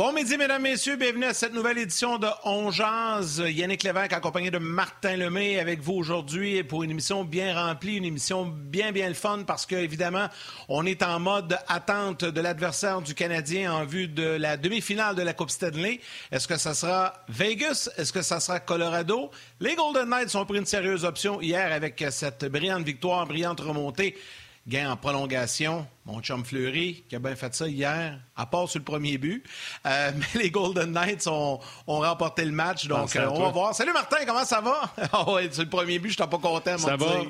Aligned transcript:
Bon 0.00 0.14
midi, 0.14 0.38
mesdames, 0.38 0.62
messieurs. 0.62 0.96
Bienvenue 0.96 1.26
à 1.26 1.34
cette 1.34 1.52
nouvelle 1.52 1.76
édition 1.76 2.16
de 2.16 2.26
On 2.44 2.70
Yannick 2.70 3.82
Lévesque 3.82 4.14
accompagné 4.14 4.50
de 4.50 4.56
Martin 4.56 5.14
Lemay 5.14 5.58
avec 5.60 5.82
vous 5.82 5.92
aujourd'hui 5.92 6.64
pour 6.64 6.82
une 6.82 6.90
émission 6.90 7.22
bien 7.22 7.54
remplie, 7.54 7.96
une 7.96 8.06
émission 8.06 8.46
bien, 8.46 8.92
bien 8.92 9.08
le 9.08 9.14
fun 9.14 9.42
parce 9.46 9.66
que, 9.66 9.74
évidemment, 9.74 10.28
on 10.70 10.86
est 10.86 11.02
en 11.02 11.20
mode 11.20 11.58
attente 11.68 12.24
de 12.24 12.40
l'adversaire 12.40 13.02
du 13.02 13.14
Canadien 13.14 13.74
en 13.74 13.84
vue 13.84 14.08
de 14.08 14.22
la 14.22 14.56
demi-finale 14.56 15.16
de 15.16 15.22
la 15.22 15.34
Coupe 15.34 15.50
Stanley. 15.50 16.00
Est-ce 16.32 16.48
que 16.48 16.56
ça 16.56 16.72
sera 16.72 17.12
Vegas? 17.28 17.90
Est-ce 17.98 18.14
que 18.14 18.22
ça 18.22 18.40
sera 18.40 18.58
Colorado? 18.58 19.30
Les 19.60 19.74
Golden 19.74 20.08
Knights 20.08 20.34
ont 20.34 20.46
pris 20.46 20.56
une 20.60 20.64
sérieuse 20.64 21.04
option 21.04 21.42
hier 21.42 21.70
avec 21.74 22.02
cette 22.08 22.46
brillante 22.46 22.86
victoire, 22.86 23.26
brillante 23.26 23.60
remontée 23.60 24.16
gain 24.66 24.90
en 24.90 24.96
prolongation. 24.96 25.86
Mon 26.06 26.20
chum 26.20 26.44
Fleury, 26.44 27.04
qui 27.08 27.16
a 27.16 27.18
bien 27.18 27.36
fait 27.36 27.54
ça 27.54 27.68
hier, 27.68 28.18
à 28.36 28.46
part 28.46 28.68
sur 28.68 28.78
le 28.78 28.84
premier 28.84 29.18
but. 29.18 29.44
Euh, 29.86 30.12
mais 30.34 30.42
les 30.42 30.50
Golden 30.50 30.92
Knights 30.92 31.26
ont, 31.26 31.60
remporté 31.86 32.44
le 32.44 32.52
match, 32.52 32.86
donc 32.86 33.14
euh, 33.16 33.28
on 33.30 33.42
va 33.42 33.48
voir. 33.48 33.74
Salut 33.74 33.92
Martin, 33.92 34.18
comment 34.26 34.44
ça 34.44 34.60
va? 34.60 34.92
oh, 35.12 35.32
ouais, 35.34 35.50
sur 35.50 35.62
le 35.62 35.68
premier 35.68 35.98
but, 35.98 36.10
je 36.10 36.14
suis 36.14 36.26
pas 36.26 36.38
content, 36.38 36.78
Ça 36.78 36.96
va? 36.96 37.22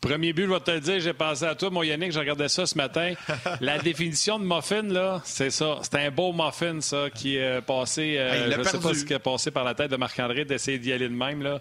Premier 0.00 0.32
but, 0.32 0.46
je 0.46 0.50
vais 0.50 0.60
te 0.60 0.70
le 0.70 0.80
dire, 0.80 0.98
j'ai 0.98 1.12
pensé 1.12 1.44
à 1.44 1.54
toi, 1.54 1.68
mon 1.68 1.82
Yannick, 1.82 2.12
j'ai 2.12 2.20
regardé 2.20 2.48
ça 2.48 2.64
ce 2.64 2.74
matin. 2.74 3.12
La 3.60 3.78
définition 3.78 4.38
de 4.38 4.44
muffin, 4.44 4.82
là, 4.82 5.20
c'est 5.24 5.50
ça. 5.50 5.78
C'est 5.82 5.96
un 5.96 6.10
beau 6.10 6.32
muffin, 6.32 6.80
ça, 6.80 7.10
qui 7.14 7.36
est 7.36 7.60
passé. 7.60 8.16
Euh, 8.16 8.50
je 8.50 8.58
ne 8.58 8.64
sais 8.64 8.80
pas 8.80 8.94
ce 8.94 9.04
qui 9.04 9.12
est 9.12 9.18
passé 9.18 9.50
par 9.50 9.62
la 9.62 9.74
tête 9.74 9.90
de 9.90 9.96
Marc-André 9.96 10.46
d'essayer 10.46 10.78
d'y 10.78 10.90
aller 10.90 11.08
de 11.08 11.14
même, 11.14 11.42
là. 11.42 11.60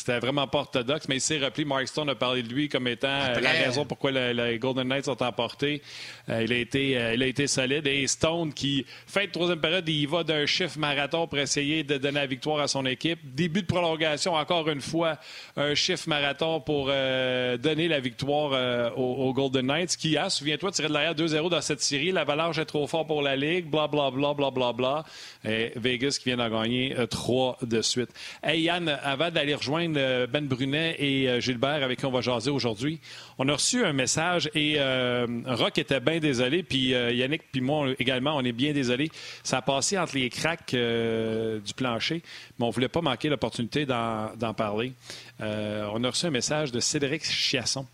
C'était 0.00 0.18
vraiment 0.18 0.46
pas 0.46 0.60
orthodoxe, 0.60 1.08
mais 1.08 1.16
il 1.16 1.20
s'est 1.20 1.38
repris. 1.38 1.66
Mark 1.66 1.86
Stone 1.86 2.08
a 2.08 2.14
parlé 2.14 2.42
de 2.42 2.48
lui 2.48 2.70
comme 2.70 2.88
étant 2.88 3.08
euh, 3.08 3.38
la 3.38 3.50
raison 3.50 3.84
pourquoi 3.84 4.10
les 4.10 4.58
Golden 4.58 4.88
Knights 4.88 5.08
ont 5.08 5.22
emporté. 5.22 5.82
Euh, 6.30 6.42
il, 6.42 6.54
a 6.54 6.56
été, 6.56 6.96
euh, 6.96 7.12
il 7.12 7.22
a 7.22 7.26
été 7.26 7.46
solide. 7.46 7.86
Et 7.86 8.06
Stone, 8.06 8.54
qui 8.54 8.86
fait 9.06 9.26
de 9.26 9.32
troisième 9.32 9.60
période, 9.60 9.86
il 9.86 10.08
va 10.08 10.24
d'un 10.24 10.46
chiffre 10.46 10.78
marathon 10.78 11.26
pour 11.26 11.38
essayer 11.38 11.84
de 11.84 11.98
donner 11.98 12.20
la 12.20 12.26
victoire 12.26 12.60
à 12.60 12.66
son 12.66 12.86
équipe. 12.86 13.18
Début 13.34 13.60
de 13.60 13.66
prolongation, 13.66 14.32
encore 14.32 14.70
une 14.70 14.80
fois, 14.80 15.18
un 15.58 15.74
chiffre 15.74 16.08
marathon 16.08 16.62
pour 16.62 16.86
donner 16.86 17.86
la 17.86 18.00
victoire 18.00 18.96
aux, 18.96 19.34
Golden 19.34 19.66
Knights, 19.66 19.98
qui 19.98 20.16
a, 20.16 20.30
souviens-toi, 20.30 20.72
tiré 20.72 20.88
de 20.88 20.94
l'arrière 20.94 21.14
2-0 21.14 21.50
dans 21.50 21.60
cette 21.60 21.82
série. 21.82 22.10
L'avalanche 22.10 22.56
est 22.56 22.64
trop 22.64 22.86
fort 22.86 23.06
pour 23.06 23.20
la 23.20 23.36
Ligue, 23.36 23.66
bla 23.66 23.86
bla 23.86 24.10
bla 24.10 24.32
bla 24.32 24.50
bla 24.50 24.72
bla. 24.72 25.04
Et 25.44 25.72
Vegas 25.76 26.18
qui 26.18 26.30
vient 26.30 26.38
d'en 26.38 26.48
gagner 26.48 26.96
trois 27.10 27.58
de 27.60 27.82
suite. 27.82 28.10
Hey 28.42 28.62
Yann, 28.62 28.88
avant 28.88 29.30
d'aller 29.30 29.54
rejoindre 29.54 29.89
euh, 29.96 30.26
ben 30.26 30.46
Brunet 30.46 30.96
et 30.98 31.28
euh, 31.28 31.40
Gilbert 31.40 31.82
avec 31.82 31.98
qui 31.98 32.06
on 32.06 32.10
va 32.10 32.20
jaser 32.20 32.50
aujourd'hui. 32.50 33.00
On 33.38 33.48
a 33.48 33.52
reçu 33.52 33.84
un 33.84 33.92
message 33.92 34.50
et 34.54 34.74
euh, 34.78 35.26
Rock 35.46 35.78
était 35.78 36.00
bien 36.00 36.18
désolé, 36.18 36.62
puis 36.62 36.88
Yannick 36.88 37.42
puis 37.52 37.60
moi 37.60 37.88
également, 37.98 38.36
on 38.36 38.42
est 38.42 38.52
bien 38.52 38.72
désolé. 38.72 39.10
Ça 39.42 39.58
a 39.58 39.62
passé 39.62 39.98
entre 39.98 40.16
les 40.16 40.30
cracks 40.30 40.74
du 40.74 41.74
plancher, 41.74 42.22
mais 42.58 42.64
on 42.64 42.68
ne 42.68 42.72
voulait 42.72 42.88
pas 42.88 43.00
manquer 43.00 43.28
l'opportunité 43.28 43.86
d'en 43.86 44.54
parler. 44.56 44.92
on 45.40 46.04
a 46.04 46.10
reçu 46.10 46.26
un 46.26 46.30
message 46.30 46.72
de 46.72 46.80
Cédric 46.80 47.24
Chiasson 47.24 47.86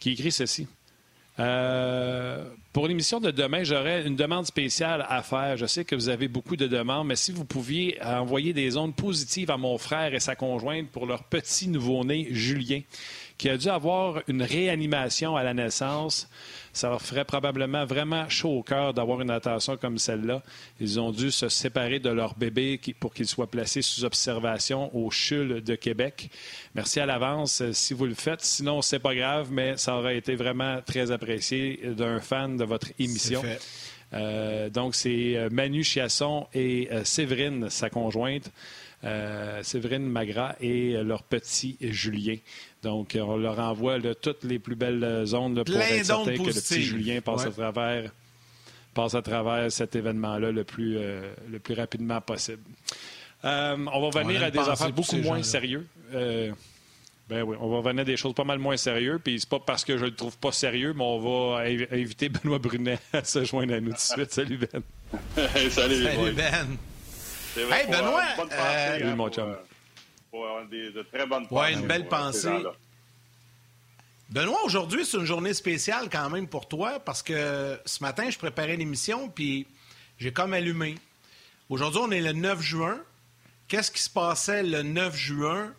qui 0.00 0.12
écrit 0.12 0.32
ceci. 0.32 0.66
Pour 2.74 2.88
l'émission 2.88 3.20
de 3.20 3.30
demain, 3.30 3.62
j'aurais 3.62 4.04
une 4.04 4.16
demande 4.16 4.46
spéciale 4.46 5.06
à 5.08 5.22
faire. 5.22 5.56
Je 5.56 5.64
sais 5.64 5.84
que 5.84 5.94
vous 5.94 6.08
avez 6.08 6.26
beaucoup 6.26 6.56
de 6.56 6.66
demandes, 6.66 7.06
mais 7.06 7.14
si 7.14 7.30
vous 7.30 7.44
pouviez 7.44 8.02
envoyer 8.02 8.52
des 8.52 8.76
ondes 8.76 8.96
positives 8.96 9.52
à 9.52 9.56
mon 9.56 9.78
frère 9.78 10.12
et 10.12 10.18
sa 10.18 10.34
conjointe 10.34 10.90
pour 10.90 11.06
leur 11.06 11.22
petit 11.22 11.68
nouveau-né, 11.68 12.26
Julien, 12.32 12.80
qui 13.44 13.50
a 13.50 13.58
dû 13.58 13.68
avoir 13.68 14.22
une 14.26 14.42
réanimation 14.42 15.36
à 15.36 15.42
la 15.42 15.52
naissance. 15.52 16.30
Ça 16.72 16.88
leur 16.88 17.02
ferait 17.02 17.26
probablement 17.26 17.84
vraiment 17.84 18.26
chaud 18.30 18.48
au 18.48 18.62
cœur 18.62 18.94
d'avoir 18.94 19.20
une 19.20 19.28
attention 19.28 19.76
comme 19.76 19.98
celle-là. 19.98 20.42
Ils 20.80 20.98
ont 20.98 21.10
dû 21.10 21.30
se 21.30 21.50
séparer 21.50 21.98
de 21.98 22.08
leur 22.08 22.36
bébé 22.36 22.80
pour 22.98 23.12
qu'il 23.12 23.26
soit 23.26 23.50
placé 23.50 23.82
sous 23.82 24.02
observation 24.06 24.90
au 24.96 25.10
CHUL 25.10 25.62
de 25.62 25.74
Québec. 25.74 26.30
Merci 26.74 27.00
à 27.00 27.04
l'avance 27.04 27.60
euh, 27.60 27.74
si 27.74 27.92
vous 27.92 28.06
le 28.06 28.14
faites. 28.14 28.40
Sinon, 28.40 28.80
c'est 28.80 28.98
pas 28.98 29.14
grave, 29.14 29.48
mais 29.52 29.76
ça 29.76 29.94
aurait 29.94 30.16
été 30.16 30.36
vraiment 30.36 30.80
très 30.80 31.10
apprécié 31.10 31.82
d'un 31.98 32.20
fan 32.20 32.56
de 32.56 32.64
votre 32.64 32.92
émission. 32.98 33.42
Euh, 34.14 34.70
donc, 34.70 34.94
c'est 34.94 35.36
euh, 35.36 35.50
Manu 35.52 35.84
Chiasson 35.84 36.46
et 36.54 36.88
Séverine, 37.04 37.68
sa 37.68 37.90
conjointe. 37.90 38.50
Séverine 39.62 40.04
Magra 40.04 40.56
et 40.60 40.92
leur 41.02 41.22
petit 41.22 41.76
Julien. 41.80 42.36
Donc, 42.82 43.16
on 43.20 43.36
leur 43.36 43.58
envoie 43.58 43.98
toutes 44.14 44.44
les 44.44 44.58
plus 44.58 44.76
belles 44.76 45.24
zones 45.24 45.62
pour 45.64 45.76
être 45.76 46.04
certain 46.04 46.36
que 46.36 46.42
le 46.42 46.52
petit 46.52 46.82
Julien 46.82 47.20
passe, 47.20 47.46
à 47.46 47.50
travers, 47.50 48.10
passe 48.94 49.14
à 49.14 49.22
travers 49.22 49.70
cet 49.70 49.96
événement-là 49.96 50.52
le, 50.52 50.64
plus, 50.64 50.96
euh, 50.98 51.32
le 51.50 51.58
plus 51.58 51.74
rapidement 51.74 52.20
possible. 52.20 52.62
Euh, 53.44 53.76
on 53.92 54.08
va 54.08 54.22
venir 54.22 54.42
à 54.42 54.50
des 54.50 54.58
affaires 54.58 54.92
beaucoup 54.92 55.16
moins 55.16 55.42
sérieux. 55.42 55.86
Euh, 56.14 56.52
ben 57.28 57.42
oui, 57.42 57.56
on 57.60 57.68
va 57.70 57.78
revenir 57.78 58.02
à 58.02 58.04
des 58.04 58.16
choses 58.16 58.34
pas 58.34 58.44
mal 58.44 58.58
moins 58.58 58.76
sérieuses. 58.76 59.20
Puis 59.22 59.40
c'est 59.40 59.48
pas 59.48 59.60
parce 59.60 59.84
que 59.84 59.96
je 59.96 60.04
le 60.04 60.14
trouve 60.14 60.36
pas 60.38 60.52
sérieux, 60.52 60.92
mais 60.94 61.04
on 61.04 61.18
va 61.18 61.64
inviter 61.90 62.28
Benoît 62.28 62.58
Brunet 62.58 62.98
à 63.12 63.24
se 63.24 63.44
joindre 63.44 63.74
à 63.74 63.80
nous 63.80 63.92
tout 63.92 63.96
de 63.96 64.00
suite. 64.00 64.32
Salut 64.32 64.58
Ben. 64.58 64.82
salut, 65.70 66.02
salut 66.02 66.32
Ben. 66.32 66.76
Hey 67.56 67.86
Benoît. 67.86 68.24
Salut 68.50 69.14
mon 69.14 69.30
chum 69.30 69.56
de 70.32 71.02
très 71.02 71.26
bonnes 71.26 71.46
Oui, 71.50 71.72
une 71.72 71.86
belle 71.86 72.08
pensée. 72.08 72.64
Benoît, 74.30 74.64
aujourd'hui, 74.64 75.04
c'est 75.04 75.18
une 75.18 75.24
journée 75.24 75.54
spéciale 75.54 76.08
quand 76.10 76.30
même 76.30 76.48
pour 76.48 76.66
toi 76.66 76.98
parce 76.98 77.22
que 77.22 77.78
ce 77.84 78.02
matin, 78.02 78.28
je 78.30 78.38
préparais 78.38 78.76
l'émission 78.76 79.28
puis 79.28 79.68
j'ai 80.18 80.32
comme 80.32 80.52
allumé. 80.52 80.96
Aujourd'hui, 81.68 82.00
on 82.02 82.10
est 82.10 82.20
le 82.20 82.32
9 82.32 82.60
juin. 82.60 82.98
Qu'est-ce 83.68 83.90
qui 83.90 84.02
se 84.02 84.10
passait 84.10 84.62
le 84.62 84.82
9 84.82 85.14
juin 85.14 85.72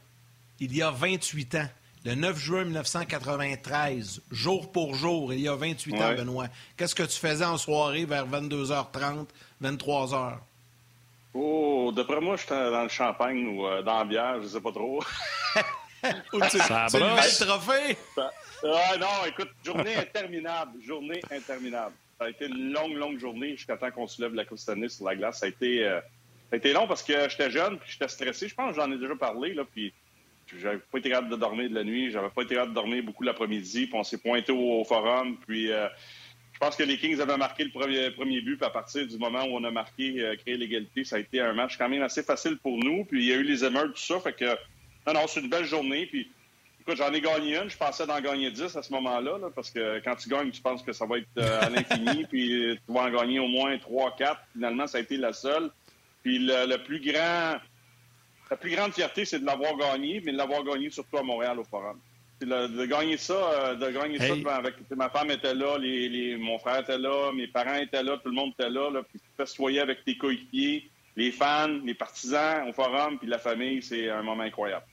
il 0.59 0.75
y 0.75 0.81
a 0.81 0.91
28 0.91 1.55
ans? 1.55 1.69
Le 2.05 2.15
9 2.15 2.37
juin 2.37 2.63
1993, 2.65 4.21
jour 4.31 4.71
pour 4.71 4.95
jour, 4.95 5.33
il 5.33 5.41
y 5.41 5.47
a 5.47 5.55
28 5.55 5.93
ans, 5.95 6.13
Benoît. 6.15 6.47
Qu'est-ce 6.77 6.95
que 6.95 7.03
tu 7.03 7.19
faisais 7.19 7.45
en 7.45 7.57
soirée 7.57 8.05
vers 8.05 8.27
22h30, 8.27 9.25
23h? 9.61 10.37
Oh, 11.37 11.91
d'après 11.93 12.21
moi, 12.21 12.37
j'étais 12.37 12.71
dans 12.71 12.83
le 12.83 12.89
champagne 12.89 13.45
ou 13.47 13.67
euh, 13.67 13.81
dans 13.81 13.97
la 13.99 14.05
bière, 14.05 14.41
je 14.41 14.47
sais 14.47 14.61
pas 14.61 14.71
trop. 14.71 15.03
ou 16.33 16.39
tu, 16.49 16.57
ça 16.59 16.87
tu 16.89 16.97
le 16.97 17.45
trophée? 17.45 17.97
Ah, 18.17 18.97
non, 18.97 19.27
écoute, 19.27 19.49
journée 19.61 19.95
interminable. 19.97 20.81
Journée 20.81 21.19
interminable. 21.29 21.93
Ça 22.17 22.27
a 22.27 22.29
été 22.29 22.45
une 22.45 22.71
longue, 22.71 22.93
longue 22.93 23.19
journée 23.19 23.51
jusqu'à 23.51 23.75
temps 23.75 23.91
qu'on 23.91 24.07
soulève 24.07 24.33
la 24.33 24.45
Coupe 24.45 24.59
Stanley 24.59 24.87
sur 24.87 25.05
la 25.05 25.17
glace. 25.17 25.39
Ça 25.39 25.47
a 25.47 25.49
été, 25.49 25.85
euh, 25.85 25.99
ça 25.99 26.53
a 26.53 26.55
été 26.55 26.71
long 26.71 26.87
parce 26.87 27.03
que 27.03 27.27
j'étais 27.27 27.51
jeune 27.51 27.79
puis 27.79 27.91
j'étais 27.91 28.07
stressé. 28.07 28.47
Je 28.47 28.55
pense 28.55 28.73
que 28.73 28.81
j'en 28.81 28.89
ai 28.89 28.97
déjà 28.97 29.15
parlé. 29.17 29.53
Là, 29.53 29.63
puis 29.69 29.93
j'avais 30.57 30.77
pas 30.77 30.99
été 30.99 31.09
capable 31.09 31.29
de 31.29 31.35
dormir 31.35 31.69
de 31.69 31.75
la 31.75 31.83
nuit. 31.83 32.11
J'avais 32.11 32.29
pas 32.29 32.43
été 32.43 32.55
capable 32.55 32.71
de 32.71 32.75
dormir 32.75 33.03
beaucoup 33.03 33.23
l'après-midi. 33.23 33.87
Puis 33.87 33.95
on 33.95 34.05
s'est 34.05 34.19
pointé 34.19 34.53
au, 34.53 34.85
forum. 34.85 35.35
Puis 35.45 35.69
euh, 35.69 35.89
je 36.55 36.59
pense 36.59 36.77
que 36.77 36.83
les 36.83 36.97
Kings 36.97 37.19
avaient 37.19 37.35
marqué 37.35 37.65
le 37.65 37.69
premier, 37.69 38.11
premier 38.11 38.39
but, 38.39 38.55
puis 38.55 38.65
à 38.65 38.69
partir 38.69 39.05
du 39.05 39.17
moment 39.17 39.43
où 39.43 39.57
on 39.57 39.63
a 39.65 39.71
marqué, 39.71 40.21
euh, 40.21 40.37
créé 40.37 40.55
l'égalité, 40.55 41.03
ça 41.03 41.17
a 41.17 41.19
été 41.19 41.41
un 41.41 41.51
match 41.51 41.77
quand 41.77 41.89
même 41.89 42.01
assez 42.01 42.23
facile 42.23 42.57
pour 42.57 42.77
nous. 42.81 43.03
Puis 43.03 43.25
il 43.25 43.29
y 43.29 43.33
a 43.33 43.35
eu 43.35 43.43
les 43.43 43.65
émeutes, 43.65 43.93
tout 43.95 44.01
ça. 44.01 44.21
Fait 44.21 44.31
que, 44.31 44.45
non, 45.05 45.13
non, 45.13 45.27
c'est 45.27 45.41
une 45.41 45.49
belle 45.49 45.65
journée. 45.65 46.05
Puis, 46.05 46.31
écoute, 46.79 46.95
j'en 46.95 47.11
ai 47.11 47.19
gagné 47.19 47.57
une. 47.57 47.69
Je 47.69 47.75
pensais 47.75 48.07
d'en 48.07 48.21
gagner 48.21 48.51
dix 48.51 48.73
à 48.73 48.81
ce 48.81 48.93
moment-là, 48.93 49.37
parce 49.53 49.69
que 49.69 49.99
quand 49.99 50.15
tu 50.15 50.29
gagnes, 50.29 50.49
tu 50.49 50.61
penses 50.61 50.81
que 50.81 50.93
ça 50.93 51.05
va 51.05 51.17
être 51.17 51.27
euh, 51.37 51.61
à 51.61 51.69
l'infini, 51.69 52.23
puis 52.29 52.79
tu 52.87 52.93
vas 52.93 53.01
en 53.01 53.11
gagner 53.11 53.39
au 53.39 53.49
moins 53.49 53.77
trois, 53.77 54.15
quatre. 54.15 54.39
Finalement, 54.53 54.87
ça 54.87 54.99
a 54.99 55.01
été 55.01 55.17
la 55.17 55.33
seule. 55.33 55.69
Puis 56.23 56.39
le, 56.39 56.77
plus 56.77 57.01
grand, 57.01 57.57
la 58.49 58.57
plus 58.57 58.73
grande 58.73 58.93
fierté, 58.93 59.25
c'est 59.25 59.39
de 59.39 59.45
l'avoir 59.45 59.75
gagné, 59.75 60.21
mais 60.23 60.31
de 60.31 60.37
l'avoir 60.37 60.63
gagné 60.63 60.89
surtout 60.89 61.17
à 61.17 61.21
Montréal 61.21 61.59
au 61.59 61.65
Forum 61.65 61.99
de 62.41 62.85
gagner 62.85 63.17
ça, 63.17 63.33
euh, 63.33 63.75
de 63.75 63.89
gagner 63.91 64.19
ça 64.19 64.55
avec 64.55 64.75
ma 64.95 65.09
femme 65.09 65.31
était 65.31 65.53
là, 65.53 65.77
les, 65.77 66.35
mon 66.37 66.59
frère 66.59 66.79
était 66.79 66.97
là, 66.97 67.31
mes 67.33 67.47
parents 67.47 67.75
étaient 67.75 68.03
là, 68.03 68.17
tout 68.17 68.29
le 68.29 68.35
monde 68.35 68.51
était 68.59 68.69
là, 68.69 68.89
là 68.89 69.03
puis 69.03 69.19
festoyer 69.37 69.79
avec 69.79 70.03
tes 70.03 70.17
coéquipiers, 70.17 70.89
les 71.15 71.31
fans, 71.31 71.79
les 71.83 71.93
partisans 71.93 72.67
au 72.67 72.73
forum, 72.73 73.17
puis 73.17 73.27
la 73.27 73.39
famille, 73.39 73.81
c'est 73.81 74.09
un 74.09 74.21
moment 74.21 74.43
incroyable. 74.43 74.85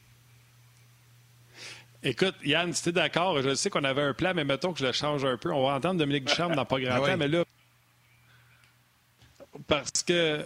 Écoute, 2.04 2.34
Yann, 2.44 2.72
si 2.72 2.82
tu 2.82 2.88
es 2.88 2.92
d'accord, 2.92 3.40
je 3.42 3.54
sais 3.54 3.70
qu'on 3.70 3.84
avait 3.84 4.02
un 4.02 4.14
plan, 4.14 4.32
mais 4.34 4.44
mettons 4.44 4.72
que 4.72 4.80
je 4.80 4.86
le 4.86 4.92
change 4.92 5.24
un 5.24 5.36
peu. 5.36 5.52
On 5.52 5.66
va 5.66 5.74
entendre 5.74 5.98
Dominique 5.98 6.24
Ducharme 6.24 6.54
dans 6.54 6.64
pas 6.64 6.80
grand 6.80 6.94
ah 7.04 7.10
temps, 7.10 7.16
mais 7.16 7.28
là, 7.28 7.44
parce 9.68 10.02
que, 10.02 10.44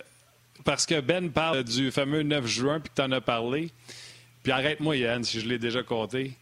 parce 0.64 0.84
que 0.84 1.00
Ben 1.00 1.30
parle 1.30 1.64
du 1.64 1.90
fameux 1.90 2.22
9 2.22 2.46
juin, 2.46 2.80
puis 2.80 2.90
que 2.90 2.94
tu 2.96 3.02
en 3.02 3.12
as 3.12 3.20
parlé. 3.22 3.70
Puis 4.42 4.52
arrête-moi, 4.52 4.96
Yann, 4.96 5.24
si 5.24 5.40
je 5.40 5.48
l'ai 5.48 5.58
déjà 5.58 5.82
compté. 5.82 6.32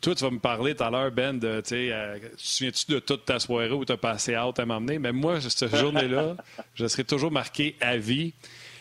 Toi, 0.00 0.14
tu 0.14 0.24
vas 0.24 0.30
me 0.30 0.38
parler 0.38 0.74
tout 0.74 0.82
à 0.84 0.90
l'heure, 0.90 1.10
Ben, 1.10 1.38
de, 1.38 1.60
tu 1.60 1.74
euh, 1.74 2.18
souviens-tu 2.36 2.92
de 2.92 2.98
toute 2.98 3.24
ta 3.24 3.38
soirée 3.38 3.70
où 3.70 3.84
tu 3.84 3.92
as 3.92 3.96
passé 3.96 4.36
out 4.36 4.58
à 4.58 4.66
m'emmener? 4.66 4.98
Mais 4.98 5.12
moi, 5.12 5.40
cette 5.40 5.76
journée-là, 5.76 6.36
je 6.74 6.86
serai 6.86 7.04
toujours 7.04 7.30
marqué 7.30 7.76
à 7.80 7.96
vie. 7.96 8.32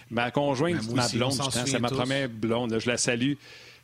Ma 0.10 0.31
conjointe, 0.31 0.86
ben, 0.88 0.95
ma 0.95 1.07
blonde, 1.07 1.42
c'est 1.51 1.80
ma 1.80 1.89
première 1.89 2.30
blonde, 2.30 2.80
je 2.80 2.89
la 2.89 2.98
salue. 2.98 3.33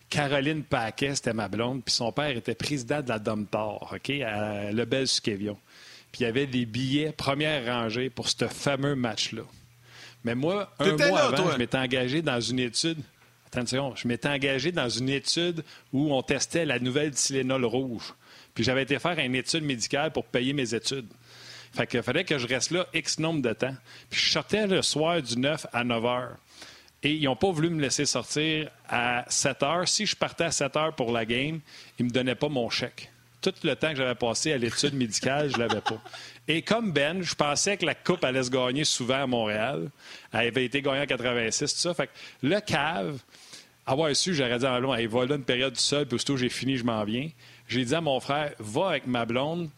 Caroline 0.09 0.63
Paquet, 0.63 1.15
c'était 1.15 1.33
ma 1.33 1.47
blonde, 1.47 1.83
puis 1.83 1.93
son 1.93 2.11
père 2.11 2.35
était 2.35 2.55
président 2.55 3.01
de 3.01 3.09
la 3.09 3.19
Domtar, 3.19 3.93
OK, 3.93 4.09
à 4.09 4.71
Lebel-Suquevion. 4.71 5.57
puis 6.11 6.21
il 6.21 6.23
y 6.23 6.25
avait 6.25 6.47
des 6.47 6.65
billets 6.65 7.11
première 7.11 7.65
rangée 7.65 8.09
pour 8.09 8.27
ce 8.27 8.47
fameux 8.47 8.95
match-là. 8.95 9.43
Mais 10.23 10.35
moi, 10.35 10.73
un 10.79 10.97
mois 10.97 11.21
avant, 11.21 11.51
je 11.51 11.57
m'étais 11.57 11.77
engagé 11.77 12.21
dans 12.21 12.41
une 12.41 12.59
étude. 12.59 12.99
Attention, 13.51 13.95
je 13.95 14.07
m'étais 14.07 14.29
engagé 14.29 14.71
dans 14.71 14.89
une 14.89 15.09
étude 15.09 15.63
où 15.91 16.13
on 16.13 16.21
testait 16.21 16.65
la 16.65 16.79
nouvelle 16.79 17.11
Tylenol 17.11 17.65
rouge. 17.65 18.13
Puis 18.53 18.63
j'avais 18.63 18.83
été 18.83 18.99
faire 18.99 19.17
une 19.17 19.35
étude 19.35 19.63
médicale 19.63 20.11
pour 20.11 20.25
payer 20.25 20.53
mes 20.53 20.75
études. 20.75 21.07
Fait 21.73 21.87
qu'il 21.87 22.03
fallait 22.03 22.23
que 22.23 22.37
je 22.37 22.47
reste 22.47 22.71
là 22.71 22.85
X 22.93 23.19
nombre 23.19 23.41
de 23.41 23.53
temps. 23.53 23.75
Puis 24.09 24.19
je 24.19 24.31
sortais 24.31 24.67
le 24.67 24.81
soir 24.81 25.21
du 25.21 25.37
9 25.37 25.67
à 25.73 25.83
9 25.83 26.05
heures. 26.05 26.35
Et 27.01 27.13
ils 27.13 27.23
n'ont 27.23 27.35
pas 27.35 27.49
voulu 27.51 27.69
me 27.69 27.81
laisser 27.81 28.05
sortir 28.05 28.69
à 28.87 29.23
7 29.29 29.63
heures. 29.63 29.87
Si 29.87 30.05
je 30.05 30.15
partais 30.15 30.45
à 30.45 30.51
7 30.51 30.75
heures 30.75 30.95
pour 30.95 31.11
la 31.11 31.25
game, 31.25 31.59
ils 31.97 32.03
ne 32.03 32.09
me 32.09 32.13
donnaient 32.13 32.35
pas 32.35 32.49
mon 32.49 32.69
chèque. 32.69 33.09
Tout 33.41 33.53
le 33.63 33.73
temps 33.75 33.91
que 33.91 33.95
j'avais 33.95 34.15
passé 34.15 34.51
à 34.51 34.57
l'étude 34.57 34.93
médicale, 34.93 35.49
je 35.49 35.55
ne 35.55 35.61
l'avais 35.61 35.79
pas. 35.79 36.01
Et 36.45 36.61
comme 36.61 36.91
Ben, 36.91 37.21
je 37.21 37.35
pensais 37.35 37.77
que 37.77 37.85
la 37.85 37.95
Coupe 37.95 38.23
allait 38.25 38.43
se 38.43 38.49
gagner 38.49 38.83
souvent 38.83 39.23
à 39.23 39.27
Montréal. 39.27 39.89
Elle 40.33 40.47
avait 40.47 40.65
été 40.65 40.81
gagnée 40.81 41.03
en 41.03 41.05
86, 41.05 41.73
tout 41.73 41.79
ça. 41.79 41.93
Fait 41.93 42.07
que 42.07 42.11
le 42.43 42.59
cave, 42.59 43.19
avoir 43.91 44.15
su, 44.15 44.35
j'aurais 44.35 44.59
dit 44.59 44.65
à 44.65 44.71
ma 44.71 44.79
blonde, 44.79 45.07
va 45.07 45.25
là 45.25 45.35
une 45.35 45.43
période 45.43 45.73
du 45.73 45.79
sol, 45.79 46.05
puis 46.05 46.15
aussitôt 46.15 46.37
j'ai 46.37 46.49
fini, 46.49 46.77
je 46.77 46.83
m'en 46.83 47.03
viens. 47.03 47.29
J'ai 47.67 47.83
dit 47.83 47.95
à 47.95 48.01
mon 48.01 48.19
frère, 48.19 48.53
va 48.59 48.89
avec 48.89 49.07
ma 49.07 49.25
blonde, 49.25 49.69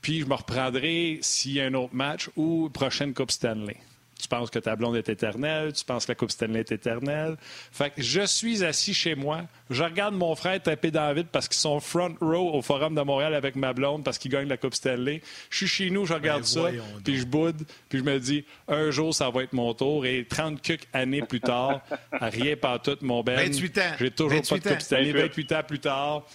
puis 0.00 0.20
je 0.20 0.26
me 0.26 0.34
reprendrai 0.34 1.18
s'il 1.22 1.52
y 1.52 1.60
a 1.60 1.64
un 1.66 1.74
autre 1.74 1.94
match 1.94 2.30
ou 2.36 2.70
prochaine 2.70 3.14
Coupe 3.14 3.30
Stanley. 3.30 3.76
Tu 4.18 4.26
penses 4.28 4.50
que 4.50 4.58
ta 4.58 4.74
blonde 4.74 4.96
est 4.96 5.08
éternelle, 5.08 5.72
tu 5.72 5.84
penses 5.84 6.04
que 6.04 6.12
la 6.12 6.16
Coupe 6.16 6.30
Stanley 6.30 6.60
est 6.60 6.72
éternelle. 6.72 7.36
Fait 7.70 7.90
que 7.90 8.02
je 8.02 8.22
suis 8.22 8.64
assis 8.64 8.92
chez 8.92 9.14
moi, 9.14 9.42
je 9.70 9.82
regarde 9.82 10.14
mon 10.14 10.34
frère 10.34 10.60
taper 10.60 10.90
dans 10.90 11.12
vide 11.14 11.28
parce 11.30 11.46
qu'ils 11.46 11.58
sont 11.58 11.78
front 11.80 12.14
row 12.20 12.52
au 12.52 12.62
Forum 12.62 12.94
de 12.94 13.00
Montréal 13.02 13.34
avec 13.34 13.54
ma 13.54 13.72
blonde 13.72 14.04
parce 14.04 14.18
qu'il 14.18 14.30
gagne 14.30 14.48
la 14.48 14.56
Coupe 14.56 14.74
Stanley. 14.74 15.22
Je 15.50 15.56
suis 15.58 15.68
chez 15.68 15.90
nous, 15.90 16.04
je 16.04 16.14
regarde 16.14 16.42
ben, 16.42 16.46
ça, 16.46 16.68
puis 17.04 17.18
je 17.18 17.26
boude, 17.26 17.62
puis 17.88 18.00
je 18.00 18.04
me 18.04 18.18
dis, 18.18 18.44
un 18.66 18.90
jour, 18.90 19.14
ça 19.14 19.30
va 19.30 19.44
être 19.44 19.52
mon 19.52 19.72
tour. 19.74 20.04
Et 20.04 20.26
30 20.28 20.60
années 20.92 21.22
plus 21.22 21.40
tard, 21.40 21.80
rien 22.12 22.56
pas 22.56 22.78
tout, 22.78 22.96
mon 23.02 23.22
Ben. 23.22 23.36
28 23.36 23.78
ans. 23.78 23.82
J'ai 23.98 24.10
toujours 24.10 24.42
pas 24.42 24.58
de 24.58 24.68
Coupe 24.68 24.80
Stanley. 24.80 25.12
28 25.12 25.52
ans 25.52 25.62
plus 25.66 25.78
tard. 25.78 26.26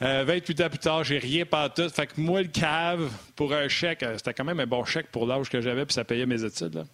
28 0.00 0.60
euh, 0.60 0.66
ans 0.66 0.68
plus 0.68 0.78
tard, 0.78 1.04
j'ai 1.04 1.18
rien 1.18 1.44
pas 1.44 1.68
tout. 1.68 1.88
Fait 1.88 2.06
que 2.06 2.20
moi, 2.20 2.42
le 2.42 2.48
cave, 2.48 3.10
pour 3.34 3.52
un 3.52 3.68
chèque, 3.68 4.02
euh, 4.02 4.16
c'était 4.16 4.32
quand 4.32 4.44
même 4.44 4.60
un 4.60 4.66
bon 4.66 4.84
chèque 4.84 5.08
pour 5.10 5.26
l'âge 5.26 5.48
que 5.48 5.60
j'avais, 5.60 5.84
puis 5.84 5.94
ça 5.94 6.04
payait 6.04 6.26
mes 6.26 6.44
études. 6.44 6.84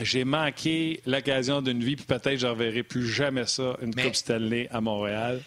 J'ai 0.00 0.24
manqué 0.24 1.00
l'occasion 1.06 1.62
d'une 1.62 1.82
vie, 1.82 1.96
puis 1.96 2.04
peut-être 2.04 2.38
je 2.38 2.46
ne 2.46 2.52
reverrai 2.52 2.82
plus 2.82 3.08
jamais 3.08 3.46
ça, 3.46 3.76
une 3.82 3.94
Coupe 3.94 4.14
Stanley 4.14 4.68
à 4.70 4.80
Montréal. 4.80 5.40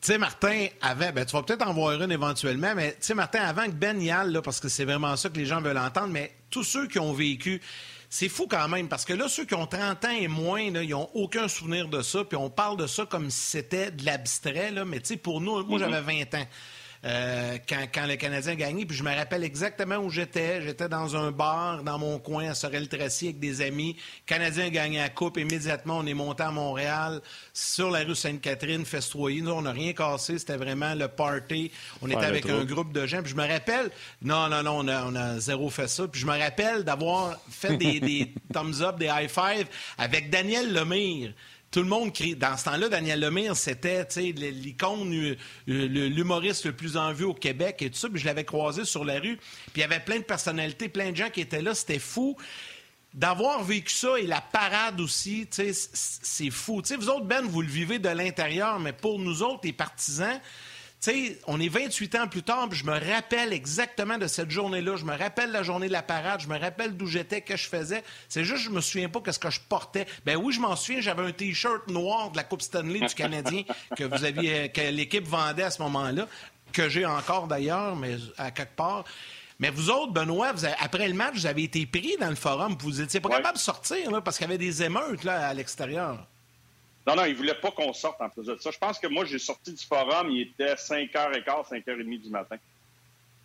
Tu 0.00 0.12
sais, 0.12 0.18
Martin, 0.18 0.66
avant, 0.80 1.10
ben, 1.12 1.24
tu 1.24 1.32
vas 1.32 1.42
peut-être 1.42 1.66
en 1.66 1.72
voir 1.72 2.00
une 2.00 2.12
éventuellement, 2.12 2.74
mais 2.74 2.92
tu 2.92 2.98
sais, 3.00 3.14
Martin, 3.14 3.40
avant 3.40 3.64
que 3.66 3.72
Ben 3.72 4.00
y 4.00 4.10
aille, 4.10 4.32
là, 4.32 4.40
parce 4.40 4.60
que 4.60 4.68
c'est 4.68 4.84
vraiment 4.84 5.16
ça 5.16 5.30
que 5.30 5.36
les 5.36 5.46
gens 5.46 5.60
veulent 5.60 5.78
entendre, 5.78 6.08
mais 6.08 6.32
tous 6.50 6.62
ceux 6.64 6.86
qui 6.86 6.98
ont 6.98 7.12
vécu 7.12 7.60
c'est 8.16 8.28
fou 8.28 8.46
quand 8.48 8.68
même, 8.68 8.86
parce 8.86 9.04
que 9.04 9.12
là, 9.12 9.28
ceux 9.28 9.44
qui 9.44 9.54
ont 9.54 9.66
30 9.66 10.04
ans 10.04 10.10
et 10.10 10.28
moins, 10.28 10.60
ils 10.60 10.90
n'ont 10.90 11.10
aucun 11.14 11.48
souvenir 11.48 11.88
de 11.88 12.00
ça, 12.00 12.22
puis 12.22 12.36
on 12.36 12.48
parle 12.48 12.76
de 12.76 12.86
ça 12.86 13.04
comme 13.06 13.28
si 13.28 13.40
c'était 13.40 13.90
de 13.90 14.06
l'abstrait, 14.06 14.70
mais 14.86 15.00
tu 15.00 15.06
sais, 15.06 15.16
pour 15.16 15.40
nous, 15.40 15.64
moi, 15.64 15.80
j'avais 15.80 16.00
20 16.00 16.32
ans. 16.36 16.46
Euh, 17.04 17.58
quand, 17.68 17.86
quand, 17.92 18.06
le 18.06 18.16
Canadien 18.16 18.54
gagné. 18.54 18.86
Puis 18.86 18.96
je 18.96 19.02
me 19.02 19.14
rappelle 19.14 19.44
exactement 19.44 19.96
où 19.96 20.08
j'étais. 20.08 20.62
J'étais 20.62 20.88
dans 20.88 21.16
un 21.16 21.32
bar 21.32 21.82
dans 21.82 21.98
mon 21.98 22.18
coin 22.18 22.48
à 22.48 22.54
Sorel-Tracy 22.54 23.26
avec 23.26 23.40
des 23.40 23.60
amis. 23.60 23.96
Le 23.96 24.26
Canadien 24.26 24.66
a 24.66 24.70
gagné 24.70 24.98
la 24.98 25.10
Coupe. 25.10 25.36
Immédiatement, 25.36 25.98
on 25.98 26.06
est 26.06 26.14
monté 26.14 26.42
à 26.42 26.50
Montréal 26.50 27.20
sur 27.52 27.90
la 27.90 28.04
rue 28.04 28.14
Sainte-Catherine, 28.14 28.86
festoyer. 28.86 29.42
Nous, 29.42 29.50
on 29.50 29.62
n'a 29.62 29.72
rien 29.72 29.92
cassé. 29.92 30.38
C'était 30.38 30.56
vraiment 30.56 30.94
le 30.94 31.08
party. 31.08 31.70
On 32.00 32.08
était 32.08 32.24
avec 32.24 32.48
un 32.48 32.64
groupe 32.64 32.92
de 32.92 33.06
gens. 33.06 33.20
Puis 33.20 33.32
je 33.32 33.36
me 33.36 33.46
rappelle... 33.46 33.90
Non, 34.22 34.48
non, 34.48 34.62
non, 34.62 34.78
on 34.78 34.88
a, 34.88 35.04
on 35.04 35.14
a 35.14 35.38
zéro 35.40 35.68
fait 35.68 35.88
ça. 35.88 36.08
Puis 36.08 36.22
je 36.22 36.26
me 36.26 36.38
rappelle 36.38 36.84
d'avoir 36.84 37.36
fait 37.50 37.76
des, 37.76 38.00
des 38.00 38.32
thumbs 38.52 38.80
up, 38.80 38.98
des 38.98 39.06
high 39.14 39.28
five 39.28 39.66
avec 39.98 40.30
Daniel 40.30 40.72
Lemire 40.72 41.34
tout 41.74 41.82
le 41.82 41.88
monde 41.88 42.12
crie. 42.12 42.36
Dans 42.36 42.56
ce 42.56 42.66
temps-là, 42.66 42.88
Daniel 42.88 43.18
Lemire, 43.18 43.56
c'était 43.56 44.06
l'icône, 44.16 45.12
euh, 45.12 45.36
l'humoriste 45.66 46.66
le 46.66 46.72
plus 46.72 46.96
en 46.96 47.12
vue 47.12 47.24
au 47.24 47.34
Québec 47.34 47.82
et 47.82 47.90
tout 47.90 47.98
ça. 47.98 48.06
Je 48.14 48.24
l'avais 48.24 48.44
croisé 48.44 48.84
sur 48.84 49.04
la 49.04 49.14
rue. 49.14 49.36
Puis 49.38 49.72
il 49.74 49.80
y 49.80 49.82
avait 49.82 49.98
plein 49.98 50.18
de 50.18 50.22
personnalités, 50.22 50.88
plein 50.88 51.10
de 51.10 51.16
gens 51.16 51.30
qui 51.30 51.40
étaient 51.40 51.62
là. 51.62 51.74
C'était 51.74 51.98
fou. 51.98 52.36
D'avoir 53.12 53.64
vécu 53.64 53.92
ça 53.92 54.20
et 54.20 54.26
la 54.28 54.40
parade 54.40 55.00
aussi, 55.00 55.48
c'est 55.50 56.50
fou. 56.50 56.80
vous 56.80 57.08
autres, 57.08 57.24
Ben, 57.24 57.44
vous 57.44 57.62
le 57.62 57.68
vivez 57.68 57.98
de 57.98 58.08
l'intérieur, 58.08 58.78
mais 58.78 58.92
pour 58.92 59.18
nous 59.18 59.42
autres, 59.42 59.62
les 59.64 59.72
partisans, 59.72 60.40
sais, 61.04 61.38
on 61.46 61.60
est 61.60 61.68
28 61.68 62.14
ans 62.14 62.28
plus 62.28 62.42
tard, 62.42 62.68
puis 62.68 62.78
je 62.78 62.84
me 62.84 62.92
rappelle 62.92 63.52
exactement 63.52 64.18
de 64.18 64.26
cette 64.26 64.50
journée-là. 64.50 64.96
Je 64.96 65.04
me 65.04 65.16
rappelle 65.16 65.50
la 65.50 65.62
journée 65.62 65.88
de 65.88 65.92
la 65.92 66.02
parade, 66.02 66.40
je 66.40 66.48
me 66.48 66.58
rappelle 66.58 66.96
d'où 66.96 67.06
j'étais, 67.06 67.40
que 67.40 67.56
je 67.56 67.68
faisais. 67.68 68.02
C'est 68.28 68.44
juste, 68.44 68.64
je 68.64 68.70
me 68.70 68.80
souviens 68.80 69.08
pas 69.08 69.20
qu'est-ce 69.20 69.38
que 69.38 69.50
je 69.50 69.60
portais. 69.60 70.06
Ben 70.24 70.36
oui, 70.36 70.52
je 70.52 70.60
m'en 70.60 70.76
souviens, 70.76 71.00
j'avais 71.00 71.22
un 71.22 71.32
T-shirt 71.32 71.88
noir 71.88 72.30
de 72.30 72.36
la 72.36 72.44
Coupe 72.44 72.62
Stanley 72.62 73.00
du 73.00 73.14
Canadien 73.14 73.64
que 73.96 74.04
vous 74.04 74.24
aviez, 74.24 74.70
que 74.70 74.80
l'équipe 74.80 75.26
vendait 75.26 75.64
à 75.64 75.70
ce 75.70 75.82
moment-là, 75.82 76.26
que 76.72 76.88
j'ai 76.88 77.04
encore 77.04 77.48
d'ailleurs, 77.48 77.96
mais 77.96 78.16
à 78.38 78.50
quelque 78.50 78.74
part. 78.74 79.04
Mais 79.58 79.70
vous 79.70 79.90
autres, 79.90 80.12
Benoît, 80.12 80.52
après 80.80 81.06
le 81.06 81.14
match, 81.14 81.34
vous 81.34 81.46
avez 81.46 81.64
été 81.64 81.86
pris 81.86 82.16
dans 82.20 82.30
le 82.30 82.34
forum. 82.34 82.76
Vous 82.80 83.00
étiez 83.00 83.20
pas 83.20 83.28
capable 83.28 83.56
de 83.56 83.62
sortir 83.62 84.10
là, 84.10 84.20
parce 84.20 84.36
qu'il 84.36 84.46
y 84.46 84.48
avait 84.48 84.58
des 84.58 84.82
émeutes 84.82 85.22
là, 85.22 85.48
à 85.48 85.54
l'extérieur. 85.54 86.26
Non, 87.06 87.16
non, 87.16 87.24
il 87.24 87.34
voulait 87.34 87.54
pas 87.54 87.70
qu'on 87.70 87.92
sorte 87.92 88.20
en 88.20 88.30
plus 88.30 88.46
de 88.46 88.56
ça. 88.56 88.70
Je 88.70 88.78
pense 88.78 88.98
que 88.98 89.06
moi, 89.06 89.24
j'ai 89.24 89.38
sorti 89.38 89.72
du 89.72 89.84
forum, 89.84 90.30
il 90.30 90.42
était 90.42 90.74
5h15, 90.74 91.70
5h30 91.70 92.22
du 92.22 92.30
matin. 92.30 92.56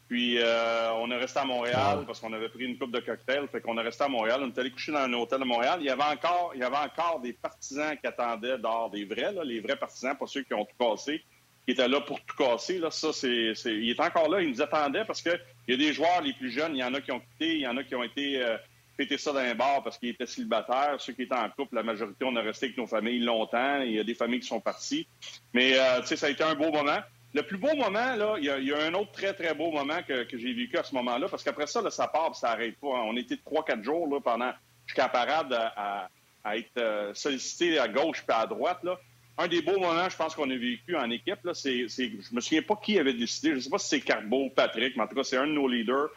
Puis 0.09 0.39
euh, 0.39 0.91
on 0.93 1.11
est 1.11 1.17
resté 1.17 1.39
à 1.39 1.45
Montréal 1.45 2.03
parce 2.07 2.19
qu'on 2.19 2.33
avait 2.33 2.49
pris 2.49 2.65
une 2.65 2.79
coupe 2.79 2.91
de 2.91 2.99
cocktail. 2.99 3.47
Fait 3.51 3.61
qu'on 3.61 3.77
est 3.77 3.83
resté 3.83 4.03
à 4.03 4.07
Montréal. 4.07 4.41
On 4.43 4.47
est 4.47 4.57
allé 4.57 4.71
coucher 4.71 4.91
dans 4.91 4.99
un 4.99 5.13
hôtel 5.13 5.39
de 5.39 5.45
Montréal. 5.45 5.77
Il 5.81 5.85
y 5.85 5.89
avait 5.91 6.01
encore, 6.01 6.51
il 6.55 6.61
y 6.61 6.63
avait 6.63 6.77
encore 6.77 7.19
des 7.21 7.33
partisans 7.33 7.95
qui 7.95 8.07
attendaient 8.07 8.57
dehors, 8.57 8.89
des 8.89 9.05
vrais, 9.05 9.31
là, 9.31 9.43
les 9.43 9.59
vrais 9.59 9.75
partisans, 9.75 10.17
pas 10.17 10.25
ceux 10.25 10.41
qui 10.41 10.53
ont 10.55 10.65
tout 10.65 10.75
cassé, 10.79 11.23
qui 11.63 11.73
étaient 11.73 11.87
là 11.87 12.01
pour 12.01 12.19
tout 12.21 12.35
casser. 12.35 12.79
Là. 12.79 12.89
Ça, 12.89 13.13
c'est, 13.13 13.53
il 13.65 13.91
est 13.91 13.99
encore 13.99 14.29
là. 14.29 14.41
Il 14.41 14.49
nous 14.49 14.63
attendait 14.63 15.05
parce 15.05 15.21
qu'il 15.21 15.39
y 15.67 15.73
a 15.73 15.77
des 15.77 15.93
joueurs 15.93 16.21
les 16.23 16.33
plus 16.33 16.49
jeunes. 16.49 16.75
Il 16.75 16.79
y 16.79 16.83
en 16.83 16.93
a 16.95 17.01
qui 17.01 17.11
ont 17.11 17.19
quitté, 17.19 17.55
il 17.57 17.61
y 17.61 17.67
en 17.67 17.77
a 17.77 17.83
qui 17.83 17.93
ont 17.93 18.03
été 18.03 18.41
euh, 18.41 18.57
fêter 18.99 19.17
ça 19.17 19.31
dans 19.31 19.39
un 19.39 19.55
bar 19.55 19.81
parce 19.81 19.97
qu'ils 19.97 20.09
étaient 20.09 20.25
célibataires. 20.25 20.95
Ceux 20.99 21.13
qui 21.13 21.21
étaient 21.21 21.33
en 21.33 21.49
couple, 21.49 21.75
la 21.75 21.83
majorité, 21.83 22.25
on 22.25 22.35
a 22.35 22.41
resté 22.41 22.65
avec 22.65 22.77
nos 22.77 22.85
familles 22.85 23.19
longtemps. 23.19 23.81
Il 23.81 23.93
y 23.93 23.99
a 23.99 24.03
des 24.03 24.13
familles 24.13 24.41
qui 24.41 24.47
sont 24.47 24.59
parties. 24.59 25.07
Mais, 25.53 25.79
euh, 25.79 26.01
tu 26.01 26.07
sais, 26.07 26.15
ça 26.17 26.25
a 26.25 26.29
été 26.29 26.43
un 26.43 26.55
beau 26.55 26.69
moment. 26.69 26.99
Le 27.33 27.43
plus 27.43 27.57
beau 27.57 27.73
moment, 27.75 28.15
là, 28.15 28.35
il 28.39 28.43
y, 28.43 28.73
a, 28.73 28.83
un 28.83 28.93
autre 28.95 29.11
très, 29.13 29.33
très 29.33 29.53
beau 29.53 29.71
moment 29.71 30.01
que, 30.05 30.25
j'ai 30.33 30.51
vécu 30.51 30.77
à 30.77 30.83
ce 30.83 30.93
moment-là, 30.95 31.29
parce 31.29 31.43
qu'après 31.43 31.67
ça, 31.67 31.87
ça 31.91 32.07
part 32.07 32.35
ça 32.35 32.49
n'arrête 32.49 32.77
pas. 32.77 32.87
On 32.87 33.15
était 33.15 33.37
trois, 33.37 33.63
quatre 33.63 33.83
jours 33.83 34.07
là, 34.11 34.19
pendant 34.19 34.51
jusqu'à 34.85 35.07
parade 35.07 35.53
à, 35.53 36.09
être 36.55 36.77
euh, 36.79 37.13
sollicité 37.13 37.79
à 37.79 37.87
gauche 37.87 38.23
puis 38.27 38.35
à 38.35 38.47
droite. 38.47 38.79
Là. 38.83 38.99
Un 39.37 39.47
des 39.47 39.61
beaux 39.61 39.79
moments, 39.79 40.09
je 40.09 40.17
pense 40.17 40.35
qu'on 40.35 40.49
a 40.49 40.55
vécu 40.55 40.97
en 40.97 41.09
équipe, 41.11 41.47
c'est, 41.53 41.87
je 41.87 42.35
me 42.35 42.41
souviens 42.41 42.63
pas 42.63 42.75
qui 42.75 42.99
avait 42.99 43.13
décidé, 43.13 43.51
je 43.51 43.55
ne 43.55 43.59
sais 43.61 43.69
pas 43.69 43.77
si 43.77 43.87
c'est 43.87 44.01
Carbo 44.01 44.45
ou 44.45 44.49
Patrick, 44.49 44.97
mais 44.97 45.03
en 45.03 45.07
tout 45.07 45.15
cas, 45.15 45.23
c'est 45.23 45.37
un 45.37 45.47
de 45.47 45.53
nos 45.53 45.67
leaders 45.67 46.09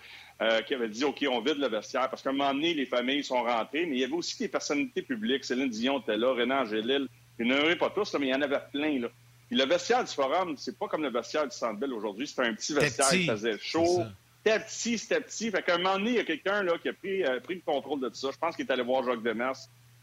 euh, 0.42 0.61
qui 0.62 0.75
avait 0.75 0.88
dit 0.88 1.04
OK, 1.04 1.25
on 1.30 1.40
vide 1.40 1.58
le 1.58 1.68
vestiaire. 1.68 2.11
Parce 2.11 2.22
qu'à 2.22 2.30
un 2.30 2.32
moment 2.32 2.52
donné, 2.52 2.75
les 2.75 2.87
familles 2.87 3.22
sont 3.22 3.42
rentrées, 3.42 3.87
mais 3.87 3.96
il 3.96 4.00
y 4.00 4.04
avait 4.04 4.12
aussi 4.12 4.37
des 4.38 4.49
personnalités 4.49 5.02
publiques. 5.02 5.44
Céline 5.44 5.68
Dion 5.68 6.00
était 6.00 6.16
là, 6.16 6.32
Renan 6.32 6.62
Angélil. 6.62 7.06
Il 7.38 7.46
n'y 7.46 7.52
en 7.52 7.58
avait 7.58 7.76
pas 7.76 7.90
tous, 7.90 8.14
mais 8.14 8.26
il 8.26 8.30
y 8.30 8.34
en 8.34 8.42
avait 8.42 8.61
plein. 8.72 8.99
Là. 9.00 9.08
le 9.50 9.64
vestiaire 9.64 10.04
du 10.04 10.12
Forum, 10.12 10.54
c'est 10.56 10.76
pas 10.76 10.88
comme 10.88 11.02
le 11.02 11.11
vestiaire 11.11 11.44
du 11.46 11.56
Centre 11.56 11.78
Bell 11.78 11.92
aujourd'hui. 11.92 12.26
C'était 12.26 12.42
un 12.42 12.54
petit 12.54 12.75
vestiaire 12.75 13.08
qui 13.08 13.26
faisait 13.26 13.58
chaud. 13.58 14.02
C'était 14.44 14.58
petit, 14.58 14.99
c'était 14.99 15.20
petit. 15.20 15.50
Fait 15.50 15.62
qu'à 15.62 15.76
un 15.76 15.78
moment 15.78 15.99
donné, 15.99 16.11
il 16.11 16.16
y 16.16 16.20
a 16.20 16.25
quelqu'un 16.25 16.66
qui 16.82 16.88
a 16.88 16.92
pris, 16.92 17.25
euh, 17.25 17.38
pris, 17.40 17.54
le 17.54 17.61
contrôle 17.61 18.00
de 18.00 18.08
tout 18.08 18.16
ça. 18.16 18.30
Je 18.32 18.38
pense 18.38 18.56
qu'il 18.56 18.66
est 18.66 18.72
allé 18.72 18.82
voir 18.82 19.04
Jacques 19.04 19.22
Demers 19.22 19.56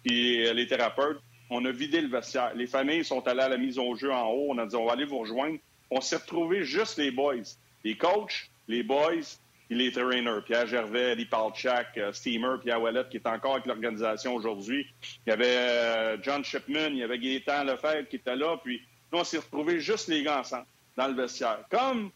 et 0.06 0.48
euh, 0.48 0.54
les 0.54 0.68
thérapeutes. 0.68 1.20
On 1.50 1.66
a 1.66 1.72
vidé 1.72 2.00
le 2.00 2.08
vestiaire. 2.08 2.54
Les 2.56 2.68
familles 2.68 3.04
sont 3.04 3.28
allées 3.28 3.42
à 3.42 3.50
la 3.50 3.58
mise 3.58 3.78
au 3.78 3.96
jeu 3.96 4.14
en 4.14 4.28
haut. 4.30 4.48
On 4.50 4.58
a 4.58 4.66
dit, 4.66 4.76
on 4.76 4.86
va 4.86 4.94
aller 4.94 5.06
vous 5.06 5.20
rejoindre. 5.20 5.58
On 5.92 6.00
s'est 6.00 6.16
retrouvés 6.16 6.64
juste 6.64 6.98
les 6.98 7.12
boys. 7.12 7.36
Les 7.84 7.98
coachs, 7.98 8.50
les 8.68 8.84
boys, 8.84 9.26
il 9.70 9.82
est 9.82 9.92
trainer. 9.92 10.42
Pierre 10.46 10.68
Gervais, 10.68 11.16
Lee 11.16 11.26
Palchak, 11.26 11.98
euh, 11.98 12.12
Steamer, 12.12 12.60
Pierre 12.62 12.82
Wallet, 12.82 13.06
qui 13.10 13.18
est 13.18 13.28
encore 13.28 13.54
avec 13.54 13.66
l'organisation 13.68 14.34
aujourd'hui. 14.34 14.88
Il 15.26 15.30
y 15.30 15.34
avait 15.34 15.46
euh, 15.48 16.18
John 16.22 16.44
Shipman, 16.44 16.90
il 16.90 16.98
y 16.98 17.04
avait 17.04 17.20
Gaétan 17.20 17.64
Lefebvre 17.64 18.08
qui 18.10 18.18
était 18.18 18.36
là. 18.36 18.58
Puis 18.64 18.82
nous, 19.12 19.20
on 19.20 19.24
s'est 19.24 19.38
retrouvés 19.38 19.80
juste 19.80 20.08
les 20.08 20.24
gars 20.24 20.40
ensemble 20.40 20.66
dans 20.98 21.08
le 21.08 21.14
vestiaire. 21.14 21.60
Comme, 21.70 22.12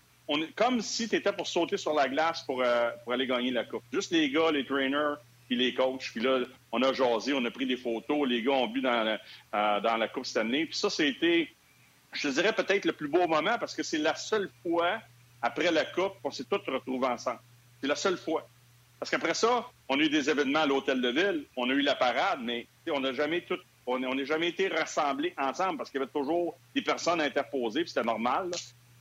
comme 0.55 0.81
si 0.81 1.07
tu 1.07 1.15
étais 1.15 1.31
pour 1.31 1.48
sauter 1.48 1.77
sur 1.77 1.93
la 1.93 2.07
glace 2.07 2.41
pour, 2.43 2.62
euh, 2.63 2.89
pour 3.03 3.13
aller 3.13 3.27
gagner 3.27 3.51
la 3.51 3.65
coupe. 3.65 3.83
Juste 3.91 4.12
les 4.12 4.29
gars, 4.31 4.51
les 4.51 4.65
trainers, 4.65 5.15
puis 5.48 5.55
les 5.55 5.75
coachs. 5.75 6.10
Puis 6.12 6.22
là, 6.22 6.39
on 6.72 6.81
a 6.81 6.91
jasé, 6.91 7.33
on 7.33 7.45
a 7.45 7.51
pris 7.51 7.67
des 7.67 7.77
photos. 7.77 8.27
Les 8.27 8.41
gars 8.41 8.53
ont 8.53 8.67
bu 8.67 8.81
dans 8.81 9.03
la, 9.51 9.79
dans 9.79 9.98
la 9.98 10.07
Coupe 10.07 10.25
année. 10.38 10.65
Puis 10.65 10.75
ça, 10.75 10.89
c'était, 10.89 11.50
je 12.13 12.29
dirais, 12.29 12.53
peut-être 12.53 12.86
le 12.86 12.93
plus 12.93 13.07
beau 13.07 13.27
moment 13.27 13.57
parce 13.60 13.75
que 13.75 13.83
c'est 13.83 14.00
la 14.00 14.15
seule 14.15 14.50
fois 14.63 15.00
après 15.44 15.70
la 15.72 15.84
Coupe, 15.84 16.14
on 16.24 16.32
s'est 16.32 16.46
tous 16.46 16.62
retrouvés 16.72 17.08
ensemble. 17.08 17.42
C'est 17.82 17.88
la 17.88 17.98
seule 17.98 18.18
fois. 18.18 18.48
Parce 18.98 19.12
qu'après 19.12 19.34
ça, 19.34 19.68
on 19.90 20.00
a 20.00 20.02
eu 20.02 20.10
des 20.10 20.30
événements 20.30 20.62
à 20.62 20.66
l'Hôtel 20.66 21.02
de 21.02 21.10
Ville, 21.10 21.44
on 21.58 21.70
a 21.70 21.74
eu 21.74 21.82
la 21.82 21.96
parade, 21.96 22.40
mais 22.42 22.66
on 22.90 23.02
n'a 23.02 23.12
jamais 23.12 23.42
tout, 23.42 23.60
on 23.86 24.00
jamais 24.24 24.48
été 24.48 24.70
rassemblés 24.70 25.34
ensemble 25.38 25.78
parce 25.78 25.92
qu'il 25.92 26.00
y 26.00 26.04
avait 26.04 26.12
toujours 26.12 26.58
des 26.74 26.82
personnes 26.82 27.20
interposées, 27.20 27.82
puis 27.82 27.90
c'était 27.90 28.06
normal. 28.06 28.52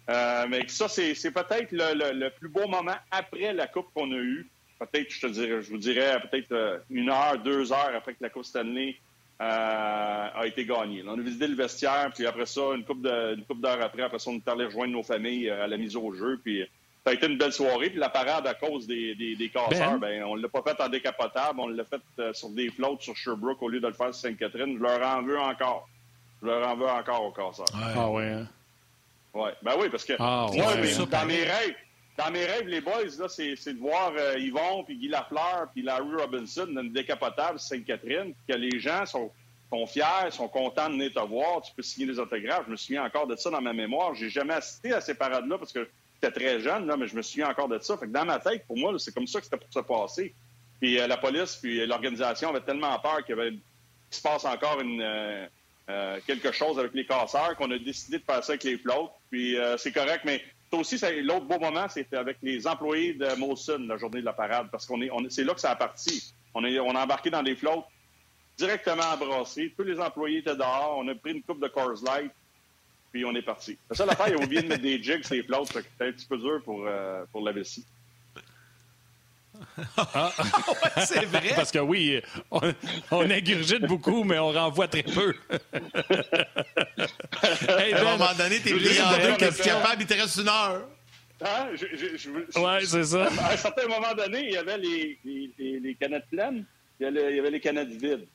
mais 0.08 0.66
ça, 0.66 0.88
c'est 0.88 1.14
peut-être 1.30 1.70
le, 1.70 2.28
plus 2.30 2.48
beau 2.48 2.66
moment 2.66 2.96
après 3.12 3.52
la 3.52 3.68
Coupe 3.68 3.86
qu'on 3.94 4.10
a 4.10 4.16
eue. 4.16 4.50
Peut-être, 4.80 5.12
je 5.12 5.20
te 5.20 5.26
dirais, 5.28 5.62
je 5.62 5.70
vous 5.70 5.78
dirais, 5.78 6.20
peut-être 6.28 6.82
une 6.90 7.08
heure, 7.08 7.38
deux 7.38 7.72
heures 7.72 7.92
après 7.94 8.14
que 8.14 8.22
la 8.22 8.30
Coupe 8.30 8.44
Stanley 8.44 8.96
a 9.38 10.46
été 10.46 10.64
gagnée. 10.64 11.02
on 11.06 11.18
a 11.18 11.20
visité 11.20 11.48
le 11.48 11.56
vestiaire, 11.56 12.10
puis 12.14 12.26
après 12.26 12.46
ça, 12.46 12.60
une 12.74 12.84
coupe 12.84 13.02
d'heures 13.02 13.82
après, 13.82 14.02
après 14.02 14.18
ça, 14.18 14.30
on 14.30 14.36
est 14.36 14.48
allé 14.48 14.66
rejoindre 14.66 14.92
nos 14.92 15.02
familles 15.02 15.50
à 15.50 15.66
la 15.66 15.76
mise 15.76 15.96
au 15.96 16.12
jeu, 16.12 16.40
puis 16.42 16.64
ça 17.04 17.10
a 17.10 17.14
été 17.14 17.26
une 17.26 17.36
belle 17.36 17.52
soirée. 17.52 17.90
Puis 17.90 17.98
la 17.98 18.08
parade, 18.08 18.46
à 18.46 18.54
cause 18.54 18.86
des, 18.86 19.14
des, 19.14 19.48
casseurs, 19.48 19.98
ben. 19.98 19.98
ben, 19.98 20.24
on 20.24 20.36
ne 20.36 20.42
l'a 20.42 20.48
pas 20.48 20.62
fait 20.62 20.80
en 20.80 20.88
décapotable. 20.88 21.58
On 21.58 21.68
l'a 21.68 21.84
fait 21.84 22.00
euh, 22.20 22.32
sur 22.32 22.50
des 22.50 22.70
flottes 22.70 23.02
sur 23.02 23.16
Sherbrooke 23.16 23.60
au 23.62 23.68
lieu 23.68 23.80
de 23.80 23.88
le 23.88 23.92
faire 23.92 24.14
sur 24.14 24.28
Sainte-Catherine. 24.28 24.76
Je 24.78 24.82
leur 24.82 25.04
en 25.04 25.22
veux 25.22 25.38
encore. 25.38 25.88
Je 26.40 26.46
leur 26.46 26.68
en 26.68 26.76
veux 26.76 26.88
encore 26.88 27.24
aux 27.24 27.32
casseurs. 27.32 27.66
Ah 27.74 28.08
ouais. 28.08 28.30
Hein? 28.30 28.48
Ouais. 29.34 29.52
Ben 29.62 29.72
oui, 29.80 29.88
parce 29.90 30.04
que 30.04 30.12
ah, 30.18 30.46
moi, 30.52 30.74
dans 31.06 31.26
mes 31.26 31.42
rêves, 31.42 31.74
dans 32.18 32.30
mes 32.30 32.44
rêves, 32.44 32.66
les 32.66 32.80
boys, 32.80 33.04
là, 33.18 33.28
c'est, 33.28 33.54
de 33.54 33.78
voir 33.78 34.12
euh, 34.16 34.38
Yvon, 34.38 34.84
puis 34.84 34.96
Guy 34.96 35.08
Lafleur, 35.08 35.68
puis 35.72 35.82
Larry 35.82 36.14
Robinson 36.14 36.66
dans 36.66 36.82
une 36.82 36.92
décapotable 36.92 37.58
Sainte-Catherine, 37.58 38.34
que 38.46 38.54
les 38.54 38.78
gens 38.80 39.06
sont, 39.06 39.30
sont 39.70 39.86
fiers, 39.86 40.30
sont 40.30 40.48
contents 40.48 40.88
de 40.88 40.94
venir 40.94 41.12
te 41.12 41.20
voir, 41.20 41.62
tu 41.62 41.72
peux 41.74 41.82
signer 41.82 42.06
des 42.06 42.18
autographes. 42.18 42.64
Je 42.66 42.72
me 42.72 42.76
souviens 42.76 43.04
encore 43.04 43.26
de 43.26 43.36
ça 43.36 43.50
dans 43.50 43.62
ma 43.62 43.72
mémoire. 43.72 44.14
J'ai 44.14 44.28
jamais 44.28 44.54
assisté 44.54 44.92
à 44.92 45.00
ces 45.00 45.14
parades-là 45.14 45.56
parce 45.56 45.72
que 45.72 45.88
j'étais 46.14 46.38
très 46.38 46.60
jeune, 46.60 46.86
là, 46.86 46.96
mais 46.96 47.08
je 47.08 47.16
me 47.16 47.22
souviens 47.22 47.48
encore 47.48 47.68
de 47.68 47.78
ça. 47.78 47.96
Fait 47.96 48.06
que 48.06 48.12
dans 48.12 48.26
ma 48.26 48.38
tête, 48.38 48.66
pour 48.66 48.76
moi, 48.76 48.92
c'est 48.98 49.14
comme 49.14 49.26
ça 49.26 49.38
que 49.38 49.46
c'était 49.46 49.56
pour 49.56 49.72
se 49.72 49.80
passer. 49.80 50.34
Puis 50.82 50.98
euh, 50.98 51.06
la 51.06 51.16
police, 51.16 51.56
puis 51.56 51.86
l'organisation 51.86 52.50
avait 52.50 52.60
tellement 52.60 52.98
peur 52.98 53.24
qu'il, 53.24 53.60
se 54.10 54.20
passe 54.20 54.44
encore 54.44 54.80
une, 54.80 55.00
euh, 55.00 55.46
euh, 55.88 56.20
quelque 56.26 56.52
chose 56.52 56.78
avec 56.78 56.92
les 56.92 57.06
casseurs 57.06 57.56
qu'on 57.56 57.70
a 57.70 57.78
décidé 57.78 58.18
de 58.18 58.24
ça 58.26 58.42
avec 58.48 58.64
les 58.64 58.76
flottes. 58.76 59.12
Puis 59.30 59.56
c'est 59.78 59.92
correct, 59.92 60.22
mais 60.24 60.42
aussi, 60.78 60.98
l'autre 61.22 61.46
beau 61.46 61.58
moment, 61.58 61.88
c'était 61.88 62.16
avec 62.16 62.38
les 62.42 62.66
employés 62.66 63.14
de 63.14 63.34
Molson, 63.38 63.84
la 63.86 63.96
journée 63.96 64.20
de 64.20 64.26
la 64.26 64.32
parade, 64.32 64.68
parce 64.70 64.86
qu'on 64.86 65.00
est, 65.02 65.10
c'est 65.30 65.44
là 65.44 65.54
que 65.54 65.60
ça 65.60 65.70
a 65.70 65.76
parti. 65.76 66.34
On, 66.54 66.64
est, 66.64 66.78
on 66.78 66.94
a 66.94 67.04
embarqué 67.04 67.30
dans 67.30 67.42
des 67.42 67.56
flottes 67.56 67.84
directement 68.56 69.04
embrassés. 69.14 69.72
Tous 69.76 69.84
les 69.84 69.98
employés 69.98 70.38
étaient 70.38 70.56
dehors. 70.56 70.96
On 70.98 71.08
a 71.08 71.14
pris 71.14 71.32
une 71.32 71.42
coupe 71.42 71.60
de 71.60 71.68
Coors 71.68 72.02
Light 72.04 72.30
puis 73.12 73.24
on 73.26 73.34
est 73.34 73.42
parti. 73.42 73.78
La 73.90 73.94
seule 73.94 74.10
affaire, 74.10 74.28
il 74.28 74.34
a 74.34 74.44
oublié 74.44 74.62
de 74.62 74.68
mettre 74.68 74.82
des 74.82 75.00
jigs 75.00 75.28
les 75.30 75.42
flottes, 75.42 75.66
c'était 75.66 76.06
un 76.06 76.12
petit 76.12 76.26
peu 76.26 76.38
dur 76.38 76.62
pour, 76.64 76.86
euh, 76.86 77.24
pour 77.30 77.42
la 77.42 77.52
vessie. 77.52 77.84
Ah. 79.96 80.32
c'est 81.04 81.24
vrai. 81.26 81.52
Parce 81.56 81.70
que 81.70 81.78
oui, 81.78 82.20
on, 82.50 82.60
on, 83.10 83.30
ingurgite 83.30 83.82
beaucoup, 83.82 84.24
mais 84.24 84.38
on 84.38 84.50
renvoie 84.50 84.88
très 84.88 85.02
peu. 85.02 85.34
hey, 87.68 87.92
ben, 87.92 88.06
à 88.06 88.14
un 88.14 88.16
moment 88.16 88.34
donné, 88.36 88.60
t'es 88.60 88.74
plié 88.74 89.00
en 89.00 89.16
deux, 89.18 89.36
qu'est-ce 89.38 89.62
capable, 89.62 90.02
il 90.02 90.06
te 90.06 90.14
reste 90.14 90.36
une 90.36 90.48
heure. 90.48 90.88
Hein? 91.44 91.68
Je, 91.74 91.86
je, 91.94 92.16
je, 92.16 92.30
ouais, 92.60 92.84
c'est 92.84 93.04
ça. 93.04 93.26
À 93.26 93.52
un 93.52 93.56
certain 93.56 93.88
moment 93.88 94.14
donné, 94.14 94.44
il 94.46 94.52
y 94.52 94.56
avait 94.56 94.78
les, 94.78 95.18
les, 95.24 95.80
les, 95.80 95.94
canettes 95.94 96.28
pleines, 96.30 96.64
il 97.00 97.04
y, 97.04 97.06
avait, 97.06 97.30
il 97.30 97.36
y 97.36 97.40
avait 97.40 97.50
les 97.50 97.60
canettes 97.60 97.88
vides. 97.88 98.26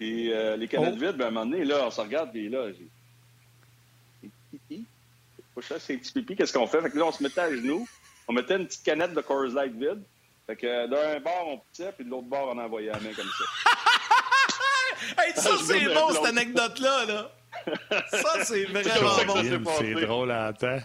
Et 0.00 0.30
euh, 0.32 0.56
les 0.56 0.68
canettes 0.68 0.94
oh. 0.96 1.06
vides, 1.06 1.16
ben, 1.16 1.26
à 1.26 1.28
un 1.28 1.30
moment 1.30 1.46
donné, 1.46 1.64
là, 1.64 1.86
on 1.86 1.90
se 1.90 2.00
regarde, 2.00 2.34
et 2.36 2.48
là, 2.48 2.66
pipi. 4.50 4.84
Faut 5.54 5.62
c'est 5.62 5.96
petit 5.96 6.12
pipi, 6.12 6.36
qu'est-ce 6.36 6.52
qu'on 6.52 6.66
fait? 6.66 6.80
Fait 6.80 6.90
que 6.90 6.98
là, 6.98 7.06
on 7.06 7.12
se 7.12 7.22
mettait 7.22 7.40
à 7.40 7.50
genoux, 7.50 7.86
on 8.28 8.32
mettait 8.32 8.56
une 8.56 8.66
petite 8.66 8.82
canette 8.82 9.14
de 9.14 9.20
Coors 9.20 9.44
Light 9.54 9.72
vide. 9.74 10.02
Fait 10.52 10.56
que 10.56 10.86
d'un 10.86 11.18
bord, 11.20 11.46
on 11.48 11.58
pitchait, 11.58 11.92
puis 11.92 12.04
de 12.04 12.10
l'autre 12.10 12.26
bord, 12.26 12.50
on 12.54 12.58
envoyait 12.58 12.90
la 12.90 13.00
main 13.00 13.14
comme 13.16 13.24
ça. 13.24 13.44
hey, 15.24 15.32
ça, 15.34 15.50
c'est 15.64 15.94
bon, 15.94 16.12
cette 16.12 16.26
anecdote-là. 16.26 17.06
Là. 17.06 17.30
Ça, 18.10 18.44
c'est 18.44 18.64
vraiment 18.64 19.24
bon. 19.60 19.70
C'est 19.78 19.94
drôle 19.94 20.30
à 20.30 20.50
entendre. 20.50 20.82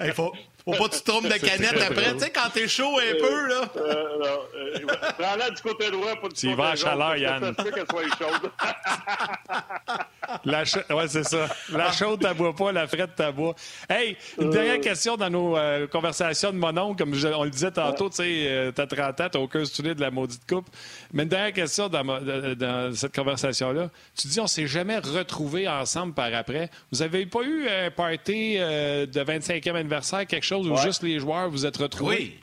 Il 0.00 0.12
faut, 0.12 0.32
faut 0.64 0.72
pas 0.72 0.88
que 0.88 0.96
tu 0.96 1.02
trompes 1.02 1.24
de 1.24 1.38
canette 1.38 1.82
après. 1.82 2.14
Tu 2.14 2.20
sais, 2.20 2.30
quand 2.30 2.48
t'es 2.52 2.66
chaud 2.66 2.98
un 2.98 3.14
peu, 3.20 3.46
là. 3.46 3.70
Euh, 3.76 4.18
non. 4.18 4.40
Euh, 4.54 4.86
Prends-la 5.18 5.50
du 5.50 5.60
côté 5.60 5.90
droit, 5.90 6.16
pas 6.16 6.28
du 6.28 6.34
tu 6.34 6.54
vas 6.54 6.70
à 6.70 6.76
chaleur, 6.76 7.16
Yann. 7.16 7.54
qu'elle 7.56 7.86
soit 7.90 8.04
chaude. 8.18 8.50
la 10.44 10.62
Ouais, 10.90 11.08
c'est 11.08 11.24
ça. 11.24 11.48
La 11.72 11.92
chaude, 11.92 12.20
t'aboie 12.20 12.54
pas, 12.54 12.72
la 12.72 12.86
frette, 12.86 13.14
t'aboie. 13.14 13.54
Hey, 13.88 14.16
une 14.40 14.50
dernière 14.50 14.80
question 14.80 15.16
dans 15.16 15.30
nos 15.30 15.56
euh, 15.56 15.86
conversations 15.86 16.52
de 16.52 16.56
mon 16.56 16.76
oncle. 16.76 16.98
Comme 16.98 17.14
on 17.36 17.44
le 17.44 17.50
disait 17.50 17.70
tantôt, 17.70 18.08
tu 18.10 18.16
sais, 18.16 18.46
euh, 18.48 18.72
t'as 18.72 18.86
30 18.86 19.20
ans, 19.20 19.28
t'as 19.30 19.38
aucun 19.38 19.64
souvenir 19.64 19.94
de 19.94 20.00
la 20.00 20.10
maudite 20.10 20.46
coupe. 20.48 20.66
Mais 21.12 21.24
une 21.24 21.28
dernière 21.28 21.52
question 21.52 21.88
dans, 21.88 22.04
dans 22.04 22.94
cette 22.94 23.14
conversation-là. 23.14 23.90
Tu 24.16 24.28
dis, 24.28 24.40
on 24.40 24.46
s'est 24.46 24.66
jamais 24.66 24.98
retrouvés 24.98 25.68
ensemble 25.68 26.14
par 26.14 26.32
après. 26.34 26.70
Vous 26.92 27.02
avez 27.02 27.26
pas 27.26 27.42
eu 27.42 27.68
un 27.68 27.90
party 27.90 28.56
de 28.56 29.24
25e 29.24 29.74
anniversaire, 29.74 30.26
quelque 30.26 30.44
chose 30.44 30.68
ou 30.68 30.76
juste 30.76 31.02
les 31.02 31.18
joueurs 31.18 31.48
vous 31.50 31.66
êtes 31.66 31.76
retrouvés? 31.76 32.16
Oui. 32.16 32.38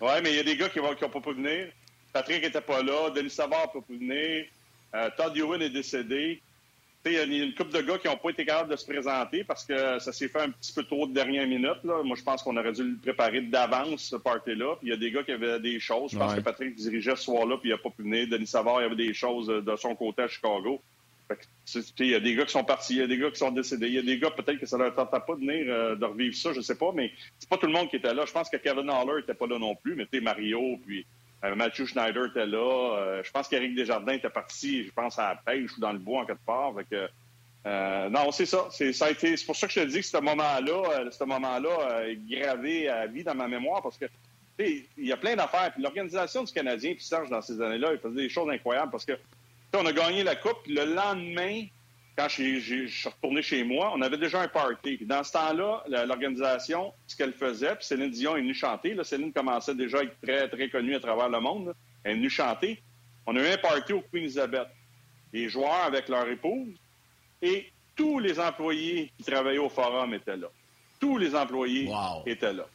Oui, 0.00 0.12
mais 0.22 0.30
il 0.30 0.36
y 0.36 0.40
a 0.40 0.44
des 0.44 0.56
gars 0.56 0.68
qui 0.68 0.78
n'ont 0.78 0.94
pas 0.94 1.20
pu 1.20 1.32
venir. 1.32 1.68
Patrick 2.12 2.42
n'était 2.42 2.60
pas 2.60 2.82
là. 2.82 3.10
Denis 3.10 3.30
Savard 3.30 3.60
n'a 3.60 3.66
pas 3.68 3.80
pu 3.80 3.96
venir. 3.96 4.46
Euh, 4.94 5.10
Todd 5.16 5.36
Ewan 5.36 5.60
est 5.60 5.70
décédé. 5.70 6.40
Il 7.10 7.36
y 7.36 7.40
a 7.40 7.44
une 7.44 7.54
couple 7.54 7.72
de 7.72 7.80
gars 7.80 7.98
qui 7.98 8.08
n'ont 8.08 8.16
pas 8.16 8.30
été 8.30 8.44
capables 8.44 8.70
de 8.70 8.76
se 8.76 8.86
présenter 8.86 9.44
parce 9.44 9.64
que 9.64 9.98
ça 9.98 10.12
s'est 10.12 10.28
fait 10.28 10.40
un 10.40 10.50
petit 10.50 10.72
peu 10.72 10.82
trop 10.84 11.06
de 11.06 11.12
dernière 11.12 11.46
minute. 11.46 11.82
Là. 11.84 12.02
Moi, 12.02 12.16
je 12.16 12.22
pense 12.22 12.42
qu'on 12.42 12.56
aurait 12.56 12.72
dû 12.72 12.82
le 12.82 12.96
préparer 12.96 13.40
d'avance, 13.40 14.02
ce 14.02 14.16
party-là. 14.16 14.76
Puis 14.76 14.88
il 14.88 14.90
y 14.90 14.92
a 14.92 14.96
des 14.96 15.10
gars 15.10 15.22
qui 15.22 15.32
avaient 15.32 15.60
des 15.60 15.80
choses. 15.80 16.12
Je 16.12 16.18
pense 16.18 16.34
que 16.34 16.40
Patrick 16.40 16.74
dirigeait 16.74 17.16
ce 17.16 17.24
soir-là, 17.24 17.56
puis 17.58 17.70
il 17.70 17.72
n'a 17.72 17.78
pas 17.78 17.90
pu 17.90 18.02
venir. 18.02 18.28
Denis 18.28 18.46
Savard, 18.46 18.80
il 18.82 18.84
avait 18.84 18.96
des 18.96 19.14
choses 19.14 19.48
de 19.48 19.76
son 19.76 19.94
côté 19.94 20.22
à 20.22 20.28
Chicago. 20.28 20.80
Il 21.98 22.06
y 22.06 22.14
a 22.14 22.20
des 22.20 22.34
gars 22.34 22.44
qui 22.44 22.52
sont 22.52 22.64
partis, 22.64 22.94
il 22.94 23.00
y 23.00 23.02
a 23.02 23.06
des 23.06 23.18
gars 23.18 23.30
qui 23.30 23.38
sont 23.38 23.50
décédés, 23.50 23.88
il 23.88 23.94
y 23.94 23.98
a 23.98 24.02
des 24.02 24.18
gars 24.18 24.30
peut-être 24.30 24.58
que 24.58 24.66
ça 24.66 24.78
leur 24.78 24.94
tentait 24.94 25.20
pas 25.26 25.34
de 25.34 25.40
venir 25.40 25.66
euh, 25.68 25.94
de 25.94 26.04
revivre 26.04 26.34
ça, 26.34 26.52
je 26.54 26.60
sais 26.62 26.76
pas, 26.76 26.90
mais 26.94 27.12
c'est 27.38 27.48
pas 27.48 27.58
tout 27.58 27.66
le 27.66 27.72
monde 27.72 27.90
qui 27.90 27.96
était 27.96 28.14
là. 28.14 28.24
Je 28.24 28.32
pense 28.32 28.48
que 28.48 28.56
Kevin 28.56 28.88
Haller 28.88 29.20
était 29.20 29.34
pas 29.34 29.46
là 29.46 29.58
non 29.58 29.74
plus, 29.74 29.94
mais 29.94 30.06
tu 30.10 30.20
Mario, 30.20 30.78
puis 30.86 31.04
euh, 31.44 31.54
Matthew 31.54 31.86
Schneider 31.86 32.26
était 32.26 32.46
là. 32.46 32.96
Euh, 32.98 33.22
je 33.22 33.30
pense 33.30 33.48
qu'Éric 33.48 33.74
Desjardins 33.74 34.14
était 34.14 34.30
parti, 34.30 34.84
je 34.84 34.90
pense, 34.90 35.18
à 35.18 35.28
la 35.28 35.34
pêche 35.36 35.76
ou 35.76 35.80
dans 35.80 35.92
le 35.92 35.98
bois 35.98 36.22
en 36.22 36.26
quelque 36.26 36.44
part. 36.44 36.72
non, 38.10 38.32
c'est 38.32 38.46
ça. 38.46 38.68
C'est, 38.70 38.92
ça 38.92 39.06
c'est 39.18 39.46
pour 39.46 39.56
ça 39.56 39.66
que 39.66 39.72
je 39.72 39.80
te 39.80 39.86
dis 39.86 40.00
que 40.00 40.06
ce 40.06 40.18
moment-là, 40.18 41.10
ce 41.10 41.24
moment-là 41.24 42.08
est 42.08 42.16
gravé 42.16 42.88
à 42.88 43.06
vie 43.06 43.24
dans 43.24 43.34
ma 43.34 43.48
mémoire 43.48 43.82
parce 43.82 43.98
que 43.98 44.06
il 44.58 44.84
y 44.98 45.12
a 45.12 45.16
plein 45.16 45.36
d'affaires. 45.36 45.72
Puis 45.72 45.82
l'organisation 45.82 46.42
du 46.42 46.52
Canadien, 46.52 46.94
puis 46.94 47.04
Serge, 47.04 47.30
dans 47.30 47.42
ces 47.42 47.60
années-là, 47.60 47.92
il 47.92 47.98
faisait 47.98 48.22
des 48.22 48.28
choses 48.28 48.50
incroyables 48.50 48.90
parce 48.90 49.04
que 49.04 49.12
on 49.74 49.86
a 49.86 49.92
gagné 49.92 50.24
la 50.24 50.34
Coupe. 50.34 50.66
Le 50.66 50.84
lendemain, 50.84 51.66
quand 52.18 52.28
je 52.28 52.58
suis 52.58 53.08
retourné 53.08 53.42
chez 53.42 53.62
moi, 53.62 53.92
on 53.94 54.02
avait 54.02 54.16
déjà 54.16 54.40
un 54.40 54.48
party. 54.48 54.98
dans 55.02 55.22
ce 55.22 55.32
temps-là, 55.32 55.84
l'organisation, 56.04 56.92
ce 57.06 57.14
qu'elle 57.14 57.32
faisait, 57.32 57.76
puis 57.76 57.84
Céline 57.84 58.10
Dion 58.10 58.36
est 58.36 58.40
venue 58.40 58.54
chanter. 58.54 58.94
Là, 58.94 59.04
Céline 59.04 59.32
commençait 59.32 59.76
déjà 59.76 60.00
à 60.00 60.02
être 60.02 60.20
très, 60.20 60.48
très 60.48 60.68
connue 60.68 60.96
à 60.96 61.00
travers 61.00 61.28
le 61.28 61.38
monde. 61.38 61.74
Elle 62.02 62.12
est 62.12 62.14
venue 62.16 62.28
chanter. 62.28 62.82
On 63.24 63.36
a 63.36 63.40
eu 63.40 63.52
un 63.52 63.56
party 63.56 63.92
au 63.92 64.00
Queen 64.00 64.24
Elizabeth. 64.24 64.66
Les 65.32 65.48
joueurs 65.48 65.84
avec 65.84 66.08
leur 66.08 66.28
épouse 66.28 66.74
et 67.40 67.70
tous 67.94 68.18
les 68.18 68.40
employés 68.40 69.12
qui 69.16 69.22
travaillaient 69.22 69.58
au 69.58 69.68
forum 69.68 70.12
étaient 70.12 70.36
là. 70.36 70.48
Tous 70.98 71.18
les 71.18 71.36
employés 71.36 71.88
étaient 72.26 72.52
là. 72.52 72.66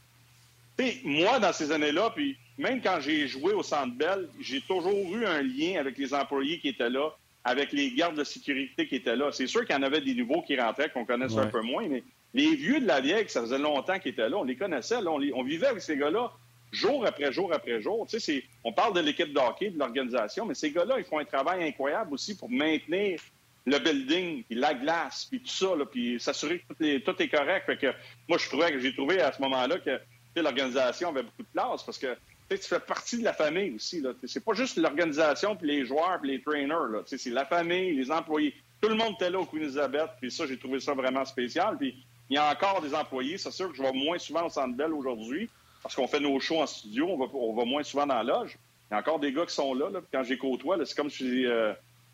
Moi, 1.04 1.40
dans 1.40 1.52
ces 1.52 1.70
années-là, 1.70 2.12
puis 2.16 2.38
même 2.58 2.82
quand 2.82 3.00
j'ai 3.02 3.28
joué 3.28 3.52
au 3.52 3.64
Centre 3.64 3.94
Bell, 3.94 4.30
j'ai 4.40 4.62
toujours 4.62 5.14
eu 5.14 5.26
un 5.26 5.42
lien 5.42 5.82
avec 5.82 5.98
les 5.98 6.14
employés 6.14 6.60
qui 6.60 6.70
étaient 6.70 6.90
là, 6.90 7.10
avec 7.44 7.72
les 7.74 7.92
gardes 7.92 8.16
de 8.16 8.24
sécurité 8.24 8.88
qui 8.88 8.96
étaient 8.96 9.16
là. 9.16 9.32
C'est 9.32 9.48
sûr 9.48 9.66
qu'il 9.66 9.76
y 9.76 9.80
en 9.80 9.84
avait 9.84 10.02
des 10.02 10.14
nouveaux 10.14 10.42
qui 10.42 10.60
rentraient, 10.60 10.90
qu'on 10.90 11.06
connaissait 11.06 11.40
un 11.40 11.48
peu 11.48 11.62
moins, 11.62 11.88
mais 11.88 12.04
les 12.34 12.56
vieux 12.56 12.80
de 12.80 12.88
la 12.88 13.02
vieille, 13.02 13.28
ça 13.28 13.42
faisait 13.42 13.58
longtemps 13.60 14.00
qu'ils 14.00 14.12
étaient 14.12 14.30
là, 14.30 14.38
on 14.38 14.44
les 14.44 14.56
connaissait, 14.56 14.96
on, 15.06 15.44
vivait 15.44 15.68
avec 15.68 15.82
ces 15.82 15.98
gars-là 15.98 16.32
jour 16.72 17.06
après 17.06 17.32
jour 17.32 17.54
après 17.54 17.82
jour. 17.82 18.08
Tu 18.08 18.20
sais, 18.20 18.44
on 18.64 18.72
parle 18.72 18.96
de 18.96 19.02
l'équipe 19.02 19.32
de 19.32 19.40
hockey, 19.40 19.70
de 19.70 19.78
l'organisation, 19.78 20.46
mais 20.46 20.56
ces 20.56 20.72
gars-là, 20.72 20.96
ils 20.98 21.06
font 21.06 21.20
un 21.20 21.26
travail 21.26 21.64
incroyable 21.64 22.14
aussi 22.14 22.36
pour 22.36 22.50
maintenir 22.50 23.20
le 23.66 23.80
building, 23.80 24.44
puis 24.44 24.56
la 24.56 24.74
glace, 24.74 25.26
puis 25.30 25.40
tout 25.40 25.48
ça, 25.48 25.76
là, 25.76 25.86
puis 25.86 26.20
s'assurer 26.20 26.60
que 26.60 26.98
tout 26.98 27.22
est, 27.22 27.30
correct. 27.30 27.66
Fait 27.66 27.78
que 27.78 27.94
moi, 28.28 28.38
je 28.38 28.48
trouvais 28.48 28.72
que 28.72 28.80
j'ai 28.80 28.94
trouvé 28.94 29.22
à 29.22 29.32
ce 29.32 29.42
moment-là 29.42 29.78
que 29.80 30.00
l'organisation 30.36 31.10
avait 31.10 31.24
beaucoup 31.24 31.44
de 31.44 31.48
place 31.54 31.84
parce 31.84 31.98
que 31.98 32.18
tu 32.50 32.58
fais 32.58 32.80
partie 32.80 33.18
de 33.18 33.24
la 33.24 33.34
famille 33.34 33.76
aussi. 33.76 34.04
C'est 34.26 34.44
pas 34.44 34.54
juste 34.54 34.78
l'organisation, 34.78 35.56
puis 35.56 35.68
les 35.68 35.86
joueurs, 35.86 36.20
puis 36.22 36.32
les 36.32 36.42
trainers. 36.42 37.02
C'est 37.06 37.26
la 37.28 37.46
famille, 37.46 37.96
les 37.96 38.12
employés. 38.12 38.54
Tout 38.82 38.90
le 38.90 38.96
monde 38.96 39.14
était 39.16 39.30
là 39.30 39.40
au 39.40 39.46
Queen 39.46 39.64
Elizabeth, 39.64 40.10
puis 40.20 40.32
ça, 40.32 40.46
j'ai 40.46 40.58
trouvé 40.58 40.80
ça 40.80 40.94
vraiment 40.94 41.26
spécial. 41.26 41.78
Puis 41.78 41.96
il 42.30 42.36
y 42.36 42.38
a 42.38 42.52
encore 42.52 42.82
des 42.82 42.94
employés. 42.94 43.38
C'est 43.38 43.52
sûr 43.52 43.70
que 43.70 43.76
je 43.76 43.82
vais 43.82 43.94
moins 43.94 44.18
souvent 44.18 44.46
au 44.46 44.50
Centre 44.50 44.76
Bell 44.76 44.94
aujourd'hui, 44.94 45.50
parce 45.82 45.96
qu'on 45.96 46.08
fait 46.08 46.20
nos 46.20 46.40
shows 46.40 46.62
en 46.62 46.68
studio, 46.68 47.08
on 47.10 47.56
va, 47.56 47.66
moins 47.66 47.84
souvent 47.84 48.06
dans 48.06 48.22
la 48.22 48.24
loge. 48.24 48.58
Il 48.90 48.94
y 48.94 48.98
a 48.98 49.00
encore 49.00 49.20
des 49.20 49.32
gars 49.32 49.46
qui 49.46 49.54
sont 49.54 49.74
là. 49.74 49.88
quand 50.12 50.24
j'ai 50.24 50.38
côtoie, 50.38 50.78
c'est 50.86 50.96
comme 50.96 51.10
si 51.10 51.46
euh, 51.46 51.74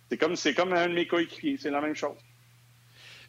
c'est 0.10 0.18
comme 0.18 0.36
c'est 0.36 0.54
comme 0.54 0.74
un 0.74 0.88
de 0.88 0.94
mes 0.94 1.08
coéquipiers. 1.08 1.58
C'est 1.60 1.72
la 1.72 1.82
même 1.82 1.96
chose. 1.96 2.18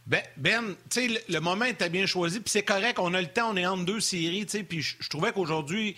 Ben, 0.07 0.23
ben 0.37 0.75
tu 0.91 1.09
sais, 1.09 1.23
le, 1.29 1.41
moment 1.41 1.67
était 1.67 1.91
bien 1.91 2.07
choisi, 2.07 2.41
puis 2.41 2.51
c'est 2.51 2.63
correct, 2.63 2.99
on 2.99 3.15
a 3.15 3.21
le 3.21 3.29
temps, 3.29 3.53
on 3.53 3.57
est 3.57 3.67
entre 3.67 3.85
deux 3.85 4.01
séries, 4.01 4.47
puis 4.47 4.81
je 4.81 5.09
trouvais 5.09 5.33
qu'aujourd'hui, 5.33 5.95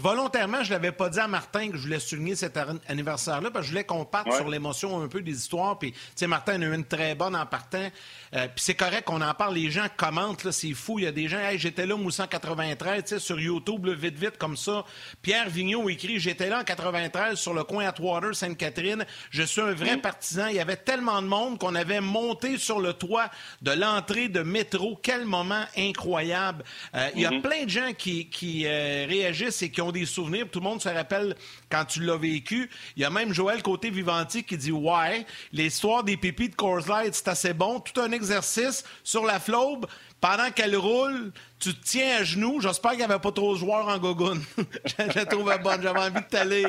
volontairement, 0.00 0.62
je 0.62 0.70
ne 0.70 0.74
l'avais 0.74 0.92
pas 0.92 1.10
dit 1.10 1.20
à 1.20 1.28
Martin 1.28 1.68
que 1.70 1.76
je 1.76 1.82
voulais 1.82 2.00
souligner 2.00 2.34
cet 2.34 2.58
anniversaire-là, 2.88 3.50
parce 3.50 3.64
que 3.64 3.66
je 3.66 3.70
voulais 3.72 3.84
qu'on 3.84 4.06
parte 4.06 4.32
sur 4.32 4.48
l'émotion 4.48 5.02
un 5.02 5.08
peu 5.08 5.20
des 5.20 5.36
histoires. 5.36 5.78
Puis, 5.78 5.92
tu 5.92 5.98
sais, 6.16 6.26
Martin 6.26 6.62
a 6.62 6.64
eu 6.64 6.74
une 6.74 6.84
très 6.84 7.14
bonne 7.14 7.36
en 7.36 7.44
partant. 7.44 7.90
Euh, 8.34 8.46
puis 8.46 8.64
c'est 8.64 8.74
correct 8.74 9.04
qu'on 9.04 9.20
en 9.20 9.34
parle. 9.34 9.54
Les 9.54 9.70
gens 9.70 9.86
commentent, 9.96 10.44
là, 10.44 10.52
c'est 10.52 10.72
fou. 10.72 10.98
Il 10.98 11.04
y 11.04 11.08
a 11.08 11.12
des 11.12 11.28
gens, 11.28 11.38
hey, 11.38 11.58
j'étais 11.58 11.84
là, 11.84 11.94
1993, 11.96 13.02
tu 13.02 13.08
sais, 13.08 13.18
sur 13.18 13.38
YouTube, 13.38 13.86
vite, 13.88 14.18
vite, 14.18 14.38
comme 14.38 14.56
ça. 14.56 14.84
Pierre 15.20 15.50
Vigneault 15.50 15.90
écrit, 15.90 16.18
j'étais 16.18 16.48
là 16.48 16.60
en 16.60 16.64
93 16.64 17.38
sur 17.38 17.52
le 17.52 17.64
coin 17.64 17.86
Atwater, 17.86 18.34
Sainte-Catherine. 18.34 19.04
Je 19.30 19.42
suis 19.42 19.60
un 19.60 19.72
vrai 19.72 19.98
partisan. 19.98 20.46
Il 20.46 20.56
y 20.56 20.60
avait 20.60 20.76
tellement 20.76 21.20
de 21.20 21.26
monde 21.26 21.58
qu'on 21.58 21.74
avait 21.74 22.00
monté 22.00 22.56
sur 22.56 22.80
le 22.80 22.94
toit 22.94 23.28
de 23.60 23.72
l'entrée 23.72 24.28
de 24.28 24.40
métro. 24.40 24.98
Quel 25.02 25.26
moment 25.26 25.64
incroyable. 25.76 26.64
Euh, 26.94 27.10
il 27.14 27.22
y 27.22 27.26
a 27.26 27.30
mm-hmm. 27.30 27.42
plein 27.42 27.64
de 27.64 27.70
gens 27.70 27.92
qui, 27.96 28.30
qui 28.30 28.64
euh, 28.66 29.04
réagissent 29.06 29.49
et 29.62 29.70
qui 29.70 29.80
ont 29.80 29.92
des 29.92 30.06
souvenirs. 30.06 30.46
Tout 30.50 30.60
le 30.60 30.64
monde 30.64 30.80
se 30.80 30.88
rappelle 30.88 31.36
quand 31.70 31.84
tu 31.84 32.00
l'as 32.02 32.16
vécu. 32.16 32.70
Il 32.96 33.02
y 33.02 33.04
a 33.04 33.10
même 33.10 33.32
Joël 33.32 33.62
Côté-Vivanti 33.62 34.44
qui 34.44 34.56
dit 34.56 34.72
Ouais, 34.72 35.26
l'histoire 35.52 36.04
des 36.04 36.16
pipis 36.16 36.48
de 36.48 36.54
Coors 36.54 36.88
Light, 36.88 37.14
c'est 37.14 37.28
assez 37.28 37.52
bon. 37.52 37.80
Tout 37.80 38.00
un 38.00 38.12
exercice 38.12 38.84
sur 39.04 39.24
la 39.24 39.40
flobe. 39.40 39.86
Pendant 40.20 40.50
qu'elle 40.50 40.76
roule, 40.76 41.32
tu 41.58 41.74
te 41.74 41.82
tiens 41.82 42.18
à 42.20 42.24
genoux. 42.24 42.60
J'espère 42.60 42.92
qu'il 42.92 43.00
n'y 43.00 43.04
avait 43.04 43.18
pas 43.18 43.32
trop 43.32 43.54
de 43.54 43.58
joueurs 43.58 43.88
en 43.88 43.98
gogoune. 43.98 44.42
je 44.84 45.18
la 45.18 45.24
trouvais 45.24 45.58
bonne. 45.58 45.80
J'avais 45.82 46.00
envie 46.00 46.20
de 46.20 46.28
t'aller. 46.28 46.66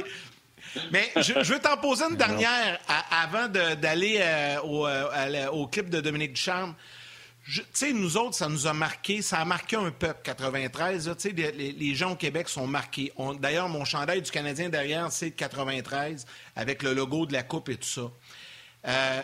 Mais 0.91 1.11
je, 1.17 1.53
veux 1.53 1.59
t'en 1.59 1.77
poser 1.77 2.05
une 2.09 2.15
dernière 2.15 2.79
avant 3.11 3.47
d'aller 3.47 4.19
euh, 4.21 4.57
euh, 4.63 5.47
au, 5.49 5.67
clip 5.67 5.89
de 5.89 5.99
Dominique 5.99 6.33
Ducharme. 6.33 6.75
Tu 7.43 7.63
sais, 7.73 7.91
nous 7.91 8.17
autres, 8.17 8.35
ça 8.35 8.47
nous 8.47 8.67
a 8.67 8.73
marqué, 8.73 9.21
ça 9.21 9.39
a 9.39 9.45
marqué 9.45 9.75
un 9.75 9.89
peuple, 9.89 10.21
93. 10.23 11.11
Tu 11.17 11.29
sais, 11.29 11.31
les, 11.31 11.95
gens 11.95 12.11
au 12.11 12.15
Québec 12.15 12.47
sont 12.47 12.67
marqués. 12.67 13.11
D'ailleurs, 13.39 13.67
mon 13.67 13.83
chandail 13.83 14.21
du 14.21 14.29
Canadien 14.29 14.69
derrière, 14.69 15.11
c'est 15.11 15.31
93, 15.31 16.25
avec 16.55 16.83
le 16.83 16.93
logo 16.93 17.25
de 17.25 17.33
la 17.33 17.41
Coupe 17.41 17.69
et 17.69 17.77
tout 17.77 17.87
ça. 17.87 18.11
Euh, 18.87 19.21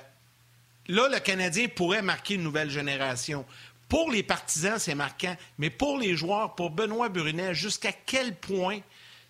là, 0.88 1.10
le 1.10 1.20
Canadien 1.20 1.68
pourrait 1.68 2.02
marquer 2.02 2.36
une 2.36 2.44
nouvelle 2.44 2.72
génération. 2.72 3.46
Pour 3.88 4.12
les 4.12 4.24
partisans, 4.24 4.80
c'est 4.80 4.96
marquant, 4.96 5.36
mais 5.60 5.70
pour 5.70 5.98
les 5.98 6.16
joueurs, 6.16 6.56
pour 6.56 6.72
Benoît 6.72 7.10
Brunet, 7.10 7.54
jusqu'à 7.54 7.92
quel 7.92 8.36
point 8.36 8.80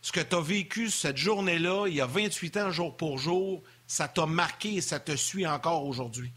ce 0.01 0.11
que 0.11 0.21
tu 0.21 0.35
as 0.35 0.41
vécu 0.41 0.89
cette 0.89 1.17
journée-là, 1.17 1.87
il 1.87 1.95
y 1.95 2.01
a 2.01 2.05
28 2.05 2.57
ans 2.57 2.71
jour 2.71 2.95
pour 2.95 3.17
jour, 3.17 3.61
ça 3.85 4.07
t'a 4.07 4.25
marqué 4.25 4.75
et 4.75 4.81
ça 4.81 4.99
te 4.99 5.15
suit 5.15 5.45
encore 5.45 5.85
aujourd'hui? 5.85 6.31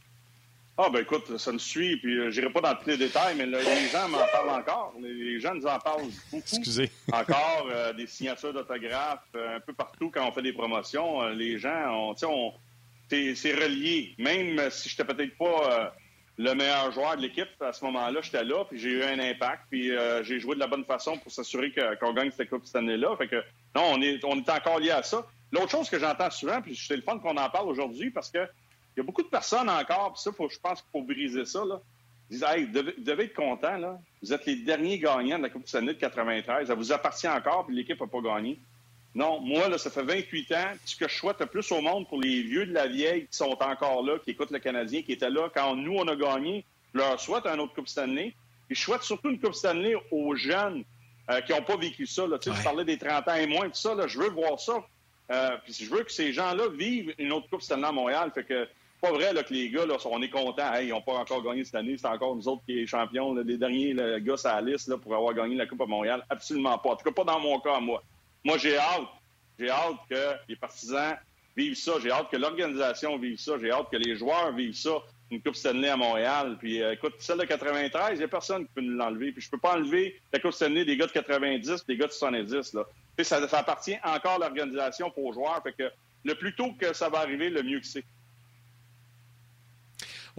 Ah, 0.82 0.88
ben 0.88 1.02
écoute, 1.02 1.37
ça 1.37 1.52
me 1.52 1.58
suit, 1.58 1.99
puis 1.99 2.14
je 2.14 2.20
euh, 2.20 2.30
j'irai 2.30 2.49
pas 2.49 2.62
dans 2.62 2.75
tous 2.75 2.88
les 2.88 2.96
détails, 2.96 3.34
mais 3.37 3.44
les 3.44 3.88
gens 3.92 4.08
m'en 4.08 4.25
parlent 4.32 4.60
encore. 4.60 4.94
Les 4.99 5.38
gens 5.38 5.54
nous 5.54 5.66
en 5.66 5.78
parlent 5.78 6.04
beaucoup. 6.32 6.38
Excusez. 6.38 6.90
encore 7.12 7.68
euh, 7.70 7.92
des 7.92 8.06
signatures 8.06 8.54
d'autographes 8.54 9.28
euh, 9.37 9.56
un 9.56 9.60
peu 9.60 9.75
partout 9.75 10.10
quand 10.10 10.26
on 10.26 10.32
fait 10.32 10.40
des 10.40 10.54
promotions. 10.54 11.28
les 11.28 11.58
gens, 11.58 12.14
on, 12.14 12.14
on 12.22 12.54
c'est 13.10 13.52
relié. 13.52 14.14
Même 14.16 14.70
si 14.70 14.88
je 14.88 14.94
n'étais 14.94 15.14
peut-être 15.14 15.37
pas 15.37 15.92
le 16.38 16.54
meilleur 16.54 16.90
joueur 16.92 17.16
de 17.18 17.22
l'équipe 17.22 17.60
à 17.60 17.75
ce 17.75 17.84
moment-là, 17.84 18.20
j'étais 18.22 18.44
là, 18.44 18.64
puis 18.64 18.78
j'ai 18.78 18.90
eu 18.90 19.02
un 19.02 19.18
impact, 19.18 19.64
puis 19.68 19.90
j'ai 20.22 20.40
joué 20.40 20.54
de 20.54 20.60
la 20.60 20.68
bonne 20.68 20.84
façon 20.84 21.18
pour 21.18 21.30
s'assurer 21.30 21.75
qu'on 22.00 22.14
gagne 22.14 22.30
cette 22.30 22.49
coupe 22.49 22.64
cette 22.64 22.76
année-là. 22.76 23.16
Fait 23.16 23.28
que 23.28 23.42
non, 23.75 23.82
on 23.92 24.00
est, 24.00 24.25
on 24.25 24.38
est 24.38 24.49
encore 24.49 24.78
lié 24.78 24.92
à 24.92 25.02
ça. 25.02 25.26
L'autre 25.52 25.70
chose 25.70 25.90
que 25.90 25.99
j'entends 25.99 26.30
souvent, 26.30 26.62
puis 26.62 26.75
c'est 26.76 26.96
le 26.96 27.02
fun 27.02 27.18
qu'on 27.18 27.37
en 27.37 27.50
parle 27.50 27.68
aujourd'hui, 27.68 28.10
parce 28.10 28.30
que 28.30 28.49
y 29.00 29.02
a 29.02 29.07
beaucoup 29.07 29.23
de 29.23 29.28
personnes 29.28 29.69
encore, 29.69 30.12
puis 30.12 30.23
ça, 30.23 30.33
faut, 30.33 30.49
je 30.49 30.59
pense 30.59 30.83
qu'il 30.83 30.90
faut 30.92 31.02
briser 31.02 31.45
ça. 31.45 31.64
Là. 31.64 31.80
Ils 32.30 32.35
disent 32.35 32.47
hey, 32.49 32.64
vous, 32.64 32.73
devez, 32.99 33.25
être 33.25 33.35
content, 33.35 33.76
là. 33.76 33.99
Vous 34.23 34.33
êtes 34.33 34.47
les 34.47 34.57
derniers 34.57 34.99
gagnants 34.99 35.38
de 35.38 35.45
la 35.45 35.50
Coupe 35.50 35.66
Stanley 35.66 35.95
de 35.95 35.99
93. 35.99 36.69
Ça 36.69 36.75
vous 36.75 36.92
appartient 36.92 37.28
encore, 37.28 37.66
puis 37.66 37.75
l'équipe 37.75 38.00
n'a 38.00 38.07
pas 38.07 38.21
gagné. 38.21 38.59
Non, 39.14 39.40
moi, 39.40 39.69
là, 39.69 39.76
ça 39.78 39.90
fait 39.90 40.04
28 40.04 40.52
ans. 40.52 40.73
Ce 40.85 40.95
que 40.95 41.09
je 41.09 41.16
souhaite 41.16 41.40
le 41.40 41.47
plus 41.47 41.71
au 41.73 41.80
monde 41.80 42.07
pour 42.09 42.21
les 42.21 42.42
vieux 42.42 42.66
de 42.66 42.73
la 42.73 42.87
vieille 42.87 43.26
qui 43.26 43.37
sont 43.37 43.57
encore 43.61 44.04
là, 44.04 44.19
qui 44.23 44.30
écoutent 44.30 44.52
le 44.52 44.61
Canadien, 44.61 45.02
qui 45.02 45.12
étaient 45.12 45.30
là 45.30 45.51
quand 45.53 45.74
nous, 45.74 45.96
on 45.96 46.07
a 46.07 46.14
gagné, 46.14 46.64
je 46.94 47.01
leur 47.01 47.18
souhaite 47.18 47.46
un 47.46 47.59
autre 47.59 47.74
Coupe 47.74 47.88
Stanley. 47.88 48.35
Et 48.70 48.74
je 48.74 48.81
souhaite 48.81 49.03
surtout 49.03 49.31
une 49.31 49.40
Coupe 49.40 49.55
Stanley 49.55 49.94
aux 50.12 50.37
jeunes 50.37 50.85
euh, 51.29 51.40
qui 51.40 51.53
n'ont 51.53 51.62
pas 51.62 51.77
vécu 51.77 52.07
ça. 52.07 52.27
Là. 52.27 52.38
Tu, 52.38 52.55
sais, 52.55 52.62
parlais 52.62 52.85
des 52.85 52.98
30 52.98 53.27
ans 53.27 53.35
et 53.35 53.48
moins, 53.48 53.68
tout 53.68 53.74
ça. 53.74 53.96
Là, 53.96 54.07
je 54.07 54.18
veux 54.18 54.31
voir 54.31 54.61
ça. 54.61 54.85
Euh, 55.33 55.57
puis 55.64 55.72
je 55.72 55.90
veux 55.90 56.05
que 56.05 56.12
ces 56.12 56.33
gens-là 56.33 56.68
vivent 56.68 57.12
une 57.18 57.33
autre 57.33 57.48
Coupe 57.48 57.62
Stanley 57.62 57.88
à 57.88 57.92
Montréal. 57.92 58.31
Fait 58.33 58.44
que 58.44 58.68
pas 59.00 59.12
vrai 59.12 59.32
là, 59.32 59.42
que 59.42 59.54
les 59.54 59.70
gars, 59.70 59.86
là, 59.86 59.96
on 60.04 60.22
est 60.22 60.28
contents. 60.28 60.74
ils 60.80 60.88
n'ont 60.88 61.00
pas 61.00 61.14
encore 61.14 61.42
gagné 61.42 61.64
cette 61.64 61.74
année. 61.74 61.96
C'est 61.96 62.06
encore 62.06 62.36
nous 62.36 62.48
autres 62.48 62.62
qui 62.66 62.86
sommes 62.86 63.00
champions, 63.00 63.34
les 63.34 63.56
derniers 63.56 63.94
gars 64.20 64.34
à 64.44 64.60
la 64.60 64.72
liste 64.72 64.88
là, 64.88 64.98
pour 64.98 65.14
avoir 65.14 65.34
gagné 65.34 65.56
la 65.56 65.66
Coupe 65.66 65.80
à 65.80 65.86
Montréal. 65.86 66.24
Absolument 66.28 66.76
pas. 66.78 66.90
En 66.90 66.96
tout 66.96 67.04
cas, 67.04 67.12
pas 67.12 67.24
dans 67.24 67.40
mon 67.40 67.58
cas, 67.60 67.80
moi. 67.80 68.02
Moi, 68.44 68.58
j'ai 68.58 68.76
hâte. 68.76 69.08
J'ai 69.58 69.70
hâte 69.70 69.96
que 70.08 70.34
les 70.48 70.56
partisans 70.56 71.16
vivent 71.56 71.76
ça. 71.76 71.92
J'ai 72.02 72.10
hâte 72.10 72.30
que 72.30 72.36
l'organisation 72.36 73.18
vive 73.18 73.38
ça. 73.38 73.52
J'ai 73.60 73.70
hâte 73.70 73.88
que 73.90 73.96
les 73.96 74.16
joueurs 74.16 74.52
vivent 74.52 74.74
ça. 74.74 74.98
Une 75.30 75.40
Coupe 75.42 75.54
Stanley 75.54 75.88
à 75.88 75.96
Montréal. 75.96 76.56
Puis, 76.58 76.82
euh, 76.82 76.92
écoute, 76.92 77.14
celle 77.18 77.38
de 77.38 77.44
93, 77.44 78.12
il 78.12 78.18
n'y 78.18 78.24
a 78.24 78.28
personne 78.28 78.66
qui 78.66 78.72
peut 78.74 78.80
nous 78.80 78.96
l'enlever. 78.96 79.32
Puis, 79.32 79.42
je 79.42 79.50
peux 79.50 79.58
pas 79.58 79.76
enlever 79.76 80.20
la 80.32 80.40
Coupe 80.40 80.52
Stanley 80.52 80.84
des 80.84 80.96
gars 80.96 81.06
de 81.06 81.12
90 81.12 81.86
des 81.86 81.96
gars 81.96 82.06
de 82.06 82.12
70. 82.12 82.74
Là. 82.74 82.84
Ça, 83.22 83.46
ça 83.46 83.58
appartient 83.58 83.96
encore 84.02 84.32
à 84.32 84.38
l'organisation 84.38 85.10
pour 85.10 85.26
aux 85.26 85.32
joueurs. 85.32 85.62
Fait 85.62 85.72
que 85.72 85.90
le 86.24 86.34
plus 86.34 86.54
tôt 86.54 86.72
que 86.72 86.92
ça 86.92 87.08
va 87.08 87.18
arriver, 87.18 87.50
le 87.50 87.62
mieux 87.62 87.80
que 87.80 87.86
c'est. 87.86 88.04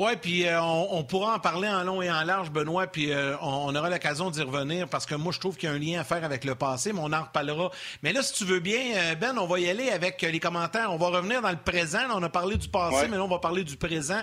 Oui, 0.02 0.14
puis 0.20 0.48
euh, 0.48 0.60
on, 0.60 1.04
pourra 1.04 1.36
en 1.36 1.40
parler 1.40 1.68
en 1.68 1.84
long 1.84 2.02
et 2.02 2.10
en 2.10 2.24
large, 2.24 2.50
Benoît, 2.50 2.88
puis 2.88 3.12
euh, 3.12 3.38
on, 3.40 3.76
aura 3.76 3.88
l'occasion 3.88 4.32
d'y 4.32 4.42
revenir 4.42 4.88
parce 4.88 5.06
que 5.06 5.14
moi, 5.14 5.32
je 5.32 5.40
trouve 5.40 5.58
qu'il 5.58 5.70
y 5.70 5.72
a 5.72 5.76
un 5.76 5.78
lien 5.78 6.02
à 6.02 6.04
faire 6.04 6.24
avec 6.24 6.44
le 6.44 6.56
passé, 6.56 6.92
mais 6.92 7.02
on 7.04 7.14
en 7.14 7.22
reparlera. 7.22 7.70
Mais 8.02 8.12
là, 8.12 8.24
si 8.24 8.34
tu 8.34 8.44
veux 8.44 8.60
bien, 8.60 8.82
euh, 8.96 9.14
Ben, 9.14 9.38
on 9.38 9.46
va 9.46 9.60
y 9.60 9.70
aller 9.70 9.92
avec 9.92 10.24
les 10.24 10.40
commentaires. 10.40 10.92
On 10.92 10.98
va 10.98 11.10
revenir 11.10 11.44
dans 11.44 11.52
le 11.52 11.56
présent. 11.56 12.00
on 12.16 12.24
a 12.24 12.30
parlé 12.30 12.58
du 12.58 12.68
passé, 12.68 13.10
mais 13.12 13.18
là, 13.18 13.24
on 13.24 13.28
va 13.28 13.38
parler 13.38 13.64
du 13.64 13.78
présent 13.78 14.22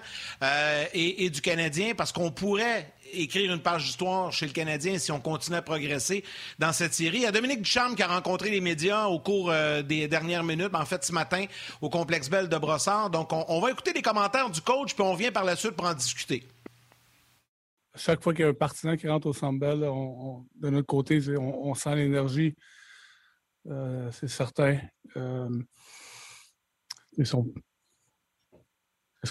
et, 0.92 1.24
et, 1.24 1.30
du 1.30 1.40
Canadien 1.40 1.94
parce 1.96 2.10
qu'on 2.10 2.32
pourrait 2.32 2.92
écrire 3.12 3.52
une 3.52 3.60
page 3.60 3.84
d'histoire 3.84 4.32
chez 4.32 4.46
le 4.46 4.52
Canadien 4.52 4.98
si 4.98 5.12
on 5.12 5.20
continue 5.20 5.56
à 5.56 5.62
progresser 5.62 6.24
dans 6.58 6.72
cette 6.72 6.94
série. 6.94 7.18
Il 7.18 7.22
y 7.22 7.26
a 7.26 7.32
Dominique 7.32 7.62
Ducharme 7.62 7.94
qui 7.94 8.02
a 8.02 8.08
rencontré 8.08 8.50
les 8.50 8.60
médias 8.60 9.06
au 9.06 9.18
cours 9.18 9.50
euh, 9.50 9.82
des 9.82 10.08
dernières 10.08 10.44
minutes, 10.44 10.74
en 10.74 10.84
fait 10.84 11.04
ce 11.04 11.12
matin, 11.12 11.44
au 11.80 11.88
complexe 11.90 12.28
Belle 12.28 12.48
de 12.48 12.56
Brossard. 12.56 13.10
Donc, 13.10 13.32
on, 13.32 13.60
va 13.60 13.70
écouter 13.70 13.92
les 13.92 14.02
commentaires 14.02 14.50
du 14.50 14.60
coach, 14.60 14.94
puis 14.94 15.02
on 15.02 15.14
vient 15.14 15.32
par 15.32 15.44
la 15.44 15.56
suite 15.56 15.72
pour 15.72 15.86
en 15.86 15.94
discuter. 15.94 16.44
Chaque 17.94 18.22
fois 18.22 18.32
qu'il 18.32 18.42
y 18.42 18.44
a 18.44 18.50
un 18.50 18.54
partisan 18.54 18.96
qui 18.96 19.08
rentre 19.08 19.26
au 19.26 19.52
Bell, 19.52 19.80
de 19.80 20.70
notre 20.70 20.86
côté, 20.86 21.20
on, 21.36 21.74
sent 21.74 21.96
l'énergie. 21.96 22.54
Euh, 23.66 24.10
c'est 24.12 24.28
certain. 24.28 24.78
Euh, 25.16 25.48
est-ce 27.18 27.32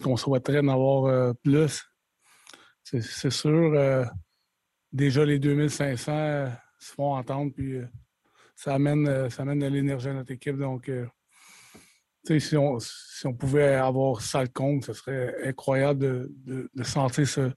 qu'on 0.02 0.18
souhaiterait 0.18 0.60
en 0.60 0.68
avoir 0.68 1.34
plus? 1.44 1.84
C'est 2.90 3.30
sûr, 3.32 3.74
euh, 3.74 4.06
déjà 4.94 5.26
les 5.26 5.40
2500 5.40 6.12
euh, 6.14 6.50
se 6.80 6.94
font 6.94 7.16
entendre, 7.16 7.52
puis 7.54 7.76
euh, 7.76 7.86
ça, 8.56 8.76
amène, 8.76 9.30
ça 9.30 9.42
amène 9.42 9.60
de 9.60 9.68
l'énergie 9.68 10.08
à 10.08 10.14
notre 10.14 10.32
équipe. 10.32 10.58
Donc, 10.58 10.90
si 12.24 12.56
on, 12.56 12.80
si 12.80 13.28
on 13.28 13.34
pouvait 13.34 13.76
avoir 13.76 14.22
ça 14.22 14.42
le 14.42 14.50
compte, 14.50 14.86
ce 14.86 14.94
serait 14.94 15.36
incroyable 15.48 16.30
de, 16.30 16.70
sentir 16.84 17.28
ce 17.28 17.52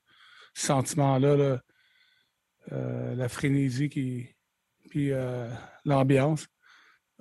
sentiment-là, 0.55 1.61
la 2.71 3.29
frénésie 3.29 3.88
qui, 3.88 4.29
puis 4.90 5.11
l'ambiance. 5.85 6.47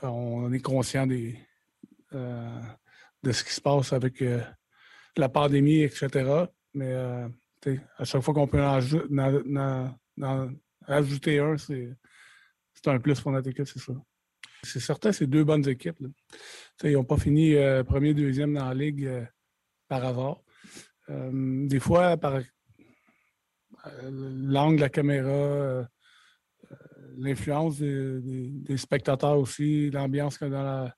On 0.02 0.52
est 0.52 0.60
conscient 0.60 1.08
des, 1.08 1.39
de 2.12 3.32
ce 3.32 3.43
qui 3.43 3.54
se 3.54 3.62
passe 3.62 3.93
avec 3.93 4.24
la 5.17 5.30
pandémie, 5.30 5.82
etc. 5.82 6.45
Mais 6.74 6.93
à 7.98 8.06
chaque 8.06 8.22
fois 8.22 8.34
qu'on 8.34 8.48
peut 8.48 8.63
en, 8.63 8.80
ajouter 10.88 11.39
un, 11.39 11.58
c'est 11.58 12.88
un 12.88 13.00
plus 13.00 13.19
pour 13.19 13.32
notre 13.32 13.50
équipe, 13.50 13.67
c'est 13.67 13.80
ça. 13.80 13.93
C'est 14.63 14.80
certain, 14.80 15.12
c'est 15.12 15.28
deux 15.28 15.43
bonnes 15.43 15.67
équipes. 15.67 16.00
Ils 16.84 16.93
n'ont 16.93 17.04
pas 17.04 17.17
fini 17.17 17.56
euh, 17.56 17.84
premier, 17.84 18.13
deuxième 18.13 18.54
dans 18.54 18.65
la 18.65 18.74
ligue 18.74 19.06
euh, 19.06 19.26
par 19.88 20.04
hasard. 20.04 20.41
Euh, 21.10 21.67
des 21.67 21.80
fois, 21.80 22.17
par 22.17 22.41
l'angle 24.04 24.76
de 24.76 24.82
la 24.82 24.89
caméra, 24.89 25.88
l'influence 27.17 27.80
des, 27.80 28.78
spectateurs 28.78 29.39
aussi, 29.39 29.89
l'ambiance 29.89 30.38
qu'il 30.38 30.48
y 30.48 30.50
a 30.50 30.54
dans 30.54 30.63
la, 30.63 30.95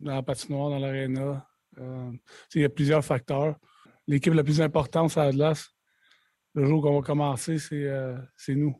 dans 0.00 0.14
la 0.14 0.22
patinoire, 0.22 0.70
dans 0.70 0.78
l'aréna. 0.80 1.46
il 1.78 2.60
y 2.60 2.64
a 2.64 2.68
plusieurs 2.68 3.04
facteurs 3.04 3.56
l'équipe 4.12 4.34
la 4.34 4.44
plus 4.44 4.60
importante 4.60 5.16
à 5.16 5.22
Atlas, 5.22 5.70
le 6.54 6.66
jour 6.66 6.82
qu'on 6.82 7.00
va 7.00 7.02
commencer, 7.02 7.56
euh, 7.72 8.18
c'est 8.36 8.54
nous. 8.54 8.76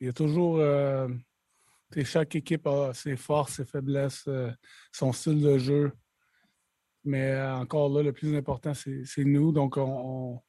Il 0.00 0.06
y 0.06 0.10
a 0.10 0.12
toujours. 0.12 0.58
Euh, 0.58 1.08
chaque 2.04 2.34
équipe 2.34 2.66
a 2.66 2.92
ses 2.94 3.16
forces, 3.16 3.56
ses 3.56 3.64
faiblesses, 3.64 4.24
euh, 4.26 4.50
son 4.92 5.12
style 5.12 5.40
de 5.40 5.58
jeu. 5.58 5.92
Mais 7.04 7.38
encore 7.38 7.90
là, 7.90 8.02
le 8.02 8.12
plus 8.12 8.34
important, 8.34 8.72
c'est 8.72 9.24
nous. 9.24 9.52
Donc, 9.52 9.76
on, 9.76 10.40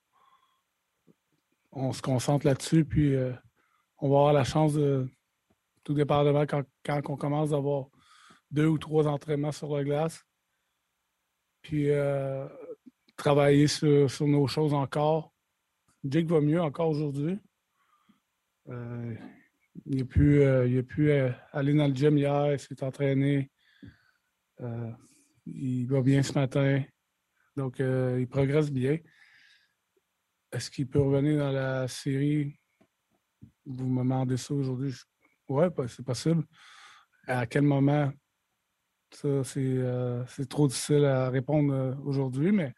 on, 1.71 1.91
se 1.91 2.01
concentre 2.01 2.45
là-dessus. 2.47 2.85
Puis, 2.85 3.13
on 3.97 4.09
va 4.09 4.15
avoir 4.15 4.33
la 4.33 4.45
chance 4.45 4.73
de, 4.73 5.05
tout 5.83 5.93
dépendamment 5.93 6.45
quand, 6.45 6.63
quand 6.85 7.01
on 7.09 7.17
commence 7.17 7.51
à 7.51 7.57
avoir 7.57 7.87
deux 8.51 8.67
ou 8.67 8.77
trois 8.77 9.05
entraînements 9.05 9.51
sur 9.51 9.75
la 9.75 9.83
glace. 9.83 10.25
Puis 11.65 11.89
euh, 11.89 12.47
travailler 13.15 13.67
sur, 13.67 14.09
nos 14.21 14.47
choses 14.47 14.73
encore. 14.73 15.33
Jake 16.03 16.27
va 16.27 16.41
mieux 16.41 16.61
encore 16.61 16.89
aujourd'hui. 16.89 17.39
Euh, 18.69 19.15
il 19.85 20.01
a 20.01 20.05
pu, 20.05 20.41
il 20.41 20.77
a 20.77 20.83
pu 20.83 21.11
aller 21.51 21.73
dans 21.73 21.87
le 21.87 21.93
gym 21.93 22.17
hier, 22.17 22.53
il 22.53 22.59
s'est 22.59 22.83
entraîné. 22.83 23.51
il 25.45 25.85
va 25.87 26.01
bien 26.01 26.23
ce 26.23 26.33
matin. 26.33 26.83
Donc, 27.55 27.79
il 27.79 28.27
progresse 28.27 28.71
bien. 28.71 28.97
Est-ce 30.51 30.71
qu'il 30.71 30.87
peut 30.87 31.01
revenir 31.01 31.39
dans 31.39 31.51
la 31.51 31.87
série? 31.87 32.57
Vous 33.65 33.87
me 33.87 33.99
demandez 33.99 34.37
ça 34.37 34.53
aujourd'hui. 34.53 34.93
Oui, 35.49 35.65
c'est 35.89 36.05
possible. 36.05 36.45
À 37.27 37.45
quel 37.45 37.63
moment? 37.63 38.11
Ça, 39.11 39.27
euh, 39.27 40.23
c'est 40.27 40.49
trop 40.49 40.67
difficile 40.67 41.05
à 41.05 41.29
répondre 41.29 41.73
euh, 41.73 41.95
aujourd'hui, 42.03 42.51
mais 42.51 42.73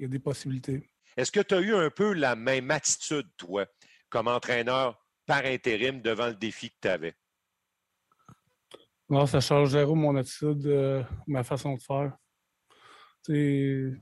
il 0.00 0.04
y 0.04 0.06
a 0.06 0.08
des 0.08 0.18
possibilités. 0.18 0.90
Est-ce 1.14 1.30
que 1.30 1.40
tu 1.40 1.54
as 1.54 1.60
eu 1.60 1.74
un 1.74 1.90
peu 1.90 2.14
la 2.14 2.34
même 2.34 2.70
attitude, 2.70 3.28
toi, 3.36 3.66
comme 4.08 4.28
entraîneur 4.28 4.98
par 5.26 5.44
intérim 5.44 6.00
devant 6.00 6.28
le 6.28 6.34
défi 6.34 6.70
que 6.70 6.76
tu 6.80 6.88
avais? 6.88 7.14
Non, 9.10 9.26
ça 9.26 9.40
change 9.40 9.70
zéro 9.70 9.94
mon 9.94 10.16
attitude, 10.16 10.66
euh, 10.66 11.02
ma 11.26 11.44
façon 11.44 11.74
de 11.74 11.82
faire. 11.82 12.16
je, 13.28 13.92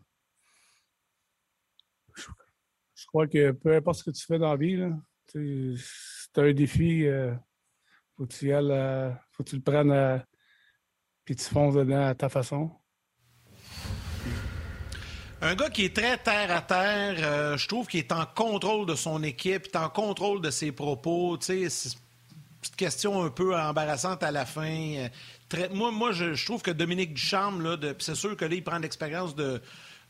je 2.14 3.06
crois 3.06 3.26
que 3.26 3.50
peu 3.50 3.74
importe 3.74 3.98
ce 3.98 4.04
que 4.04 4.10
tu 4.10 4.24
fais 4.24 4.38
dans 4.38 4.50
la 4.50 4.56
vie, 4.56 4.78
si 5.26 6.28
tu 6.32 6.40
as 6.40 6.42
un 6.44 6.52
défi, 6.52 7.06
faut 8.16 8.26
que 8.26 8.34
tu 8.34 8.52
faut 9.32 9.42
que 9.42 9.50
tu 9.50 9.56
le 9.56 9.62
prennes 9.62 9.92
et 9.92 10.22
puis 11.24 11.34
tu 11.34 11.44
fonces 11.44 11.74
dedans 11.74 12.06
à 12.06 12.14
ta 12.14 12.28
façon. 12.28 12.70
Un 15.40 15.54
gars 15.54 15.70
qui 15.70 15.84
est 15.84 15.94
très 15.94 16.18
terre 16.18 16.50
à 16.50 16.60
terre, 16.62 17.14
euh, 17.20 17.56
je 17.56 17.68
trouve 17.68 17.86
qu'il 17.86 18.00
est 18.00 18.10
en 18.10 18.26
contrôle 18.26 18.86
de 18.86 18.96
son 18.96 19.22
équipe, 19.22 19.66
est 19.66 19.76
en 19.76 19.88
contrôle 19.88 20.40
de 20.40 20.50
ses 20.50 20.72
propos. 20.72 21.38
Tu 21.38 21.68
petite 22.60 22.76
question 22.76 23.22
un 23.22 23.30
peu 23.30 23.56
embarrassante 23.56 24.24
à 24.24 24.32
la 24.32 24.44
fin. 24.44 24.96
Euh, 25.54 25.68
moi, 25.72 25.92
moi 25.92 26.10
je, 26.10 26.44
trouve 26.44 26.60
que 26.60 26.72
Dominique 26.72 27.14
Ducharme, 27.14 27.78
c'est 28.00 28.16
sûr 28.16 28.36
que 28.36 28.46
là, 28.46 28.54
il 28.56 28.64
prend 28.64 28.78
l'expérience 28.78 29.36
de, 29.36 29.62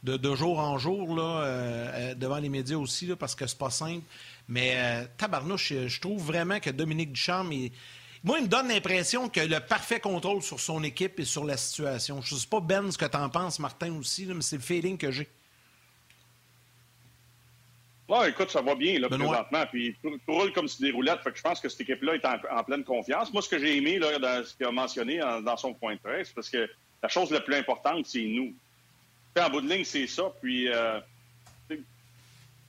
de, 0.02 0.34
jour 0.34 0.60
en 0.60 0.78
jour 0.78 1.14
là, 1.14 1.42
euh, 1.42 2.14
devant 2.14 2.38
les 2.38 2.48
médias 2.48 2.78
aussi, 2.78 3.14
parce 3.18 3.34
que 3.34 3.46
c'est 3.46 3.58
pas 3.58 3.68
simple. 3.68 4.04
Mais 4.48 5.06
tabarnouche, 5.18 5.74
je, 5.88 6.00
trouve 6.00 6.24
vraiment 6.24 6.58
que 6.58 6.70
Dominique 6.70 7.12
Ducharme, 7.12 7.52
il, 7.52 7.70
moi, 8.24 8.38
il 8.38 8.44
me 8.44 8.48
donne 8.48 8.68
l'impression 8.68 9.28
que 9.28 9.40
le 9.40 9.60
parfait 9.60 10.00
contrôle 10.00 10.42
sur 10.42 10.58
son 10.58 10.82
équipe 10.82 11.20
et 11.20 11.24
sur 11.24 11.44
la 11.44 11.56
situation. 11.56 12.20
Je 12.20 12.34
ne 12.34 12.40
sais 12.40 12.48
pas, 12.48 12.60
Ben, 12.60 12.90
ce 12.90 12.98
que 12.98 13.04
tu 13.04 13.16
en 13.16 13.28
penses, 13.28 13.58
Martin 13.58 13.94
aussi, 13.94 14.26
mais 14.26 14.42
c'est 14.42 14.56
le 14.56 14.62
feeling 14.62 14.98
que 14.98 15.10
j'ai. 15.10 15.28
Oui, 18.08 18.28
écoute, 18.28 18.50
ça 18.50 18.62
va 18.62 18.74
bien 18.74 18.98
là, 18.98 19.08
présentement. 19.08 19.66
Puis 19.70 19.94
tout, 20.02 20.18
roule 20.26 20.52
comme 20.52 20.66
si 20.66 20.80
des 20.80 20.90
roulettes. 20.90 21.20
Fait 21.22 21.30
que 21.30 21.36
je 21.36 21.42
pense 21.42 21.60
que 21.60 21.68
cette 21.68 21.82
équipe-là 21.82 22.14
est 22.14 22.24
en, 22.24 22.64
pleine 22.64 22.82
confiance. 22.82 23.32
Moi, 23.32 23.42
ce 23.42 23.50
que 23.50 23.58
j'ai 23.58 23.76
aimé 23.76 23.98
là, 23.98 24.18
dans 24.18 24.44
ce 24.44 24.54
qu'il 24.54 24.66
a 24.66 24.72
mentionné 24.72 25.18
dans 25.18 25.56
son 25.58 25.74
point 25.74 25.94
de 25.94 26.00
presse, 26.00 26.32
parce 26.32 26.48
que 26.48 26.68
la 27.02 27.08
chose 27.08 27.30
la 27.30 27.40
plus 27.40 27.54
importante, 27.54 28.06
c'est 28.06 28.24
nous. 28.24 28.54
en 29.38 29.50
bout 29.50 29.60
de 29.60 29.68
ligne, 29.68 29.84
c'est 29.84 30.06
ça. 30.06 30.32
Puis 30.40 30.68
euh, 30.68 30.98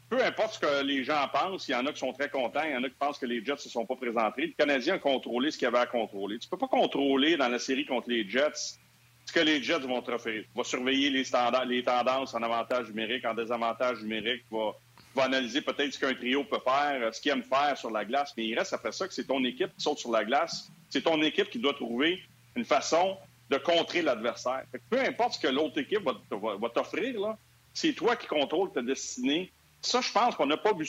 peu 0.09 0.23
importe 0.23 0.55
ce 0.55 0.59
que 0.59 0.83
les 0.83 1.03
gens 1.03 1.27
pensent, 1.31 1.67
il 1.67 1.71
y 1.71 1.75
en 1.75 1.85
a 1.85 1.93
qui 1.93 1.99
sont 1.99 2.13
très 2.13 2.29
contents, 2.29 2.63
il 2.65 2.71
y 2.71 2.75
en 2.75 2.83
a 2.83 2.89
qui 2.89 2.95
pensent 2.97 3.19
que 3.19 3.27
les 3.27 3.45
Jets 3.45 3.53
ne 3.53 3.57
se 3.57 3.69
sont 3.69 3.85
pas 3.85 3.95
présentés. 3.95 4.47
Le 4.47 4.53
Canadien 4.53 4.95
a 4.95 4.99
contrôlé 4.99 5.51
ce 5.51 5.57
qu'il 5.57 5.65
y 5.65 5.67
avait 5.67 5.79
à 5.79 5.85
contrôler. 5.85 6.39
Tu 6.39 6.47
ne 6.47 6.49
peux 6.49 6.57
pas 6.57 6.67
contrôler 6.67 7.37
dans 7.37 7.47
la 7.47 7.59
série 7.59 7.85
contre 7.85 8.09
les 8.09 8.27
Jets 8.27 8.79
ce 9.25 9.31
que 9.31 9.39
les 9.39 9.61
Jets 9.61 9.79
vont 9.79 10.01
te 10.01 10.09
offrir. 10.09 10.43
Tu 10.43 10.57
vas 10.57 10.63
surveiller 10.63 11.11
les, 11.11 11.25
les 11.67 11.83
tendances 11.83 12.33
en 12.33 12.41
avantage 12.41 12.87
numérique, 12.87 13.25
en 13.25 13.35
désavantage 13.35 14.01
numérique. 14.01 14.43
Tu 14.49 14.55
vas, 14.55 15.23
analyser 15.23 15.61
peut-être 15.61 15.93
ce 15.93 15.99
qu'un 15.99 16.15
trio 16.15 16.43
peut 16.45 16.61
faire, 16.63 17.13
ce 17.13 17.21
qu'il 17.21 17.31
aime 17.31 17.43
faire 17.43 17.77
sur 17.77 17.91
la 17.91 18.05
glace. 18.05 18.33
Mais 18.35 18.47
il 18.47 18.57
reste 18.57 18.73
après 18.73 18.91
ça 18.91 19.07
que 19.07 19.13
c'est 19.13 19.27
ton 19.27 19.43
équipe 19.43 19.69
qui 19.77 19.83
saute 19.83 19.99
sur 19.99 20.11
la 20.11 20.25
glace. 20.25 20.71
C'est 20.89 21.03
ton 21.03 21.21
équipe 21.21 21.49
qui 21.49 21.59
doit 21.59 21.73
trouver 21.73 22.23
une 22.55 22.65
façon 22.65 23.17
de 23.51 23.57
contrer 23.57 24.01
l'adversaire. 24.01 24.63
Peu 24.89 24.99
importe 24.99 25.33
ce 25.33 25.39
que 25.39 25.47
l'autre 25.47 25.77
équipe 25.79 26.03
va 26.03 26.69
t'offrir, 26.73 27.35
c'est 27.73 27.93
toi 27.93 28.15
qui 28.15 28.27
contrôles 28.27 28.71
ta 28.71 28.81
destinée 28.81 29.51
ça, 29.81 30.01
je 30.01 30.11
pense 30.11 30.35
qu'on 30.35 30.45
n'a 30.45 30.57
pas 30.57 30.73
vu 30.73 30.85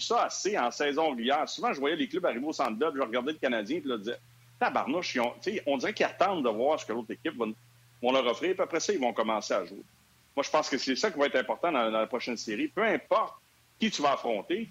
ça 0.00 0.24
assez 0.24 0.56
en 0.58 0.70
saison 0.70 1.10
régulière. 1.10 1.48
Souvent, 1.48 1.72
je 1.72 1.80
voyais 1.80 1.96
les 1.96 2.08
clubs 2.08 2.24
arriver 2.24 2.46
au 2.46 2.52
centre 2.52 2.76
je 2.78 3.00
regardais 3.00 3.32
le 3.32 3.38
Canadien, 3.38 3.80
puis 3.80 3.90
je 3.90 3.96
disais, 3.96 4.18
tabarnouche, 4.60 5.18
on 5.66 5.76
dirait 5.76 5.92
qu'ils 5.92 6.06
attendent 6.06 6.44
de 6.44 6.50
voir 6.50 6.78
ce 6.78 6.86
que 6.86 6.92
l'autre 6.92 7.10
équipe 7.10 7.36
va, 7.36 7.46
leur 8.02 8.26
offrir, 8.26 8.54
puis 8.54 8.62
après 8.62 8.80
ça, 8.80 8.92
ils 8.92 9.00
vont 9.00 9.12
commencer 9.12 9.54
à 9.54 9.64
jouer. 9.64 9.82
Moi, 10.36 10.44
je 10.44 10.50
pense 10.50 10.68
que 10.68 10.78
c'est 10.78 10.96
ça 10.96 11.10
qui 11.10 11.18
va 11.18 11.26
être 11.26 11.36
important 11.36 11.72
dans, 11.72 11.90
la 11.90 12.06
prochaine 12.06 12.36
série. 12.36 12.68
Peu 12.68 12.84
importe 12.84 13.34
qui 13.80 13.90
tu 13.90 14.02
vas 14.02 14.12
affronter, 14.12 14.68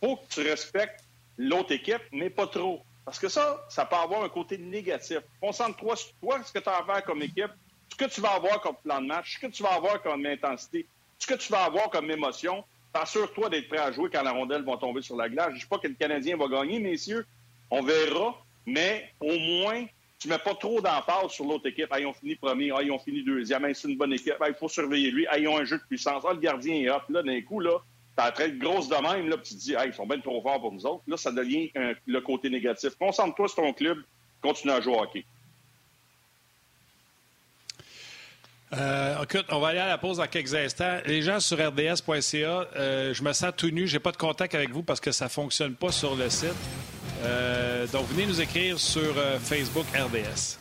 faut 0.00 0.16
que 0.16 0.28
tu 0.28 0.40
respectes 0.42 1.02
l'autre 1.36 1.72
équipe, 1.72 2.02
mais 2.12 2.30
pas 2.30 2.46
trop. 2.46 2.82
Parce 3.04 3.18
que 3.18 3.28
ça, 3.28 3.64
ça 3.70 3.86
peut 3.86 3.96
avoir 3.96 4.22
un 4.22 4.28
côté 4.28 4.58
négatif. 4.58 5.20
Concentre-toi 5.40 5.96
sur 5.96 6.12
toi, 6.20 6.40
ce 6.44 6.52
que 6.52 6.58
tu 6.58 6.68
as 6.68 6.76
à 6.76 6.84
faire 6.84 7.02
comme 7.04 7.22
équipe, 7.22 7.50
ce 7.90 7.96
que 7.96 8.04
tu 8.04 8.20
vas 8.20 8.34
avoir 8.34 8.60
comme 8.60 8.76
plan 8.76 9.00
de 9.00 9.06
match, 9.06 9.36
ce 9.36 9.46
que 9.46 9.50
tu 9.50 9.62
vas 9.62 9.72
avoir 9.72 10.02
comme 10.02 10.24
intensité 10.26 10.86
ce 11.18 11.26
que 11.26 11.34
tu 11.34 11.52
vas 11.52 11.64
avoir 11.64 11.90
comme 11.90 12.10
émotion, 12.10 12.64
assure-toi 12.94 13.50
d'être 13.50 13.68
prêt 13.68 13.78
à 13.78 13.92
jouer 13.92 14.08
quand 14.12 14.22
la 14.22 14.32
rondelle 14.32 14.62
va 14.62 14.76
tomber 14.76 15.02
sur 15.02 15.16
la 15.16 15.28
glace. 15.28 15.48
Je 15.50 15.54
ne 15.54 15.60
dis 15.60 15.66
pas 15.66 15.78
que 15.78 15.88
le 15.88 15.94
Canadien 15.94 16.36
va 16.36 16.48
gagner, 16.48 16.78
messieurs. 16.78 17.26
On 17.70 17.82
verra. 17.82 18.36
Mais 18.66 19.10
au 19.20 19.38
moins, 19.38 19.86
tu 20.18 20.28
ne 20.28 20.34
mets 20.34 20.38
pas 20.38 20.54
trop 20.54 20.80
d'emphase 20.80 21.30
sur 21.30 21.44
l'autre 21.46 21.66
équipe. 21.66 21.88
Ah, 21.90 22.00
ils 22.00 22.06
ont 22.06 22.12
fini 22.12 22.36
premier. 22.36 22.70
Ah, 22.70 22.82
ils 22.82 22.90
ont 22.90 22.98
fini 22.98 23.22
deuxième. 23.22 23.72
C'est 23.74 23.88
une 23.88 23.96
bonne 23.96 24.12
équipe. 24.12 24.34
Il 24.46 24.54
faut 24.54 24.68
surveiller 24.68 25.10
lui. 25.10 25.26
Ah, 25.30 25.38
ils 25.38 25.48
ont 25.48 25.56
un 25.56 25.64
jeu 25.64 25.78
de 25.78 25.84
puissance. 25.84 26.22
Ah, 26.28 26.34
le 26.34 26.40
gardien 26.40 26.74
est 26.74 26.90
hop. 26.90 27.02
Là, 27.08 27.22
d'un 27.22 27.40
coup, 27.42 27.60
là, 27.60 27.78
as 28.16 28.32
très 28.32 28.50
grosse 28.52 28.88
de 28.88 28.96
même. 28.96 29.28
Là, 29.28 29.36
tu 29.38 29.54
te 29.54 29.60
dis, 29.60 29.74
ah, 29.74 29.86
ils 29.86 29.94
sont 29.94 30.06
bien 30.06 30.20
trop 30.20 30.42
forts 30.42 30.60
pour 30.60 30.72
nous 30.72 30.84
autres. 30.84 31.02
Là, 31.06 31.16
ça 31.16 31.32
devient 31.32 31.70
le 32.06 32.20
côté 32.20 32.50
négatif. 32.50 32.90
Concentre-toi 32.98 33.48
sur 33.48 33.62
ton 33.62 33.72
club. 33.72 33.98
Continue 34.42 34.72
à 34.72 34.80
jouer 34.80 34.94
au 34.94 35.00
hockey. 35.00 35.24
Euh, 38.76 39.24
on 39.50 39.60
va 39.60 39.68
aller 39.68 39.78
à 39.78 39.88
la 39.88 39.98
pause 39.98 40.18
dans 40.18 40.26
quelques 40.26 40.54
instants. 40.54 40.98
Les 41.06 41.22
gens 41.22 41.40
sur 41.40 41.56
rds.ca, 41.56 42.66
euh, 42.76 43.14
je 43.14 43.22
me 43.22 43.32
sens 43.32 43.52
tout 43.56 43.70
nu. 43.70 43.86
J'ai 43.86 43.98
pas 43.98 44.12
de 44.12 44.16
contact 44.16 44.54
avec 44.54 44.70
vous 44.70 44.82
parce 44.82 45.00
que 45.00 45.12
ça 45.12 45.28
fonctionne 45.28 45.74
pas 45.74 45.92
sur 45.92 46.14
le 46.16 46.28
site. 46.28 46.48
Euh, 47.24 47.86
donc, 47.86 48.06
venez 48.10 48.26
nous 48.26 48.40
écrire 48.40 48.78
sur 48.78 49.14
Facebook 49.40 49.86
RDS. 49.94 50.58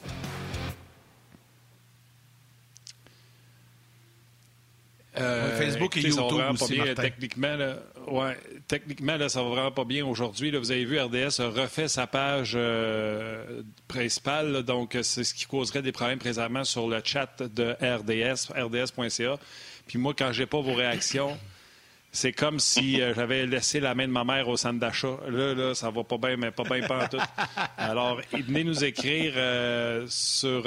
Facebook 5.58 5.98
et 5.98 6.02
YouTube 6.02 6.42
aussi, 6.52 6.74
bien, 6.76 6.96
Techniquement, 6.96 7.56
là, 7.56 7.78
ouais, 8.08 8.38
techniquement 8.68 9.18
là, 9.18 9.30
ça 9.30 9.42
va 9.42 9.50
vraiment 9.50 9.72
pas 9.72 9.86
bien 9.86 10.06
aujourd'hui. 10.06 10.52
Vous 10.52 10.72
avez 10.72 10.86
vu, 10.86 11.00
RDS 11.00 11.40
a 11.40 11.50
refait 11.50 11.88
sa 11.88 12.08
page 12.08 12.54
euh, 12.56 13.62
principale. 13.88 14.64
donc, 14.64 14.98
c'est 15.02 15.24
ce 15.24 15.34
qui 15.34 15.46
causerait 15.46 15.82
des 15.82 15.92
problèmes 15.92 16.20
présentement 16.20 16.64
sur 16.64 16.88
le 16.88 17.02
chat 17.04 17.42
de 17.42 17.76
RDS, 17.82 18.52
rds.ca. 18.56 19.38
Puis 19.88 19.98
moi, 19.98 20.14
quand 20.18 20.32
j'ai 20.32 20.46
pas 20.46 20.62
vos 20.62 20.74
réactions, 20.74 21.38
c'est 22.12 22.32
comme 22.32 22.60
si 22.60 23.02
euh, 23.02 23.14
j'avais 23.14 23.46
laissé 23.46 23.80
la 23.80 23.94
main 23.94 24.08
de 24.08 24.12
ma 24.12 24.24
mère 24.24 24.48
au 24.48 24.58
centre 24.58 24.80
d'achat. 24.80 25.18
Là, 25.30 25.54
là, 25.54 25.76
ça 25.76 25.90
va 25.92 26.04
pas 26.04 26.18
bien, 26.18 26.38
mais 26.38 26.52
pas 26.52 26.64
bien 26.64 26.82
pas 26.88 27.08
tout. 27.08 27.18
Alors, 27.78 28.22
venez 28.32 28.64
nous 28.64 28.84
écrire 28.84 29.34
euh, 29.36 30.06
sur 30.08 30.64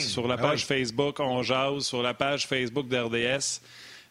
sur 0.00 0.28
la 0.28 0.34
ah 0.34 0.38
page 0.38 0.66
Facebook 0.66 1.20
On 1.20 1.42
Jase, 1.42 1.84
sur 1.84 2.02
la 2.02 2.14
page 2.14 2.46
Facebook 2.46 2.88
d'RDS. 2.88 3.60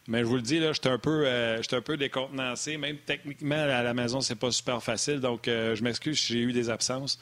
Mais 0.07 0.21
je 0.21 0.25
vous 0.25 0.37
le 0.37 0.41
dis, 0.41 0.59
là, 0.59 0.73
j'étais 0.73 0.89
un 0.89 0.97
peu, 0.97 1.23
euh, 1.25 1.61
un 1.71 1.81
peu 1.81 1.95
décontenancé. 1.95 2.77
Même 2.77 2.97
techniquement, 3.05 3.55
à 3.55 3.83
la 3.83 3.93
maison, 3.93 4.21
c'est 4.21 4.35
pas 4.35 4.51
super 4.51 4.81
facile. 4.81 5.19
Donc, 5.19 5.41
je 5.45 5.83
m'excuse 5.83 6.19
si 6.19 6.33
j'ai 6.33 6.39
eu 6.39 6.53
des 6.53 6.69
absences. 6.69 7.19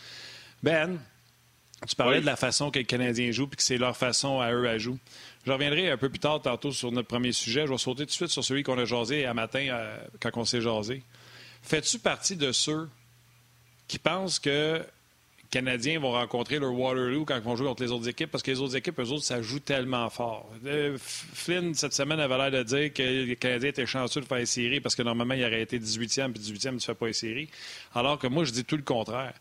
Ben, 0.63 0.99
tu 1.87 1.95
parlais 1.95 2.19
de 2.21 2.25
la 2.25 2.35
façon 2.35 2.71
que 2.71 2.79
les 2.79 2.85
Canadiens 2.85 3.31
jouent 3.31 3.47
puis 3.47 3.57
que 3.57 3.63
c'est 3.63 3.77
leur 3.77 3.95
façon 3.95 4.39
à 4.39 4.51
eux 4.51 4.67
à 4.67 4.77
jouer. 4.77 4.97
Je 5.49 5.53
reviendrai 5.53 5.89
un 5.89 5.97
peu 5.97 6.09
plus 6.09 6.19
tard 6.19 6.39
tantôt 6.39 6.71
sur 6.71 6.91
notre 6.91 7.07
premier 7.07 7.31
sujet. 7.31 7.65
Je 7.65 7.71
vais 7.71 7.77
sauter 7.79 8.03
tout 8.03 8.09
de 8.09 8.11
suite 8.11 8.27
sur 8.27 8.43
celui 8.43 8.61
qu'on 8.61 8.77
a 8.77 8.85
jasé 8.85 9.25
à 9.25 9.33
matin 9.33 9.65
euh, 9.71 9.97
quand 10.19 10.29
on 10.35 10.45
s'est 10.45 10.61
jasé. 10.61 11.01
Fais-tu 11.63 11.97
partie 11.97 12.35
de 12.35 12.51
ceux 12.51 12.87
qui 13.87 13.97
pensent 13.97 14.37
que 14.37 14.77
les 14.77 15.49
Canadiens 15.49 15.99
vont 15.99 16.11
rencontrer 16.11 16.59
leur 16.59 16.71
Waterloo 16.71 17.25
quand 17.25 17.35
ils 17.35 17.41
vont 17.41 17.55
jouer 17.55 17.65
contre 17.65 17.81
les 17.81 17.91
autres 17.91 18.07
équipes? 18.07 18.29
Parce 18.29 18.43
que 18.43 18.51
les 18.51 18.59
autres 18.59 18.75
équipes, 18.75 18.99
eux 18.99 19.09
autres, 19.09 19.23
ça 19.23 19.41
joue 19.41 19.59
tellement 19.59 20.07
fort. 20.11 20.51
Euh, 20.67 20.99
Flynn, 21.01 21.73
cette 21.73 21.93
semaine, 21.93 22.19
avait 22.19 22.37
l'air 22.37 22.51
de 22.51 22.61
dire 22.61 22.93
que 22.93 23.01
les 23.01 23.35
Canadiens 23.35 23.69
étaient 23.69 23.87
chanceux 23.87 24.21
de 24.21 24.27
faire 24.27 24.37
une 24.37 24.45
série 24.45 24.79
parce 24.81 24.93
que 24.93 25.01
normalement, 25.01 25.33
il 25.33 25.43
aurait 25.43 25.63
été 25.63 25.79
18e 25.79 26.31
puis 26.31 26.43
18e, 26.43 26.59
tu 26.59 26.75
ne 26.75 26.79
fais 26.79 26.93
pas 26.93 27.07
une 27.07 27.13
série. 27.13 27.49
Alors 27.95 28.19
que 28.19 28.27
moi, 28.27 28.43
je 28.43 28.51
dis 28.51 28.65
tout 28.65 28.77
le 28.77 28.83
contraire. 28.83 29.33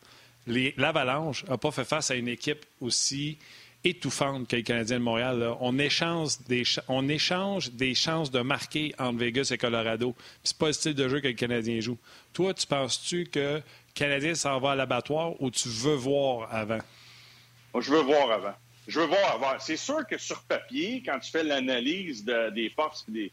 L'Avalanche 0.47 1.45
n'a 1.45 1.59
pas 1.59 1.71
fait 1.71 1.85
face 1.85 2.11
à 2.11 2.15
une 2.15 2.29
équipe 2.29 2.65
aussi 2.81 3.37
étouffante 3.85 4.49
que 4.49 4.57
le 4.57 4.63
Canadien 4.63 4.99
de 4.99 5.05
Montréal. 5.05 5.57
On, 5.61 5.79
échange 5.79 6.41
des, 6.43 6.65
chances 6.65 8.31
de 8.31 8.41
marquer 8.41 8.95
entre 8.99 9.19
Vegas 9.19 9.51
et 9.53 9.59
Colorado. 9.59 10.15
C'est 10.43 10.59
pas 10.59 10.69
le 10.69 10.73
style 10.73 10.95
de 10.95 11.09
jeu 11.09 11.21
que 11.21 11.29
le 11.29 11.35
Canadien 11.35 11.81
joue. 11.81 11.99
Toi, 12.33 12.55
tu 12.55 12.67
penses-tu 12.67 13.27
que 13.27 13.57
le 13.57 13.63
Canadien 13.95 14.35
s'en 14.35 14.59
va 14.59 14.73
à 14.73 14.75
l'abattoir 14.75 15.41
ou 15.41 15.51
tu 15.51 15.69
veux 15.69 15.95
voir 15.95 16.53
avant? 16.53 16.79
je 17.81 17.93
veux 17.93 18.03
voir 18.03 18.31
avant. 18.33 18.55
Je 18.89 19.01
veux 19.01 19.07
voir 19.07 19.35
avant. 19.35 19.59
C'est 19.61 19.77
sûr 19.77 20.07
que 20.07 20.19
sur 20.19 20.43
papier, 20.43 21.03
quand 21.05 21.19
tu 21.21 21.31
fais 21.31 21.45
l'analyse 21.45 22.25
des 22.25 22.73
forces 22.75 23.05
qui 23.05 23.31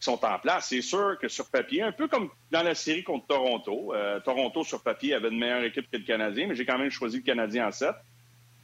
sont 0.00 0.24
en 0.24 0.38
place, 0.38 0.68
c'est 0.68 0.82
sûr 0.82 1.16
que 1.20 1.28
sur 1.28 1.48
papier, 1.50 1.82
un 1.82 1.92
peu 1.92 2.08
comme 2.08 2.30
dans 2.50 2.62
la 2.62 2.74
série 2.74 3.04
contre 3.04 3.26
Toronto, 3.26 3.94
euh, 3.94 4.20
Toronto 4.20 4.64
sur 4.64 4.82
papier 4.82 5.14
avait 5.14 5.28
une 5.28 5.38
meilleure 5.38 5.64
équipe 5.64 5.90
que 5.90 5.96
le 5.96 6.04
Canadien, 6.04 6.46
mais 6.48 6.54
j'ai 6.54 6.66
quand 6.66 6.78
même 6.78 6.90
choisi 6.90 7.18
le 7.18 7.22
Canadien 7.22 7.68
en 7.68 7.72
7. 7.72 7.90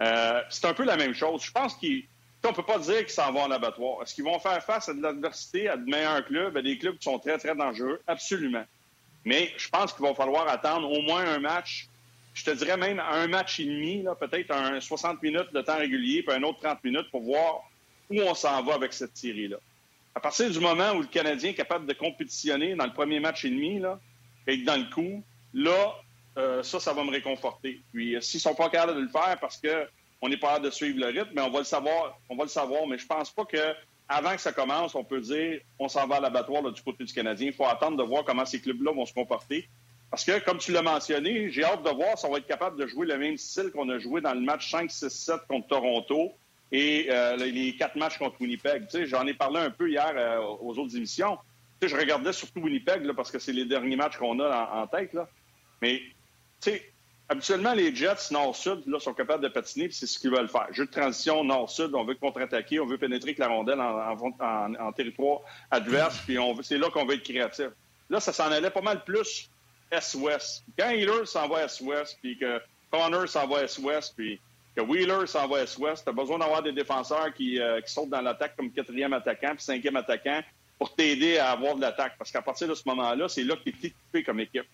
Euh, 0.02 0.42
c'est 0.48 0.66
un 0.66 0.74
peu 0.74 0.84
la 0.84 0.96
même 0.96 1.14
chose. 1.14 1.42
Je 1.44 1.52
pense 1.52 1.74
qu'on 1.74 2.48
ne 2.48 2.54
peut 2.54 2.62
pas 2.62 2.78
dire 2.78 2.98
qu'ils 3.00 3.10
s'en 3.10 3.32
vont 3.32 3.42
en 3.42 3.50
abattoir. 3.50 4.02
Est-ce 4.02 4.14
qu'ils 4.14 4.24
vont 4.24 4.38
faire 4.38 4.62
face 4.62 4.88
à 4.88 4.94
de 4.94 5.02
l'adversité, 5.02 5.68
à 5.68 5.76
de 5.76 5.84
meilleurs 5.84 6.24
clubs, 6.24 6.56
à 6.56 6.62
des 6.62 6.78
clubs 6.78 6.96
qui 6.96 7.04
sont 7.04 7.18
très, 7.18 7.38
très 7.38 7.54
dangereux? 7.54 8.00
Absolument. 8.06 8.64
Mais 9.24 9.52
je 9.56 9.68
pense 9.68 9.92
qu'il 9.92 10.04
va 10.04 10.14
falloir 10.14 10.48
attendre 10.48 10.90
au 10.90 11.02
moins 11.02 11.24
un 11.24 11.38
match. 11.38 11.88
Je 12.32 12.44
te 12.44 12.50
dirais 12.50 12.76
même 12.76 13.00
un 13.00 13.26
match 13.26 13.60
et 13.60 13.64
demi, 13.64 14.04
peut-être 14.18 14.50
un 14.52 14.80
60 14.80 15.22
minutes 15.22 15.52
de 15.52 15.60
temps 15.60 15.76
régulier, 15.76 16.22
puis 16.22 16.34
un 16.34 16.42
autre 16.42 16.60
30 16.60 16.82
minutes 16.84 17.10
pour 17.10 17.22
voir 17.22 17.68
où 18.08 18.20
on 18.20 18.34
s'en 18.34 18.62
va 18.62 18.74
avec 18.74 18.92
cette 18.92 19.16
série-là. 19.16 19.58
À 20.14 20.20
partir 20.20 20.50
du 20.50 20.58
moment 20.58 20.92
où 20.92 21.00
le 21.00 21.06
Canadien 21.06 21.50
est 21.50 21.54
capable 21.54 21.86
de 21.86 21.92
compétitionner 21.92 22.74
dans 22.74 22.86
le 22.86 22.92
premier 22.92 23.20
match 23.20 23.44
et 23.44 23.50
demi, 23.50 23.78
là, 23.78 24.00
être 24.46 24.64
dans 24.64 24.76
le 24.76 24.92
coup, 24.92 25.22
là, 25.52 25.94
euh, 26.38 26.62
ça, 26.62 26.80
ça 26.80 26.92
va 26.92 27.04
me 27.04 27.10
réconforter. 27.10 27.80
Puis 27.92 28.16
euh, 28.16 28.20
s'ils 28.20 28.40
sont 28.40 28.54
pas 28.54 28.68
capables 28.68 28.96
de 28.96 29.02
le 29.02 29.08
faire 29.08 29.36
parce 29.40 29.60
qu'on 29.60 30.28
n'est 30.28 30.36
pas 30.36 30.48
capable 30.48 30.66
de 30.66 30.70
suivre 30.70 31.00
le 31.00 31.06
rythme, 31.06 31.30
mais 31.34 31.42
on 31.42 31.50
va 31.50 31.58
le 31.58 31.64
savoir, 31.64 32.18
on 32.28 32.36
va 32.36 32.44
le 32.44 32.50
savoir. 32.50 32.86
Mais 32.86 32.98
je 32.98 33.06
pense 33.06 33.30
pas 33.30 33.44
que 33.44 33.74
avant 34.08 34.34
que 34.34 34.40
ça 34.40 34.52
commence, 34.52 34.94
on 34.94 35.04
peut 35.04 35.20
dire 35.20 35.60
on 35.78 35.88
s'en 35.88 36.06
va 36.06 36.16
à 36.16 36.20
l'abattoir 36.20 36.62
du 36.70 36.82
côté 36.82 37.04
du 37.04 37.12
Canadien. 37.12 37.48
Il 37.48 37.52
faut 37.52 37.66
attendre 37.66 37.96
de 37.96 38.02
voir 38.02 38.24
comment 38.24 38.44
ces 38.44 38.60
clubs-là 38.60 38.92
vont 38.92 39.06
se 39.06 39.14
comporter. 39.14 39.68
Parce 40.10 40.24
que, 40.24 40.40
comme 40.40 40.58
tu 40.58 40.72
l'as 40.72 40.82
mentionné, 40.82 41.50
j'ai 41.50 41.62
hâte 41.62 41.84
de 41.84 41.90
voir 41.90 42.18
si 42.18 42.26
on 42.26 42.32
va 42.32 42.38
être 42.38 42.46
capable 42.46 42.76
de 42.76 42.86
jouer 42.86 43.06
le 43.06 43.16
même 43.16 43.36
style 43.36 43.70
qu'on 43.70 43.88
a 43.90 43.98
joué 43.98 44.20
dans 44.20 44.34
le 44.34 44.40
match 44.40 44.72
5-6-7 44.72 45.46
contre 45.46 45.68
Toronto 45.68 46.32
et 46.72 47.06
euh, 47.10 47.36
les 47.36 47.76
quatre 47.76 47.96
matchs 47.96 48.18
contre 48.18 48.40
Winnipeg. 48.40 48.86
J'en 49.04 49.26
ai 49.26 49.34
parlé 49.34 49.60
un 49.60 49.70
peu 49.70 49.88
hier 49.88 50.12
aux 50.60 50.76
autres 50.78 50.96
émissions. 50.96 51.38
je 51.80 51.94
regardais 51.94 52.32
surtout 52.32 52.60
Winnipeg 52.60 53.12
parce 53.12 53.30
que 53.30 53.38
c'est 53.38 53.52
les 53.52 53.64
derniers 53.64 53.96
matchs 53.96 54.16
qu'on 54.16 54.40
a 54.40 54.82
en, 54.82 54.86
tête. 54.88 55.16
Mais 55.80 56.02
sais, 56.60 56.92
habituellement, 57.30 57.74
les 57.74 57.94
Jets 57.94 58.32
nord-sud 58.32 58.82
là, 58.86 58.98
sont 58.98 59.14
capables 59.14 59.42
de 59.42 59.48
patiner, 59.48 59.86
puis 59.86 59.96
c'est 59.96 60.06
ce 60.06 60.18
qu'ils 60.18 60.30
veulent 60.30 60.48
faire. 60.48 60.66
Jeu 60.72 60.86
de 60.86 60.90
transition 60.90 61.44
nord-sud, 61.44 61.94
on 61.94 62.04
veut 62.04 62.16
contre-attaquer, 62.16 62.80
on 62.80 62.86
veut 62.86 62.98
pénétrer 62.98 63.30
avec 63.30 63.38
la 63.38 63.48
rondelle 63.48 63.80
en, 63.80 64.92
territoire 64.92 65.40
adverse, 65.70 66.18
puis 66.26 66.36
c'est 66.62 66.78
là 66.78 66.90
qu'on 66.90 67.06
veut 67.06 67.14
être 67.14 67.22
créatif. 67.22 67.68
Là, 68.10 68.18
ça 68.18 68.32
s'en 68.32 68.50
allait 68.50 68.70
pas 68.70 68.80
mal 68.80 69.04
plus 69.04 69.48
est-ouest. 69.92 70.64
Quand 70.76 70.90
Healer 70.90 71.26
s'en 71.26 71.48
va 71.48 71.64
est-ouest, 71.64 72.18
puis 72.20 72.36
que 72.36 72.60
Connor 72.90 73.28
s'en 73.28 73.46
va 73.46 73.62
est-ouest, 73.62 74.12
puis 74.16 74.40
que 74.76 74.82
Wheeler 74.82 75.26
s'en 75.26 75.46
va 75.46 75.62
est-ouest, 75.62 76.02
tu 76.04 76.10
as 76.10 76.12
besoin 76.12 76.38
d'avoir 76.38 76.62
des 76.62 76.72
défenseurs 76.72 77.32
qui, 77.34 77.60
euh, 77.60 77.80
qui 77.80 77.92
sautent 77.92 78.10
dans 78.10 78.20
l'attaque 78.20 78.56
comme 78.56 78.72
quatrième 78.72 79.12
attaquant, 79.12 79.54
puis 79.54 79.64
cinquième 79.64 79.96
attaquant, 79.96 80.40
pour 80.78 80.94
t'aider 80.94 81.38
à 81.38 81.52
avoir 81.52 81.76
de 81.76 81.80
l'attaque. 81.80 82.14
Parce 82.18 82.32
qu'à 82.32 82.42
partir 82.42 82.66
de 82.66 82.74
ce 82.74 82.82
moment-là, 82.86 83.28
c'est 83.28 83.44
là 83.44 83.54
que 83.54 83.62
tu 83.62 83.70
es 83.70 83.88
équipé 83.88 84.24
comme 84.24 84.40
équipe 84.40 84.66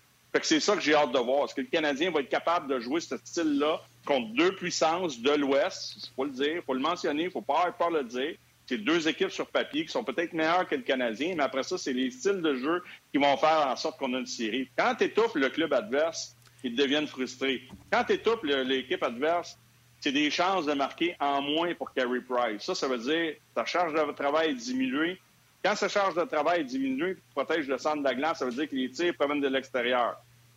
c'est 0.44 0.60
ça 0.60 0.74
que 0.74 0.82
j'ai 0.82 0.94
hâte 0.94 1.12
de 1.12 1.18
voir. 1.18 1.44
Est-ce 1.44 1.54
que 1.54 1.60
le 1.60 1.66
Canadien 1.68 2.10
va 2.10 2.20
être 2.20 2.28
capable 2.28 2.68
de 2.68 2.80
jouer 2.80 3.00
ce 3.00 3.16
style-là 3.16 3.80
contre 4.04 4.34
deux 4.34 4.54
puissances 4.54 5.20
de 5.20 5.30
l'Ouest? 5.30 5.94
Il 5.96 6.14
faut 6.14 6.24
le 6.24 6.30
dire, 6.30 6.56
il 6.56 6.62
faut 6.62 6.74
le 6.74 6.80
mentionner, 6.80 7.24
il 7.24 7.30
faut 7.30 7.42
pas 7.42 7.58
avoir 7.58 7.76
peur 7.76 7.90
le 7.90 8.04
dire. 8.04 8.34
C'est 8.66 8.78
deux 8.78 9.06
équipes 9.06 9.30
sur 9.30 9.46
papier 9.46 9.86
qui 9.86 9.92
sont 9.92 10.02
peut-être 10.02 10.32
meilleures 10.32 10.68
que 10.68 10.74
le 10.74 10.82
Canadien, 10.82 11.34
mais 11.36 11.44
après 11.44 11.62
ça, 11.62 11.78
c'est 11.78 11.92
les 11.92 12.10
styles 12.10 12.42
de 12.42 12.56
jeu 12.56 12.82
qui 13.12 13.18
vont 13.18 13.36
faire 13.36 13.68
en 13.68 13.76
sorte 13.76 13.98
qu'on 13.98 14.12
a 14.14 14.18
une 14.18 14.26
série. 14.26 14.68
Quand 14.76 14.94
tu 14.96 15.04
étouffes 15.04 15.36
le 15.36 15.48
club 15.50 15.72
adverse, 15.72 16.34
ils 16.64 16.74
deviennent 16.74 17.06
frustrés. 17.06 17.62
Quand 17.92 18.02
tu 18.02 18.14
étouffes 18.14 18.42
l'équipe 18.42 19.02
adverse, 19.04 19.56
c'est 20.00 20.10
des 20.12 20.30
chances 20.30 20.66
de 20.66 20.72
marquer 20.72 21.16
en 21.20 21.40
moins 21.42 21.74
pour 21.74 21.92
Carey 21.92 22.20
Price. 22.20 22.62
Ça, 22.62 22.74
ça 22.74 22.88
veut 22.88 22.98
dire 22.98 23.34
ta 23.54 23.64
charge 23.64 23.94
de 23.94 24.12
travail 24.12 24.50
est 24.50 24.54
diminuée. 24.54 25.18
Quand 25.64 25.74
sa 25.74 25.88
charge 25.88 26.14
de 26.14 26.24
travail 26.24 26.60
est 26.60 26.64
diminuée, 26.64 27.14
tu 27.14 27.22
protèges 27.34 27.66
le 27.66 27.78
centre 27.78 27.98
de 27.98 28.04
la 28.04 28.14
glace, 28.14 28.38
ça 28.38 28.44
veut 28.44 28.52
dire 28.52 28.68
que 28.68 28.76
les 28.76 28.90
tirs 28.90 29.14
proviennent 29.14 29.40
de 29.40 29.48
l'extérieur. 29.48 30.16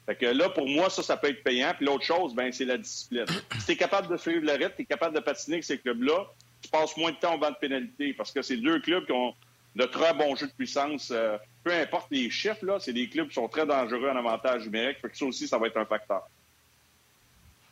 Fait 0.10 0.16
que 0.16 0.26
là, 0.26 0.50
pour 0.50 0.68
moi, 0.68 0.90
ça, 0.90 1.04
ça 1.04 1.18
peut 1.18 1.30
être 1.30 1.44
payant. 1.44 1.72
Puis 1.78 1.86
l'autre 1.86 2.04
chose, 2.04 2.34
ben, 2.34 2.52
c'est 2.52 2.66
la 2.66 2.80
discipline. 2.80 3.28
Si 3.60 3.66
tu 3.68 3.72
es 3.74 3.76
capable 3.76 4.08
de 4.08 4.18
suivre 4.18 4.44
le 4.44 4.54
rythme, 4.54 4.74
tu 4.76 4.82
es 4.82 4.86
capable 4.86 5.16
de 5.16 5.20
patiner 5.20 5.58
avec 5.58 5.66
ces 5.66 5.78
clubs-là, 5.78 6.26
tu 6.64 6.70
passes 6.72 6.98
moins 6.98 7.12
de 7.12 7.18
temps 7.18 7.36
au 7.36 7.38
banc 7.38 7.52
de 7.52 7.58
pénalité 7.62 8.14
parce 8.14 8.32
que 8.32 8.42
c'est 8.42 8.58
deux 8.58 8.80
clubs 8.80 9.06
qui 9.06 9.12
ont 9.12 9.36
de 9.76 9.84
très 9.84 10.16
bons 10.16 10.36
jeux 10.36 10.48
de 10.48 10.52
puissance. 10.54 11.12
Euh, 11.12 11.38
peu 11.64 11.72
importe 11.72 12.08
les 12.10 12.28
chiffres, 12.32 12.66
là, 12.66 12.80
c'est 12.80 12.92
des 12.92 13.08
clubs 13.08 13.28
qui 13.28 13.36
sont 13.36 13.48
très 13.48 13.68
dangereux 13.68 14.10
en 14.10 14.16
avantage 14.16 14.66
numérique. 14.66 14.98
Fait 15.00 15.10
que 15.10 15.16
ça 15.16 15.26
aussi, 15.26 15.48
ça 15.48 15.60
va 15.60 15.68
être 15.68 15.78
un 15.78 15.86
facteur. 15.86 16.28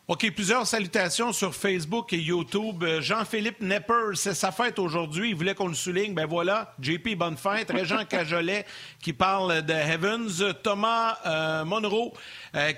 OK, 0.09 0.31
plusieurs 0.31 0.65
salutations 0.65 1.33
sur 1.33 1.53
Facebook 1.53 2.13
et 2.13 2.17
YouTube. 2.17 2.81
Euh, 2.81 3.01
Jean-Philippe 3.01 3.59
Nepper, 3.59 4.13
c'est 4.13 4.35
sa 4.35 4.53
fête 4.53 4.79
aujourd'hui. 4.79 5.31
Il 5.31 5.35
voulait 5.35 5.53
qu'on 5.53 5.67
le 5.67 5.73
souligne. 5.73 6.13
Ben 6.13 6.25
voilà, 6.25 6.73
JP, 6.79 7.17
bonne 7.17 7.35
fête. 7.35 7.69
Régent 7.71 8.05
Cajolet 8.09 8.65
qui 9.01 9.11
parle 9.11 9.63
de 9.63 9.73
Heavens. 9.73 10.53
Thomas 10.63 11.17
euh, 11.25 11.65
Monroe 11.65 12.13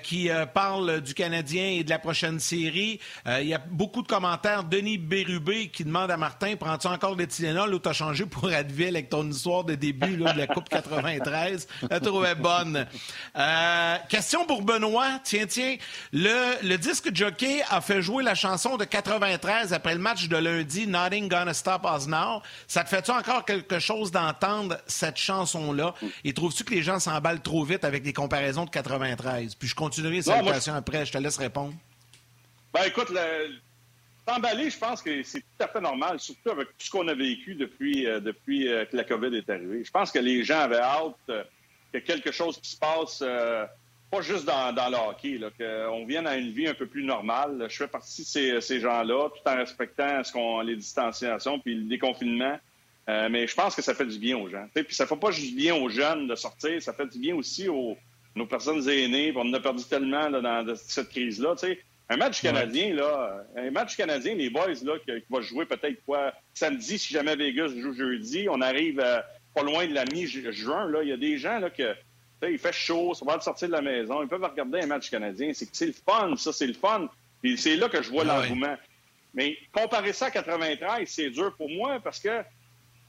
qui 0.04 0.30
parle 0.54 1.02
du 1.02 1.14
Canadien 1.14 1.68
et 1.70 1.84
de 1.84 1.90
la 1.90 2.00
prochaine 2.00 2.40
série. 2.40 3.00
il 3.26 3.48
y 3.48 3.54
a 3.54 3.58
beaucoup 3.58 4.02
de 4.02 4.08
commentaires. 4.08 4.64
Denis 4.64 4.98
Bérubé 4.98 5.70
qui 5.70 5.84
demande 5.84 6.12
à 6.12 6.18
Martin, 6.18 6.56
prends-tu 6.56 6.88
encore 6.88 7.16
des 7.16 7.28
Tylenol 7.28 7.74
ou 7.74 7.80
t'as 7.80 7.94
changé 7.94 8.26
pour 8.26 8.48
Advil 8.50 8.90
avec 8.90 9.10
ton 9.10 9.28
histoire 9.30 9.64
de 9.64 9.76
début 9.76 10.18
de 10.18 10.24
la 10.24 10.48
Coupe 10.48 10.70
93? 10.70 11.68
La 11.90 12.00
trouvais 12.00 12.36
bonne. 12.36 12.86
question 14.10 14.46
pour 14.46 14.62
Benoît. 14.62 15.20
Tiens, 15.24 15.46
tiens. 15.48 15.76
Le, 16.14 16.68
le 16.68 16.78
disque 16.78 17.10
Jockey 17.14 17.62
a 17.70 17.82
fait 17.82 18.02
jouer 18.02 18.24
la 18.24 18.36
chanson 18.36 18.78
de 18.78 18.86
93 18.86 19.74
après 19.74 19.94
le 19.94 20.00
match 20.00 20.28
de 20.28 20.38
lundi, 20.38 20.88
Nothing 20.88 21.28
Gonna 21.30 21.54
Stop 21.54 21.86
Us 21.96 22.08
Now. 22.08 22.42
Ça 22.68 22.84
te 22.84 22.90
fait-tu 22.90 23.12
encore 23.12 23.46
quelque 23.46 23.80
chose 23.80 24.12
d'entendre 24.12 24.78
cette 24.88 25.18
chanson-là? 25.18 25.94
Et 26.24 26.34
trouves-tu 26.34 26.64
que 26.64 26.74
les 26.74 26.82
gens 26.84 27.00
s'emballent 27.00 27.42
trop 27.42 27.64
vite 27.64 27.84
avec 27.84 28.04
des 28.04 28.14
comparaisons 28.14 28.66
de 28.66 28.70
93? 28.70 29.56
Puis 29.60 29.68
je 29.68 29.76
continuerai 29.76 30.22
cette 30.22 30.44
question 30.44 30.74
après, 30.74 31.06
je 31.06 31.12
te 31.12 31.18
laisse 31.18 31.38
répondre. 31.38 31.74
Ben 32.74 32.84
écoute, 32.88 33.12
s'emballer, 34.28 34.70
je 34.70 34.78
pense 34.78 35.02
que 35.02 35.22
c'est 35.24 35.40
tout 35.40 35.64
à 35.64 35.68
fait 35.68 35.82
normal, 35.82 36.20
surtout 36.20 36.52
avec 36.52 36.70
tout 36.70 36.86
ce 36.86 36.90
qu'on 36.90 37.08
a 37.08 37.14
vécu 37.14 37.56
depuis, 37.56 38.08
euh, 38.08 38.20
depuis 38.20 38.68
euh, 38.68 38.86
que 38.86 38.96
la 38.96 39.04
COVID 39.04 39.36
est 39.36 39.50
arrivée. 39.50 39.84
Je 39.84 39.92
pense 39.92 40.12
que 40.12 40.20
les 40.20 40.44
gens 40.44 40.60
avaient 40.60 40.78
hâte 40.78 41.16
euh, 41.30 41.44
que 41.92 41.98
quelque 41.98 42.32
chose 42.32 42.60
qui 42.60 42.70
se 42.70 42.78
passe 42.78 43.24
pas 44.12 44.22
juste 44.22 44.46
dans, 44.46 44.74
dans 44.74 44.90
le 44.90 44.98
hockey, 44.98 45.40
qu'on 45.58 46.06
vienne 46.06 46.26
à 46.26 46.36
une 46.36 46.52
vie 46.52 46.68
un 46.68 46.74
peu 46.74 46.88
plus 46.88 47.04
normale. 47.04 47.68
Je 47.70 47.76
fais 47.76 47.88
partie 47.88 48.24
de 48.24 48.28
ces, 48.28 48.62
ces 48.62 48.80
gens-là, 48.80 49.30
tout 49.30 49.50
en 49.50 49.56
respectant 49.56 50.24
ce 50.24 50.32
qu'on, 50.32 50.62
les 50.62 50.76
distanciations 50.76 51.60
puis 51.60 51.76
le 51.76 51.84
déconfinement. 51.84 52.58
Euh, 53.10 53.28
mais 53.30 53.48
je 53.48 53.56
pense 53.56 53.76
que 53.76 53.82
ça 53.82 53.96
fait 53.96 54.06
du 54.06 54.20
bien 54.20 54.38
aux 54.38 54.50
gens. 54.50 54.68
Puis 54.74 54.96
ça 54.96 55.08
fait 55.08 55.16
pas 55.16 55.32
juste 55.32 55.50
du 55.50 55.56
bien 55.56 55.76
aux 55.76 55.90
jeunes 55.90 56.28
de 56.28 56.36
sortir, 56.36 56.82
ça 56.82 56.94
fait 56.94 57.08
du 57.08 57.18
bien 57.18 57.36
aussi 57.36 57.68
aux 57.68 57.98
nos 58.36 58.46
personnes 58.46 58.88
aînées. 58.90 59.34
On 59.36 59.42
en 59.42 59.54
a 59.54 59.60
perdu 59.60 59.84
tellement 59.84 60.30
là, 60.30 60.42
dans 60.42 60.76
cette 60.76 61.10
crise-là. 61.10 61.56
Un 62.12 62.18
match 62.18 62.42
canadien, 62.42 62.94
là, 62.96 63.46
un 63.56 63.70
match 63.70 63.96
canadien, 63.96 64.34
les 64.34 64.50
boys 64.50 64.68
là, 64.84 64.98
qui, 65.00 65.22
qui 65.22 65.28
va 65.30 65.42
jouer 65.42 65.66
peut-être 65.66 66.04
quoi 66.06 66.34
samedi, 66.54 66.98
si 66.98 67.14
jamais 67.14 67.36
Vegas 67.36 67.70
joue 67.70 67.94
jeudi, 67.94 68.48
on 68.50 68.62
arrive 68.62 69.00
euh, 69.00 69.20
pas 69.54 69.62
loin 69.62 69.88
de 69.88 69.94
la 69.94 70.06
mi-juin. 70.06 70.90
Là, 70.90 71.04
il 71.04 71.10
y 71.10 71.14
a 71.14 71.18
des 71.18 71.38
gens 71.38 71.60
là 71.60 71.70
que 71.70 71.96
il 72.48 72.58
fait 72.58 72.74
chaud, 72.74 73.14
ça 73.14 73.26
va 73.26 73.38
de 73.38 73.44
sortir 73.44 73.68
de 73.68 73.74
la 73.74 73.82
maison. 73.82 74.22
Ils 74.22 74.28
peuvent 74.28 74.44
regarder 74.44 74.82
un 74.82 74.86
match 74.86 75.10
canadien. 75.10 75.52
C'est 75.54 75.86
le 75.86 75.94
fun, 75.94 76.36
ça, 76.38 76.54
c'est 76.54 76.68
le 76.68 76.74
fun. 76.74 77.10
Puis 77.42 77.58
c'est 77.58 77.76
là 77.76 77.90
que 77.90 78.02
je 78.02 78.10
vois 78.10 78.24
ah 78.28 78.42
l'engouement. 78.42 78.78
Mais 79.34 79.58
comparer 79.72 80.14
ça 80.14 80.28
à 80.28 80.32
93, 80.32 81.08
c'est 81.08 81.30
dur 81.30 81.54
pour 81.56 81.70
moi 81.70 82.00
parce 82.00 82.20
que 82.20 82.42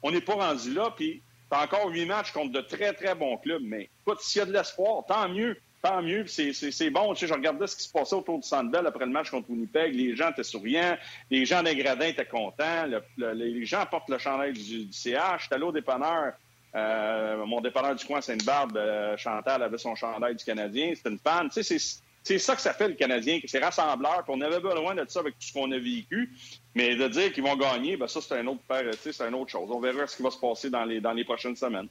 on 0.02 0.10
n'est 0.10 0.20
pas 0.20 0.34
rendu 0.34 0.74
là. 0.74 0.92
Puis 0.96 1.22
t'as 1.50 1.64
encore 1.64 1.88
huit 1.88 2.06
matchs 2.06 2.32
contre 2.32 2.52
de 2.52 2.60
très, 2.60 2.92
très 2.92 3.14
bons 3.14 3.36
clubs. 3.36 3.62
Mais 3.62 3.90
écoute, 4.06 4.20
s'il 4.20 4.38
y 4.40 4.42
a 4.42 4.46
de 4.46 4.52
l'espoir, 4.52 5.04
tant 5.06 5.28
mieux. 5.28 5.56
Tant 5.82 6.02
mieux, 6.02 6.26
c'est 6.26 6.90
bon. 6.90 7.14
Tu 7.14 7.20
sais, 7.20 7.26
je 7.26 7.32
regardais 7.32 7.66
ce 7.66 7.74
qui 7.74 7.84
se 7.84 7.90
passait 7.90 8.14
autour 8.14 8.38
du 8.38 8.46
Sandbell 8.46 8.86
après 8.86 9.06
le 9.06 9.12
match 9.12 9.30
contre 9.30 9.48
Winnipeg. 9.48 9.94
Les 9.94 10.14
gens 10.14 10.30
étaient 10.30 10.42
souriants. 10.42 10.98
Les 11.30 11.46
gens 11.46 11.62
des 11.62 11.74
gradins 11.74 12.06
étaient 12.06 12.26
contents. 12.26 12.84
les 13.16 13.64
gens 13.64 13.86
portent 13.86 14.10
le 14.10 14.18
chandail 14.18 14.52
du, 14.52 14.84
du 14.84 14.92
CH. 14.92 15.44
J'étais 15.44 15.54
allé 15.54 15.64
au 15.64 15.72
dépanneur 15.72 16.34
euh, 16.74 17.44
mon 17.46 17.60
dépanneur 17.60 17.96
du 17.96 18.04
coin, 18.04 18.20
Sainte-Barbe, 18.20 18.76
euh, 18.76 19.16
Chantal 19.16 19.62
avait 19.62 19.78
son 19.78 19.94
chandail 19.94 20.36
du 20.36 20.44
Canadien. 20.44 20.92
C'était 20.94 21.10
une 21.10 21.18
fan. 21.18 21.48
Tu 21.50 21.62
sais, 21.62 21.78
c'est 22.22 22.38
ça 22.38 22.54
que 22.54 22.62
ça 22.62 22.74
fait 22.74 22.88
le 22.88 22.94
Canadien, 22.94 23.40
c'est 23.46 23.58
rassembleur. 23.58 24.24
on 24.28 24.40
avait 24.40 24.60
besoin 24.60 24.94
de 24.94 25.04
ça 25.08 25.20
avec 25.20 25.38
tout 25.38 25.46
ce 25.46 25.52
qu'on 25.52 25.70
a 25.72 25.78
vécu. 25.78 26.30
Mais 26.74 26.94
de 26.94 27.08
dire 27.08 27.32
qu'ils 27.32 27.42
vont 27.42 27.56
gagner, 27.56 27.96
ben 27.96 28.06
ça, 28.06 28.20
c'est 28.20 28.38
un 28.38 28.46
autre 28.46 28.60
c'est 29.00 29.20
une 29.22 29.34
autre 29.34 29.50
chose. 29.50 29.68
On 29.70 29.80
verra 29.80 30.06
ce 30.06 30.16
qui 30.16 30.22
va 30.22 30.30
se 30.30 30.38
passer 30.38 30.70
dans 30.70 30.84
les, 30.84 31.00
dans 31.00 31.12
les 31.12 31.24
prochaines 31.24 31.56
semaines. 31.56 31.88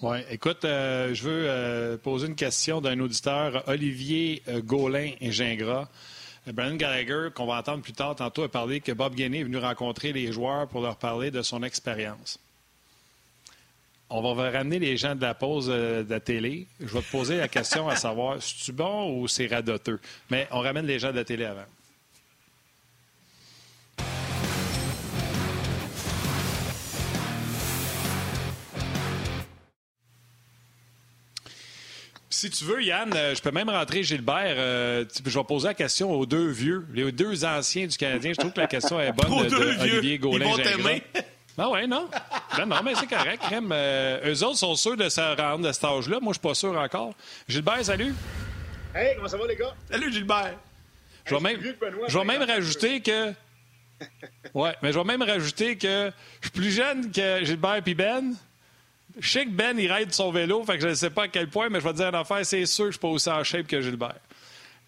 Oui, 0.00 0.18
écoute, 0.30 0.64
euh, 0.64 1.14
je 1.14 1.22
veux 1.22 1.98
poser 1.98 2.26
une 2.26 2.34
question 2.34 2.80
d'un 2.80 2.98
auditeur, 2.98 3.62
Olivier 3.68 4.42
Gaulin 4.64 5.12
et 5.20 5.30
Gingras. 5.30 5.88
Brandon 6.46 6.74
Gallagher, 6.74 7.28
qu'on 7.32 7.46
va 7.46 7.58
entendre 7.58 7.82
plus 7.82 7.92
tard, 7.92 8.16
tantôt, 8.16 8.42
a 8.42 8.48
parlé 8.48 8.80
que 8.80 8.90
Bob 8.90 9.14
Gainey 9.14 9.40
est 9.40 9.44
venu 9.44 9.58
rencontrer 9.58 10.12
les 10.12 10.32
joueurs 10.32 10.66
pour 10.66 10.80
leur 10.80 10.96
parler 10.96 11.30
de 11.30 11.40
son 11.42 11.62
expérience. 11.62 12.40
On 14.14 14.34
va 14.34 14.50
ramener 14.50 14.78
les 14.78 14.98
gens 14.98 15.14
de 15.14 15.22
la 15.22 15.32
pause 15.32 15.70
euh, 15.70 16.04
de 16.04 16.10
la 16.10 16.20
télé. 16.20 16.66
Je 16.80 16.92
vais 16.92 17.00
te 17.00 17.10
poser 17.10 17.38
la 17.38 17.48
question 17.48 17.88
à 17.88 17.96
savoir, 17.96 18.42
si 18.42 18.62
tu 18.62 18.72
bon 18.72 19.10
ou 19.10 19.26
c'est 19.26 19.46
radoteux? 19.46 19.98
Mais 20.30 20.46
on 20.50 20.60
ramène 20.60 20.84
les 20.84 20.98
gens 20.98 21.12
de 21.12 21.16
la 21.16 21.24
télé 21.24 21.46
avant. 21.46 21.64
Si 32.28 32.50
tu 32.50 32.64
veux, 32.64 32.82
Yann, 32.82 33.14
euh, 33.14 33.34
je 33.34 33.40
peux 33.40 33.50
même 33.50 33.70
rentrer 33.70 34.02
Gilbert. 34.02 34.56
Euh, 34.58 35.06
je 35.24 35.30
vais 35.30 35.44
poser 35.44 35.68
la 35.68 35.74
question 35.74 36.10
aux 36.12 36.26
deux 36.26 36.48
vieux, 36.48 36.86
les 36.92 37.12
deux 37.12 37.46
anciens 37.46 37.86
du 37.86 37.96
Canadien. 37.96 38.32
Je 38.32 38.40
trouve 38.40 38.52
que 38.52 38.60
la 38.60 38.66
question 38.66 39.00
est 39.00 39.12
bonne 39.12 39.44
de, 39.48 39.48
de 39.48 39.80
Olivier 39.80 40.18
gaulin 40.18 40.54
Ah 41.58 41.68
ouais, 41.68 41.86
non? 41.86 42.08
Ben 42.56 42.66
non, 42.66 42.76
mais 42.82 42.94
c'est 42.94 43.06
correct. 43.06 43.42
Euh, 43.52 44.32
eux 44.32 44.44
autres 44.44 44.58
sont 44.58 44.74
sûrs 44.74 44.96
de 44.96 45.08
se 45.08 45.20
rendre 45.20 45.68
à 45.68 45.72
cet 45.72 45.84
âge-là. 45.84 46.18
Moi, 46.20 46.32
je 46.32 46.38
suis 46.38 46.48
pas 46.48 46.54
sûr 46.54 46.76
encore. 46.78 47.14
Gilbert, 47.46 47.84
salut. 47.84 48.14
Hey, 48.94 49.16
comment 49.16 49.28
ça 49.28 49.36
va, 49.36 49.46
les 49.46 49.56
gars? 49.56 49.74
Salut, 49.90 50.12
Gilbert. 50.12 50.54
Je 51.26 51.34
vais 51.34 51.40
même, 51.40 51.60
je 52.08 52.18
vais 52.18 52.24
même 52.24 52.42
rajouter 52.42 53.00
que... 53.00 53.32
Ouais, 54.54 54.74
mais 54.82 54.92
je 54.92 54.98
vais 54.98 55.04
même 55.04 55.22
rajouter 55.22 55.76
que 55.76 56.10
je 56.40 56.48
suis 56.48 56.58
plus 56.58 56.70
jeune 56.70 57.12
que 57.12 57.44
Gilbert 57.44 57.82
et 57.86 57.94
Ben. 57.94 58.34
Je 59.18 59.30
sais 59.30 59.44
que 59.44 59.50
Ben, 59.50 59.78
il 59.78 59.92
ride 59.92 60.12
son 60.12 60.32
vélo, 60.32 60.64
fait 60.64 60.76
que 60.76 60.82
je 60.82 60.88
ne 60.88 60.94
sais 60.94 61.10
pas 61.10 61.24
à 61.24 61.28
quel 61.28 61.48
point, 61.48 61.68
mais 61.68 61.80
je 61.80 61.84
vais 61.84 61.92
te 61.92 61.98
dire 61.98 62.08
une 62.08 62.14
affaire, 62.14 62.44
c'est 62.44 62.66
sûr 62.66 62.86
que 62.86 62.90
je 62.90 62.94
suis 62.96 63.00
pas 63.00 63.08
aussi 63.08 63.28
en 63.30 63.44
shape 63.44 63.66
que 63.66 63.80
Gilbert. 63.80 64.16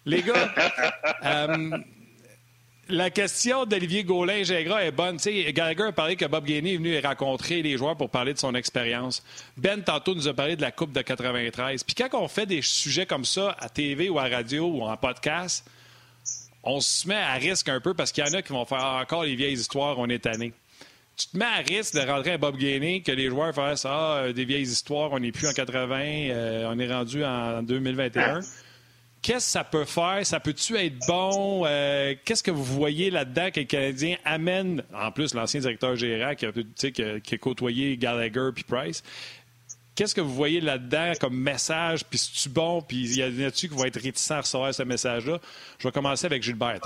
Les 0.05 0.21
gars, 0.23 0.53
euh, 1.23 1.77
la 2.89 3.09
question 3.09 3.65
d'Olivier 3.65 4.03
Gaulin-Gingras 4.03 4.83
est 4.83 4.91
bonne. 4.91 5.17
Gallagher 5.17 5.83
a 5.83 5.91
parlé 5.91 6.15
que 6.15 6.25
Bob 6.25 6.45
Gainey 6.45 6.73
est 6.73 6.77
venu 6.77 6.99
rencontrer 6.99 7.61
les 7.61 7.77
joueurs 7.77 7.97
pour 7.97 8.09
parler 8.09 8.33
de 8.33 8.39
son 8.39 8.53
expérience. 8.55 9.23
Ben, 9.57 9.81
tantôt, 9.81 10.15
nous 10.15 10.27
a 10.27 10.33
parlé 10.33 10.55
de 10.55 10.61
la 10.61 10.71
Coupe 10.71 10.91
de 10.91 11.01
93. 11.01 11.83
Puis 11.83 11.95
quand 11.95 12.19
on 12.19 12.27
fait 12.27 12.45
des 12.45 12.61
sujets 12.61 13.05
comme 13.05 13.25
ça 13.25 13.55
à 13.59 13.69
TV 13.69 14.09
ou 14.09 14.19
à 14.19 14.27
radio 14.27 14.67
ou 14.67 14.81
en 14.83 14.95
podcast, 14.97 15.65
on 16.63 16.79
se 16.79 17.07
met 17.07 17.15
à 17.15 17.33
risque 17.33 17.69
un 17.69 17.79
peu 17.79 17.93
parce 17.93 18.11
qu'il 18.11 18.25
y 18.25 18.29
en 18.29 18.33
a 18.33 18.41
qui 18.41 18.53
vont 18.53 18.65
faire 18.65 18.83
encore 18.83 19.23
les 19.23 19.35
vieilles 19.35 19.59
histoires, 19.59 19.97
on 19.99 20.07
est 20.09 20.19
tanné 20.19 20.53
tu 21.17 21.27
te 21.27 21.37
mets 21.37 21.45
à 21.45 21.57
risque 21.65 21.95
de 21.95 22.01
rentrer 22.01 22.31
à 22.31 22.37
Bob 22.37 22.57
Gainey, 22.57 23.01
que 23.01 23.11
les 23.11 23.29
joueurs 23.29 23.53
fassent 23.53 23.85
Ah, 23.85 24.17
euh, 24.17 24.33
des 24.33 24.45
vieilles 24.45 24.69
histoires, 24.69 25.11
on 25.13 25.19
n'est 25.19 25.31
plus 25.31 25.47
en 25.47 25.53
80, 25.53 25.97
euh, 26.29 26.69
on 26.69 26.77
est 26.77 26.91
rendu 26.91 27.23
en 27.23 27.63
2021. 27.63 28.41
Qu'est-ce 29.25 29.47
que 29.47 29.51
ça 29.53 29.63
peut 29.63 29.85
faire? 29.85 30.23
Ça 30.23 30.39
peut-tu 30.39 30.77
être 30.77 30.99
bon? 31.07 31.63
Euh, 31.65 32.13
qu'est-ce 32.23 32.43
que 32.43 32.51
vous 32.51 32.63
voyez 32.63 33.09
là-dedans 33.09 33.49
que 33.49 33.59
les 33.59 33.65
Canadiens 33.65 34.17
amènent? 34.23 34.83
En 34.93 35.11
plus, 35.11 35.33
l'ancien 35.33 35.59
directeur 35.61 35.95
général 35.95 36.35
qui 36.35 36.45
a, 36.45 37.37
côtoyé 37.39 37.97
Gallagher 37.97 38.49
puis 38.53 38.63
Price. 38.63 39.01
Qu'est-ce 39.95 40.13
que 40.13 40.21
vous 40.21 40.35
voyez 40.35 40.61
là-dedans 40.61 41.13
comme 41.19 41.35
message? 41.35 42.05
Puis 42.05 42.19
c'est-tu 42.19 42.49
bon? 42.49 42.83
Puis 42.83 42.97
il 42.97 43.17
y 43.17 43.23
en 43.23 43.47
a-tu 43.47 43.67
qui 43.67 43.73
vont 43.73 43.85
être 43.85 43.99
réticents 43.99 44.35
à 44.35 44.41
recevoir 44.41 44.71
ce 44.75 44.83
message-là? 44.83 45.39
Je 45.79 45.87
vais 45.87 45.91
commencer 45.91 46.27
avec 46.27 46.43
Gilbert. 46.43 46.81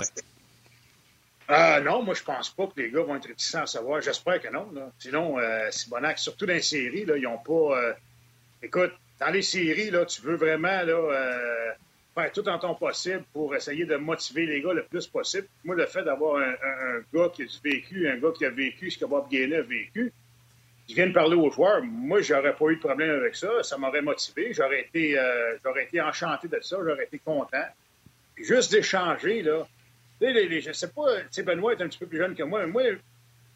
Euh, 1.50 1.80
non, 1.82 2.02
moi, 2.02 2.14
je 2.14 2.22
pense 2.22 2.48
pas 2.48 2.68
que 2.68 2.80
les 2.80 2.90
gars 2.90 3.02
vont 3.02 3.16
être 3.16 3.28
réticents 3.28 3.64
à 3.64 3.66
savoir. 3.66 4.00
J'espère 4.00 4.40
que 4.40 4.48
non. 4.48 4.66
Sinon, 4.98 5.38
euh, 5.38 5.70
Sibonac, 5.70 6.18
surtout 6.18 6.46
dans 6.46 6.54
les 6.54 6.62
séries, 6.62 7.04
ils 7.06 7.22
n'ont 7.22 7.36
pas. 7.36 7.78
Euh, 7.78 7.92
écoute, 8.62 8.94
dans 9.20 9.28
les 9.28 9.42
séries, 9.42 9.90
là, 9.90 10.06
tu 10.06 10.22
veux 10.22 10.36
vraiment 10.36 10.68
là, 10.68 10.94
euh, 10.94 11.72
faire 12.14 12.32
tout 12.32 12.48
en 12.48 12.58
ton 12.58 12.74
possible 12.74 13.24
pour 13.32 13.54
essayer 13.54 13.84
de 13.84 13.96
motiver 13.96 14.46
les 14.46 14.60
gars 14.60 14.72
le 14.72 14.84
plus 14.84 15.06
possible. 15.06 15.46
Moi, 15.64 15.76
le 15.76 15.86
fait 15.86 16.02
d'avoir 16.02 16.36
un, 16.42 17.00
gars 17.12 17.28
qui 17.32 17.42
a 17.42 17.46
vécu, 17.62 18.08
un 18.08 18.18
gars 18.18 18.32
qui 18.36 18.44
a 18.44 18.50
vécu 18.50 18.90
ce 18.90 18.98
que 18.98 19.04
Bob 19.04 19.28
Gainé 19.28 19.56
a 19.56 19.62
vécu, 19.62 20.12
qui 20.86 20.94
vient 20.94 21.06
de 21.06 21.12
parler 21.12 21.36
aux 21.36 21.50
joueurs, 21.50 21.82
moi, 21.82 22.20
j'aurais 22.20 22.54
pas 22.54 22.66
eu 22.66 22.76
de 22.76 22.80
problème 22.80 23.10
avec 23.10 23.36
ça. 23.36 23.62
Ça 23.62 23.78
m'aurait 23.78 24.02
motivé. 24.02 24.52
J'aurais 24.52 24.80
été, 24.80 25.16
j'aurais 25.64 25.84
été 25.84 26.00
enchanté 26.00 26.48
de 26.48 26.58
ça. 26.60 26.78
J'aurais 26.84 27.04
été 27.04 27.18
content. 27.18 27.66
juste 28.36 28.72
d'échanger, 28.72 29.42
là 29.42 29.66
je 30.20 30.68
ne 30.68 30.72
sais 30.72 30.88
pas, 30.88 31.20
tu 31.22 31.26
sais, 31.30 31.42
Benoît 31.42 31.72
est 31.72 31.82
un 31.82 31.88
petit 31.88 31.98
peu 31.98 32.06
plus 32.06 32.18
jeune 32.18 32.34
que 32.34 32.42
moi, 32.42 32.60
mais 32.60 32.72
moi, 32.72 32.82
il 32.84 32.98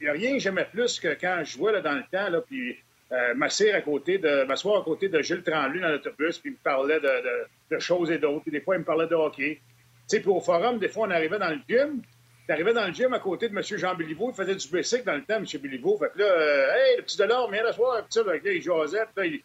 n'y 0.03 0.09
a 0.09 0.13
rien 0.13 0.33
que 0.33 0.39
j'aimais 0.39 0.65
plus 0.65 0.99
que 0.99 1.09
quand 1.21 1.43
je 1.45 1.53
jouais 1.53 1.73
là, 1.73 1.81
dans 1.81 1.95
le 1.95 2.05
temps, 2.11 2.31
là, 2.31 2.41
puis 2.41 2.77
euh, 3.13 3.35
m'asseoir 3.35 3.75
à 3.77 3.81
côté 3.81 4.19
de 4.19 4.45
m'asseoir 4.45 4.81
à 4.81 4.85
côté 4.85 5.09
de 5.09 5.21
Gilles 5.23 5.43
Tremblay 5.43 5.81
dans 5.81 5.89
l'autobus, 5.89 6.39
puis 6.39 6.51
il 6.51 6.53
me 6.53 6.59
parlait 6.63 7.01
de, 7.01 7.79
choses 7.79 8.11
et 8.11 8.19
d'autres. 8.19 8.43
Puis 8.43 8.53
des 8.53 8.61
fois, 8.61 8.77
il 8.77 8.81
me 8.81 8.85
parlait 8.85 9.07
de 9.07 9.15
hockey. 9.15 9.61
Tu 9.61 10.17
sais, 10.17 10.21
puis 10.21 10.31
au 10.31 10.41
forum, 10.41 10.79
des 10.79 10.89
fois, 10.89 11.07
on 11.09 11.11
arrivait 11.11 11.39
dans 11.39 11.51
le 11.51 11.59
gym. 11.69 12.03
Tu 12.47 12.53
arrivais 12.53 12.75
dans 12.75 12.87
le 12.87 12.93
gym 12.93 13.13
à 13.15 13.19
côté 13.19 13.49
de 13.49 13.57
M. 13.57 13.63
Jean 13.63 13.95
Béliveau. 13.95 14.31
Il 14.31 14.35
faisait 14.35 14.55
du 14.55 14.69
basic 14.69 15.05
dans 15.05 15.15
le 15.15 15.23
temps, 15.23 15.37
M. 15.37 15.47
Béliveau. 15.61 15.97
Fait 15.99 16.11
que 16.13 16.19
là, 16.19 16.25
euh, 16.27 16.75
hey, 16.75 16.97
le 16.99 17.03
petit 17.03 17.17
Delors, 17.17 17.51
viens 17.51 17.73
soir, 17.73 18.07
puis 18.09 18.23
là, 18.25 18.53
il 18.53 18.63
jasait, 18.63 19.05
puis 19.15 19.31
là, 19.31 19.37
il 19.37 19.43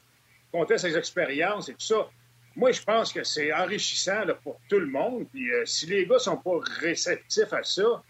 comptait 0.52 0.78
ses 0.78 0.98
expériences 0.98 1.70
et 1.70 1.74
tout 1.74 1.80
ça 1.80 2.08
moi, 2.60 2.72
je 2.72 2.82
pense 2.82 3.14
que 3.14 3.24
c'est 3.24 3.54
enrichissant 3.54 4.24
pour 4.44 4.60
tout 4.70 4.80
le 4.80 4.88
monde. 4.88 5.26
Puis 5.32 5.50
euh, 5.52 5.66
si 5.66 5.86
les 5.86 6.06
gars 6.06 6.20
sont 6.20 6.38
pas 6.38 6.60
réceptifs 6.80 7.54
à 7.54 7.64
ça, 7.64 8.04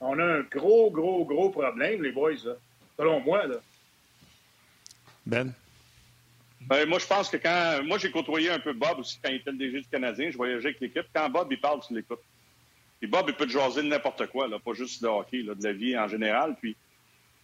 on 0.00 0.18
a 0.18 0.24
un 0.24 0.40
gros, 0.42 0.90
gros, 0.90 1.24
gros 1.24 1.50
problème, 1.50 2.02
les 2.02 2.12
boys, 2.12 2.32
selon 2.98 3.20
moi. 3.20 3.46
Là. 3.46 3.56
Ben? 5.26 5.52
ben? 6.60 6.88
moi, 6.88 6.98
je 6.98 7.06
pense 7.06 7.28
que 7.28 7.36
quand. 7.36 7.82
Moi, 7.84 7.98
j'ai 7.98 8.10
côtoyé 8.10 8.50
un 8.50 8.60
peu 8.60 8.72
Bob 8.72 9.00
aussi 9.00 9.18
quand 9.22 9.30
il 9.30 9.36
était 9.36 9.50
le 9.50 9.58
DG 9.58 9.80
du 9.80 9.88
Canadien. 9.88 10.30
Je 10.30 10.36
voyageais 10.36 10.68
avec 10.68 10.80
l'équipe. 10.80 11.06
Quand 11.14 11.28
Bob, 11.28 11.48
il 11.50 11.60
parle, 11.60 11.80
tu 11.86 11.94
l'écoutes. 11.94 12.22
Puis 13.00 13.08
Bob, 13.08 13.26
il 13.28 13.34
peut 13.34 13.46
te 13.46 13.52
jaser 13.52 13.82
de 13.82 13.88
n'importe 13.88 14.26
quoi, 14.28 14.48
là, 14.48 14.58
pas 14.58 14.72
juste 14.72 15.02
de 15.02 15.08
hockey, 15.08 15.42
de 15.42 15.54
la 15.62 15.72
vie 15.72 15.98
en 15.98 16.08
général. 16.08 16.56
Puis 16.60 16.76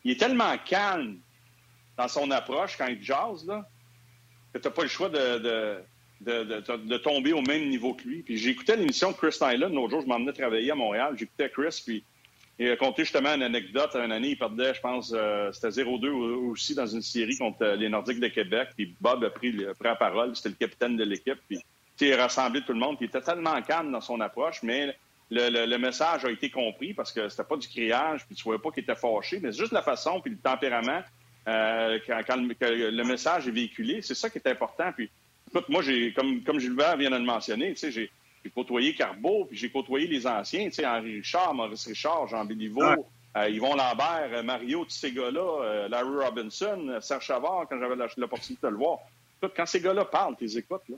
il 0.05 0.13
est 0.13 0.19
tellement 0.19 0.57
calme 0.59 1.19
dans 1.97 2.09
son 2.09 2.31
approche 2.31 2.77
quand 2.79 2.87
il 2.87 3.03
jase, 3.03 3.47
là, 3.47 3.69
que 4.53 4.59
tu 4.59 4.67
n'as 4.67 4.73
pas 4.73 4.83
le 4.83 4.89
choix 4.89 5.11
de, 5.11 5.83
de, 6.21 6.97
tomber 6.99 7.33
au 7.33 7.43
même 7.43 7.69
niveau 7.69 7.95
que 7.95 8.05
lui. 8.05 8.23
Puis 8.23 8.39
j'écoutais 8.39 8.77
l'émission 8.77 9.11
de 9.11 9.17
Chris 9.17 9.37
Tyler 9.39 9.69
l'autre 9.71 9.91
jour, 9.91 10.03
je 10.03 10.07
m'emmenais 10.07 10.33
travailler 10.33 10.71
à 10.71 10.75
Montréal. 10.75 11.15
J'écoutais 11.19 11.51
Chris, 11.51 11.83
puis 11.85 12.05
il 12.59 12.71
a 12.71 12.77
conté 12.77 13.05
justement 13.05 13.35
une 13.35 13.43
anecdote. 13.43 13.95
Une 13.95 14.13
année, 14.13 14.31
il 14.31 14.39
perdait, 14.39 14.75
je 14.75 14.81
pense, 14.81 15.13
euh, 15.15 15.51
c'était 15.53 15.83
0-2 15.83 16.09
aussi 16.09 16.75
dans 16.75 16.87
une 16.87 17.03
série 17.03 17.37
contre 17.37 17.65
les 17.65 17.89
Nordiques 17.89 18.21
de 18.21 18.29
Québec. 18.29 18.69
Puis 18.77 18.95
Bob 19.01 19.25
a 19.25 19.31
pris, 19.31 19.53
la 19.53 19.97
parole, 19.97 20.37
c'était 20.37 20.51
le 20.51 20.55
capitaine 20.55 20.97
de 20.97 21.05
l'équipe. 21.05 21.39
Puis 21.49 21.61
il 22.01 22.13
a 22.13 22.23
rassemblé 22.23 22.63
tout 22.63 22.73
le 22.73 22.79
monde. 22.79 22.97
Puis 22.97 23.07
il 23.07 23.09
était 23.09 23.23
tellement 23.23 23.61
calme 23.63 23.91
dans 23.91 24.01
son 24.01 24.21
approche, 24.21 24.63
mais 24.63 24.95
le, 25.31 25.77
message 25.79 26.25
a 26.25 26.31
été 26.31 26.51
compris 26.51 26.93
parce 26.95 27.11
que 27.11 27.29
c'était 27.29 27.45
pas 27.45 27.57
du 27.57 27.67
criage, 27.67 28.27
puis 28.27 28.37
tu 28.37 28.45
voyais 28.45 28.61
pas 28.61 28.71
qu'il 28.71 28.83
était 28.83 28.95
fâché, 28.95 29.41
mais 29.41 29.53
juste 29.53 29.73
la 29.73 29.83
façon 29.83 30.21
puis 30.21 30.31
le 30.31 30.39
tempérament 30.39 31.03
euh, 31.49 31.99
quand, 32.07 32.37
le, 32.37 32.91
le, 32.91 33.05
message 33.05 33.49
est 33.49 33.51
véhiculé. 33.51 34.03
C'est 34.03 34.15
ça 34.15 34.29
qui 34.29 34.39
est 34.39 34.47
important. 34.47 34.93
Puis 34.95 35.11
Écoute, 35.55 35.69
moi, 35.69 35.83
j'ai, 35.83 36.15
comme, 36.15 36.43
comme 36.43 36.59
Gilbert 36.59 36.97
vient 36.97 37.11
de 37.11 37.17
le 37.17 37.25
mentionner, 37.25 37.75
j'ai, 37.77 38.11
j'ai 38.45 38.51
côtoyé 38.51 38.95
Carbeau, 38.95 39.45
puis 39.45 39.57
j'ai 39.57 39.71
côtoyé 39.71 40.07
les 40.07 40.27
anciens, 40.27 40.65
tu 40.67 40.73
sais, 40.73 40.87
Henri 40.87 41.17
Richard, 41.17 41.55
Maurice 41.55 41.87
Richard, 41.87 42.27
Jean 42.29 42.45
Béliveau, 42.45 42.83
euh, 43.37 43.49
Yvon 43.49 43.75
Lambert, 43.75 44.29
euh, 44.33 44.43
Mario, 44.43 44.85
tous 44.85 44.91
ces 44.91 45.13
gars-là, 45.13 45.63
euh, 45.63 45.89
Larry 45.89 46.25
Robinson, 46.25 46.99
Serge 47.01 47.25
Chavard, 47.25 47.67
quand 47.69 47.79
j'avais 47.79 47.97
l'opportunité 48.17 48.67
de 48.67 48.73
le 48.73 48.79
voir. 48.79 48.99
Quand 49.57 49.67
ces 49.67 49.81
gars-là 49.81 50.05
parlent, 50.05 50.37
tu 50.37 50.45
les 50.45 50.59
écoutes, 50.59 50.89
là. 50.89 50.97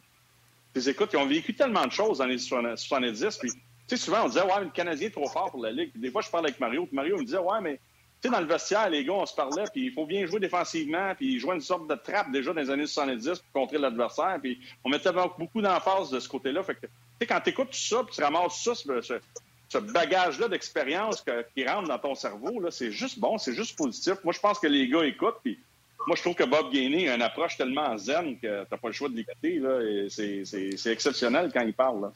Tu 0.73 0.81
les 0.81 0.89
écoutes, 0.91 1.11
ils 1.13 1.19
ont 1.19 1.27
vécu 1.27 1.55
tellement 1.55 1.87
de 1.87 1.93
choses 1.93 2.19
dans 2.19 2.27
les 2.27 2.39
70, 2.39 3.39
puis, 3.39 3.51
tu 3.51 3.59
sais, 3.87 3.97
souvent, 3.97 4.25
on 4.25 4.29
disait, 4.29 4.43
ouais, 4.43 4.65
le 4.65 4.71
Canadien 4.71 5.09
est 5.09 5.13
trop 5.13 5.29
fort 5.29 5.51
pour 5.51 5.63
la 5.63 5.71
Ligue. 5.71 5.93
des 5.95 6.11
fois, 6.11 6.23
je 6.23 6.31
parlais 6.31 6.49
avec 6.49 6.61
Mario, 6.61 6.87
puis 6.87 6.97
Mario 6.97 7.17
me 7.17 7.25
disait, 7.25 7.39
ouais, 7.39 7.61
mais 7.63 7.79
sais, 8.25 8.31
dans 8.31 8.41
le 8.41 8.47
vestiaire, 8.47 8.89
les 8.89 9.05
gars, 9.05 9.13
on 9.13 9.27
se 9.27 9.35
parlait, 9.35 9.65
puis 9.73 9.87
il 9.87 9.93
faut 9.93 10.07
bien 10.07 10.27
jouer 10.27 10.41
défensivement, 10.41 11.15
puis 11.15 11.39
jouer 11.39 11.55
une 11.55 11.61
sorte 11.61 11.89
de 11.89 11.95
trappe 11.95 12.31
déjà 12.33 12.53
dans 12.53 12.61
les 12.61 12.71
années 12.71 12.87
70 12.87 13.41
pour 13.41 13.63
contrer 13.63 13.79
l'adversaire, 13.79 14.39
puis 14.43 14.59
on 14.83 14.89
mettait 14.89 15.11
beaucoup 15.13 15.61
d'emphase 15.61 16.11
de 16.11 16.21
ce 16.21 16.29
côté-là. 16.29 16.63
Fait 16.63 16.75
que, 16.75 16.87
tu 16.87 16.93
sais, 17.21 17.27
quand 17.27 17.41
tu 17.41 17.51
écoutes 17.51 17.71
tout 17.71 17.77
ça, 17.77 18.03
puis 18.05 18.15
tu 18.15 18.23
ramasses 18.23 18.63
ça, 18.63 18.75
ce, 18.75 19.79
bagage-là 19.79 20.49
d'expérience 20.49 21.25
qui 21.55 21.67
rentre 21.67 21.89
dans 21.89 21.99
ton 21.99 22.15
cerveau, 22.15 22.61
là, 22.61 22.71
c'est 22.71 22.93
juste 22.93 23.19
bon, 23.19 23.39
c'est 23.39 23.55
juste 23.55 23.77
positif. 23.77 24.15
Moi, 24.23 24.33
je 24.33 24.39
pense 24.39 24.59
que 24.59 24.69
les 24.69 24.89
gars 24.89 25.05
écoutent, 25.05 25.41
puis 25.43 25.59
moi, 26.07 26.17
je 26.17 26.23
trouve 26.23 26.35
que 26.35 26.45
Bob 26.45 26.73
Gainey 26.73 27.09
a 27.09 27.17
une 27.17 27.23
approche 27.23 27.57
tellement 27.57 27.97
zen 27.99 28.39
que 28.39 28.65
t'as 28.65 28.77
pas 28.77 28.89
le 28.89 28.93
choix 28.93 29.09
de 29.09 29.17
l'écouter, 29.17 29.61
c'est 30.09 30.93
exceptionnel 30.93 31.51
quand 31.53 31.63
il 31.63 31.75
parle, 31.75 32.03
là. 32.03 32.13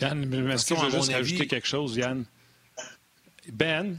Yann, 0.00 0.50
est-ce 0.50 0.66
que 0.66 0.80
je 0.80 0.84
veux 0.84 0.90
juste 0.90 1.12
rajouter 1.12 1.46
quelque 1.46 1.66
chose, 1.66 1.96
Yann? 1.96 2.24
Ben, 3.50 3.98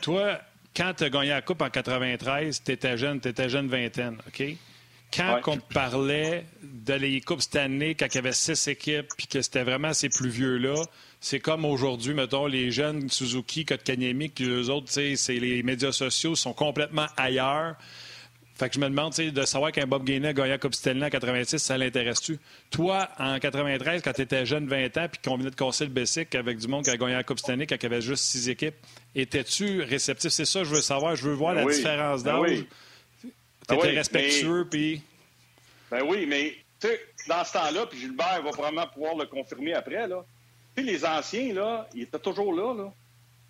toi, 0.00 0.40
quand 0.74 0.94
tu 0.94 1.04
as 1.04 1.10
gagné 1.10 1.30
la 1.30 1.42
Coupe 1.42 1.60
en 1.60 1.70
93, 1.70 2.62
tu 2.64 2.72
étais 2.72 2.96
jeune, 2.96 3.20
tu 3.20 3.28
étais 3.28 3.48
jeune 3.48 3.68
vingtaine, 3.68 4.18
OK? 4.26 4.56
Quand 5.14 5.40
on 5.46 5.56
te 5.56 5.72
parlait 5.72 6.44
de 6.62 6.94
les 6.94 7.20
Coupes 7.20 7.40
cette 7.40 7.56
année, 7.56 7.94
quand 7.94 8.06
il 8.06 8.14
y 8.16 8.18
avait 8.18 8.32
six 8.32 8.68
équipes, 8.68 9.08
puis 9.16 9.26
que 9.26 9.40
c'était 9.40 9.62
vraiment 9.62 9.92
ces 9.92 10.08
plus 10.08 10.28
vieux-là, 10.28 10.74
c'est 11.20 11.40
comme 11.40 11.64
aujourd'hui, 11.64 12.14
mettons, 12.14 12.46
les 12.46 12.70
jeunes 12.70 13.08
Suzuki, 13.08 13.64
Kotkaniemi, 13.64 14.30
que 14.30 14.44
les 14.44 14.68
autres, 14.68 14.90
c'est 14.90 15.16
les 15.38 15.62
médias 15.62 15.92
sociaux 15.92 16.34
sont 16.34 16.52
complètement 16.52 17.06
ailleurs. 17.16 17.76
Fait 18.54 18.68
que 18.68 18.74
je 18.74 18.80
me 18.80 18.88
demande 18.88 19.14
de 19.14 19.44
savoir 19.44 19.70
qu'un 19.70 19.86
Bob 19.86 20.04
Gainey 20.04 20.28
a 20.28 20.32
gagné 20.32 20.50
la 20.50 20.58
Coupe 20.58 20.74
Stanley 20.74 21.06
en 21.06 21.10
86, 21.10 21.58
ça 21.60 21.78
l'intéresse-tu? 21.78 22.40
Toi, 22.70 23.08
en 23.16 23.38
93, 23.38 24.02
quand 24.02 24.12
tu 24.12 24.22
étais 24.22 24.44
jeune, 24.46 24.66
20 24.66 24.96
ans, 24.96 25.06
puis 25.10 25.20
qu'on 25.24 25.36
venait 25.36 25.50
de 25.50 25.54
casser 25.54 25.84
le 25.84 25.92
Bessic 25.92 26.34
avec 26.34 26.58
du 26.58 26.66
monde 26.66 26.84
qui 26.84 26.90
a 26.90 26.96
gagné 26.96 27.12
la 27.12 27.22
Coupe 27.22 27.38
Stanley, 27.38 27.68
quand 27.68 27.76
il 27.76 27.82
y 27.84 27.86
avait 27.86 28.00
juste 28.00 28.24
six 28.24 28.48
équipes, 28.48 28.74
étais-tu 29.14 29.82
réceptif? 29.82 30.32
C'est 30.32 30.44
ça 30.44 30.60
que 30.60 30.64
je 30.64 30.74
veux 30.74 30.80
savoir. 30.80 31.14
Je 31.14 31.28
veux 31.28 31.34
voir 31.34 31.54
la 31.54 31.64
ben 31.64 31.70
différence 31.70 32.24
ben 32.24 32.42
d'âge. 32.42 32.64
Tu 33.68 33.74
étais 33.74 33.88
ben 33.88 33.96
respectueux, 33.96 34.66
puis... 34.68 35.02
Ben 35.90 36.02
oui, 36.02 36.26
mais 36.26 36.54
tu 36.80 36.88
sais, 36.88 37.00
dans 37.28 37.44
ce 37.44 37.52
temps-là, 37.52 37.86
puis 37.86 37.98
Gilbert 37.98 38.42
va 38.42 38.50
probablement 38.50 38.86
pouvoir 38.86 39.16
le 39.16 39.26
confirmer 39.26 39.74
après, 39.74 40.06
là. 40.06 40.24
Tu 40.76 40.84
sais, 40.84 40.90
les 40.90 41.04
anciens, 41.04 41.52
là, 41.52 41.88
ils 41.94 42.02
étaient 42.02 42.18
toujours 42.18 42.52
là, 42.52 42.74
là. 42.74 42.92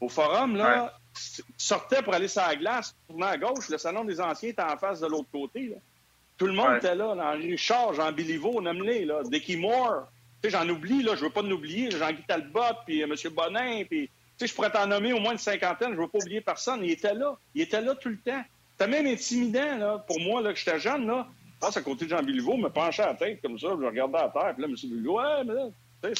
Au 0.01 0.09
forum, 0.09 0.57
là, 0.57 0.99
tu 1.15 1.43
sortais 1.57 2.03
pour 2.03 2.15
aller 2.15 2.29
sur 2.29 2.43
la 2.43 2.57
glace, 2.57 2.95
tournant 3.09 3.27
à 3.27 3.37
gauche, 3.37 3.69
le 3.69 3.79
salon 3.79 4.05
des 4.05 4.21
anciens 4.21 4.51
était 4.51 4.63
en 4.63 4.77
face 4.77 5.01
de 5.01 5.07
l'autre 5.07 5.29
côté. 5.31 5.73
Tout 6.37 6.47
le 6.47 6.53
monde 6.53 6.77
était 6.77 6.95
là, 6.95 7.15
Henri 7.19 7.51
Richard, 7.51 7.95
Jean 7.95 8.13
Béliveau, 8.13 8.61
nomme-les, 8.61 9.05
là, 9.05 9.23
Dickie 9.25 9.57
Moore. 9.57 10.09
Tu 10.41 10.49
sais, 10.49 10.57
j'en 10.57 10.69
oublie, 10.69 11.03
là, 11.03 11.17
je 11.17 11.25
veux 11.25 11.31
pas 11.31 11.43
l'oublier, 11.43 11.91
Jean-Guy 11.91 12.23
Talbot, 12.29 12.61
puis 12.87 13.03
euh, 13.03 13.07
M. 13.07 13.33
Bonin, 13.33 13.85
puis... 13.85 14.09
Tu 14.39 14.47
sais, 14.47 14.53
je 14.53 14.55
pourrais 14.55 14.71
t'en 14.71 14.87
nommer 14.87 15.13
au 15.13 15.19
moins 15.19 15.33
une 15.33 15.39
cinquantaine, 15.39 15.95
je 15.95 16.01
veux 16.01 16.07
pas 16.07 16.19
oublier 16.19 16.41
personne. 16.41 16.85
Il 16.85 16.93
était 16.93 17.13
là. 17.13 17.37
Il 17.57 17.63
était 17.63 17.81
là 17.81 17.97
tout 17.97 18.09
le 18.09 18.19
temps. 18.19 18.45
C'était 18.79 18.91
même 18.91 19.07
intimidant, 19.07 19.77
là, 19.77 20.05
pour 20.07 20.21
moi, 20.21 20.41
là, 20.41 20.53
que 20.53 20.59
j'étais 20.59 20.79
jeune, 20.79 21.07
là. 21.07 21.27
Je 21.55 21.67
passe 21.67 21.77
à 21.77 21.83
côté 21.83 22.05
de 22.05 22.11
Jean 22.11 22.23
Béliveau, 22.23 22.57
me 22.57 22.69
penchais 22.69 23.03
à 23.03 23.09
la 23.09 23.15
tête 23.15 23.43
comme 23.43 23.59
ça, 23.59 23.69
je 23.81 23.85
regardais 23.85 24.19
à 24.19 24.29
terre, 24.29 24.55
puis 24.55 24.63
là, 24.63 24.69
M. 24.69 24.75
Béliveau, 24.85 25.19
ouais, 25.19 25.45
mais 25.45 25.55
là, 25.55 26.15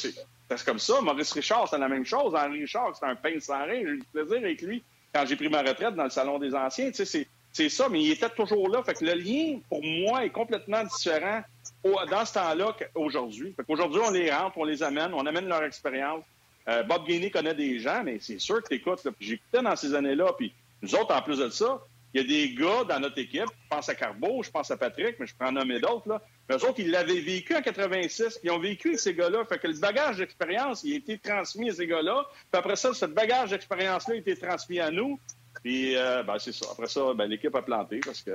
c'est 0.57 0.65
comme 0.65 0.79
ça. 0.79 0.99
Maurice 1.01 1.31
Richard, 1.31 1.67
c'est 1.69 1.77
la 1.77 1.87
même 1.87 2.05
chose. 2.05 2.35
Henri 2.35 2.61
Richard, 2.61 2.95
c'est 2.97 3.05
un 3.05 3.15
pain 3.15 3.39
sans 3.39 3.63
rien. 3.63 3.75
J'ai 3.75 3.91
eu 3.91 3.99
du 3.99 4.05
plaisir 4.11 4.37
avec 4.37 4.61
lui 4.61 4.83
quand 5.13 5.25
j'ai 5.25 5.35
pris 5.35 5.49
ma 5.49 5.61
retraite 5.61 5.95
dans 5.95 6.03
le 6.03 6.09
Salon 6.09 6.39
des 6.39 6.53
Anciens. 6.53 6.91
Tu 6.91 7.05
sais, 7.05 7.27
c'est 7.51 7.69
ça, 7.69 7.87
mais 7.89 8.01
il 8.01 8.11
était 8.11 8.29
toujours 8.29 8.67
là. 8.69 8.83
Fait 8.83 8.93
que 8.93 9.05
le 9.05 9.13
lien, 9.13 9.59
pour 9.69 9.83
moi, 9.83 10.25
est 10.25 10.29
complètement 10.29 10.83
différent 10.83 11.41
dans 11.83 12.25
ce 12.25 12.33
temps-là 12.33 12.75
qu'aujourd'hui. 12.77 13.53
Fait 13.55 13.63
qu'aujourd'hui, 13.63 14.01
on 14.03 14.11
les 14.11 14.31
rentre, 14.31 14.57
on 14.57 14.65
les 14.65 14.83
amène, 14.83 15.13
on 15.13 15.25
amène 15.25 15.47
leur 15.47 15.63
expérience. 15.63 16.23
Euh, 16.67 16.83
Bob 16.83 17.05
Gainey 17.07 17.31
connaît 17.31 17.55
des 17.55 17.79
gens, 17.79 18.03
mais 18.03 18.17
c'est 18.19 18.39
sûr 18.39 18.61
que 18.61 18.69
tu 18.69 18.75
écoutes. 18.75 19.07
J'écoutais 19.19 19.61
dans 19.61 19.75
ces 19.75 19.93
années-là, 19.95 20.33
puis 20.37 20.53
nous 20.81 20.93
autres, 20.95 21.15
en 21.15 21.21
plus 21.21 21.37
de 21.37 21.49
ça, 21.49 21.79
il 22.13 22.21
y 22.21 22.23
a 22.23 22.27
des 22.27 22.53
gars 22.55 22.83
dans 22.85 22.99
notre 22.99 23.19
équipe, 23.19 23.45
je 23.45 23.67
pense 23.69 23.87
à 23.89 23.95
Carbo, 23.95 24.41
je 24.43 24.49
pense 24.49 24.71
à 24.71 24.77
Patrick, 24.77 25.19
mais 25.19 25.27
je 25.27 25.33
en 25.39 25.51
nommer 25.51 25.79
d'autres, 25.79 26.09
là. 26.09 26.21
Mais 26.47 26.55
eux 26.55 26.65
autres, 26.65 26.79
ils 26.79 26.89
l'avaient 26.89 27.21
vécu 27.21 27.55
en 27.55 27.61
86, 27.61 28.39
ils 28.43 28.49
ont 28.49 28.59
vécu 28.59 28.97
ces 28.97 29.13
gars-là. 29.13 29.45
Fait 29.45 29.59
que 29.59 29.67
le 29.67 29.77
bagage 29.77 30.17
d'expérience, 30.17 30.83
il 30.83 30.93
a 30.93 30.97
été 30.97 31.19
transmis 31.19 31.69
à 31.69 31.73
ces 31.73 31.85
gars-là. 31.85 32.25
Puis 32.51 32.59
après 32.59 32.75
ça, 32.75 32.93
ce 32.93 33.05
bagage 33.05 33.51
d'expérience-là 33.51 34.15
a 34.15 34.17
été 34.17 34.35
transmis 34.35 34.79
à 34.79 34.89
nous. 34.89 35.19
Puis, 35.63 35.95
euh, 35.95 36.23
ben, 36.23 36.39
c'est 36.39 36.51
ça. 36.51 36.67
Après 36.71 36.87
ça, 36.87 37.13
ben, 37.13 37.27
l'équipe 37.27 37.53
a 37.53 37.61
planté 37.61 37.99
parce 38.03 38.21
que 38.21 38.31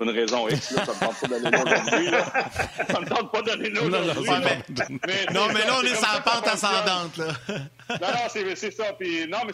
une 0.00 0.10
raison 0.10 0.48
X, 0.48 0.72
là, 0.72 0.84
ça 0.84 0.92
me 0.92 1.00
tente 1.00 1.20
pas 1.20 1.28
d'aller 1.28 1.50
là 1.50 1.62
aujourd'hui. 1.62 2.10
Ça 2.92 3.00
me 3.00 3.06
tente 3.06 3.32
pas 3.32 3.42
d'aller 3.42 3.70
là 3.70 3.82
aujourd'hui. 3.82 4.30
Non, 4.30 4.40
mais, 4.40 5.26
non, 5.32 5.46
mais 5.48 5.64
là, 5.64 5.78
on 5.78 5.82
est 5.82 5.94
sur 5.94 6.08
la 6.12 6.20
pente 6.20 6.46
ascendante. 6.46 7.16
Là. 7.16 7.26
non, 7.88 8.08
non, 8.08 8.54
c'est 8.54 8.70
ça. 8.70 8.92
Puis, 8.92 9.26
non, 9.26 9.38
mais 9.46 9.52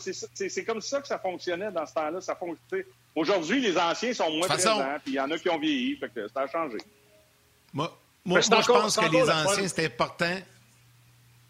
c'est 0.48 0.64
comme 0.64 0.80
ça 0.80 1.00
que 1.00 1.06
ça 1.06 1.18
fonctionnait 1.18 1.70
dans 1.70 1.86
ce 1.86 1.94
temps-là. 1.94 2.20
Ça 2.20 2.34
fonctionnait. 2.34 2.86
Aujourd'hui, 3.14 3.60
les 3.60 3.76
anciens 3.76 4.12
sont 4.14 4.30
moins 4.30 4.48
façon... 4.48 4.76
présents, 4.76 4.98
puis 5.04 5.12
il 5.12 5.16
y 5.16 5.20
en 5.20 5.30
a 5.30 5.38
qui 5.38 5.48
ont 5.48 5.58
vieilli. 5.58 5.96
Fait 5.96 6.08
que 6.08 6.28
ça 6.28 6.42
a 6.42 6.48
changé. 6.48 6.78
Moi, 7.72 7.92
moi, 8.24 8.40
moi 8.48 8.60
je 8.60 8.66
pense 8.66 8.96
que 8.96 9.12
les 9.12 9.30
anciens, 9.30 9.68
c'était 9.68 9.86
important. 9.86 10.36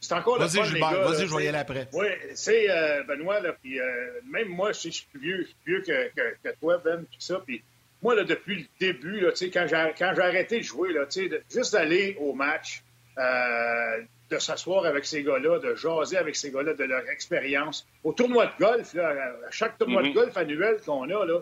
C'est 0.03 0.15
encore 0.15 0.37
Vas-y, 0.37 0.65
Gilbert, 0.65 1.09
vas-y, 1.09 1.29
je 1.29 1.37
vais 1.37 1.45
y 1.45 1.49
aller 1.49 1.59
après. 1.59 1.89
Oui, 1.93 2.07
c'est 2.35 2.69
euh, 2.69 3.05
Benoît, 3.05 3.39
là, 3.39 3.53
puis 3.53 3.79
euh, 3.79 4.21
même 4.25 4.49
moi, 4.49 4.73
je 4.73 4.91
suis 4.91 5.07
plus 5.13 5.21
vieux, 5.21 5.49
plus 5.65 5.75
vieux 5.75 5.83
que, 5.83 6.09
que, 6.09 6.37
que, 6.43 6.57
toi, 6.59 6.79
Ben, 6.85 7.05
puis 7.09 7.19
ça, 7.21 7.41
puis 7.47 7.63
moi, 8.03 8.15
là, 8.15 8.25
depuis 8.25 8.57
le 8.57 8.65
début, 8.81 9.21
là, 9.21 9.31
quand 9.53 9.67
j'ai 9.69 10.23
arrêté 10.23 10.59
de 10.59 10.65
jouer, 10.65 10.93
là, 10.93 11.05
de, 11.05 11.43
juste 11.51 11.73
d'aller 11.73 12.17
au 12.21 12.33
match, 12.33 12.83
euh, 13.19 14.03
de 14.31 14.39
s'asseoir 14.39 14.87
avec 14.87 15.05
ces 15.05 15.23
gars-là, 15.23 15.59
de 15.59 15.75
jaser 15.75 16.17
avec 16.17 16.35
ces 16.35 16.51
gars-là, 16.51 16.75
de 16.75 16.85
leur 16.85 17.09
expérience. 17.09 17.87
Au 18.03 18.13
tournoi 18.13 18.47
de 18.47 18.59
golf, 18.59 18.95
là, 18.95 19.11
à 19.47 19.51
chaque 19.51 19.79
tournoi 19.79 20.03
de 20.03 20.09
mm-hmm. 20.09 20.15
golf 20.15 20.37
annuel 20.37 20.81
qu'on 20.85 21.05
a, 21.05 21.27
là, 21.27 21.41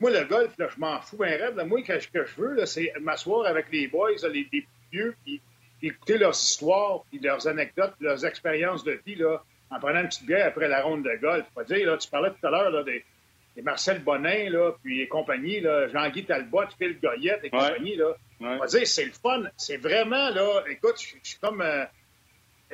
moi, 0.00 0.10
le 0.10 0.24
golf, 0.24 0.50
là, 0.58 0.66
je 0.74 0.80
m'en 0.80 1.00
fous 1.00 1.22
un 1.22 1.28
rêve. 1.28 1.54
Moi, 1.66 1.80
ce 1.86 2.08
que 2.08 2.24
je 2.24 2.34
veux, 2.40 2.66
c'est 2.66 2.92
m'asseoir 3.00 3.46
avec 3.46 3.66
les 3.70 3.86
boys, 3.86 4.10
les, 4.32 4.48
les 4.52 4.66
vieux, 4.90 5.14
puis 5.24 5.40
écouter 5.80 6.18
leurs 6.18 6.34
histoires, 6.34 7.04
puis 7.08 7.20
leurs 7.20 7.46
anecdotes, 7.46 7.94
leurs 8.00 8.24
expériences 8.24 8.82
de 8.82 8.98
vie, 9.06 9.14
là, 9.14 9.44
en 9.70 9.78
prenant 9.78 10.00
une 10.00 10.08
petite 10.08 10.26
bière 10.26 10.46
après 10.46 10.68
la 10.68 10.82
ronde 10.82 11.04
de 11.04 11.16
golf. 11.20 11.46
Pas 11.54 11.64
dire, 11.64 11.86
là, 11.86 11.96
tu 11.96 12.08
parlais 12.08 12.30
tout 12.30 12.46
à 12.46 12.50
l'heure 12.50 12.84
des, 12.84 13.04
des, 13.56 13.62
Marcel 13.62 14.02
Bonin, 14.02 14.50
là, 14.50 14.72
puis 14.82 15.02
et 15.02 15.08
compagnie, 15.08 15.60
là, 15.60 15.88
Jean-Guy 15.88 16.24
Talbot, 16.24 16.66
Phil 16.78 16.98
Goyette 17.00 17.40
et 17.44 17.50
compagnie, 17.50 17.96
là. 17.96 18.16
On 18.40 18.56
va 18.56 18.66
dire, 18.66 18.86
c'est 18.86 19.04
le 19.04 19.12
fun. 19.12 19.44
C'est 19.56 19.76
vraiment, 19.76 20.30
là, 20.30 20.62
écoute, 20.68 20.96
je 21.00 21.16
suis 21.22 21.38
comme... 21.40 21.60
Euh, 21.60 21.84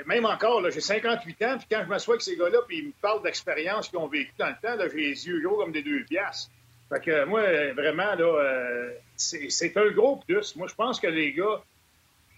même 0.07 0.26
encore, 0.26 0.61
là, 0.61 0.70
j'ai 0.70 0.81
58 0.81 1.43
ans, 1.43 1.59
puis 1.59 1.66
quand 1.70 1.83
je 1.83 1.89
m'assois 1.89 2.14
avec 2.14 2.22
ces 2.22 2.37
gars-là, 2.37 2.59
puis 2.68 2.79
ils 2.79 2.87
me 2.87 2.93
parlent 3.03 3.22
d'expériences 3.22 3.89
qu'ils 3.89 3.99
ont 3.99 4.07
vécues 4.07 4.33
dans 4.39 4.49
le 4.49 4.55
temps, 4.62 4.76
là, 4.76 4.89
j'ai 4.89 5.01
les 5.01 5.26
yeux 5.26 5.41
gros 5.41 5.57
comme 5.57 5.72
des 5.72 5.83
deux 5.83 6.05
piastres. 6.05 6.53
Fait 6.89 7.01
que 7.01 7.24
moi, 7.24 7.43
vraiment, 7.74 8.14
là, 8.14 8.24
euh, 8.24 8.93
c'est 9.16 9.76
un 9.76 9.91
gros 9.91 10.16
plus. 10.16 10.57
Moi, 10.57 10.68
je 10.68 10.74
pense 10.74 11.01
que 11.01 11.09
les 11.09 11.33
gars, 11.33 11.62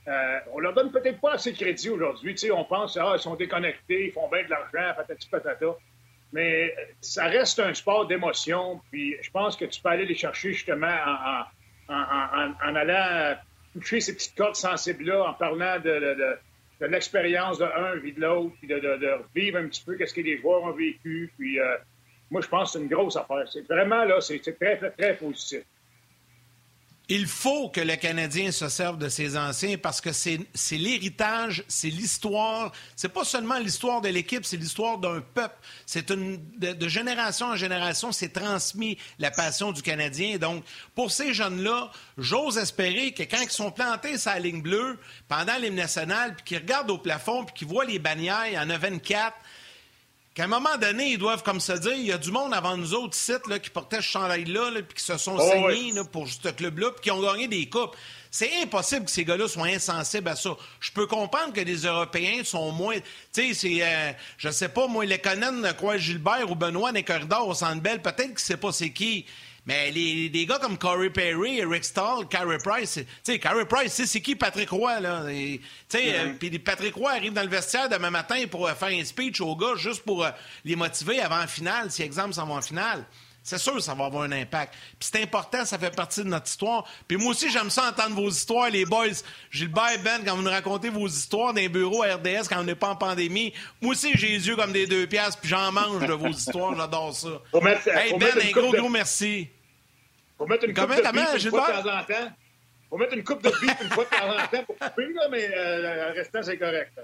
euh, 0.09 0.39
on 0.53 0.59
leur 0.59 0.73
donne 0.75 0.91
peut-être 0.91 1.21
pas 1.21 1.35
assez 1.35 1.53
de 1.53 1.57
crédit 1.57 1.91
aujourd'hui. 1.91 2.35
Tu 2.35 2.47
sais, 2.47 2.51
on 2.51 2.65
pense, 2.65 2.97
ah, 2.97 3.13
ils 3.17 3.21
sont 3.21 3.37
déconnectés, 3.37 4.07
ils 4.07 4.13
font 4.13 4.29
bien 4.29 4.43
de 4.43 4.51
l'argent, 4.51 4.95
patati 4.97 5.29
patata. 5.29 5.77
Mais 6.33 6.75
ça 7.01 7.25
reste 7.25 7.59
un 7.59 7.75
sport 7.75 8.07
d'émotion. 8.07 8.81
Puis 8.91 9.17
je 9.21 9.31
pense 9.31 9.57
que 9.57 9.65
tu 9.65 9.81
peux 9.81 9.89
aller 9.89 10.07
les 10.07 10.15
chercher 10.15 10.53
justement 10.53 10.97
en, 11.89 11.95
en, 11.95 12.75
allant 12.77 13.37
toucher 13.73 14.01
ces 14.01 14.15
petites 14.15 14.37
cordes 14.37 14.57
sensibles-là, 14.57 15.31
en 15.31 15.35
parlant 15.35 15.79
de, 15.79 15.91
de, 15.91 16.37
de, 16.81 16.87
l'expérience 16.87 17.59
de 17.59 17.65
un 17.65 17.97
de 17.97 18.21
l'autre, 18.21 18.55
puis 18.59 18.69
de, 18.69 18.79
de, 18.79 19.17
vivre 19.35 19.59
un 19.59 19.69
petit 19.69 19.83
peu 19.85 19.97
qu'est-ce 19.97 20.15
que 20.15 20.21
les 20.21 20.39
joueurs 20.39 20.63
ont 20.63 20.73
vécu. 20.73 21.33
Puis 21.39 21.61
euh, 21.61 21.77
moi, 22.31 22.41
je 22.41 22.49
pense 22.49 22.73
que 22.73 22.79
c'est 22.79 22.85
une 22.85 22.91
grosse 22.91 23.17
affaire. 23.17 23.45
C'est 23.53 23.67
vraiment 23.67 24.05
là, 24.05 24.21
c'est 24.21 24.39
très, 24.41 24.77
très, 24.77 24.91
très 24.91 25.17
positif. 25.17 25.63
Il 27.13 27.27
faut 27.27 27.69
que 27.71 27.81
le 27.81 27.97
Canadien 27.97 28.53
se 28.53 28.69
serve 28.69 28.97
de 28.97 29.09
ses 29.09 29.37
anciens 29.37 29.77
parce 29.77 30.01
que 30.01 30.13
c'est 30.13 30.39
l'héritage, 30.71 31.65
c'est 31.67 31.89
l'histoire. 31.89 32.71
C'est 32.95 33.09
pas 33.09 33.25
seulement 33.25 33.59
l'histoire 33.59 34.01
de 34.01 34.09
l'équipe, 34.09 34.45
c'est 34.45 34.57
l'histoire 34.57 34.97
d'un 34.97 35.21
peuple. 35.21 35.57
C'est 35.87 36.13
une 36.13 36.41
de, 36.57 36.89
génération 36.89 37.47
en 37.47 37.57
génération, 37.57 38.13
c'est 38.13 38.29
transmis 38.29 38.97
la 39.19 39.33
passion 39.33 39.73
du 39.73 39.83
Canadien. 39.83 40.39
Donc, 40.39 40.63
pour 40.95 41.11
ces 41.11 41.35
jeunes-là, 41.35 41.91
j'ose 42.17 42.59
espérer 42.59 43.11
que 43.11 43.25
quand 43.25 43.43
ils 43.43 43.51
sont 43.51 43.73
plantés 43.73 44.17
sur 44.17 44.31
la 44.31 44.39
ligne 44.39 44.63
bleue 44.63 44.97
pendant 45.27 45.57
l'hymne 45.57 45.75
national, 45.75 46.37
puis 46.37 46.45
qu'ils 46.45 46.59
regardent 46.59 46.93
au 46.93 46.99
plafond, 46.99 47.45
puis 47.45 47.55
qu'ils 47.57 47.67
voient 47.67 47.85
les 47.85 47.99
bannières, 47.99 48.53
en 48.55 48.71
a 48.71 48.79
24, 48.79 49.35
qu'à 50.35 50.45
un 50.45 50.49
moment 50.49 50.77
donné, 50.81 51.13
ils 51.13 51.19
doivent 51.19 51.43
comme 51.43 51.61
se 51.61 51.73
dire, 51.73 51.95
il 51.95 52.07
y 52.07 52.13
a 52.13 52.19
du 52.19 52.31
monde 52.31 52.55
avant 52.55 52.77
nous 52.77 52.95
autres 52.95 53.15
sites 53.15 53.47
là, 53.49 53.59
qui 53.59 53.71
portaient 53.71 53.97
ce 53.97 54.03
chandail-là, 54.03 54.71
puis 54.87 54.97
qui 54.97 55.05
se 55.05 55.17
sont 55.19 55.37
oh, 55.39 55.51
saignés 55.51 55.93
pour 56.13 56.29
ce 56.29 56.49
club-là, 56.49 56.91
puis 56.93 57.01
qui 57.03 57.11
ont 57.11 57.21
gagné 57.21 57.49
des 57.49 57.69
coupes. 57.69 57.97
C'est 58.31 58.63
impossible 58.63 59.07
que 59.07 59.11
ces 59.11 59.25
gars-là 59.25 59.49
soient 59.49 59.67
insensibles 59.67 60.29
à 60.29 60.37
ça. 60.37 60.57
Je 60.79 60.93
peux 60.93 61.07
comprendre 61.07 61.53
que 61.53 61.61
les 61.61 61.85
Européens 61.85 62.45
sont 62.45 62.71
moins... 62.71 62.95
Tu 62.95 63.03
sais, 63.33 63.55
c'est... 63.55 63.83
Euh, 63.83 64.13
je 64.39 64.51
sais 64.51 64.69
pas, 64.69 64.87
moi, 64.87 65.05
les 65.05 65.19
Conan, 65.19 65.63
quoi, 65.77 65.99
Gilbert 65.99 66.49
ou 66.49 66.55
Benoît, 66.55 66.93
des 66.93 67.03
corridors 67.03 67.49
au 67.49 67.55
Centre 67.55 67.83
Bell, 67.83 68.01
peut-être 68.01 68.35
que 68.35 68.41
c'est 68.41 68.57
pas 68.57 68.71
c'est 68.71 68.91
qui. 68.91 69.27
Mais 69.71 69.93
les, 69.93 70.47
gars 70.47 70.59
comme 70.59 70.77
Corey 70.77 71.11
Perry, 71.11 71.65
Rick 71.65 71.85
Stahl, 71.85 72.27
Carey 72.29 72.59
Price, 72.59 72.95
tu 72.95 73.07
sais, 73.23 73.39
Carey 73.39 73.65
Price, 73.67 74.03
c'est 74.05 74.21
qui 74.21 74.35
Patrick 74.35 74.69
Roy, 74.69 74.99
là? 74.99 75.23
Tu 75.29 75.61
sais, 75.89 76.19
euh, 76.19 76.33
puis 76.37 76.59
Patrick 76.59 76.97
Roy 76.97 77.13
arrive 77.13 77.33
dans 77.33 77.43
le 77.43 77.49
vestiaire 77.49 77.89
demain 77.89 78.11
matin 78.11 78.43
pour 78.51 78.67
euh, 78.67 78.75
faire 78.75 78.89
un 78.89 79.05
speech 79.05 79.41
aux 79.41 79.55
gars 79.55 79.77
juste 79.77 80.03
pour 80.03 80.25
euh, 80.25 80.31
les 80.65 80.75
motiver 80.75 81.21
avant 81.21 81.39
la 81.39 81.47
finale, 81.47 81.89
si 81.93 82.03
exemple 82.03 82.33
s'en 82.33 82.47
va 82.47 82.55
en 82.55 82.63
finale. 82.63 83.05
C'est 83.45 83.59
sûr 83.59 83.81
ça 83.81 83.95
va 83.95 84.07
avoir 84.07 84.25
un 84.25 84.33
impact. 84.33 84.75
Puis 84.99 85.09
c'est 85.13 85.23
important, 85.23 85.65
ça 85.65 85.79
fait 85.79 85.95
partie 85.95 86.25
de 86.25 86.29
notre 86.29 86.47
histoire. 86.47 86.85
Puis 87.07 87.17
moi 87.17 87.31
aussi, 87.31 87.49
j'aime 87.49 87.71
ça 87.71 87.91
entendre 87.91 88.17
vos 88.17 88.29
histoires, 88.29 88.71
les 88.71 88.85
boys. 88.85 89.23
Gilbert 89.53 90.03
Ben, 90.03 90.21
quand 90.27 90.35
vous 90.35 90.43
nous 90.43 90.51
racontez 90.51 90.91
vos 90.91 91.07
histoires 91.07 91.55
d'un 91.55 91.69
bureau 91.69 92.03
à 92.03 92.17
RDS 92.17 92.49
quand 92.49 92.59
on 92.59 92.65
n'est 92.65 92.75
pas 92.75 92.89
en 92.89 92.97
pandémie, 92.97 93.55
moi 93.81 93.93
aussi, 93.93 94.11
j'ai 94.15 94.31
les 94.31 94.49
yeux 94.49 94.57
comme 94.57 94.73
des 94.73 94.89
deux 94.89 95.07
piastres, 95.07 95.41
puis 95.41 95.49
j'en 95.49 95.71
mange 95.71 96.07
de 96.07 96.13
vos 96.13 96.27
histoires, 96.31 96.75
j'adore 96.77 97.15
ça. 97.15 97.29
hey 97.95 98.19
Ben, 98.19 98.33
un 98.43 98.51
gros, 98.51 98.73
gros 98.73 98.89
merci. 98.89 99.49
Faut 100.41 100.47
mettre 100.47 100.65
une 100.65 100.73
coupe 100.73 100.89
de 100.89 101.03
bif 101.03 101.45
une 101.45 101.51
fois 101.51 101.67
de 101.69 101.83
temps 101.83 101.99
en 101.99 102.03
temps. 102.03 102.33
Faut 102.89 102.97
mettre 102.97 103.13
une 103.15 103.25
coupe 103.25 103.43
de 103.43 103.51
bif 103.61 103.77
une 103.83 103.91
fois 103.91 104.05
de 104.05 104.09
temps 104.09 104.43
en 104.43 104.47
temps 104.47 104.65
pour 104.65 104.79
couper, 104.81 105.13
là, 105.15 105.29
mais 105.31 105.51
euh, 105.55 106.13
le 106.13 106.19
restant, 106.19 106.43
c'est 106.43 106.57
correct. 106.57 106.99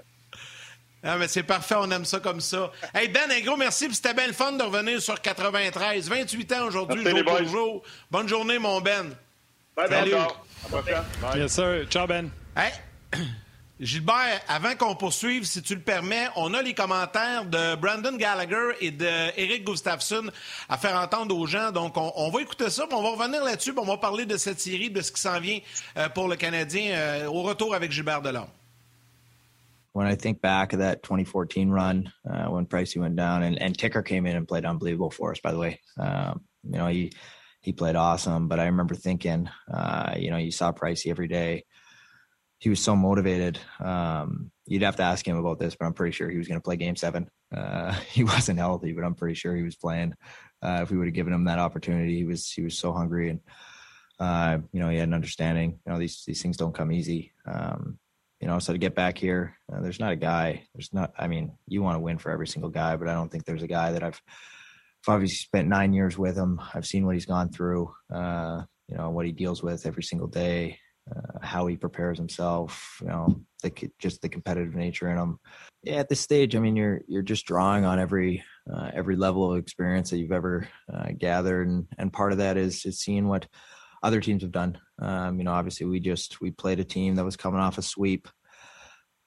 Ah, 1.03 1.17
mais 1.19 1.27
c'est 1.27 1.43
parfait, 1.43 1.75
on 1.77 1.89
aime 1.91 2.03
ça 2.03 2.19
comme 2.19 2.41
ça. 2.41 2.71
Hey 2.95 3.09
Ben, 3.09 3.29
un 3.29 3.39
gros 3.41 3.55
merci, 3.55 3.93
c'était 3.93 4.15
bien 4.15 4.25
le 4.25 4.33
fun 4.33 4.53
de 4.53 4.63
revenir 4.63 4.99
sur 4.99 5.21
93. 5.21 6.09
28 6.09 6.51
ans 6.53 6.65
aujourd'hui, 6.65 7.07
jour 7.07 7.23
pour 7.23 7.43
jour. 7.45 7.83
Bonne 8.09 8.27
journée, 8.27 8.57
mon 8.57 8.81
Ben. 8.81 9.15
Bye, 9.75 9.87
Salut. 9.87 10.15
Bye. 10.71 11.39
Yes, 11.39 11.51
sir. 11.53 11.85
Ciao, 11.91 12.07
Ben. 12.07 12.31
Hey. 12.55 12.71
Gilbert, 13.79 14.41
avant 14.47 14.75
qu'on 14.75 14.95
poursuive, 14.95 15.45
si 15.45 15.61
tu 15.61 15.75
le 15.75 15.81
permets, 15.81 16.27
on 16.35 16.53
a 16.55 16.63
les 16.63 16.73
commentaires 16.73 17.45
de 17.45 17.75
Brandon 17.75 18.15
Gallagher 18.17 18.71
et 18.81 18.89
d'Eric 18.89 19.65
Gustafsson 19.65 20.31
à 20.67 20.77
faire 20.77 20.99
entendre 20.99 21.37
aux 21.37 21.45
gens. 21.45 21.71
Donc, 21.71 21.93
on, 21.95 22.29
va 22.31 22.41
écouter 22.41 22.71
ça, 22.71 22.87
puis 22.87 22.97
on 22.97 23.03
va 23.03 23.11
revenir 23.11 23.43
là-dessus, 23.43 23.73
on 23.77 23.85
va 23.85 23.97
parler 23.97 24.25
de 24.25 24.35
cette 24.37 24.59
série, 24.59 24.89
de 24.89 25.01
ce 25.01 25.11
qui 25.11 25.21
s'en 25.21 25.39
vient 25.39 25.59
euh, 25.97 26.09
pour 26.09 26.27
le 26.27 26.35
Canadien 26.35 26.95
euh, 26.95 27.27
au 27.27 27.43
retour 27.43 27.75
avec 27.75 27.91
Gilbert 27.91 28.21
Delorme. 28.21 28.49
When 29.93 30.07
I 30.07 30.15
think 30.15 30.41
back 30.41 30.73
of 30.73 30.79
that 30.79 31.03
2014 31.03 31.69
run, 31.69 32.11
uh, 32.27 32.49
when 32.49 32.65
Pricey 32.65 32.97
went 32.97 33.15
down, 33.15 33.43
and, 33.43 33.77
Ticker 33.77 34.03
came 34.03 34.27
in 34.27 34.35
and 34.35 34.47
played 34.47 34.65
unbelievable 34.65 35.09
for 35.11 35.31
us, 35.31 35.39
by 35.39 35.51
the 35.51 35.57
way. 35.57 35.79
Um, 35.97 36.41
you 36.63 36.77
know, 36.77 36.87
he, 36.87 37.11
he 37.61 37.73
played 37.73 37.95
awesome, 37.95 38.47
but 38.47 38.59
I 38.59 38.65
remember 38.65 38.95
thinking, 38.95 39.49
uh, 39.71 40.13
you 40.15 40.29
know, 40.29 40.37
you 40.37 40.51
saw 40.51 40.71
Pricey 40.71 41.09
every 41.09 41.27
day. 41.27 41.65
He 42.59 42.69
was 42.69 42.79
so 42.79 42.95
motivated. 42.95 43.59
Um, 43.79 44.51
you'd 44.65 44.81
have 44.81 44.95
to 44.97 45.03
ask 45.03 45.27
him 45.27 45.37
about 45.37 45.59
this, 45.59 45.75
but 45.75 45.85
I'm 45.85 45.93
pretty 45.93 46.13
sure 46.13 46.29
he 46.29 46.37
was 46.37 46.47
going 46.47 46.59
to 46.59 46.63
play 46.63 46.75
Game 46.75 46.95
Seven. 46.95 47.29
Uh, 47.55 47.91
he 48.11 48.23
wasn't 48.23 48.59
healthy, 48.59 48.93
but 48.93 49.03
I'm 49.03 49.15
pretty 49.15 49.35
sure 49.35 49.55
he 49.55 49.63
was 49.63 49.75
playing. 49.75 50.13
Uh, 50.61 50.79
if 50.81 50.91
we 50.91 50.97
would 50.97 51.07
have 51.07 51.13
given 51.13 51.33
him 51.33 51.45
that 51.45 51.59
opportunity, 51.59 52.15
he 52.15 52.23
was 52.23 52.49
he 52.51 52.63
was 52.63 52.77
so 52.77 52.91
hungry, 52.91 53.29
and 53.29 53.39
uh, 54.19 54.57
you 54.71 54.79
know 54.79 54.89
he 54.89 54.97
had 54.97 55.07
an 55.07 55.13
understanding. 55.13 55.79
You 55.85 55.93
know 55.93 55.99
these 55.99 56.23
these 56.25 56.41
things 56.41 56.57
don't 56.57 56.75
come 56.75 56.91
easy. 56.91 57.33
Um, 57.45 57.99
you 58.41 58.47
know, 58.47 58.59
so 58.59 58.71
to 58.71 58.79
get 58.79 58.93
back 58.95 59.17
here, 59.17 59.57
uh, 59.71 59.81
there's 59.81 59.99
not 59.99 60.11
a 60.11 60.17
guy. 60.17 60.67
There's 60.73 60.93
not. 60.93 61.13
I 61.17 61.27
mean, 61.27 61.57
you 61.67 61.83
want 61.83 61.95
to 61.95 62.01
win 62.01 62.17
for 62.17 62.31
every 62.31 62.47
single 62.47 62.69
guy, 62.71 62.95
but 62.95 63.07
I 63.07 63.13
don't 63.13 63.31
think 63.31 63.45
there's 63.45 63.63
a 63.63 63.67
guy 63.67 63.91
that 63.91 64.03
I've. 64.03 64.21
I've 65.07 65.13
obviously 65.13 65.37
spent 65.37 65.69
nine 65.69 65.93
years 65.93 66.17
with 66.17 66.35
him. 66.35 66.59
I've 66.73 66.85
seen 66.85 67.05
what 67.05 67.15
he's 67.15 67.27
gone 67.27 67.49
through. 67.49 67.93
Uh, 68.13 68.63
you 68.89 68.97
know 68.97 69.11
what 69.11 69.25
he 69.25 69.31
deals 69.31 69.61
with 69.61 69.85
every 69.85 70.03
single 70.03 70.27
day 70.27 70.79
uh, 71.09 71.39
how 71.41 71.67
he 71.67 71.77
prepares 71.77 72.17
himself, 72.17 72.99
you 73.01 73.07
know, 73.07 73.41
the, 73.63 73.91
just 73.99 74.21
the 74.21 74.29
competitive 74.29 74.75
nature 74.75 75.09
in 75.09 75.17
him. 75.17 75.39
Yeah, 75.83 75.95
at 75.95 76.09
this 76.09 76.19
stage, 76.19 76.55
I 76.55 76.59
mean, 76.59 76.75
you're 76.75 77.01
you're 77.07 77.21
just 77.21 77.45
drawing 77.45 77.85
on 77.85 77.99
every 77.99 78.43
uh, 78.71 78.91
every 78.93 79.15
level 79.15 79.51
of 79.51 79.57
experience 79.57 80.09
that 80.09 80.17
you've 80.17 80.31
ever 80.31 80.67
uh, 80.91 81.09
gathered, 81.17 81.67
and 81.67 81.87
and 81.97 82.11
part 82.11 82.31
of 82.31 82.39
that 82.39 82.57
is 82.57 82.85
is 82.85 82.99
seeing 82.99 83.27
what 83.27 83.47
other 84.03 84.21
teams 84.21 84.43
have 84.43 84.51
done. 84.51 84.77
Um, 84.99 85.37
you 85.37 85.43
know, 85.45 85.53
obviously, 85.53 85.85
we 85.85 85.99
just 85.99 86.41
we 86.41 86.51
played 86.51 86.79
a 86.79 86.83
team 86.83 87.15
that 87.15 87.25
was 87.25 87.37
coming 87.37 87.61
off 87.61 87.77
a 87.77 87.81
sweep. 87.81 88.27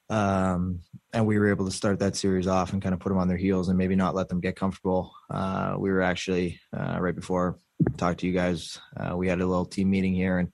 Um, 0.09 0.81
and 1.13 1.25
we 1.25 1.39
were 1.39 1.49
able 1.49 1.63
to 1.63 1.71
start 1.71 1.99
that 1.99 2.17
series 2.17 2.45
off 2.45 2.73
and 2.73 2.81
kind 2.81 2.93
of 2.93 2.99
put 2.99 3.09
them 3.09 3.17
on 3.17 3.29
their 3.29 3.37
heels 3.37 3.69
and 3.69 3.77
maybe 3.77 3.95
not 3.95 4.13
let 4.13 4.27
them 4.27 4.41
get 4.41 4.57
comfortable. 4.57 5.13
Uh, 5.29 5.75
we 5.79 5.89
were 5.89 6.01
actually 6.01 6.59
uh, 6.77 6.97
right 6.99 7.15
before 7.15 7.57
talked 7.95 8.19
to 8.19 8.27
you 8.27 8.33
guys. 8.33 8.77
Uh, 8.97 9.15
we 9.15 9.29
had 9.29 9.39
a 9.39 9.45
little 9.45 9.65
team 9.65 9.89
meeting 9.89 10.13
here, 10.13 10.39
and 10.39 10.51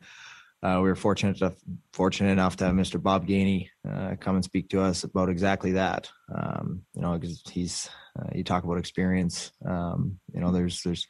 uh, 0.67 0.81
we 0.81 0.89
were 0.89 0.95
fortunate 0.95 1.39
enough, 1.39 1.55
fortunate 1.93 2.31
enough 2.31 2.57
to 2.57 2.65
have 2.65 2.73
Mr. 2.73 3.01
Bob 3.01 3.25
Gainey 3.25 3.69
uh, 3.89 4.15
come 4.19 4.35
and 4.35 4.43
speak 4.43 4.69
to 4.69 4.81
us 4.81 5.03
about 5.03 5.29
exactly 5.29 5.73
that. 5.73 6.09
Um, 6.33 6.81
you 6.93 7.01
know, 7.01 7.17
because 7.17 7.41
he's 7.49 7.89
uh, 8.19 8.29
you 8.35 8.43
talk 8.43 8.65
about 8.65 8.77
experience. 8.77 9.51
Um, 9.65 10.19
you 10.33 10.41
know, 10.41 10.51
there's 10.51 10.81
there's 10.81 11.07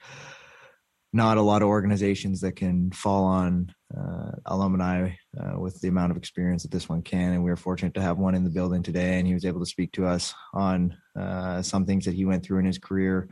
not 1.11 1.37
a 1.37 1.41
lot 1.41 1.63
of 1.63 1.69
organizations 1.69 2.41
that 2.41 2.51
can 2.51 2.91
fall 2.91 3.23
on 3.23 3.73
uh, 3.97 4.31
alumni 4.45 5.11
uh, 5.39 5.57
with 5.57 5.79
the 5.81 5.87
amount 5.87 6.11
of 6.11 6.17
experience 6.17 6.61
that 6.61 6.71
this 6.71 6.87
one 6.87 7.01
can, 7.01 7.33
and 7.33 7.43
we 7.43 7.49
were 7.49 7.55
fortunate 7.55 7.95
to 7.95 8.01
have 8.01 8.19
one 8.19 8.35
in 8.35 8.43
the 8.43 8.51
building 8.51 8.83
today, 8.83 9.17
and 9.17 9.25
he 9.25 9.33
was 9.33 9.45
able 9.45 9.61
to 9.61 9.65
speak 9.65 9.91
to 9.93 10.05
us 10.05 10.35
on 10.53 10.95
uh, 11.19 11.63
some 11.63 11.85
things 11.85 12.05
that 12.05 12.13
he 12.13 12.25
went 12.25 12.43
through 12.43 12.59
in 12.59 12.65
his 12.65 12.77
career 12.77 13.27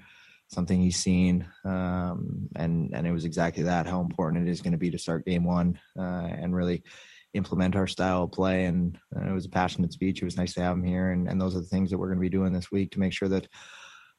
something 0.48 0.80
he's 0.80 0.98
seen, 0.98 1.48
um, 1.64 2.50
and 2.56 2.94
and 2.94 3.08
it 3.08 3.12
was 3.12 3.26
exactly 3.26 3.64
that 3.64 3.88
how 3.88 4.02
important 4.02 4.48
it 4.48 4.52
is 4.52 4.62
going 4.62 4.74
to 4.74 4.78
be 4.78 4.92
to 4.92 4.98
start 4.98 5.26
game 5.26 5.44
one 5.44 5.80
uh, 5.98 6.02
and 6.02 6.56
really 6.56 6.84
implement 7.34 7.76
our 7.76 7.88
style 7.88 8.24
of 8.24 8.32
play. 8.32 8.66
And 8.66 8.98
uh, 9.16 9.30
it 9.30 9.34
was 9.34 9.46
a 9.46 9.50
passionate 9.50 9.92
speech. 9.92 10.22
It 10.22 10.26
was 10.26 10.38
nice 10.38 10.54
to 10.54 10.62
have 10.62 10.78
him 10.78 10.84
here, 10.84 11.12
and 11.12 11.28
and 11.28 11.40
those 11.40 11.56
are 11.56 11.62
the 11.62 11.66
things 11.66 11.92
that 11.92 11.98
we're 11.98 12.08
going 12.08 12.20
to 12.20 12.22
be 12.22 12.30
doing 12.30 12.54
this 12.54 12.72
week 12.72 12.92
to 12.92 13.00
make 13.00 13.14
sure 13.14 13.30
that 13.30 13.48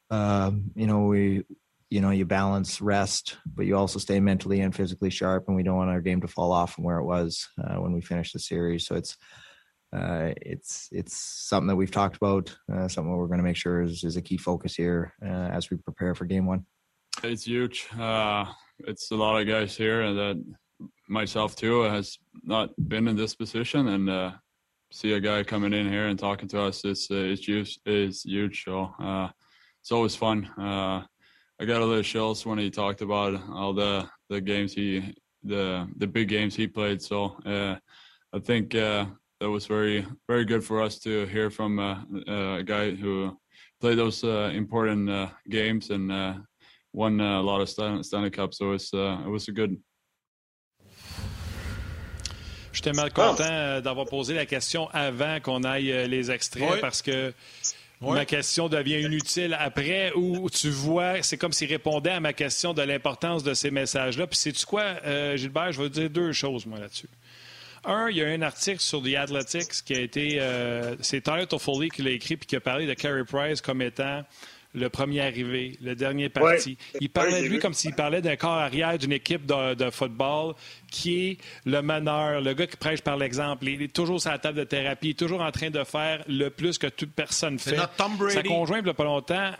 um, 0.09 0.71
you 0.75 0.87
know 0.87 1.05
we 1.05 1.43
you 1.89 2.01
know 2.01 2.11
you 2.11 2.25
balance 2.25 2.81
rest 2.81 3.37
but 3.45 3.65
you 3.65 3.75
also 3.75 3.97
stay 3.97 4.19
mentally 4.19 4.59
and 4.59 4.75
physically 4.75 5.09
sharp 5.09 5.45
and 5.47 5.55
we 5.55 5.63
don't 5.63 5.77
want 5.77 5.89
our 5.89 6.01
game 6.01 6.19
to 6.19 6.27
fall 6.27 6.51
off 6.51 6.73
from 6.73 6.83
where 6.83 6.97
it 6.97 7.05
was 7.05 7.47
uh, 7.63 7.75
when 7.75 7.93
we 7.93 8.01
finished 8.01 8.33
the 8.33 8.39
series 8.39 8.85
so 8.85 8.95
it's 8.95 9.17
uh, 9.97 10.33
it's 10.41 10.89
it's 10.91 11.15
something 11.15 11.67
that 11.67 11.75
we've 11.75 11.91
talked 11.91 12.17
about. 12.17 12.55
Uh, 12.71 12.87
something 12.87 13.15
we're 13.15 13.27
going 13.27 13.39
to 13.39 13.43
make 13.43 13.55
sure 13.55 13.81
is, 13.81 14.03
is 14.03 14.15
a 14.15 14.21
key 14.21 14.37
focus 14.37 14.75
here 14.75 15.13
uh, 15.23 15.49
as 15.51 15.69
we 15.69 15.77
prepare 15.77 16.13
for 16.13 16.25
game 16.25 16.45
one. 16.45 16.65
It's 17.23 17.45
huge. 17.45 17.87
Uh, 17.97 18.45
it's 18.79 19.09
a 19.11 19.15
lot 19.15 19.41
of 19.41 19.47
guys 19.47 19.75
here 19.75 20.13
that 20.13 20.43
myself 21.07 21.55
too 21.55 21.81
has 21.81 22.19
not 22.43 22.69
been 22.77 23.07
in 23.07 23.15
this 23.15 23.35
position, 23.35 23.87
and 23.87 24.09
uh, 24.09 24.31
see 24.91 25.13
a 25.13 25.19
guy 25.19 25.43
coming 25.43 25.73
in 25.73 25.89
here 25.89 26.07
and 26.07 26.19
talking 26.19 26.47
to 26.49 26.61
us 26.61 26.85
is 26.85 27.09
is 27.09 27.45
huge. 27.45 27.79
Is 27.85 28.23
huge. 28.23 28.63
So 28.65 28.93
it's 29.81 29.91
always 29.91 30.15
fun. 30.15 30.49
I 31.59 31.65
got 31.65 31.81
a 31.81 31.85
little 31.85 32.03
chills 32.03 32.45
when 32.45 32.59
he 32.59 32.69
talked 32.69 33.01
about 33.01 33.41
all 33.49 33.73
the 33.73 34.07
the 34.29 34.41
games 34.41 34.73
he 34.73 35.15
the 35.43 35.87
the 35.97 36.07
big 36.07 36.27
games 36.27 36.55
he 36.55 36.67
played. 36.67 37.01
So 37.01 37.37
I 37.45 38.39
think 38.39 38.75
that 39.39 39.49
was 39.49 39.67
very 39.67 40.05
very 40.27 40.45
good 40.45 40.63
for 40.63 40.81
us 40.81 40.99
to 40.99 41.25
hear 41.25 41.49
from 41.49 41.79
uh, 41.79 41.97
uh, 42.27 42.57
a 42.59 42.63
guy 42.63 42.91
who 42.91 43.37
played 43.79 43.97
those 43.97 44.23
uh, 44.23 44.51
important 44.53 45.09
uh, 45.09 45.27
games 45.49 45.89
and 45.91 46.11
uh, 46.11 46.33
won 46.93 47.19
a 47.21 47.41
lot 47.41 47.61
of 47.61 47.69
Stanley 47.69 48.31
Cup. 48.31 48.53
So 48.53 48.69
it 48.69 48.71
was, 48.71 48.89
it 48.93 49.29
was 49.29 49.47
a 49.47 49.51
good. 49.51 49.77
J'étais 52.73 52.93
mal 52.93 53.11
content 53.11 53.81
d'avoir 53.81 54.05
posé 54.05 54.35
la 54.35 54.45
question 54.45 54.87
avant 54.91 55.39
qu'on 55.39 55.63
aille 55.63 56.07
les 56.07 56.29
extraits 56.29 56.73
oui. 56.73 56.77
parce 56.79 57.01
que 57.01 57.33
oui. 58.01 58.13
ma 58.13 58.25
question 58.25 58.69
devient 58.69 59.01
inutile 59.01 59.55
après 59.59 60.11
où 60.13 60.47
tu 60.51 60.69
vois, 60.69 61.23
c'est 61.23 61.37
comme 61.37 61.53
s'il 61.53 61.69
répondait 61.69 62.11
à 62.11 62.19
ma 62.19 62.33
question 62.33 62.75
de 62.75 62.83
l'importance 62.83 63.43
de 63.43 63.55
ces 63.55 63.71
messages-là. 63.71 64.27
Puis 64.27 64.37
sais-tu 64.37 64.63
quoi, 64.67 64.95
Gilbert, 65.35 65.71
je 65.71 65.81
veux 65.81 65.89
dire 65.89 66.07
deux 66.07 66.31
choses, 66.33 66.67
moi, 66.67 66.79
là-dessus. 66.79 67.09
Un, 67.85 68.09
il 68.09 68.17
y 68.17 68.23
a 68.23 68.27
un 68.27 68.41
article 68.41 68.79
sur 68.79 69.01
The 69.01 69.15
Athletics 69.15 69.83
qui 69.85 69.93
a 69.93 69.99
été. 69.99 70.37
Euh, 70.39 70.95
c'est 71.01 71.21
Tyler 71.21 71.47
Toffoli 71.47 71.89
qui 71.89 72.01
l'a 72.01 72.11
écrit 72.11 72.37
puis 72.37 72.47
qui 72.47 72.55
a 72.55 72.59
parlé 72.59 72.85
de 72.85 72.93
Carey 72.93 73.23
Price 73.23 73.61
comme 73.61 73.81
étant 73.81 74.23
le 74.73 74.89
premier 74.89 75.21
arrivé, 75.21 75.77
le 75.81 75.95
dernier 75.95 76.29
parti. 76.29 76.77
Il 76.99 77.09
parlait 77.09 77.41
de 77.41 77.47
lui 77.47 77.59
comme 77.59 77.73
s'il 77.73 77.93
parlait 77.93 78.21
d'un 78.21 78.35
corps 78.35 78.51
arrière 78.51 78.97
d'une 78.97 79.11
équipe 79.13 79.45
de, 79.45 79.73
de, 79.73 79.89
football 79.89 80.53
qui 80.91 81.29
est 81.29 81.37
le 81.65 81.81
meneur, 81.81 82.41
le 82.41 82.53
gars 82.53 82.67
qui 82.67 82.77
prêche 82.77 83.01
par 83.01 83.17
l'exemple. 83.17 83.67
Il 83.67 83.81
est 83.81 83.93
toujours 83.93 84.21
sur 84.21 84.31
la 84.31 84.37
table 84.37 84.59
de 84.59 84.63
thérapie, 84.63 85.15
toujours 85.15 85.41
en 85.41 85.51
train 85.51 85.69
de 85.69 85.83
faire 85.83 86.23
le 86.27 86.49
plus 86.49 86.77
que 86.77 86.87
toute 86.87 87.11
personne 87.11 87.57
fait. 87.57 87.75
Sa 87.75 88.43
conjointe, 88.43 88.81
il 88.81 88.85
n'y 88.85 88.89
a 88.89 88.93
pas 88.93 89.03
longtemps, 89.03 89.51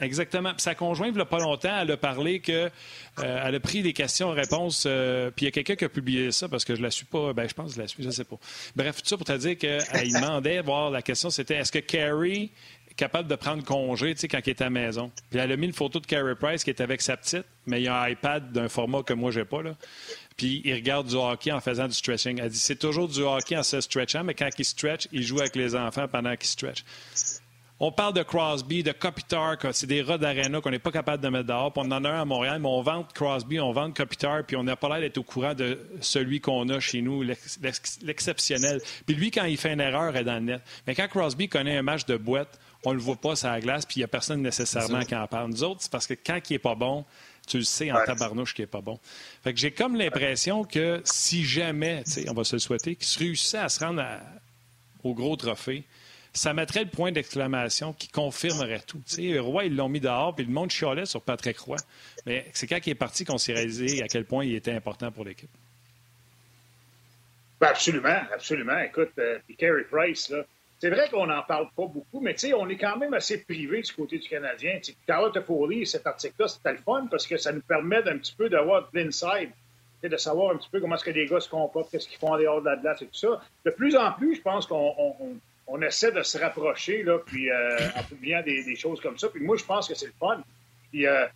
Exactement. 0.00 0.52
Sa 0.56 0.74
conjointe, 0.74 1.10
il 1.10 1.16
n'y 1.16 1.20
a 1.20 1.26
pas 1.26 1.38
longtemps, 1.38 1.78
elle 1.80 1.90
a 1.90 1.96
parlé 1.96 2.40
que 2.40 2.52
euh, 2.52 2.68
elle 3.18 3.54
a 3.54 3.60
pris 3.60 3.82
des 3.82 3.92
questions-réponses. 3.92 4.84
Euh, 4.86 5.30
puis 5.30 5.44
il 5.44 5.48
y 5.48 5.48
a 5.48 5.52
quelqu'un 5.52 5.76
qui 5.76 5.84
a 5.84 5.88
publié 5.88 6.32
ça 6.32 6.48
parce 6.48 6.64
que 6.64 6.74
je 6.74 6.82
la 6.82 6.90
suis 6.90 7.04
pas. 7.04 7.32
Ben, 7.32 7.48
je 7.48 7.54
pense 7.54 7.70
que 7.70 7.76
je 7.76 7.80
la 7.80 7.88
suis, 7.88 8.02
je 8.02 8.10
sais 8.10 8.24
pas. 8.24 8.36
Bref, 8.74 9.02
tout 9.02 9.08
ça 9.08 9.16
pour 9.16 9.26
te 9.26 9.36
dire 9.36 9.58
qu'elle 9.58 10.12
demandait, 10.12 10.60
voir 10.62 10.90
la 10.90 11.02
question, 11.02 11.30
c'était 11.30 11.56
est-ce 11.56 11.72
que 11.72 11.78
Carrie 11.78 12.50
est 12.90 12.94
capable 12.94 13.28
de 13.28 13.34
prendre 13.34 13.62
congé 13.62 14.14
quand 14.14 14.40
il 14.44 14.50
est 14.50 14.60
à 14.60 14.64
la 14.64 14.70
maison? 14.70 15.10
Puis 15.30 15.38
elle 15.38 15.52
a 15.52 15.56
mis 15.56 15.66
une 15.66 15.72
photo 15.72 16.00
de 16.00 16.06
Carrie 16.06 16.34
Price 16.34 16.64
qui 16.64 16.70
est 16.70 16.80
avec 16.80 17.02
sa 17.02 17.16
petite, 17.16 17.44
mais 17.66 17.80
il 17.80 17.84
y 17.84 17.88
a 17.88 18.02
un 18.02 18.08
iPad 18.08 18.52
d'un 18.52 18.68
format 18.68 19.02
que 19.02 19.12
moi, 19.12 19.30
j'ai 19.30 19.44
pas. 19.44 19.62
Là. 19.62 19.76
Puis 20.36 20.62
il 20.64 20.72
regarde 20.72 21.06
du 21.06 21.16
hockey 21.16 21.52
en 21.52 21.60
faisant 21.60 21.86
du 21.86 21.92
stretching. 21.92 22.40
Elle 22.40 22.48
dit 22.48 22.58
c'est 22.58 22.78
toujours 22.78 23.08
du 23.08 23.20
hockey 23.20 23.58
en 23.58 23.62
se 23.62 23.78
stretchant, 23.82 24.24
mais 24.24 24.32
quand 24.32 24.48
il 24.58 24.64
stretch, 24.64 25.06
il 25.12 25.22
joue 25.22 25.40
avec 25.40 25.54
les 25.54 25.76
enfants 25.76 26.08
pendant 26.08 26.34
qu'il 26.34 26.48
stretch. 26.48 26.82
On 27.82 27.90
parle 27.90 28.12
de 28.12 28.22
Crosby, 28.22 28.82
de 28.82 28.92
Kopitar, 28.92 29.56
c'est 29.72 29.86
des 29.86 30.02
rats 30.02 30.18
d'arena 30.18 30.60
qu'on 30.60 30.70
n'est 30.70 30.78
pas 30.78 30.90
capable 30.90 31.22
de 31.22 31.30
mettre 31.30 31.46
dehors. 31.46 31.72
Puis 31.72 31.82
on 31.82 31.90
en 31.90 32.04
a 32.04 32.10
un 32.10 32.20
à 32.20 32.24
Montréal, 32.26 32.58
mais 32.60 32.68
on 32.68 32.82
vend 32.82 33.04
Crosby, 33.14 33.58
on 33.58 33.72
vend 33.72 33.90
Kopitar, 33.90 34.44
puis 34.44 34.54
on 34.56 34.62
n'a 34.62 34.76
pas 34.76 34.90
l'air 34.90 35.00
d'être 35.00 35.16
au 35.16 35.22
courant 35.22 35.54
de 35.54 35.80
celui 36.02 36.42
qu'on 36.42 36.68
a 36.68 36.78
chez 36.78 37.00
nous, 37.00 37.22
l'exceptionnel. 38.02 38.82
Puis 39.06 39.14
lui, 39.14 39.30
quand 39.30 39.46
il 39.46 39.56
fait 39.56 39.72
une 39.72 39.80
erreur, 39.80 40.14
est 40.14 40.24
dans 40.24 40.34
le 40.34 40.40
net. 40.40 40.62
Mais 40.86 40.94
quand 40.94 41.08
Crosby 41.08 41.48
connaît 41.48 41.78
un 41.78 41.82
match 41.82 42.04
de 42.04 42.18
boîte, 42.18 42.60
on 42.84 42.92
le 42.92 42.98
voit 42.98 43.16
pas 43.16 43.34
sur 43.34 43.48
la 43.48 43.60
glace, 43.60 43.86
puis 43.86 43.96
il 43.96 44.00
n'y 44.00 44.04
a 44.04 44.08
personne 44.08 44.42
nécessairement 44.42 45.00
qui 45.00 45.16
en 45.16 45.26
parle. 45.26 45.50
Nous 45.50 45.64
autres, 45.64 45.80
c'est 45.80 45.90
parce 45.90 46.06
que 46.06 46.14
quand 46.14 46.38
il 46.50 46.54
est 46.54 46.58
pas 46.58 46.74
bon, 46.74 47.06
tu 47.46 47.56
le 47.56 47.64
sais 47.64 47.90
en 47.90 48.04
tabarnouche 48.04 48.52
qu'il 48.52 48.64
est 48.64 48.66
pas 48.66 48.82
bon. 48.82 48.98
Fait 49.42 49.54
que 49.54 49.58
j'ai 49.58 49.70
comme 49.70 49.96
l'impression 49.96 50.64
que 50.64 51.00
si 51.04 51.46
jamais, 51.46 52.04
on 52.28 52.34
va 52.34 52.44
se 52.44 52.56
le 52.56 52.60
souhaiter, 52.60 52.94
qu'il 52.94 53.06
se 53.06 53.18
réussissait 53.18 53.58
à 53.58 53.70
se 53.70 53.82
rendre 53.82 54.04
au 55.02 55.14
gros 55.14 55.36
trophée, 55.36 55.84
ça 56.32 56.54
mettrait 56.54 56.84
le 56.84 56.90
point 56.90 57.12
d'exclamation 57.12 57.92
qui 57.92 58.08
confirmerait 58.08 58.82
tout. 58.86 59.00
sais, 59.06 59.38
Roy, 59.38 59.66
ils 59.66 59.76
l'ont 59.76 59.88
mis 59.88 60.00
dehors, 60.00 60.34
puis 60.34 60.44
le 60.44 60.52
monde 60.52 60.70
chialait 60.70 61.06
sur 61.06 61.22
Patrick 61.22 61.58
Roy. 61.58 61.76
Mais 62.26 62.46
c'est 62.52 62.66
quand 62.66 62.78
il 62.86 62.90
est 62.90 62.94
parti 62.94 63.24
qu'on 63.24 63.38
s'est 63.38 63.52
réalisé 63.52 64.02
à 64.02 64.08
quel 64.08 64.24
point 64.24 64.44
il 64.44 64.54
était 64.54 64.72
important 64.72 65.10
pour 65.10 65.24
l'équipe. 65.24 65.50
Ben 67.60 67.68
absolument, 67.68 68.20
absolument. 68.32 68.78
Écoute, 68.78 69.12
euh, 69.18 69.38
puis 69.46 69.56
Carey 69.56 69.84
Price, 69.90 70.30
là, 70.30 70.44
c'est 70.78 70.88
vrai 70.88 71.10
qu'on 71.10 71.26
n'en 71.26 71.42
parle 71.42 71.68
pas 71.76 71.86
beaucoup, 71.86 72.20
mais 72.20 72.34
on 72.54 72.68
est 72.70 72.78
quand 72.78 72.96
même 72.96 73.12
assez 73.12 73.42
privé 73.42 73.82
du 73.82 73.92
côté 73.92 74.18
du 74.18 74.26
Canadien. 74.26 74.78
T'sais, 74.80 74.94
Carlotte 75.06 75.38
Foley, 75.44 75.84
cet 75.84 76.06
article-là, 76.06 76.48
c'était 76.48 76.72
le 76.72 76.78
fun 76.78 77.06
parce 77.10 77.26
que 77.26 77.36
ça 77.36 77.52
nous 77.52 77.60
permet 77.60 78.02
d'un 78.02 78.16
petit 78.16 78.34
peu 78.34 78.48
d'avoir 78.48 78.88
de 78.90 78.98
l'inside 78.98 79.50
de 80.08 80.16
savoir 80.16 80.54
un 80.54 80.56
petit 80.56 80.68
peu 80.70 80.80
comment 80.80 80.94
est-ce 80.94 81.04
que 81.04 81.10
les 81.10 81.26
gars 81.26 81.40
se 81.40 81.48
comportent, 81.48 81.90
qu'est-ce 81.90 82.08
qu'ils 82.08 82.18
font 82.18 82.32
en 82.32 82.38
dehors 82.38 82.60
de 82.60 82.66
la 82.66 82.76
glace 82.76 83.02
et 83.02 83.06
tout 83.06 83.14
ça. 83.14 83.40
De 83.64 83.70
plus 83.70 83.96
en 83.96 84.12
plus, 84.12 84.36
je 84.36 84.40
pense 84.40 84.66
qu'on 84.66 85.36
essaie 85.80 86.12
de 86.12 86.22
se 86.22 86.38
rapprocher, 86.38 87.02
là, 87.02 87.18
puis 87.18 87.50
euh, 87.50 87.78
en 87.96 88.02
publiant 88.02 88.42
des, 88.42 88.76
choses 88.76 89.00
comme 89.00 89.18
ça. 89.18 89.28
Puis 89.28 89.42
moi, 89.42 89.56
je 89.56 89.64
pense 89.64 89.88
que 89.88 89.94
c'est 89.94 90.06
le 90.06 90.14
fun. 90.18 90.42
Puis 90.90 91.02
il 91.02 91.28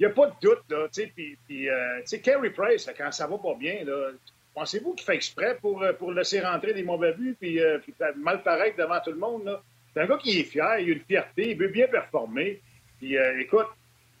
n'y 0.00 0.06
a 0.06 0.10
pas 0.10 0.26
de 0.26 0.34
doute, 0.40 0.62
là, 0.70 0.88
tu 0.88 1.02
sais, 1.02 1.12
puis, 1.14 1.36
puis 1.46 1.66
tu 1.66 2.06
sais, 2.06 2.20
Carey 2.20 2.50
Price, 2.50 2.90
quand 2.96 3.12
ça 3.12 3.26
va 3.26 3.38
pas 3.38 3.54
bien, 3.54 3.84
là, 3.84 4.10
pensez-vous 4.54 4.94
qu'il 4.94 5.04
fait 5.04 5.14
exprès 5.14 5.58
pour, 5.60 5.84
pour 5.98 6.12
laisser 6.12 6.40
rentrer 6.40 6.72
des 6.72 6.82
mauvais 6.82 7.12
buts, 7.12 7.36
puis, 7.38 7.60
puis 7.82 7.94
mal 8.16 8.42
paraître 8.42 8.76
devant 8.76 9.00
tout 9.00 9.12
le 9.12 9.18
monde, 9.18 9.44
là? 9.44 9.62
C'est 9.92 10.00
un 10.02 10.06
gars 10.06 10.18
qui 10.18 10.38
est 10.38 10.44
fier, 10.44 10.78
il 10.78 10.90
a 10.90 10.92
une 10.94 11.00
fierté, 11.00 11.50
il 11.50 11.58
veut 11.58 11.68
bien 11.68 11.88
performer. 11.88 12.60
Puis 12.98 13.16
écoute, 13.40 13.66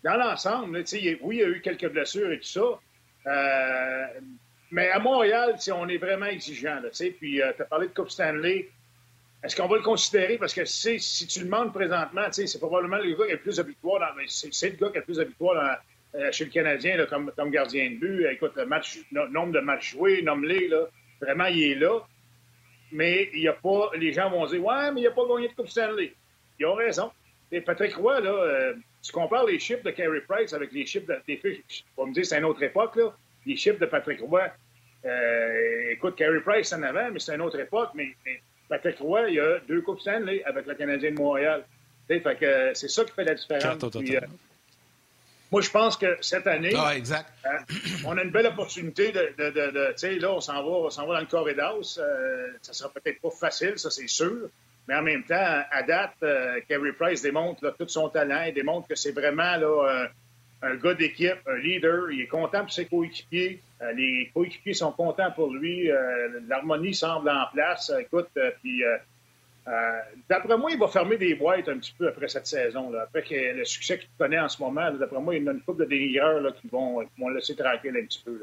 dans 0.02 0.16
l'ensemble, 0.16 0.82
oui, 1.22 1.36
il 1.36 1.40
y 1.40 1.42
a 1.42 1.48
eu 1.48 1.60
quelques 1.60 1.88
blessures 1.88 2.32
et 2.32 2.38
tout 2.38 2.44
ça. 2.48 2.78
Euh, 3.26 4.06
mais 4.70 4.90
à 4.90 4.98
Montréal, 4.98 5.56
on 5.74 5.88
est 5.88 5.98
vraiment 5.98 6.26
exigeant. 6.26 6.80
Là, 6.80 6.88
puis, 7.18 7.42
euh, 7.42 7.52
tu 7.54 7.62
as 7.62 7.64
parlé 7.64 7.88
de 7.88 7.92
Coupe 7.92 8.10
Stanley. 8.10 8.68
Est-ce 9.42 9.56
qu'on 9.56 9.68
va 9.68 9.76
le 9.76 9.82
considérer? 9.82 10.36
Parce 10.36 10.52
que 10.52 10.64
si 10.64 11.26
tu 11.26 11.40
le 11.40 11.44
demandes 11.46 11.72
présentement, 11.72 12.26
c'est 12.30 12.58
probablement 12.58 12.98
le 12.98 13.14
gars 13.14 13.26
qui 13.26 13.32
a 13.32 13.34
le 13.34 13.40
plus 13.40 13.56
de. 13.56 13.62
Dans... 13.62 13.98
C'est 14.28 14.70
le 14.70 14.76
gars 14.76 14.90
qui 14.90 14.98
a 14.98 15.00
le 15.00 15.04
plus 15.04 15.16
de 15.16 15.28
euh, 16.16 16.32
chez 16.32 16.44
le 16.44 16.50
Canadien 16.50 17.06
comme, 17.06 17.50
gardien 17.50 17.90
de 17.90 17.96
but. 17.96 18.26
Écoute, 18.26 18.52
le 18.56 19.28
nombre 19.28 19.52
de 19.52 19.60
matchs 19.60 19.92
joués, 19.92 20.22
nomme-les. 20.22 20.70
Vraiment, 21.20 21.46
il 21.46 21.62
est 21.62 21.74
là. 21.76 22.00
Mais 22.92 23.30
il 23.32 23.48
a 23.48 23.52
pas. 23.54 23.90
Les 23.96 24.12
gens 24.12 24.28
vont 24.30 24.46
dire 24.46 24.64
Ouais, 24.64 24.92
mais 24.92 25.02
il 25.02 25.04
n'a 25.04 25.10
pas 25.10 25.26
gagné 25.26 25.48
de 25.48 25.54
Coupe 25.54 25.68
Stanley. 25.68 26.12
Ils 26.58 26.66
ont 26.66 26.74
raison. 26.74 27.10
Et 27.52 27.60
Patrick 27.60 27.94
Roy, 27.96 28.20
là, 28.20 28.74
tu 29.02 29.12
compares 29.12 29.46
les 29.46 29.58
chiffres 29.58 29.82
de 29.82 29.90
Carey 29.90 30.20
Price 30.28 30.52
avec 30.52 30.72
les 30.72 30.86
chiffres 30.86 31.06
de, 31.06 31.18
des 31.26 31.36
filles, 31.36 31.64
on 31.96 32.06
me 32.06 32.12
dire 32.12 32.26
c'est 32.26 32.38
une 32.38 32.44
autre 32.44 32.62
époque, 32.62 32.96
là. 32.96 33.14
Les 33.46 33.56
chiffres 33.56 33.78
de 33.78 33.86
Patrick 33.86 34.20
Roy. 34.20 34.48
Euh, 35.04 35.90
écoute, 35.92 36.16
Carey 36.16 36.40
Price 36.40 36.72
en 36.72 36.82
avant, 36.82 37.10
mais 37.10 37.18
c'est 37.18 37.34
une 37.34 37.40
autre 37.40 37.58
époque. 37.58 37.90
Mais, 37.94 38.14
Patrick 38.70 38.98
Roy, 39.00 39.28
il 39.28 39.34
y 39.34 39.40
a 39.40 39.58
deux 39.68 39.82
Coupes 39.82 40.00
Stanley 40.00 40.42
avec 40.44 40.64
le 40.66 40.74
Canadien 40.76 41.10
de 41.10 41.16
Montréal. 41.16 41.64
fait 42.08 42.22
que 42.22 42.44
euh, 42.44 42.70
c'est 42.74 42.88
ça 42.88 43.04
qui 43.04 43.12
fait 43.12 43.24
la 43.24 43.34
différence. 43.34 43.82
Euh, 43.82 44.20
moi, 45.50 45.60
je 45.60 45.70
pense 45.70 45.96
que 45.96 46.16
cette 46.20 46.46
année, 46.46 46.72
ah, 46.78 46.96
exact. 46.96 47.28
on 48.06 48.16
a 48.16 48.22
une 48.22 48.30
belle 48.30 48.46
opportunité 48.46 49.10
de, 49.10 49.34
de, 49.36 49.50
de, 49.50 49.88
tu 49.88 49.98
sais, 49.98 50.18
là, 50.20 50.32
on 50.32 50.40
s'en 50.40 50.62
va, 50.62 50.70
on 50.70 50.90
s'en 50.90 51.06
va 51.06 51.14
dans 51.14 51.20
le 51.20 51.26
corridor. 51.26 51.80
Euh, 51.98 52.46
ça 52.62 52.72
sera 52.72 52.88
peut-être 52.90 53.20
pas 53.20 53.30
facile, 53.30 53.76
ça 53.76 53.90
c'est 53.90 54.08
sûr. 54.08 54.48
Mais 54.86 54.94
en 54.94 55.02
même 55.02 55.24
temps, 55.24 55.62
à 55.70 55.82
date, 55.82 56.14
euh, 56.22 56.60
Carey 56.68 56.92
Price 56.92 57.22
démontre 57.22 57.74
tout 57.76 57.88
son 57.88 58.08
talent. 58.08 58.44
Il 58.46 58.54
démontre 58.54 58.86
que 58.86 58.94
c'est 58.94 59.12
vraiment 59.12 59.56
là, 59.56 60.08
un 60.62 60.76
gars 60.76 60.94
d'équipe, 60.94 61.38
un 61.46 61.56
leader. 61.56 62.10
Il 62.10 62.22
est 62.22 62.26
content 62.26 62.60
pour 62.60 62.72
ses 62.72 62.86
coéquipiers. 62.86 63.60
Euh, 63.82 63.92
les 63.92 64.30
coéquipiers 64.34 64.74
sont 64.74 64.92
contents 64.92 65.30
pour 65.30 65.52
lui. 65.52 65.90
Euh, 65.90 66.40
l'harmonie 66.48 66.94
semble 66.94 67.30
en 67.30 67.46
place. 67.52 67.92
Écoute, 67.98 68.28
puis 68.62 68.82
d'après 70.28 70.56
moi, 70.56 70.70
il 70.70 70.78
va 70.78 70.88
fermer 70.88 71.16
des 71.16 71.34
boîtes 71.34 71.68
un 71.68 71.78
petit 71.78 71.94
peu 71.96 72.08
après 72.08 72.28
cette 72.28 72.46
saison. 72.46 72.92
Après 72.94 73.22
que 73.22 73.34
le 73.34 73.64
succès 73.64 73.98
qu'il 73.98 74.08
connaît 74.18 74.40
en 74.40 74.48
ce 74.48 74.60
moment, 74.60 74.90
d'après 74.92 75.20
moi, 75.20 75.34
il 75.34 75.44
y 75.44 75.48
a 75.48 75.52
une 75.52 75.60
couple 75.60 75.84
de 75.84 75.88
dénigreurs 75.90 76.54
qui, 76.60 76.68
vont, 76.68 77.00
laisser 77.34 77.54
tranquille 77.54 77.96
un 77.96 78.04
petit 78.04 78.22
peu. 78.24 78.40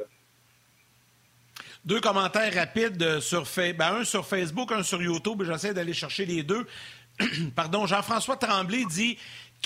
Deux 1.88 2.02
commentaires 2.02 2.54
rapides 2.54 3.02
euh, 3.02 3.22
sur 3.22 3.48
Facebook. 3.48 3.78
Ben, 3.78 3.96
un 4.02 4.04
sur 4.04 4.26
Facebook, 4.26 4.74
un 4.74 4.84
sur 4.84 5.02
YouTube. 5.02 5.44
J'essaie 5.46 5.74
d'aller 5.74 5.94
chercher 5.94 6.26
les 6.26 6.44
deux. 6.44 6.68
Pardon, 7.56 7.86
Jean-François 7.86 8.36
Tremblay 8.36 8.84
dit 8.90 9.18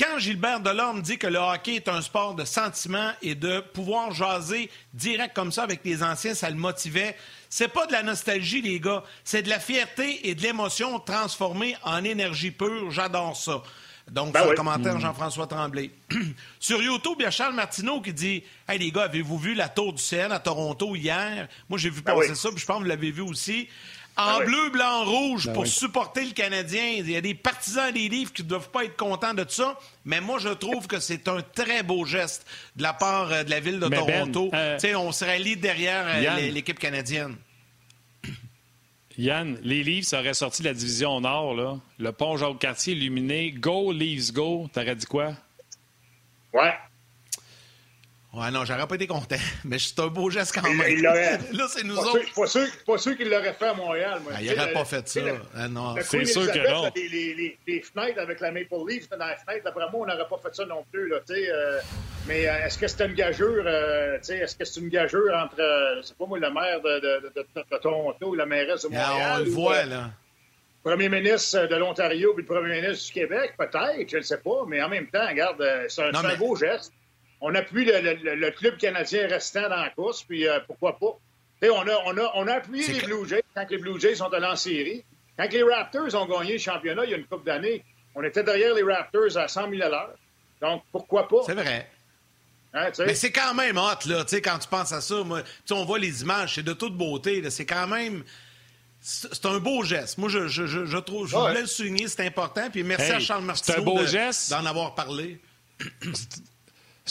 quand 0.01 0.17
Gilbert 0.17 0.61
Delorme 0.61 1.03
dit 1.03 1.19
que 1.19 1.27
le 1.27 1.37
hockey 1.37 1.75
est 1.75 1.87
un 1.87 2.01
sport 2.01 2.33
de 2.33 2.43
sentiment 2.43 3.11
et 3.21 3.35
de 3.35 3.59
pouvoir 3.59 4.11
jaser 4.11 4.71
direct 4.95 5.35
comme 5.35 5.51
ça 5.51 5.61
avec 5.61 5.81
les 5.85 6.01
anciens, 6.01 6.33
ça 6.33 6.49
le 6.49 6.55
motivait. 6.55 7.15
C'est 7.49 7.67
pas 7.67 7.85
de 7.85 7.91
la 7.91 8.01
nostalgie, 8.01 8.61
les 8.63 8.79
gars. 8.79 9.03
C'est 9.23 9.43
de 9.43 9.49
la 9.49 9.59
fierté 9.59 10.27
et 10.27 10.33
de 10.33 10.41
l'émotion 10.41 10.99
transformée 10.99 11.75
en 11.83 12.03
énergie 12.03 12.49
pure. 12.49 12.89
J'adore 12.89 13.37
ça. 13.37 13.61
Donc, 14.09 14.33
ben 14.33 14.55
commentaire, 14.55 14.95
mm. 14.95 15.01
Jean-François 15.01 15.45
Tremblay. 15.45 15.91
Sur 16.59 16.81
YouTube, 16.81 17.17
il 17.19 17.23
y 17.23 17.25
a 17.25 17.31
Charles 17.31 17.53
Martineau 17.53 18.01
qui 18.01 18.11
dit 18.11 18.43
Hey, 18.67 18.79
les 18.79 18.91
gars, 18.91 19.03
avez-vous 19.03 19.37
vu 19.37 19.53
la 19.53 19.69
tour 19.69 19.93
du 19.93 20.01
CN 20.01 20.31
à 20.31 20.39
Toronto 20.39 20.95
hier? 20.95 21.47
Moi, 21.69 21.77
j'ai 21.77 21.91
vu 21.91 22.01
ben 22.01 22.15
passer 22.15 22.33
ça, 22.33 22.49
puis 22.49 22.59
je 22.59 22.65
pense 22.65 22.77
que 22.77 22.83
vous 22.83 22.89
l'avez 22.89 23.11
vu 23.11 23.21
aussi. 23.21 23.69
En 24.17 24.39
ben 24.39 24.45
bleu, 24.45 24.69
blanc, 24.71 25.05
rouge, 25.05 25.51
pour 25.53 25.65
supporter 25.65 26.25
le 26.25 26.31
Canadien. 26.31 26.95
Il 26.97 27.09
y 27.09 27.15
a 27.15 27.21
des 27.21 27.33
partisans 27.33 27.91
des 27.93 28.09
livres 28.09 28.33
qui 28.33 28.43
ne 28.43 28.47
doivent 28.47 28.69
pas 28.69 28.83
être 28.83 28.97
contents 28.97 29.33
de 29.33 29.45
ça, 29.47 29.79
mais 30.05 30.19
moi, 30.19 30.37
je 30.37 30.49
trouve 30.49 30.87
que 30.87 30.99
c'est 30.99 31.27
un 31.27 31.41
très 31.41 31.81
beau 31.81 32.05
geste 32.05 32.45
de 32.75 32.83
la 32.83 32.93
part 32.93 33.31
euh, 33.31 33.43
de 33.43 33.49
la 33.49 33.59
ville 33.59 33.79
de 33.79 33.87
Toronto. 33.87 34.49
Euh, 34.53 34.77
on 34.95 35.11
se 35.11 35.23
rallie 35.23 35.55
derrière 35.55 36.05
euh, 36.07 36.51
l'équipe 36.51 36.77
canadienne. 36.77 37.37
Yann, 39.17 39.57
les 39.63 39.83
livres, 39.83 40.05
ça 40.05 40.19
aurait 40.19 40.33
sorti 40.33 40.61
de 40.61 40.67
la 40.67 40.73
division 40.73 41.21
Nord, 41.21 41.55
là. 41.55 41.77
Le 41.97 42.11
pont 42.11 42.35
Jacques-Cartier 42.35 42.93
illuminé. 42.93 43.51
Go, 43.51 43.91
Leaves, 43.91 44.33
go. 44.33 44.69
T'aurais 44.73 44.95
dit 44.95 45.05
quoi? 45.05 45.33
Ouais. 46.53 46.73
Ouais, 48.33 48.49
non, 48.49 48.63
j'aurais 48.63 48.87
pas 48.87 48.95
été 48.95 49.07
content, 49.07 49.35
mais 49.65 49.77
c'est 49.77 49.99
un 49.99 50.07
beau 50.07 50.29
geste 50.29 50.55
quand 50.55 50.61
même. 50.61 50.81
Il, 50.87 51.01
là, 51.01 51.67
c'est 51.67 51.83
nous 51.83 51.97
autres. 51.97 52.23
Sûr, 52.23 52.33
pas 52.33 52.47
sûr, 52.47 52.67
pas 52.85 52.97
sûr 52.97 53.17
qu'il 53.17 53.29
l'aurait 53.29 53.53
fait 53.53 53.67
à 53.67 53.73
Montréal. 53.73 54.21
Moi. 54.23 54.31
Ah, 54.35 54.41
il 54.41 54.55
n'aurait 54.55 54.71
pas 54.71 54.85
fait 54.85 55.05
ça. 55.07 55.19
Ah, 55.53 55.67
non. 55.67 55.95
C'est 56.01 56.23
sûr 56.23 56.49
que 56.49 56.71
non. 56.71 56.89
Les, 56.95 57.09
les, 57.09 57.57
les, 57.67 57.81
fenêtres 57.81 58.19
avec 58.19 58.39
la 58.39 58.51
Maple 58.51 58.75
Leaf 58.87 59.09
dans 59.09 59.17
la 59.17 59.35
fenêtre, 59.35 59.65
d'après 59.65 59.89
moi, 59.91 60.01
on 60.01 60.05
n'aurait 60.05 60.29
pas 60.29 60.39
fait 60.41 60.55
ça 60.55 60.65
non 60.65 60.85
plus. 60.89 61.09
Là, 61.09 61.17
euh, 61.29 61.81
mais 62.25 62.47
euh, 62.47 62.65
est-ce 62.65 62.77
que 62.77 62.87
c'est 62.87 63.05
une 63.05 63.13
gageure? 63.13 63.63
Euh, 63.65 64.17
est-ce 64.17 64.55
que 64.55 64.63
c'est 64.63 64.79
une 64.79 64.89
gageure 64.89 65.35
entre, 65.35 65.59
euh, 65.59 66.01
c'est 66.01 66.15
pas 66.17 66.25
moi, 66.25 66.39
le 66.39 66.51
maire 66.51 66.79
de, 66.79 66.99
de, 66.99 67.31
de, 67.35 67.45
de, 67.55 67.77
Toronto 67.79 68.27
ou 68.27 68.35
la 68.35 68.45
mairesse 68.45 68.83
de 68.83 68.89
Montréal? 68.89 69.09
Ah, 69.21 69.37
on 69.39 69.43
le 69.43 69.51
voit, 69.51 69.83
là. 69.83 70.09
Le 70.85 70.91
premier 70.95 71.09
ministre 71.09 71.67
de 71.67 71.75
l'Ontario 71.75 72.33
puis 72.33 72.43
le 72.47 72.47
premier 72.47 72.81
ministre 72.81 73.07
du 73.07 73.11
Québec, 73.11 73.53
peut-être, 73.57 74.09
je 74.09 74.17
ne 74.17 74.21
sais 74.21 74.37
pas, 74.37 74.63
mais 74.67 74.81
en 74.81 74.89
même 74.89 75.07
temps, 75.07 75.27
regarde, 75.27 75.63
c'est 75.89 76.01
un, 76.01 76.15
un 76.15 76.35
beau 76.37 76.55
geste 76.55 76.93
on 77.41 77.55
appuie 77.55 77.85
le, 77.85 78.35
le, 78.35 78.51
club 78.51 78.77
canadien 78.77 79.27
restant 79.27 79.67
dans 79.67 79.81
la 79.81 79.89
course, 79.89 80.23
puis 80.23 80.47
euh, 80.47 80.59
pourquoi 80.67 80.97
pas. 80.99 81.17
on 81.63 81.87
a, 81.87 81.97
on, 82.05 82.17
a, 82.17 82.31
on 82.35 82.47
a 82.47 82.53
appuyé 82.53 82.93
les 82.93 83.01
Blue 83.01 83.27
Jays 83.27 83.43
quand 83.55 83.69
les 83.69 83.77
Blue 83.79 83.99
Jays 83.99 84.15
sont 84.15 84.31
allés 84.31 84.45
en 84.45 84.55
série. 84.55 85.03
Quand 85.37 85.51
les 85.51 85.63
Raptors 85.63 86.13
ont 86.15 86.27
gagné 86.27 86.53
le 86.53 86.59
championnat 86.59 87.03
il 87.05 87.11
y 87.11 87.13
a 87.15 87.17
une 87.17 87.25
couple 87.25 87.45
d'années, 87.45 87.83
on 88.13 88.23
était 88.23 88.43
derrière 88.43 88.75
les 88.75 88.83
Raptors 88.83 89.37
à 89.37 89.47
100 89.47 89.71
000 89.71 89.81
à 89.81 89.89
l'heure. 89.89 90.15
Donc, 90.61 90.83
pourquoi 90.91 91.27
pas? 91.27 91.37
C'est 91.45 91.55
vrai. 91.55 91.89
Hein, 92.73 92.89
Mais 92.99 93.15
c'est 93.15 93.31
quand 93.31 93.55
même 93.55 93.77
hot, 93.77 94.07
là, 94.07 94.23
quand 94.31 94.59
tu 94.59 94.67
penses 94.67 94.91
à 94.93 95.01
ça. 95.01 95.23
Moi, 95.23 95.41
on 95.71 95.83
voit 95.83 95.99
les 95.99 96.21
images, 96.21 96.55
c'est 96.55 96.63
de 96.63 96.73
toute 96.73 96.95
beauté. 96.95 97.49
C'est 97.49 97.65
quand 97.65 97.87
même... 97.87 98.23
C'est 99.01 99.45
un 99.47 99.57
beau 99.57 99.83
geste. 99.83 100.19
Moi, 100.19 100.29
je, 100.29 100.47
je, 100.47 100.67
je, 100.67 100.97
trouve, 100.99 101.27
je 101.27 101.35
voulais 101.35 101.61
le 101.61 101.67
souligner, 101.67 102.07
c'est 102.07 102.23
important. 102.23 102.69
Puis 102.69 102.83
merci 102.83 103.11
à 103.11 103.19
Charles 103.19 103.43
Martineau 103.43 103.97
d'en 104.51 104.65
avoir 104.67 104.93
parlé. 104.93 105.39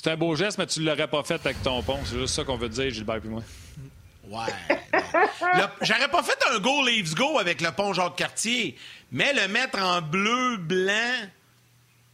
C'est 0.03 0.13
un 0.13 0.17
beau 0.17 0.35
geste, 0.35 0.57
mais 0.57 0.65
tu 0.65 0.81
ne 0.81 0.87
l'aurais 0.87 1.09
pas 1.09 1.23
fait 1.25 1.35
avec 1.45 1.63
ton 1.63 1.83
pont. 1.83 1.99
C'est 2.07 2.19
juste 2.19 2.35
ça 2.35 2.43
qu'on 2.43 2.57
veut 2.57 2.71
dire, 2.71 2.89
Gilbert 2.89 3.21
et 3.23 3.29
moi. 3.29 3.43
Ouais. 4.31 4.47
J'aurais 5.83 6.09
pas 6.09 6.23
fait 6.23 6.39
un 6.51 6.59
Go 6.59 6.87
Leaves 6.87 7.15
Go 7.15 7.39
avec 7.39 7.61
le 7.61 7.71
pont 7.71 7.93
Jacques-Cartier, 7.93 8.79
mais 9.13 9.35
le 9.35 9.47
mettre 9.49 9.79
en 9.79 10.01
bleu, 10.01 10.57
blanc, 10.57 11.29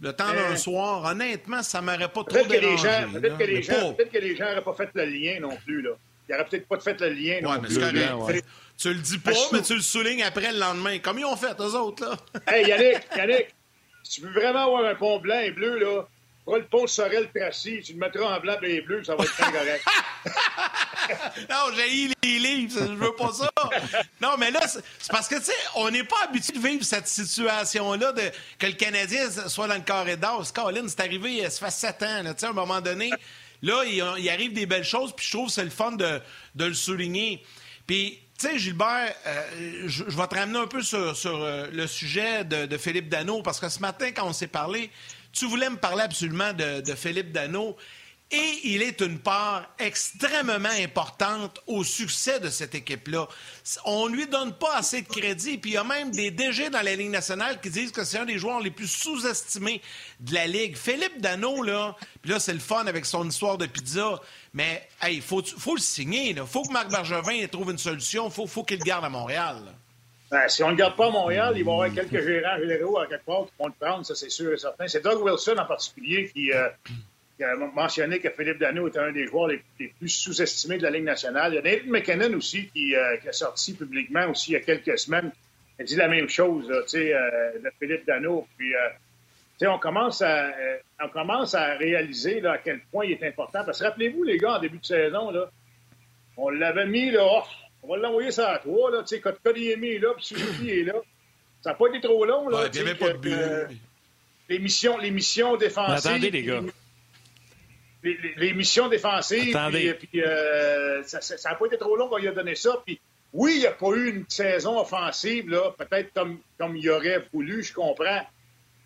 le 0.00 0.12
temps 0.12 0.32
d'un 0.32 0.54
euh. 0.54 0.56
soir, 0.56 1.04
honnêtement, 1.04 1.62
ça 1.62 1.80
m'aurait 1.80 2.08
pas 2.08 2.24
trop 2.24 2.44
dérangé. 2.44 2.88
Peut-être 3.12 3.38
que, 3.38 3.44
les 3.44 3.62
gens, 3.62 3.92
peut 3.92 4.08
que 4.12 4.18
les 4.18 4.34
gens 4.34 4.46
n'auraient 4.46 4.64
pas 4.64 4.74
fait 4.74 4.90
le 4.92 5.04
lien 5.04 5.38
non 5.38 5.56
plus. 5.64 5.80
Là. 5.80 5.90
Ils 6.28 6.32
n'auraient 6.32 6.48
peut-être 6.48 6.66
pas 6.66 6.80
fait 6.80 7.00
le 7.00 7.10
lien 7.10 7.40
non 7.40 7.60
plus. 7.60 7.76
Ouais. 7.78 8.42
Tu 8.76 8.88
le 8.88 9.00
dis 9.00 9.18
pas, 9.18 9.30
mais 9.52 9.62
tu 9.62 9.76
le 9.76 9.80
soulignes 9.80 10.24
après 10.24 10.50
le 10.50 10.58
lendemain. 10.58 10.98
Comme 10.98 11.20
ils 11.20 11.24
ont 11.24 11.36
fait, 11.36 11.54
eux 11.60 11.76
autres. 11.76 12.04
Là. 12.04 12.16
hey, 12.48 12.66
Yannick, 12.66 13.06
Yannick, 13.16 13.54
si 14.02 14.20
tu 14.20 14.26
veux 14.26 14.32
vraiment 14.32 14.64
avoir 14.64 14.84
un 14.86 14.96
pont 14.96 15.20
blanc 15.20 15.38
et 15.38 15.52
bleu, 15.52 15.78
là, 15.78 16.04
le 16.54 16.64
pont 16.64 16.86
Sorel 16.86 17.28
Tracy, 17.34 17.80
tu 17.84 17.92
le 17.94 17.98
mettras 17.98 18.36
en 18.36 18.40
blanc 18.40 18.56
et 18.62 18.80
bleu, 18.80 19.02
ça 19.02 19.16
va 19.16 19.24
être 19.24 19.36
très 19.36 19.50
correct. 19.50 19.84
non, 21.50 21.74
j'ai 21.74 22.10
les 22.22 22.38
livres, 22.38 22.78
je 22.78 22.92
veux 22.92 23.14
pas 23.14 23.32
ça. 23.32 23.50
Non, 24.20 24.36
mais 24.38 24.50
là, 24.50 24.60
c'est 24.66 25.10
parce 25.10 25.26
que, 25.26 25.36
tu 25.36 25.46
sais, 25.46 25.52
on 25.74 25.90
n'est 25.90 26.04
pas 26.04 26.16
habitué 26.24 26.52
de 26.52 26.66
vivre 26.66 26.84
cette 26.84 27.08
situation-là, 27.08 28.12
de, 28.12 28.22
que 28.58 28.66
le 28.66 28.74
Canadien 28.74 29.28
soit 29.48 29.66
dans 29.66 29.74
le 29.74 29.80
corridor. 29.80 30.44
Colin, 30.52 30.86
c'est 30.88 31.00
arrivé, 31.00 31.48
ça 31.50 31.66
fait 31.66 31.72
sept 31.72 32.02
ans, 32.02 32.22
tu 32.24 32.32
sais, 32.38 32.46
à 32.46 32.50
un 32.50 32.52
moment 32.52 32.80
donné. 32.80 33.10
Là, 33.62 33.84
il, 33.84 34.28
arrive 34.30 34.52
des 34.52 34.66
belles 34.66 34.84
choses, 34.84 35.12
puis 35.14 35.26
je 35.26 35.32
trouve 35.32 35.46
que 35.48 35.52
c'est 35.52 35.64
le 35.64 35.70
fun 35.70 35.92
de, 35.92 36.20
le 36.56 36.74
souligner. 36.74 37.42
Puis, 37.86 38.20
tu 38.38 38.46
sais, 38.46 38.58
Gilbert, 38.58 39.14
euh, 39.26 39.84
je, 39.86 40.04
vais 40.04 40.26
te 40.26 40.34
ramener 40.34 40.58
un 40.58 40.66
peu 40.66 40.82
sur, 40.82 41.14
euh, 41.24 41.68
le 41.72 41.86
sujet 41.86 42.44
de, 42.44 42.66
de 42.66 42.76
Philippe 42.76 43.08
Dano, 43.08 43.42
parce 43.42 43.58
que 43.58 43.68
ce 43.68 43.80
matin, 43.80 44.12
quand 44.12 44.26
on 44.26 44.32
s'est 44.32 44.46
parlé, 44.46 44.90
tu 45.36 45.46
voulais 45.46 45.68
me 45.68 45.76
parler 45.76 46.02
absolument 46.02 46.52
de, 46.52 46.94
Philippe 46.94 47.30
Dano. 47.30 47.76
et 48.30 48.60
il 48.64 48.82
est 48.82 49.00
une 49.02 49.18
part 49.18 49.68
extrêmement 49.78 50.68
importante 50.80 51.60
au 51.66 51.84
succès 51.84 52.40
de 52.40 52.48
cette 52.48 52.74
équipe-là. 52.74 53.28
On 53.84 54.08
lui 54.08 54.26
donne 54.26 54.54
pas 54.54 54.76
assez 54.76 55.02
de 55.02 55.06
crédit, 55.06 55.58
puis 55.58 55.72
il 55.72 55.74
y 55.74 55.76
a 55.76 55.84
même 55.84 56.10
des 56.10 56.30
DG 56.30 56.70
dans 56.70 56.82
la 56.82 56.96
Ligue 56.96 57.10
nationale 57.10 57.60
qui 57.60 57.70
disent 57.70 57.92
que 57.92 58.02
c'est 58.02 58.18
un 58.18 58.24
des 58.24 58.38
joueurs 58.38 58.60
les 58.60 58.70
plus 58.70 58.88
sous-estimés 58.88 59.82
de 60.20 60.34
la 60.34 60.46
Ligue. 60.46 60.76
Philippe 60.76 61.20
Dano, 61.20 61.62
là, 61.62 61.94
là, 62.24 62.40
c'est 62.40 62.54
le 62.54 62.58
fun 62.58 62.86
avec 62.86 63.04
son 63.04 63.28
histoire 63.28 63.58
de 63.58 63.66
pizza, 63.66 64.20
mais 64.54 64.88
il 65.08 65.22
faut, 65.22 65.44
faut 65.44 65.76
le 65.76 65.80
signer. 65.80 66.30
Il 66.30 66.42
faut 66.46 66.62
que 66.62 66.72
Marc 66.72 66.90
Bergevin 66.90 67.46
trouve 67.46 67.70
une 67.70 67.78
solution. 67.78 68.26
Il 68.26 68.32
faut, 68.32 68.46
faut 68.46 68.64
qu'il 68.64 68.78
le 68.78 68.84
garde 68.84 69.04
à 69.04 69.10
Montréal. 69.10 69.76
Ben, 70.36 70.50
si 70.50 70.62
on 70.62 70.70
ne 70.70 70.76
garde 70.76 70.96
pas 70.96 71.08
Montréal, 71.08 71.54
il 71.56 71.64
va 71.64 71.70
y 71.70 71.74
avoir 71.74 71.94
quelques 71.94 72.22
gérants 72.22 72.58
généraux 72.58 72.98
à 72.98 73.06
quelque 73.06 73.24
part 73.24 73.46
qui 73.46 73.52
vont 73.58 73.68
le 73.68 73.72
prendre, 73.80 74.04
ça 74.04 74.14
c'est 74.14 74.28
sûr 74.28 74.52
et 74.52 74.58
certain. 74.58 74.86
C'est 74.86 75.02
Doug 75.02 75.22
Wilson 75.22 75.54
en 75.56 75.64
particulier 75.64 76.28
qui, 76.28 76.52
euh, 76.52 76.68
a 77.40 77.56
mentionné 77.74 78.18
que 78.18 78.28
Philippe 78.28 78.58
Dano 78.58 78.86
était 78.86 78.98
un 78.98 79.12
des 79.12 79.26
joueurs 79.26 79.48
les, 79.48 79.62
plus 79.98 80.10
sous-estimés 80.10 80.76
de 80.76 80.82
la 80.82 80.90
Ligue 80.90 81.04
nationale. 81.04 81.52
Il 81.52 81.56
y 81.56 81.58
a 81.58 81.62
David 81.62 81.90
McKinnon 81.90 82.36
aussi 82.36 82.68
qui, 82.68 82.94
euh, 82.94 83.16
a 83.26 83.32
sorti 83.32 83.72
publiquement 83.72 84.26
aussi 84.28 84.50
il 84.50 84.54
y 84.54 84.56
a 84.56 84.60
quelques 84.60 84.98
semaines. 84.98 85.32
A 85.80 85.84
dit 85.84 85.96
la 85.96 86.08
même 86.08 86.28
chose 86.28 86.68
là, 86.68 86.82
euh, 86.94 87.58
de 87.58 87.70
Philippe 87.78 88.06
Dano. 88.06 88.46
Puis, 88.58 88.74
euh, 88.74 89.68
on, 89.70 89.78
commence 89.78 90.20
à, 90.20 90.48
euh, 90.48 90.76
on 91.02 91.08
commence 91.08 91.54
à 91.54 91.76
réaliser 91.76 92.44
à 92.46 92.58
quel 92.58 92.80
point 92.92 93.06
il 93.06 93.12
est 93.12 93.26
important. 93.26 93.64
Parce 93.64 93.78
que 93.78 93.84
rappelez-vous, 93.84 94.22
les 94.22 94.36
gars, 94.36 94.56
en 94.56 94.60
début 94.60 94.78
de 94.78 94.84
saison, 94.84 95.32
on 96.36 96.50
l'avait 96.50 96.86
mis 96.86 97.10
là, 97.10 97.26
oh, 97.26 97.42
on 97.86 97.92
va 97.92 97.96
l'envoyer 97.98 98.30
ça 98.30 98.50
à 98.50 98.58
toi. 98.58 98.90
Là, 98.90 99.04
Cody 99.44 99.70
est 99.70 99.98
là, 99.98 100.14
puis 100.14 100.24
Suzuki 100.24 100.70
est 100.70 100.84
là. 100.84 100.94
Ça 101.62 101.70
n'a 101.70 101.76
pas 101.76 101.88
été 101.88 102.00
trop 102.00 102.24
long. 102.24 102.48
Là, 102.48 102.62
ouais, 102.62 102.70
il 102.72 102.82
n'y 102.82 102.88
avait 102.88 102.98
pas 102.98 103.12
de 103.12 103.18
but. 103.18 103.78
les 104.48 104.58
missions, 104.58 104.98
les 104.98 105.10
missions 105.10 105.56
défensives. 105.56 106.10
attendez, 106.10 106.30
les 106.30 106.42
gars 106.42 106.60
les, 108.36 108.52
missions 108.52 108.88
défensives. 108.88 109.56
Puis, 109.98 110.22
euh, 110.22 111.02
ça 111.04 111.50
n'a 111.50 111.54
pas 111.56 111.66
été 111.66 111.78
trop 111.78 111.96
long 111.96 112.08
qu'on 112.08 112.18
lui 112.18 112.28
a 112.28 112.32
donné 112.32 112.54
ça. 112.54 112.80
Puis 112.84 113.00
oui, 113.32 113.54
il 113.56 113.60
n'y 113.60 113.66
a 113.66 113.72
pas 113.72 113.90
eu 113.90 114.10
une 114.10 114.24
saison 114.28 114.78
offensive, 114.78 115.50
là, 115.50 115.72
peut-être 115.76 116.12
comme, 116.14 116.38
comme 116.58 116.76
il 116.76 116.88
aurait 116.90 117.26
voulu, 117.32 117.62
je 117.62 117.72
comprends. 117.72 118.22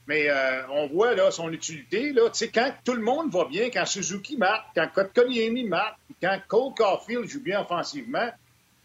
Mais 0.06 0.28
euh, 0.28 0.66
on 0.70 0.88
voit 0.88 1.14
là, 1.14 1.30
son 1.30 1.52
utilité. 1.52 2.12
Là, 2.12 2.30
quand 2.52 2.72
tout 2.84 2.94
le 2.94 3.02
monde 3.02 3.30
va 3.32 3.44
bien, 3.44 3.70
quand 3.70 3.86
Suzuki 3.86 4.36
marque, 4.36 4.66
quand 4.74 4.88
Kotkaniemi 4.92 5.64
marque, 5.64 5.98
quand 6.20 6.40
Cole 6.48 6.74
Caulfield 6.76 7.28
joue 7.28 7.42
bien 7.42 7.60
offensivement, 7.60 8.28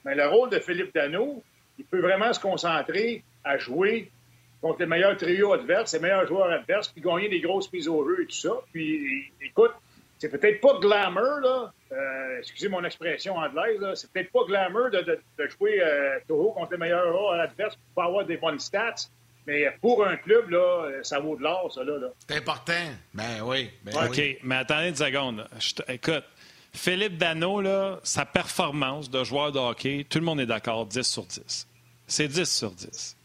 mais 0.06 0.16
le 0.16 0.28
rôle 0.28 0.49
de 0.49 0.60
Philippe 0.60 0.93
Dano, 0.93 1.43
il 1.78 1.86
peut 1.86 1.99
vraiment 1.99 2.32
se 2.32 2.39
concentrer 2.39 3.24
à 3.43 3.58
jouer 3.58 4.12
contre 4.62 4.80
les 4.80 4.86
meilleurs 4.86 5.18
trios 5.18 5.53
adverses, 5.53 5.93
les 5.93 5.99
meilleurs 5.99 6.28
joueurs 6.28 6.51
adverses, 6.51 6.88
puis 6.88 7.01
gagner 7.01 7.30
des 7.30 7.41
grosses 7.41 7.72
mises 7.74 7.88
au 7.88 8.08
jeu 8.08 8.24
et 8.24 8.26
tout 8.26 8.36
ça. 8.36 8.53
Puis 8.72 9.32
écoute, 9.41 9.74
c'est 10.18 10.30
peut-être 10.30 10.62
pas 10.62 10.80
glamour, 10.80 11.39
là. 11.41 11.74
Euh, 11.91 12.39
excusez 12.39 12.70
mon 12.70 12.84
expression 12.84 13.36
anglaise, 13.36 13.80
là. 13.80 13.95
C'est 13.95 14.12
peut-être 14.12 14.32
pas 14.32 14.43
glamour 14.47 14.89
de, 14.89 15.01
de, 15.01 15.20
de 15.38 15.47
jouer 15.49 15.82
euh, 15.82 16.20
Toho 16.28 16.51
contre 16.51 16.72
les 16.74 16.78
meilleurs 16.78 17.12
joueurs 17.12 17.39
adverses 17.39 17.78
pour 17.93 18.03
avoir 18.03 18.26
des 18.26 18.38
bonnes 18.38 18.60
stats. 18.60 18.95
Mais 19.47 19.70
pour 19.80 20.03
un 20.03 20.16
club, 20.18 20.49
là, 20.49 20.89
ça 21.03 21.20
vaut 21.20 21.36
de 21.36 21.43
l'or, 21.43 21.72
ça, 21.72 21.84
là. 21.84 21.93
C'est 22.28 22.38
important. 22.38 22.74
Ben 23.14 23.41
oui. 23.43 23.70
Ben 23.84 24.08
OK, 24.08 24.20
mais 24.43 24.56
attendez 24.56 24.89
une 24.89 24.95
seconde. 24.95 25.47
écoute, 25.88 26.24
Philippe 26.76 27.18
Dano, 27.18 27.62
là, 27.62 28.00
sa 28.04 28.26
performance 28.26 29.10
de 29.10 29.24
joueur 29.24 29.52
de 29.52 29.60
hockey, 29.60 30.06
tout 30.10 30.20
le 30.20 30.26
monde 30.26 30.40
est 30.40 30.46
d'accord, 30.46 30.86
10 30.86 31.04
sur 31.04 31.26
10. 31.26 31.68
C'est 32.08 32.28
10 32.28 32.50
sur 32.50 32.72
10. 32.72 33.18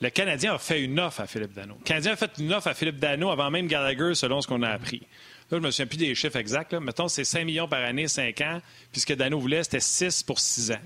Le 0.00 0.10
Canadien 0.10 0.54
a 0.54 0.58
fait 0.58 0.82
une 0.82 0.98
offre 1.00 1.20
à 1.20 1.26
Philippe 1.26 1.54
Dano. 1.54 1.74
Le 1.78 1.84
Canadien 1.84 2.12
a 2.12 2.16
fait 2.16 2.30
une 2.38 2.52
offre 2.52 2.68
à 2.68 2.74
Philippe 2.74 2.98
Dano 2.98 3.30
avant 3.30 3.50
même 3.50 3.66
Gallagher, 3.66 4.14
selon 4.14 4.40
ce 4.40 4.46
qu'on 4.46 4.62
a 4.62 4.70
appris. 4.70 5.02
Là, 5.50 5.58
je 5.58 5.62
me 5.62 5.70
souviens 5.70 5.86
plus 5.86 5.96
des 5.96 6.14
chiffres 6.14 6.36
exacts. 6.36 6.72
Là. 6.72 6.80
Mettons, 6.80 7.08
c'est 7.08 7.24
5 7.24 7.44
millions 7.44 7.68
par 7.68 7.82
année, 7.82 8.06
5 8.06 8.40
ans. 8.42 8.60
Puis 8.92 9.00
ce 9.00 9.06
que 9.06 9.14
Dano 9.14 9.38
voulait, 9.38 9.64
c'était 9.64 9.80
6 9.80 10.22
pour 10.22 10.38
6 10.38 10.72
ans. 10.72 10.80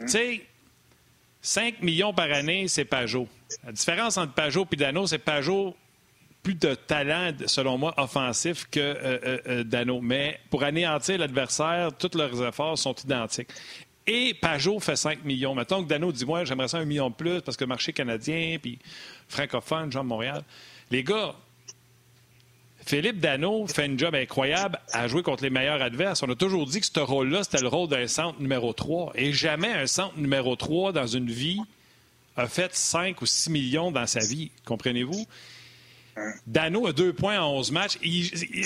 Tu 0.00 0.08
sais, 0.08 0.46
5 1.42 1.82
millions 1.82 2.12
par 2.12 2.30
année, 2.30 2.68
c'est 2.68 2.84
Pajot. 2.84 3.28
La 3.64 3.72
différence 3.72 4.16
entre 4.16 4.34
Pajot 4.34 4.66
et 4.70 4.76
Dano, 4.76 5.06
c'est 5.06 5.18
Pajot 5.18 5.76
plus 6.42 6.54
de 6.54 6.74
talent, 6.74 7.32
selon 7.46 7.78
moi, 7.78 7.94
offensif 7.96 8.66
que 8.70 8.80
euh, 8.80 9.18
euh, 9.24 9.38
euh, 9.46 9.64
Dano. 9.64 10.00
Mais 10.00 10.40
pour 10.50 10.62
anéantir 10.62 11.18
l'adversaire, 11.18 11.90
tous 11.98 12.16
leurs 12.16 12.46
efforts 12.46 12.78
sont 12.78 12.94
identiques. 12.94 13.48
Et 14.06 14.34
Pajot 14.34 14.80
fait 14.80 14.96
5 14.96 15.24
millions. 15.24 15.54
Mettons 15.54 15.82
que 15.82 15.88
Dano 15.88 16.10
dit 16.10 16.24
Moi, 16.24 16.44
j'aimerais 16.44 16.68
ça 16.68 16.78
un 16.78 16.84
million 16.84 17.10
de 17.10 17.14
plus 17.14 17.42
parce 17.42 17.56
que 17.56 17.64
marché 17.64 17.92
canadien, 17.92 18.56
puis 18.60 18.78
francophone, 19.28 19.92
Jean 19.92 20.04
Montréal. 20.04 20.42
Les 20.90 21.04
gars, 21.04 21.34
Philippe 22.86 23.20
Dano 23.20 23.66
fait 23.66 23.84
un 23.84 23.96
job 23.96 24.14
incroyable 24.14 24.80
à 24.92 25.06
jouer 25.06 25.22
contre 25.22 25.42
les 25.42 25.50
meilleurs 25.50 25.82
adverses. 25.82 26.22
On 26.22 26.30
a 26.30 26.34
toujours 26.34 26.66
dit 26.66 26.80
que 26.80 26.86
ce 26.86 26.98
rôle-là, 27.00 27.44
c'était 27.44 27.60
le 27.60 27.68
rôle 27.68 27.88
d'un 27.88 28.06
centre 28.08 28.40
numéro 28.40 28.72
3. 28.72 29.12
Et 29.14 29.32
jamais 29.32 29.72
un 29.72 29.86
centre 29.86 30.16
numéro 30.16 30.56
3 30.56 30.92
dans 30.92 31.06
une 31.06 31.30
vie 31.30 31.60
a 32.36 32.48
fait 32.48 32.74
5 32.74 33.20
ou 33.20 33.26
6 33.26 33.50
millions 33.50 33.90
dans 33.92 34.06
sa 34.06 34.20
vie. 34.20 34.50
Comprenez-vous? 34.64 35.26
Dano 36.46 36.86
a 36.86 36.92
deux 36.92 37.12
points 37.12 37.40
en 37.40 37.58
11 37.58 37.72
matchs. 37.72 37.98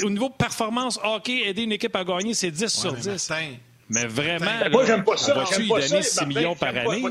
au 0.02 0.10
niveau 0.10 0.28
de 0.28 0.34
performance, 0.34 0.98
hockey, 1.02 1.48
aider 1.48 1.62
une 1.62 1.72
équipe 1.72 1.94
à 1.96 2.04
gagner, 2.04 2.34
c'est 2.34 2.50
10 2.50 2.68
sur 2.68 2.94
10. 2.94 3.32
Mais, 3.90 4.06
vraiment, 4.06 4.50
moi, 4.70 4.84
j'aime 4.86 5.04
pas 5.04 5.16
ça. 5.16 5.44
tu 5.52 5.62
lui 5.62 5.68
donner 5.68 6.02
6 6.02 6.26
millions 6.26 6.56
par 6.56 6.70
année? 6.70 7.02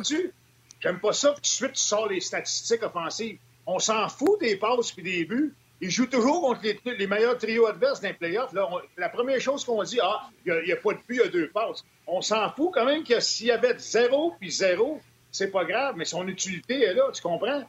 J'aime 0.82 1.00
pas 1.00 1.14
ça, 1.14 1.30
puis 1.30 1.36
tout 1.38 1.42
de 1.42 1.48
suite, 1.48 1.74
tu 1.74 1.82
sors 1.82 2.10
les 2.10 2.20
statistiques 2.20 2.84
offensives. 2.84 3.38
On 3.66 3.80
s'en 3.80 4.10
fout 4.10 4.42
des 4.42 4.58
passes 4.58 4.94
et 4.98 5.02
des 5.02 5.24
buts. 5.24 5.54
Il 5.80 5.90
joue 5.90 6.08
toujours 6.08 6.42
contre 6.42 6.62
les, 6.86 7.08
meilleurs 7.08 7.38
trios 7.38 7.68
adverses 7.68 8.02
d'un 8.02 8.14
playoff. 8.14 8.52
Là, 8.54 8.68
la 8.98 9.10
première 9.10 9.40
chose 9.40 9.64
qu'on 9.64 9.82
dit, 9.84 10.00
ah, 10.02 10.30
il 10.46 10.62
n'y 10.66 10.72
a, 10.74 10.76
pas 10.76 10.94
de 10.94 11.00
but, 11.08 11.16
il 11.16 11.18
y 11.18 11.22
a 11.22 11.28
deux 11.28 11.50
passes. 11.50 11.86
On 12.06 12.22
s'en 12.22 12.50
fout 12.52 12.72
quand 12.74 12.86
même 12.86 13.04
que 13.04 13.20
s'il 13.22 13.48
y 13.48 13.52
avait 13.52 13.78
zéro 13.78 14.34
puis 14.40 14.52
zéro, 14.52 15.00
c'est 15.32 15.52
pas 15.52 15.64
grave, 15.64 15.96
mais 15.98 16.06
son 16.06 16.28
utilité 16.28 16.84
est 16.84 16.94
là, 16.94 17.10
tu 17.14 17.22
comprends? 17.22 17.64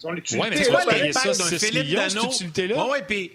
Son 0.00 0.16
utilité 0.16 0.42
ouais, 0.42 0.50
mais 0.50 0.60
est 0.60 0.70
là. 0.70 0.84
Payer 0.88 1.12
ça, 1.12 1.32
millions, 1.72 2.00
Dano. 2.00 2.22
cette 2.22 2.34
utilité-là? 2.34 2.86
Ouais, 2.86 3.02
puis... 3.02 3.32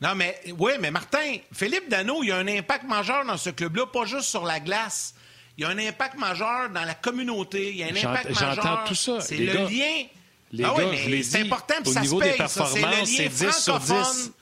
Non, 0.00 0.16
mais 0.16 0.38
oui, 0.58 0.72
mais 0.80 0.90
Martin, 0.90 1.36
Philippe 1.52 1.88
Dano, 1.88 2.22
il 2.22 2.28
y 2.28 2.32
a 2.32 2.36
un 2.36 2.48
impact 2.48 2.84
majeur 2.84 3.24
dans 3.24 3.36
ce 3.36 3.50
club-là, 3.50 3.86
pas 3.86 4.04
juste 4.04 4.28
sur 4.28 4.44
la 4.44 4.58
glace. 4.58 5.14
Il 5.56 5.62
y 5.62 5.64
a 5.64 5.68
un 5.68 5.78
impact 5.78 6.18
majeur 6.18 6.70
dans 6.70 6.84
la 6.84 6.94
communauté. 6.94 7.70
Il 7.70 7.76
y 7.76 7.82
a 7.84 7.86
un 7.86 7.90
impact 7.90 8.30
majeur. 8.30 8.54
J'entends 8.54 8.84
tout 8.84 8.96
ça. 8.96 9.20
C'est 9.20 9.36
le 9.36 9.52
lien 9.68 10.06
les 10.52 10.64
ah 10.64 10.74
gars, 10.76 10.94
je 10.94 11.08
l'ai 11.08 11.22
C'est 11.22 11.40
important, 11.40 11.74
ça 11.84 12.00
niveau 12.00 12.18
se 12.18 12.24
paye, 12.24 12.32
des 12.32 12.38
performances, 12.38 13.08
c'est 13.08 13.28
10 13.28 13.52
sur 13.52 13.78
10. 13.80 14.32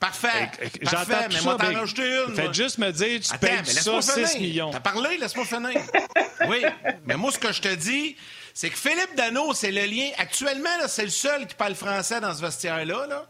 Parfait. 0.00 0.50
Parfait, 0.82 1.28
mais 1.32 1.40
moi, 1.42 1.56
t'en 1.56 1.70
une. 1.70 2.34
Faites 2.34 2.54
juste 2.54 2.78
me 2.78 2.90
dire, 2.90 3.20
tu 3.20 3.38
payes 3.38 3.64
ça 3.64 4.02
6 4.02 4.40
millions. 4.40 4.70
T'as 4.70 4.80
parlé, 4.80 5.16
laisse-moi 5.18 5.44
finir. 5.44 5.80
oui, 6.48 6.64
mais 7.06 7.16
moi, 7.16 7.30
ce 7.30 7.38
que 7.38 7.52
je 7.52 7.62
te 7.62 7.74
dis, 7.74 8.16
c'est 8.56 8.70
que 8.70 8.78
Philippe 8.78 9.14
Dano, 9.14 9.52
c'est 9.52 9.70
le 9.70 9.84
lien. 9.84 10.08
Actuellement, 10.16 10.70
c'est 10.88 11.04
le 11.04 11.10
seul 11.10 11.46
qui 11.46 11.54
parle 11.54 11.74
français 11.74 12.22
dans 12.22 12.34
ce 12.34 12.40
vestiaire-là, 12.40 13.06
là, 13.06 13.26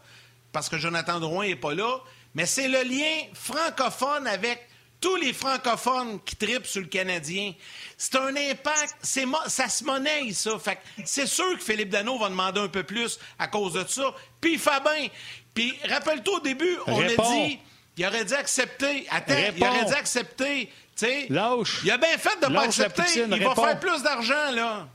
parce 0.53 0.69
que 0.69 0.77
Jonathan 0.77 1.19
Drouin 1.19 1.47
n'est 1.47 1.57
pas 1.57 1.73
là. 1.73 1.97
Mais 2.33 2.45
c'est 2.45 2.69
le 2.69 2.81
lien 2.83 3.25
francophone 3.33 4.25
avec 4.25 4.65
tous 5.01 5.17
les 5.17 5.33
francophones 5.33 6.21
qui 6.23 6.37
tripent 6.37 6.65
sur 6.65 6.79
le 6.79 6.87
Canadien. 6.87 7.53
C'est 7.97 8.15
un 8.15 8.33
impact, 8.37 8.95
c'est 9.01 9.25
ça 9.47 9.67
se 9.67 9.83
monnaie, 9.83 10.31
ça. 10.31 10.57
Fait 10.59 10.79
c'est 11.03 11.27
sûr 11.27 11.57
que 11.57 11.63
Philippe 11.63 11.89
Dano 11.89 12.17
va 12.17 12.29
demander 12.29 12.61
un 12.61 12.69
peu 12.69 12.83
plus 12.83 13.19
à 13.37 13.47
cause 13.47 13.73
de 13.73 13.85
ça. 13.85 14.15
Puis 14.39 14.55
bien. 14.55 15.09
Puis 15.53 15.77
rappelle-toi 15.89 16.37
au 16.37 16.39
début, 16.39 16.77
on 16.87 17.01
a 17.01 17.07
dit, 17.09 17.59
il 17.97 18.05
aurait 18.05 18.23
dû 18.23 18.33
accepter. 18.33 19.05
Attends, 19.11 19.33
il 19.57 19.61
aurait 19.61 19.85
dû 19.87 19.93
accepter. 19.93 20.71
sais. 20.95 21.25
Lâche. 21.29 21.81
Il 21.83 21.91
a 21.91 21.97
bien 21.97 22.17
fait 22.17 22.39
de 22.41 22.47
ne 22.47 22.55
pas 22.55 22.63
accepter. 22.63 23.03
il 23.13 23.43
va 23.43 23.55
faire 23.55 23.77
plus 23.81 24.01
d'argent, 24.01 24.51
là. 24.53 24.87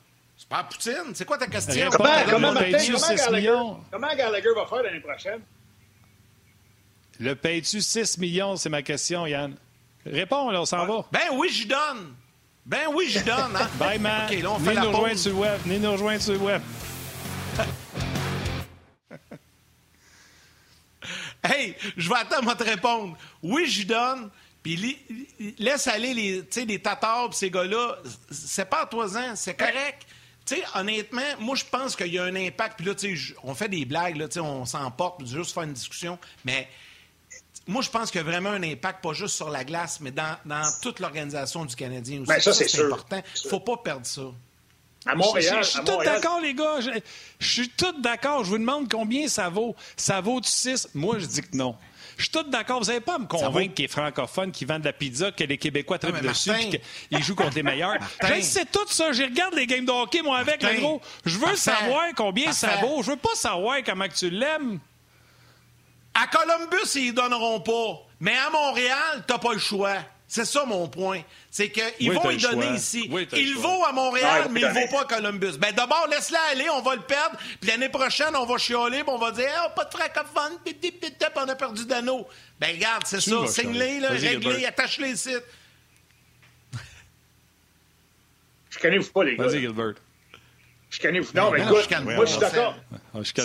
C'est 0.42 0.48
pas 0.48 0.64
Poutine. 0.64 1.14
C'est 1.14 1.24
quoi 1.24 1.38
ta 1.38 1.46
question? 1.46 1.88
Comment, 1.90 2.10
comment, 2.28 2.52
Gallagher, 2.52 3.52
comment 3.92 4.14
Gallagher 4.16 4.48
va 4.56 4.66
faire 4.66 4.82
l'année 4.82 4.98
prochaine? 4.98 5.40
Le 7.20 7.36
paye-tu 7.36 7.80
6 7.80 8.18
millions? 8.18 8.56
C'est 8.56 8.68
ma 8.68 8.82
question, 8.82 9.24
Yann. 9.24 9.54
Réponds, 10.04 10.50
là, 10.50 10.62
on 10.62 10.64
s'en 10.64 10.84
va. 10.84 11.06
Ben 11.12 11.28
oui, 11.34 11.48
j'y 11.48 11.66
donne. 11.66 12.16
Ben 12.66 12.88
oui, 12.92 13.06
j'y 13.08 13.22
donne. 13.22 13.54
Hein? 13.54 13.70
Bye, 13.78 14.00
man. 14.00 14.28
OK, 14.28 14.42
là, 14.42 14.50
on 14.50 14.58
fait 14.58 14.74
la 14.74 14.80
nous 14.80 14.88
rejoindre 14.90 15.18
sur 15.18 15.30
le 15.30 15.38
web. 15.38 15.60
Venez 15.64 15.78
nous 15.78 15.92
rejoindre 15.92 16.20
sur 16.20 16.32
le 16.32 16.40
web. 16.40 16.62
hey, 21.44 21.76
je 21.96 22.08
vais 22.08 22.16
attendre 22.16 22.50
à 22.50 22.56
te 22.56 22.64
répondre. 22.64 23.16
Oui, 23.44 23.68
j'y 23.68 23.84
donne. 23.86 24.28
Puis 24.64 24.98
laisse 25.60 25.86
aller 25.86 26.14
les, 26.14 26.44
les 26.66 26.82
tatars 26.82 27.32
ces 27.32 27.48
gars-là. 27.48 27.98
C'est 28.28 28.68
pas 28.68 28.82
à 28.82 28.86
toi 28.86 29.16
ans, 29.16 29.36
c'est 29.36 29.54
correct. 29.54 30.04
Tu 30.44 30.56
sais, 30.56 30.62
honnêtement, 30.74 31.22
moi, 31.38 31.54
je 31.54 31.64
pense 31.64 31.94
qu'il 31.94 32.12
y 32.12 32.18
a 32.18 32.24
un 32.24 32.34
impact. 32.34 32.76
Puis 32.76 32.86
là, 32.86 32.94
tu 32.94 33.16
sais, 33.16 33.34
on 33.44 33.54
fait 33.54 33.68
des 33.68 33.84
blagues, 33.84 34.16
là, 34.16 34.28
tu 34.28 34.34
sais, 34.34 34.40
on 34.40 34.64
s'emporte, 34.64 35.24
juste 35.26 35.52
faire 35.52 35.62
une 35.62 35.72
discussion. 35.72 36.18
Mais 36.44 36.68
moi, 37.66 37.82
je 37.82 37.90
pense 37.90 38.10
qu'il 38.10 38.20
y 38.20 38.24
a 38.24 38.26
vraiment 38.26 38.50
un 38.50 38.62
impact, 38.62 39.02
pas 39.02 39.12
juste 39.12 39.36
sur 39.36 39.50
la 39.50 39.64
glace, 39.64 40.00
mais 40.00 40.10
dans, 40.10 40.36
toute 40.82 41.00
l'organisation 41.00 41.64
du 41.64 41.76
Canadien 41.76 42.22
aussi. 42.22 42.28
Ben, 42.28 42.40
ça, 42.40 42.52
c'est 42.52 42.80
important. 42.80 43.22
Il 43.36 43.44
ne 43.44 43.50
faut 43.50 43.60
pas 43.60 43.76
perdre 43.76 44.06
ça. 44.06 44.22
À 45.06 45.14
Montréal. 45.14 45.64
Je, 45.64 45.68
suis 45.68 45.80
tout 45.80 46.02
d'accord, 46.04 46.40
les 46.40 46.54
gars. 46.54 46.80
Je, 46.80 47.00
suis 47.44 47.68
tout 47.68 48.00
d'accord. 48.00 48.44
Je 48.44 48.50
vous 48.50 48.58
demande 48.58 48.90
combien 48.90 49.26
ça 49.28 49.48
vaut. 49.48 49.74
Ça 49.96 50.20
vaut 50.20 50.40
du 50.40 50.48
6? 50.48 50.90
Moi, 50.94 51.18
je 51.18 51.26
dis 51.26 51.40
que 51.40 51.56
non. 51.56 51.76
Je 52.16 52.22
suis 52.22 52.30
tout 52.30 52.42
d'accord. 52.44 52.80
Vous 52.80 52.86
n'avez 52.86 53.00
pas 53.00 53.16
à 53.16 53.18
me 53.18 53.26
convaincre 53.26 53.74
qu'il 53.74 53.84
est 53.84 53.88
francophone, 53.88 54.52
qu'il 54.52 54.68
vend 54.68 54.78
de 54.78 54.84
la 54.84 54.92
pizza, 54.92 55.32
que 55.32 55.44
les 55.44 55.58
Québécois 55.58 55.98
trippent 55.98 56.22
dessus, 56.22 56.52
qu'il 57.10 57.22
joue 57.22 57.34
contre 57.34 57.54
les 57.54 57.62
meilleurs. 57.62 57.96
je 58.22 58.40
sais 58.40 58.64
tout 58.64 58.86
ça. 58.88 59.12
Je 59.12 59.22
regarde 59.22 59.54
les 59.54 59.66
games 59.66 59.84
de 59.84 59.90
hockey, 59.90 60.22
moi, 60.22 60.38
avec 60.38 60.62
le 60.62 60.80
gros. 60.80 61.00
Je 61.24 61.38
veux 61.38 61.56
savoir 61.56 62.04
combien 62.16 62.52
ça 62.52 62.76
vaut. 62.76 63.02
Je 63.02 63.10
veux 63.12 63.16
pas 63.16 63.34
savoir 63.34 63.78
comment 63.84 64.08
tu 64.08 64.30
l'aimes. 64.30 64.78
À 66.14 66.26
Columbus, 66.26 66.94
ils 66.94 67.08
ne 67.08 67.12
donneront 67.12 67.60
pas. 67.60 68.06
Mais 68.20 68.36
à 68.36 68.50
Montréal, 68.50 69.24
tu 69.26 69.32
n'as 69.32 69.38
pas 69.38 69.52
le 69.54 69.58
choix. 69.58 69.96
C'est 70.32 70.46
ça 70.46 70.64
mon 70.64 70.88
point. 70.88 71.20
C'est 71.50 71.68
qu'ils 71.68 72.10
vont 72.10 72.30
y 72.30 72.38
donner 72.38 72.70
ici. 72.70 73.06
il 73.34 73.54
vaut 73.54 73.84
à 73.84 73.92
Montréal, 73.92 74.48
mais 74.50 74.60
il 74.62 74.66
ne 74.66 74.72
vaut 74.72 74.88
pas 74.90 75.02
à 75.02 75.04
Columbus. 75.04 75.58
Ben 75.58 75.74
d'abord, 75.74 76.08
laisse-la 76.10 76.40
aller, 76.52 76.70
on 76.70 76.80
va 76.80 76.94
le 76.96 77.02
perdre. 77.02 77.36
Puis 77.60 77.68
l'année 77.68 77.90
prochaine, 77.90 78.34
on 78.34 78.46
va 78.46 78.56
chialer, 78.56 79.04
puis 79.04 79.12
on 79.12 79.18
va 79.18 79.30
dire 79.30 79.50
oh, 79.66 79.72
pas 79.76 79.84
de 79.84 79.90
francophone, 79.90 80.58
pip, 80.64 81.04
on 81.36 81.48
a 81.48 81.54
perdu 81.54 81.84
d'anneau. 81.84 82.26
Ben 82.58 82.74
regarde, 82.74 83.02
c'est 83.04 83.20
ça. 83.20 83.46
Signe-les, 83.46 84.06
règle-les, 84.06 84.64
attache-les 84.64 85.10
ici. 85.10 85.34
Je 88.70 88.78
connais 88.78 88.96
vous 88.96 89.10
pas, 89.10 89.24
les 89.24 89.36
gars. 89.36 89.48
Vas-y, 89.48 89.60
Gilbert. 89.60 89.94
Je 90.88 90.98
connais 90.98 91.20
vous. 91.20 91.30
Non, 91.34 91.50
mais 91.50 91.60
écoute, 91.60 91.90
moi, 92.04 92.24
je 92.24 92.30
suis 92.30 92.40
d'accord. 92.40 92.74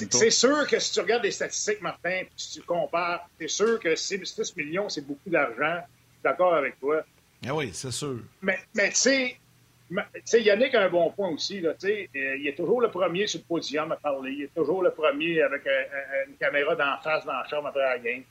C'est 0.10 0.32
sûr 0.32 0.66
que 0.66 0.80
si 0.80 0.94
tu 0.94 1.02
regardes 1.02 1.24
les 1.24 1.32
statistiques, 1.32 1.82
Martin, 1.82 2.22
puis 2.22 2.32
si 2.38 2.62
tu 2.62 2.62
compares, 2.62 3.28
c'est 3.38 3.50
sûr 3.50 3.78
que 3.78 3.94
6 3.94 4.56
millions, 4.56 4.88
c'est 4.88 5.06
beaucoup 5.06 5.30
d'argent 5.30 5.84
d'accord 6.28 6.56
avec 6.56 6.80
toi. 6.80 7.04
Ah 7.46 7.56
oui, 7.56 7.72
c'est 7.74 7.92
sûr. 7.92 8.20
Mais, 8.42 8.58
mais 8.76 8.90
tu 8.90 9.38
sais, 10.26 10.42
Yannick 10.42 10.76
a 10.76 10.86
un 10.86 10.90
bon 10.90 11.10
point 11.12 11.30
aussi. 11.30 11.62
Là, 11.62 11.74
euh, 11.84 12.06
il 12.14 12.48
est 12.48 12.56
toujours 12.56 12.82
le 12.82 12.90
premier 12.90 13.28
sur 13.28 13.40
le 13.40 13.46
podium 13.46 13.92
à 13.92 13.96
parler. 13.96 14.32
Il 14.32 14.44
est 14.44 14.54
toujours 14.54 14.82
le 14.82 14.92
premier 14.92 15.42
avec 15.42 15.62
une 16.28 16.36
caméra 16.36 16.76
d'en 16.76 16.98
face 17.02 17.26
dans 17.26 17.34
la 17.34 17.48
chambre 17.48 17.68
après 17.68 17.82
la 17.82 18.00
game. 18.00 18.24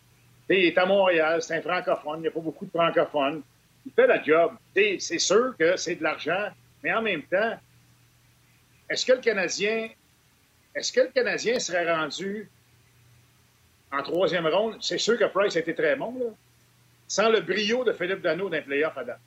il 0.51 0.57
est 0.57 0.79
à 0.79 0.87
Montréal, 0.87 1.41
c'est 1.43 1.57
un 1.57 1.63
francophone. 1.63 2.19
Il 2.19 2.23
n'y 2.23 2.29
a 2.29 2.31
pas 2.33 2.41
beaucoup 2.41 2.67
de 2.67 2.71
francophones. 2.71 3.43
Il 3.87 3.93
fait 3.93 4.07
la 4.07 4.23
job. 4.23 4.53
C'est 4.75 5.19
sûr 5.19 5.55
que 5.59 5.77
c'est 5.77 5.95
de 5.95 6.03
l'argent, 6.03 6.49
mais 6.83 6.93
en 6.93 7.03
même 7.03 7.23
temps, 7.23 7.59
est-ce 8.91 9.07
que 9.07 9.13
le 9.13 9.21
Canadien 9.21 9.89
est-ce 10.77 10.93
que 10.93 11.01
le 11.01 11.09
Canadien 11.09 11.59
serait 11.59 11.91
rendu 11.91 12.51
en 13.91 14.03
troisième 14.03 14.47
ronde? 14.47 14.77
C'est 14.81 14.99
sûr 14.99 15.19
que 15.19 15.25
Price 15.25 15.57
a 15.57 15.61
été 15.61 15.75
très 15.75 15.97
bon, 15.97 16.15
là 16.19 16.27
sans 17.09 17.29
le 17.29 17.41
brio 17.41 17.85
de 17.85 17.93
Philippe 17.93 18.23
Dano 18.23 18.49
d'un 18.49 18.63
playoff 18.63 18.97
à 18.97 19.05
date. 19.05 19.21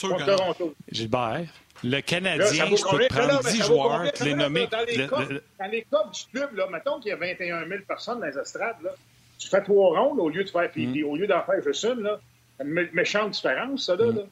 Contre 0.00 0.24
Toronto. 0.24 0.74
Gilbert, 0.90 1.46
le 1.84 2.00
Canadien, 2.00 2.66
je 2.66 2.90
peux 2.90 3.06
prendre 3.08 3.40
10 3.42 3.62
joueurs, 3.62 4.04
les 4.22 4.34
nommer. 4.34 4.66
Dans 4.66 4.84
les, 4.86 5.06
dans 5.06 5.70
les 5.70 5.82
copes 5.82 6.12
du 6.12 6.24
club, 6.32 6.56
là, 6.56 6.66
mettons 6.70 6.98
qu'il 7.00 7.10
y 7.10 7.12
a 7.12 7.16
21 7.16 7.68
000 7.68 7.82
personnes 7.86 8.20
dans 8.20 8.26
les 8.26 8.38
estrades, 8.38 8.82
là, 8.82 8.90
tu 9.38 9.48
fais 9.48 9.62
trois 9.62 9.98
rondes 9.98 10.18
au 10.20 10.28
lieu 10.28 10.44
de 10.44 10.48
faire, 10.48 10.70
mm. 10.74 11.04
au 11.04 11.16
lieu 11.16 11.26
d'en 11.26 11.42
faire 11.42 11.62
juste 11.62 11.84
une, 11.84 12.02
là, 12.02 12.20
une 12.60 12.88
méchante 12.92 13.32
différence, 13.32 13.86
ça, 13.86 13.96
là. 13.96 14.06
Mm. 14.06 14.16
là. 14.16 14.22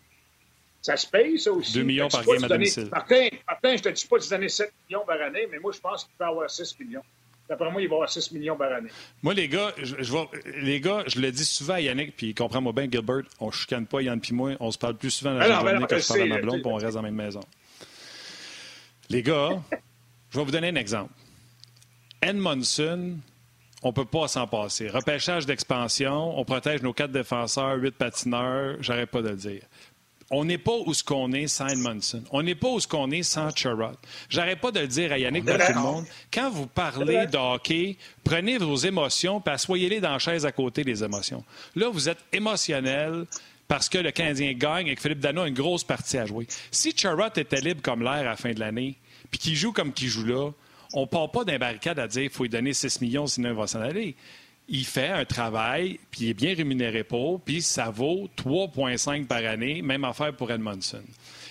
Ça 0.81 0.97
se 0.97 1.07
paye, 1.07 1.39
ça 1.39 1.53
aussi. 1.53 1.75
2 1.75 1.83
millions 1.85 2.09
par 2.09 2.25
game 2.25 2.43
à 2.43 2.49
domicile. 2.49 2.89
Martin, 2.91 3.29
Martin, 3.47 3.77
je 3.77 3.83
te 3.83 3.89
dis 3.91 4.07
pas 4.07 4.19
de 4.19 4.29
donner 4.29 4.49
7 4.49 4.73
millions 4.89 5.05
par 5.07 5.21
année, 5.21 5.47
mais 5.49 5.61
moi, 5.61 5.71
je 5.73 5.79
pense 5.79 6.05
qu'il 6.05 6.13
peut 6.19 6.25
avoir 6.25 6.51
6 6.51 6.77
millions. 6.81 7.05
D'après 7.53 7.71
moi, 7.71 7.83
il 7.83 7.89
va 7.89 7.97
avoir 7.97 8.09
6 8.09 8.33
millions 8.33 8.57
par 8.57 8.73
année. 8.73 8.89
Moi, 9.23 9.35
les 9.35 9.47
gars, 9.47 9.75
je, 9.77 9.95
les 10.63 10.81
gars, 10.81 11.05
je 11.07 11.21
le 11.21 11.31
dis 11.31 11.45
souvent 11.45 11.75
à 11.75 11.81
Yannick, 11.83 12.17
puis 12.17 12.35
comprends-moi 12.35 12.73
bien, 12.73 12.89
Gilbert, 12.91 13.25
on 13.41 13.49
ne 13.49 13.53
chicane 13.53 13.87
pas 13.87 14.01
Yann 14.01 14.19
puis 14.19 14.33
moi, 14.35 14.53
on 14.59 14.71
se 14.71 14.79
parle 14.79 14.97
plus 14.97 15.11
souvent 15.11 15.35
dans 15.35 15.41
la 15.41 15.61
journée 15.61 15.87
que 15.87 15.99
je 15.99 16.09
parle 16.09 16.23
à 16.23 16.27
ma 16.27 16.39
blonde, 16.41 16.63
puis 16.63 16.73
on 16.73 16.77
reste 16.77 16.95
dans 16.95 17.03
la 17.03 17.11
même 17.11 17.23
maison. 17.27 17.41
Les 19.11 19.23
gars, 19.23 19.61
je 20.31 20.39
vais 20.39 20.45
vous 20.47 20.51
donner 20.51 20.69
un 20.69 20.77
exemple. 20.77 21.13
Edmondson, 22.23 23.19
on 23.83 23.89
ne 23.89 23.93
peut 23.93 24.07
pas 24.07 24.29
s'en 24.29 24.47
passer. 24.47 24.89
Repêchage 24.89 25.45
d'expansion, 25.45 26.39
on 26.39 26.45
protège 26.47 26.81
nos 26.81 26.95
quatre 26.95 27.13
défenseurs, 27.13 27.77
huit 27.77 27.95
patineurs, 27.95 28.77
j'arrête 28.81 29.11
pas 29.11 29.21
de 29.21 29.29
le 29.29 29.37
dire 29.37 29.63
on 30.33 30.47
n'est 30.47 30.59
pas 30.59 30.77
où 30.87 30.95
ce 30.95 31.05
qu'on 31.05 31.31
est 31.33 31.47
sans 31.47 31.69
Edmondson. 31.69 32.25
On 32.31 32.43
n'est 32.43 32.55
pas 32.55 32.69
où 32.69 32.81
ce 32.81 32.89
qu'on 32.89 33.11
est 33.11 33.23
sans 33.23 33.55
Charrot. 33.55 33.93
J'arrête 34.31 34.61
pas 34.61 34.71
de 34.71 34.81
le 34.81 34.89
dire 34.89 35.13
à 35.13 35.19
Yannick 35.19 35.47
à 35.49 35.59
tout 35.59 35.73
le 35.75 35.81
monde. 35.81 36.07
Quand 36.33 36.51
vous 36.51 36.67
parlez 36.67 37.27
de 37.27 37.37
hockey, 37.37 37.99
prenez 38.25 38.57
vos 38.57 38.77
émotions 38.77 39.41
puis 39.43 39.53
assoyez-les 39.55 40.01
dans 40.01 40.13
la 40.13 40.19
chaise 40.19 40.47
à 40.47 40.53
côté 40.53 40.85
des 40.85 41.05
émotions. 41.05 41.45
Là, 41.77 41.91
vous 41.91 42.09
êtes 42.09 42.19
émotionnel 42.33 43.27
parce 43.69 43.91
que 43.91 43.99
le 43.99 44.11
Canadien 44.11 44.55
gagne 44.55 44.89
et 44.89 44.97
que 44.97 45.03
Philippe 45.03 45.21
Dano 45.21 45.43
a 45.43 45.49
une 45.49 45.55
grosse 45.55 45.85
partie 45.85 46.17
à 46.17 46.25
jouer. 46.25 46.47
Si 46.71 46.95
Charrot 46.97 47.37
était 47.37 47.61
libre 47.61 47.83
comme 47.83 48.03
l'air 48.03 48.13
à 48.13 48.23
la 48.23 48.37
fin 48.37 48.53
de 48.53 48.61
l'année, 48.61 48.97
puis 49.31 49.39
qu'il 49.39 49.55
joue 49.55 49.73
comme 49.73 49.93
qu'il 49.93 50.09
joue 50.09 50.25
là, 50.25 50.51
on 50.95 51.03
ne 51.03 51.07
part 51.07 51.31
pas 51.31 51.45
d'un 51.45 51.59
barricade 51.59 51.99
à 51.99 52.09
dire 52.09 52.23
qu'il 52.23 52.31
faut 52.31 52.45
lui 52.45 52.51
donner 52.51 52.73
6 52.73 53.01
millions 53.03 53.27
sinon 53.27 53.51
il 53.51 53.55
va 53.55 53.67
s'en 53.67 53.81
aller 53.81 54.15
il 54.73 54.87
fait 54.87 55.11
un 55.11 55.27
travail, 55.27 56.01
puis 56.11 56.23
il 56.23 56.31
est 56.31 56.35
bien 56.35 56.55
rémunéré 56.55 57.05
pour, 57.05 57.43
puis 57.43 57.61
ça 57.61 57.91
vaut 57.91 58.29
3,5 58.39 59.27
par 59.27 59.45
année, 59.45 59.83
même 59.83 60.03
affaire 60.03 60.35
pour 60.35 60.51
Edmondson. 60.51 61.03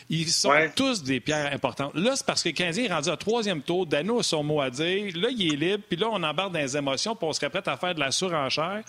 Ils 0.09 0.27
sont 0.27 0.51
tous 0.75 1.03
des 1.03 1.19
pierres 1.19 1.53
importantes. 1.53 1.93
Là, 1.93 2.15
c'est 2.15 2.25
parce 2.25 2.41
que 2.41 2.49
le 2.49 2.55
Canadien 2.55 2.85
est 2.85 2.93
rendu 2.93 3.09
à 3.09 3.15
troisième 3.15 3.61
tour. 3.61 3.85
Dano 3.85 4.19
a 4.19 4.23
son 4.23 4.43
mot 4.43 4.59
à 4.59 4.69
dire. 4.69 5.15
Là, 5.15 5.29
il 5.29 5.53
est 5.53 5.55
libre. 5.55 5.83
Puis 5.87 5.97
là, 5.97 6.07
on 6.11 6.21
embarque 6.21 6.51
dans 6.51 6.59
les 6.59 6.75
émotions. 6.75 7.15
Puis 7.15 7.25
on 7.25 7.31
serait 7.31 7.49
prêt 7.49 7.61
à 7.65 7.77
faire 7.77 7.95
de 7.95 8.01
la 8.01 8.11
surenchère. 8.11 8.81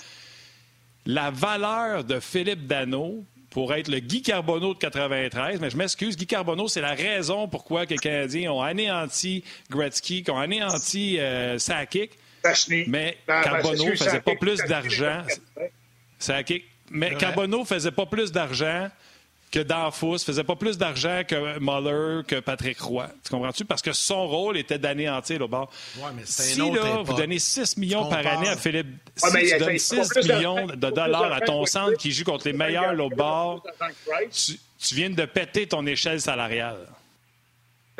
La 1.06 1.30
valeur 1.30 2.02
de 2.02 2.18
Philippe 2.18 2.66
Dano 2.66 3.24
pour 3.50 3.72
être 3.74 3.86
le 3.86 4.00
Guy 4.00 4.22
Carbonneau 4.22 4.74
de 4.74 4.78
93, 4.78 5.60
mais 5.60 5.70
je 5.70 5.76
m'excuse, 5.76 6.16
Guy 6.16 6.26
Carbonneau, 6.26 6.68
c'est 6.68 6.80
la 6.80 6.94
raison 6.94 7.46
pourquoi 7.46 7.84
les 7.84 7.98
Canadiens 7.98 8.50
ont 8.50 8.62
anéanti 8.62 9.44
Gretzky, 9.70 10.24
ont 10.28 10.38
anéanti 10.38 11.20
euh, 11.20 11.58
Sakic. 11.58 12.12
Mais 12.88 13.18
Carbonneau 13.26 13.86
ne 13.90 13.96
faisait 13.96 14.20
pas 14.20 14.34
plus 14.36 14.58
d'argent. 14.64 15.22
Mais 16.90 17.14
Carbonneau 17.16 17.64
faisait 17.64 17.90
pas 17.90 18.06
plus 18.06 18.32
d'argent 18.32 18.88
que 19.50 19.58
Danfous, 19.60 20.20
faisait 20.20 20.44
pas 20.44 20.56
plus 20.56 20.78
d'argent 20.78 21.22
que 21.28 21.58
Muller, 21.58 22.24
que 22.26 22.40
Patrick 22.40 22.80
Roy. 22.80 23.06
Tu 23.22 23.30
comprends-tu? 23.30 23.66
Parce 23.66 23.82
que 23.82 23.92
son 23.92 24.26
rôle 24.26 24.56
était 24.56 24.78
d'anéantir 24.78 25.38
le 25.40 25.46
bord. 25.46 25.70
si 26.24 26.58
là, 26.58 27.02
vous 27.04 27.12
donnez 27.12 27.38
6 27.38 27.76
millions 27.76 28.08
par 28.08 28.26
année 28.26 28.48
à 28.48 28.56
Philippe, 28.56 28.86
si 29.14 29.30
tu 29.30 29.58
donnes 29.58 29.78
6 29.78 30.16
millions 30.26 30.66
de 30.68 30.90
dollars 30.90 31.32
à 31.32 31.40
ton 31.42 31.66
centre 31.66 31.98
qui 31.98 32.12
joue 32.12 32.24
contre 32.24 32.46
les 32.46 32.54
meilleurs 32.54 32.98
au 32.98 33.10
bord, 33.10 33.62
tu 34.30 34.94
viens 34.94 35.10
de 35.10 35.24
péter 35.26 35.66
ton 35.68 35.84
échelle 35.86 36.20
salariale 36.20 36.86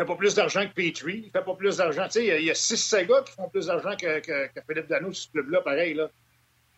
fait 0.03 0.13
pas 0.13 0.17
plus 0.17 0.35
d'argent 0.35 0.67
que 0.67 0.73
Petrie. 0.73 1.23
Il 1.27 1.31
fait 1.31 1.45
pas 1.45 1.55
plus 1.55 1.77
d'argent. 1.77 2.05
Tu 2.07 2.13
sais, 2.13 2.41
il 2.41 2.45
y 2.45 2.51
a 2.51 2.55
six 2.55 2.77
Sega 2.77 3.23
qui 3.23 3.33
font 3.33 3.49
plus 3.49 3.67
d'argent 3.67 3.97
que, 3.97 4.21
que, 4.21 4.47
que, 4.49 4.61
Philippe 4.69 4.89
Dano 4.89 5.13
sur 5.13 5.25
ce 5.25 5.31
club-là, 5.33 5.61
pareil. 5.63 5.95
Là. 5.95 6.11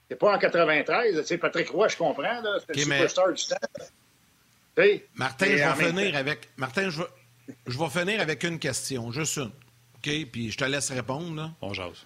C'est 0.09 0.17
pas 0.17 0.35
en 0.35 0.39
93. 0.39 1.17
Tu 1.17 1.27
sais, 1.27 1.39
Patrick 1.39 1.71
Roy, 1.71 1.89
je 1.89 1.97
comprends. 1.97 2.23
Là. 2.23 2.59
C'était 2.61 2.75
le 2.75 2.81
superstar 2.81 3.33
du 3.33 3.45
temps. 3.47 3.85
Martin, 5.15 5.47
je 5.47 5.53
vais 5.53 5.87
finir 5.87 6.17
avec. 6.17 6.51
Martin, 6.57 6.91
je 6.91 7.03
vais, 7.03 7.09
je 7.67 7.79
vais 7.79 7.89
finir 7.89 8.21
avec 8.21 8.43
une 8.45 8.59
question, 8.59 9.11
juste 9.13 9.37
une. 9.37 9.53
OK? 9.97 10.31
Puis 10.31 10.51
je 10.51 10.59
te 10.59 10.65
laisse 10.65 10.91
répondre. 10.91 11.35
Là. 11.35 11.53
On 11.61 11.73
jase. 11.73 12.05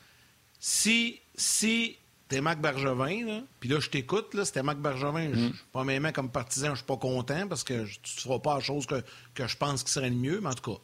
Si, 0.60 1.20
si 1.34 1.98
t'es 2.28 2.40
Marc 2.40 2.58
Bergevin, 2.58 3.26
là, 3.26 3.40
puis 3.58 3.68
là, 3.68 3.80
je 3.80 3.88
t'écoute, 3.88 4.34
là, 4.34 4.44
c'était 4.44 4.62
Marc 4.62 4.78
Bergevin. 4.78 5.30
Je, 5.32 5.38
mm. 5.38 5.52
pas 5.72 5.84
même 5.84 6.12
comme 6.12 6.30
partisan, 6.30 6.70
je 6.70 6.76
suis 6.76 6.86
pas 6.86 6.96
content 6.96 7.48
parce 7.48 7.64
que 7.64 7.84
tu 7.84 8.16
ne 8.16 8.20
feras 8.20 8.38
pas 8.38 8.54
la 8.56 8.60
chose 8.60 8.86
que, 8.86 9.02
que 9.34 9.46
je 9.46 9.56
pense 9.56 9.82
qui 9.82 9.92
serait 9.92 10.10
le 10.10 10.16
mieux, 10.16 10.40
mais 10.40 10.48
en 10.48 10.54
tout 10.54 10.72
cas, 10.72 10.80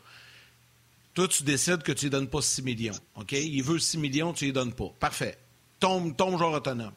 toi, 1.15 1.29
tu 1.29 1.45
décides 1.45 1.83
que 1.83 1.93
tu 1.93 2.07
ne 2.07 2.11
donnes 2.11 2.29
pas 2.29 2.43
6 2.43 2.62
millions. 2.62 2.95
OK? 3.17 3.33
Il 3.33 3.62
veut 3.62 3.79
6 3.79 3.99
millions, 3.99 4.33
tu 4.33 4.45
ne 4.45 4.49
lui 4.49 4.53
donnes 4.53 4.73
pas. 4.73 4.89
Parfait. 4.99 5.39
Tombe, 5.79 6.17
tombe 6.17 6.39
genre 6.39 6.53
autonome. 6.53 6.93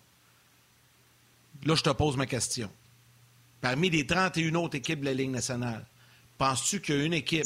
Là, 1.65 1.75
je 1.75 1.83
te 1.83 1.89
pose 1.91 2.17
ma 2.17 2.25
question. 2.25 2.69
Parmi 3.61 3.89
les 3.89 4.05
31 4.05 4.55
autres 4.55 4.75
équipes 4.75 5.01
de 5.01 5.05
la 5.05 5.13
Ligue 5.13 5.29
nationale, 5.29 5.85
penses-tu 6.37 6.81
qu'il 6.81 6.95
y 6.95 7.01
a 7.01 7.03
une 7.03 7.13
équipe 7.13 7.45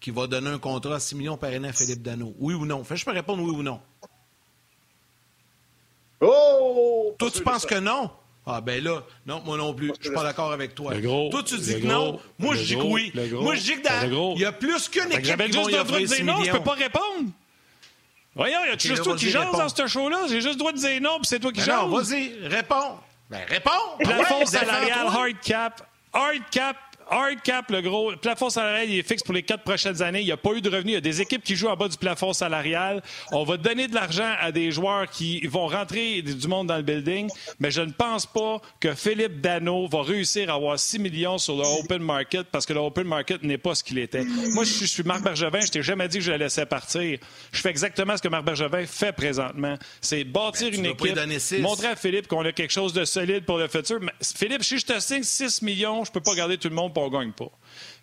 qui 0.00 0.10
va 0.10 0.26
donner 0.26 0.50
un 0.50 0.58
contrat 0.58 0.96
à 0.96 1.00
6 1.00 1.16
millions 1.16 1.36
par 1.36 1.50
année 1.50 1.68
à 1.68 1.72
Philippe 1.72 2.02
Dano? 2.02 2.34
Oui 2.38 2.54
ou 2.54 2.64
non? 2.64 2.84
Fais, 2.84 2.96
je 2.96 3.04
peux 3.04 3.12
répondre 3.12 3.42
oui 3.42 3.50
ou 3.50 3.62
non. 3.62 3.80
Oh! 6.20 7.14
Toi, 7.18 7.30
tu 7.30 7.42
penses 7.42 7.66
que 7.66 7.78
non? 7.78 8.10
Ah 8.46 8.60
ben 8.60 8.82
là, 8.84 9.02
non, 9.26 9.40
moi 9.44 9.56
non 9.56 9.72
plus. 9.72 9.90
Je 9.98 10.06
suis 10.06 10.14
pas 10.14 10.22
d'accord 10.22 10.52
avec 10.52 10.74
toi. 10.74 10.92
toi, 11.30 11.42
tu 11.42 11.56
dis 11.58 11.80
que 11.80 11.86
non. 11.86 12.20
Moi, 12.38 12.54
je 12.56 12.62
dis 12.62 12.76
que 12.76 12.82
oui. 12.82 13.12
Moi, 13.32 13.54
je 13.54 13.62
dis 13.62 13.80
que 13.80 14.34
il 14.34 14.40
y 14.40 14.44
a 14.44 14.52
plus 14.52 14.88
qu'une 14.88 15.10
équipe 15.12 15.24
J'avais 15.24 15.46
juste 15.46 15.70
le 15.70 15.84
droit 15.84 16.00
de 16.00 16.04
dire 16.06 16.24
non, 16.24 16.44
je 16.44 16.52
peux 16.52 16.60
pas 16.60 16.74
répondre. 16.74 17.30
Voyons, 18.36 18.64
y 18.64 18.70
a 18.70 18.76
juste 18.78 19.04
toi 19.04 19.16
qui 19.16 19.30
jases 19.30 19.52
dans 19.52 19.68
ce 19.68 19.86
show-là? 19.86 20.22
J'ai 20.28 20.40
juste 20.40 20.54
le 20.54 20.58
droit 20.58 20.72
de 20.72 20.78
dire 20.78 21.00
non, 21.00 21.18
puis 21.18 21.26
c'est 21.26 21.38
toi 21.38 21.52
qui 21.52 21.60
ben 21.60 21.66
jases. 21.66 21.82
Non, 21.82 21.96
vas-y, 21.96 22.32
réponds. 22.48 22.98
Ben 23.30 23.42
réponds. 23.48 23.70
Plafond 24.00 24.44
salarial, 24.44 25.06
hard 25.06 25.40
cap. 25.42 25.88
Hard 26.12 26.42
cap, 26.50 26.76
hard 27.10 27.42
cap, 27.42 27.70
le 27.70 27.82
gros. 27.82 28.10
Le 28.10 28.16
plafond 28.16 28.50
salarial, 28.50 28.90
il 28.90 28.98
est 28.98 29.06
fixe 29.06 29.22
pour 29.22 29.34
les 29.34 29.42
quatre 29.42 29.62
prochaines 29.62 30.02
années. 30.02 30.20
Il 30.20 30.26
n'y 30.26 30.32
a 30.32 30.36
pas 30.36 30.52
eu 30.52 30.60
de 30.60 30.68
revenus. 30.68 30.92
Il 30.92 30.94
y 30.94 30.96
a 30.96 31.00
des 31.00 31.20
équipes 31.20 31.42
qui 31.42 31.56
jouent 31.56 31.68
en 31.68 31.76
bas 31.76 31.88
du 31.88 31.96
plafond 31.96 32.32
salarial. 32.32 33.02
On 33.32 33.44
va 33.44 33.56
donner 33.56 33.88
de 33.88 33.94
l'argent 33.94 34.32
à 34.40 34.52
des 34.52 34.70
joueurs 34.70 35.08
qui 35.08 35.46
vont 35.46 35.66
rentrer 35.66 36.22
du 36.22 36.48
monde 36.48 36.68
dans 36.68 36.76
le 36.76 36.82
building. 36.82 37.28
Mais 37.60 37.70
je 37.70 37.80
ne 37.80 37.92
pense 37.92 38.26
pas 38.26 38.60
que 38.80 38.94
Philippe 38.94 39.40
Dano 39.40 39.86
va 39.88 40.02
réussir 40.02 40.50
à 40.50 40.54
avoir 40.54 40.78
6 40.78 40.98
millions 40.98 41.38
sur 41.38 41.56
le 41.56 41.64
open 41.80 42.02
market 42.02 42.48
parce 42.50 42.66
que 42.66 42.72
le 42.72 42.80
open 42.80 43.06
market 43.06 43.42
n'est 43.42 43.58
pas 43.58 43.74
ce 43.74 43.84
qu'il 43.84 43.98
était. 43.98 44.24
Moi, 44.24 44.64
je 44.64 44.84
suis 44.84 45.02
Marc 45.02 45.22
Bergevin. 45.22 45.60
Je 45.60 45.70
t'ai 45.70 45.82
jamais 45.82 46.08
dit 46.08 46.18
que 46.18 46.24
je 46.24 46.32
le 46.32 46.38
laissais 46.38 46.66
partir. 46.66 47.18
Je 47.52 47.60
fais 47.60 47.70
exactement 47.70 48.16
ce 48.16 48.22
que 48.22 48.28
Marc 48.28 48.44
Bergevin 48.44 48.86
fait 48.86 49.12
présentement. 49.12 49.76
C'est 50.00 50.24
bâtir 50.24 50.70
ben, 50.70 50.80
une 50.80 50.86
équipe, 50.86 51.60
montrer 51.60 51.88
à 51.88 51.96
Philippe 51.96 52.28
qu'on 52.28 52.44
a 52.44 52.52
quelque 52.52 52.72
chose 52.72 52.92
de 52.92 53.04
solide 53.04 53.44
pour 53.44 53.58
le 53.58 53.68
futur. 53.68 53.98
Mais, 54.00 54.12
Philippe, 54.22 54.64
si 54.64 54.78
je 54.78 54.86
te 54.86 54.98
signe 55.00 55.22
6 55.22 55.62
millions, 55.62 56.04
je 56.04 56.12
peux 56.12 56.20
pas 56.20 56.34
garder 56.34 56.58
tout 56.58 56.68
le 56.68 56.74
monde 56.74 56.93
on 57.02 57.08
gagne 57.08 57.32
pas. 57.32 57.50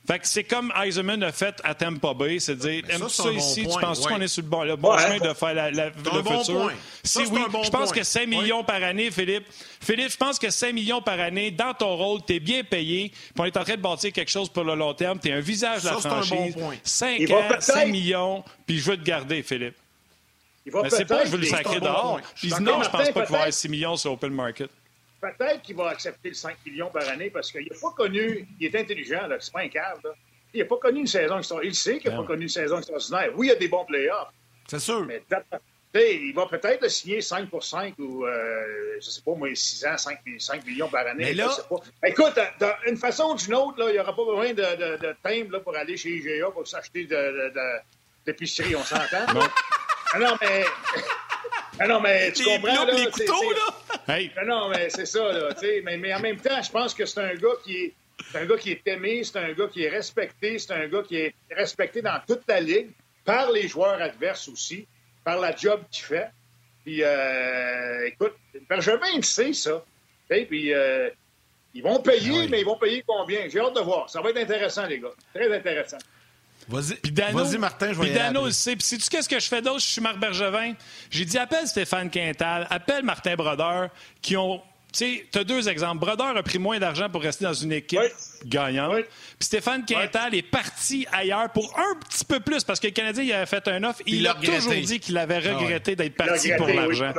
Fait 0.07 0.17
que 0.17 0.27
c'est 0.27 0.43
comme 0.43 0.73
Eisenman 0.83 1.21
a 1.21 1.31
fait 1.31 1.55
à 1.63 1.75
Tampa 1.75 2.15
Bay, 2.15 2.39
c'est 2.39 2.55
de 2.55 2.61
dire, 2.61 2.83
aimes 2.89 3.07
ça, 3.07 3.31
ici, 3.31 3.67
tu 3.67 3.79
penses 3.79 4.05
qu'on 4.05 4.19
est 4.19 4.27
sur 4.27 4.41
le 4.41 4.49
bon, 4.49 4.63
le 4.63 4.75
bon 4.75 4.97
chemin 4.97 5.19
de 5.19 5.33
faire 5.33 5.53
la, 5.53 5.69
le 5.69 5.91
futur? 5.91 6.71
si 7.03 7.19
oui, 7.19 7.41
je 7.63 7.69
pense 7.69 7.91
que 7.91 8.03
5 8.03 8.27
millions 8.27 8.63
par 8.63 8.81
année, 8.81 9.11
Philippe. 9.11 9.45
Philippe, 9.79 10.11
je 10.11 10.17
pense 10.17 10.39
que 10.39 10.49
5 10.49 10.73
millions 10.73 11.01
par 11.01 11.19
année, 11.19 11.51
dans 11.51 11.75
ton 11.75 11.95
rôle, 11.95 12.21
tu 12.25 12.35
es 12.35 12.39
bien 12.39 12.63
payé, 12.63 13.09
puis 13.09 13.33
on 13.37 13.45
est 13.45 13.57
en 13.57 13.63
train 13.63 13.75
de 13.75 13.81
bâtir 13.81 14.11
quelque 14.11 14.31
chose 14.31 14.49
pour 14.49 14.63
le 14.63 14.73
long 14.73 14.95
terme, 14.95 15.19
tu 15.19 15.29
es 15.29 15.33
un 15.33 15.39
visage 15.39 15.83
de 15.83 15.89
la 15.89 15.97
franchise. 15.97 16.55
5 16.83 17.29
ans, 17.29 17.49
5 17.59 17.87
millions, 17.87 18.43
puis 18.65 18.79
je 18.79 18.91
veux 18.91 18.97
te 18.97 19.03
garder, 19.03 19.43
Philippe. 19.43 19.75
Mais 20.65 20.89
c'est 20.89 21.05
pas 21.05 21.19
que 21.19 21.27
je 21.27 21.31
veux 21.31 21.37
le 21.37 21.45
sacrer 21.45 21.79
dehors. 21.79 22.19
non, 22.59 22.83
je 22.83 22.89
pense 22.89 22.91
pas 22.91 23.03
qu'il 23.03 23.13
va 23.13 23.21
y 23.21 23.25
avoir 23.25 23.53
6 23.53 23.69
millions 23.69 23.95
sur 23.97 24.13
Open 24.13 24.33
Market 24.33 24.69
peut-être 25.21 25.61
qu'il 25.61 25.75
va 25.75 25.89
accepter 25.89 26.29
le 26.29 26.35
5 26.35 26.57
millions 26.65 26.89
par 26.89 27.07
année 27.07 27.29
parce 27.29 27.51
qu'il 27.51 27.61
n'a 27.61 27.79
pas 27.79 27.91
connu. 27.91 28.47
Il 28.59 28.65
est 28.65 28.79
intelligent, 28.79 29.27
là. 29.27 29.37
C'est 29.39 29.53
pas 29.53 29.61
un 29.61 29.69
cave, 29.69 30.01
Il 30.53 30.59
n'a 30.59 30.65
pas 30.65 30.77
connu 30.77 31.01
une 31.01 31.07
saison 31.07 31.37
extraordinaire. 31.37 31.71
Il 31.71 31.75
sait 31.75 31.99
qu'il 31.99 32.11
n'a 32.11 32.17
pas 32.17 32.25
connu 32.25 32.43
une 32.43 32.49
saison 32.49 32.77
extraordinaire. 32.77 33.31
Oui, 33.35 33.47
il 33.47 33.49
y 33.49 33.53
a 33.53 33.55
des 33.55 33.67
bons 33.67 33.85
playoffs. 33.85 34.29
C'est 34.67 34.79
sûr. 34.79 35.05
Mais 35.93 36.15
il 36.15 36.33
va 36.33 36.45
peut-être 36.45 36.87
signer 36.89 37.19
5 37.19 37.49
pour 37.49 37.63
5 37.63 37.95
ou, 37.99 38.25
euh, 38.25 38.93
je 39.01 39.05
ne 39.05 39.11
sais 39.11 39.21
pas, 39.21 39.33
moi, 39.35 39.49
6 39.53 39.85
ans, 39.85 39.97
5, 39.97 40.19
5 40.39 40.65
millions 40.65 40.87
par 40.87 41.05
année. 41.05 41.25
Mais 41.25 41.33
là... 41.33 41.47
Je 41.49 41.55
sais 41.55 41.67
pas. 41.69 42.07
Écoute, 42.07 42.39
d'une 42.87 42.95
façon 42.95 43.33
ou 43.33 43.35
d'une 43.35 43.55
autre, 43.55 43.77
là, 43.77 43.89
il 43.89 43.93
n'y 43.93 43.99
aura 43.99 44.15
pas 44.15 44.23
besoin 44.23 44.53
de, 44.53 44.61
de, 44.61 45.07
de 45.07 45.15
thème 45.21 45.51
là, 45.51 45.59
pour 45.59 45.75
aller 45.75 45.97
chez 45.97 46.11
IGA 46.11 46.49
pour 46.51 46.65
s'acheter 46.65 47.03
de, 47.05 47.51
de, 48.25 48.75
on 48.77 48.83
s'entend? 48.83 49.33
non. 49.33 49.47
Ah 50.13 50.19
non, 50.19 50.37
mais. 50.41 50.65
Ah 51.79 51.87
non, 51.87 51.99
mais 51.99 52.31
tu 52.31 52.43
comprends. 52.43 52.85
Là, 52.85 52.91
les 52.93 53.09
couteaux, 53.09 53.51
là! 53.53 53.73
Hey. 54.11 54.29
Ah 54.35 54.43
non, 54.43 54.67
mais 54.69 54.89
c'est 54.89 55.05
ça, 55.05 55.31
là. 55.31 55.55
Mais, 55.83 55.95
mais 55.95 56.13
en 56.13 56.19
même 56.19 56.35
temps, 56.35 56.61
je 56.61 56.69
pense 56.69 56.93
que 56.93 57.05
c'est 57.05 57.21
un 57.21 57.35
gars 57.35 57.55
qui 57.63 57.77
est. 57.77 57.93
C'est 58.29 58.39
un 58.39 58.45
gars 58.45 58.57
qui 58.57 58.71
est 58.71 58.87
aimé, 58.87 59.23
c'est 59.23 59.37
un 59.39 59.53
gars 59.53 59.67
qui 59.67 59.83
est 59.83 59.89
respecté, 59.89 60.59
c'est 60.59 60.73
un 60.73 60.87
gars 60.87 61.01
qui 61.01 61.15
est 61.15 61.33
respecté 61.49 62.01
dans 62.01 62.19
toute 62.27 62.41
la 62.47 62.59
ligue, 62.59 62.89
par 63.23 63.51
les 63.51 63.67
joueurs 63.67 63.99
adverses 64.01 64.47
aussi, 64.49 64.85
par 65.23 65.39
la 65.39 65.55
job 65.55 65.81
qu'il 65.89 66.03
fait. 66.03 66.29
Puis, 66.83 67.03
euh, 67.03 68.05
écoute, 68.07 68.35
Benjamin, 68.69 69.07
il 69.15 69.25
sait 69.25 69.53
ça. 69.53 69.83
Puis, 70.27 70.73
euh, 70.73 71.09
ils 71.73 71.81
vont 71.81 71.99
payer, 71.99 72.43
ah 72.43 72.47
mais 72.49 72.59
ils 72.61 72.65
vont 72.65 72.77
payer 72.77 73.03
combien? 73.07 73.47
J'ai 73.49 73.59
hâte 73.59 73.75
de 73.75 73.81
voir. 73.81 74.09
Ça 74.09 74.21
va 74.21 74.29
être 74.29 74.37
intéressant, 74.37 74.85
les 74.87 74.99
gars. 74.99 75.13
Très 75.33 75.55
intéressant. 75.55 75.97
Vas-y, 76.71 77.57
Martin, 77.57 77.93
je 77.93 77.99
vais 77.99 78.05
Puis 78.05 78.13
Dano 78.13 78.45
le 78.45 78.51
sait. 78.51 78.75
Puis 78.75 78.85
sais-tu 78.85 79.09
qu'est-ce 79.09 79.29
que 79.29 79.39
je 79.39 79.47
fais 79.47 79.61
d'autre? 79.61 79.79
Je 79.79 79.87
suis 79.87 80.01
Marc 80.01 80.17
Bergevin. 80.17 80.73
J'ai 81.09 81.25
dit, 81.25 81.37
appelle 81.37 81.67
Stéphane 81.67 82.09
Quintal, 82.09 82.67
appelle 82.69 83.03
Martin 83.03 83.35
Brodeur, 83.35 83.89
qui 84.21 84.37
ont 84.37 84.61
tu 84.91 85.25
sais, 85.31 85.39
as 85.39 85.43
deux 85.43 85.69
exemples. 85.69 86.05
Brodeur 86.05 86.35
a 86.35 86.43
pris 86.43 86.59
moins 86.59 86.77
d'argent 86.77 87.09
pour 87.09 87.21
rester 87.21 87.45
dans 87.45 87.53
une 87.53 87.71
équipe 87.71 88.01
gagnante. 88.45 89.05
Puis 89.39 89.47
Stéphane 89.47 89.85
Quintal 89.85 90.35
est 90.35 90.41
parti 90.41 91.07
ailleurs 91.11 91.49
pour 91.51 91.73
un 91.79 91.97
petit 91.99 92.25
peu 92.25 92.39
plus 92.41 92.63
parce 92.63 92.79
que 92.79 92.87
le 92.87 92.93
Canadien 92.93 93.23
il 93.23 93.31
avait 93.31 93.45
fait 93.45 93.65
un 93.69 93.83
offre. 93.85 94.01
Il, 94.05 94.27
a 94.27 94.33
toujours 94.33 94.73
dit 94.73 94.99
qu'il 94.99 95.17
avait 95.17 95.41
ah 95.45 95.57
regretté 95.57 95.95
d'être 95.95 96.15
parti 96.15 96.51
pour 96.57 96.67
l'argent. 96.67 97.13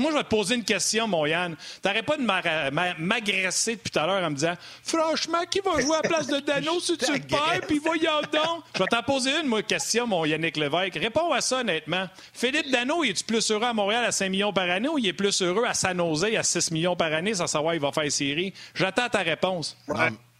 Moi, 0.00 0.10
je 0.10 0.16
vais 0.16 0.22
te 0.22 0.28
poser 0.28 0.56
une 0.56 0.64
question, 0.64 1.06
mon 1.06 1.24
Yann. 1.24 1.56
T'arrêtes 1.82 2.04
pas 2.04 2.16
de 2.16 2.22
m'agresser 2.22 3.76
depuis 3.76 3.90
tout 3.90 3.98
à 3.98 4.06
l'heure 4.06 4.24
en 4.24 4.30
me 4.30 4.34
disant 4.34 4.54
Franchement, 4.82 5.44
qui 5.48 5.60
va 5.60 5.80
jouer 5.80 5.96
à 5.96 6.02
la 6.02 6.08
place 6.08 6.26
de 6.26 6.40
Dano 6.40 6.80
si 6.80 6.96
tu 6.98 7.12
le 7.12 7.20
perds? 7.20 7.60
Puis 7.66 7.78
voyons 7.78 8.20
donc. 8.32 8.64
Je 8.74 8.80
vais 8.80 8.88
t'en 8.88 9.02
poser 9.02 9.30
une, 9.40 9.46
moi, 9.46 9.62
question, 9.62 10.06
mon 10.06 10.24
Yannick 10.24 10.56
Lévesque. 10.56 10.94
Réponds 10.94 11.32
à 11.32 11.40
ça, 11.40 11.60
honnêtement. 11.60 12.08
Philippe 12.32 12.70
Dano, 12.70 13.04
est 13.04 13.14
tu 13.14 13.24
plus 13.24 13.50
heureux 13.50 13.66
à 13.66 13.72
Montréal 13.72 14.04
à 14.04 14.12
5 14.12 14.28
millions 14.28 14.52
par 14.52 14.68
année 14.68 14.88
ou 14.88 14.98
il 14.98 15.06
est 15.06 15.12
plus 15.12 15.42
heureux 15.42 15.64
à 15.64 15.74
San 15.74 15.96
Jose 15.96 16.26
à 16.36 16.42
6 16.42 16.70
millions 16.70 16.87
par 16.96 17.12
année 17.12 17.34
sans 17.34 17.46
savoir 17.46 17.74
il 17.74 17.80
va 17.80 17.92
faire 17.92 18.10
série? 18.10 18.52
J'attends 18.74 19.08
ta 19.08 19.20
réponse. 19.20 19.76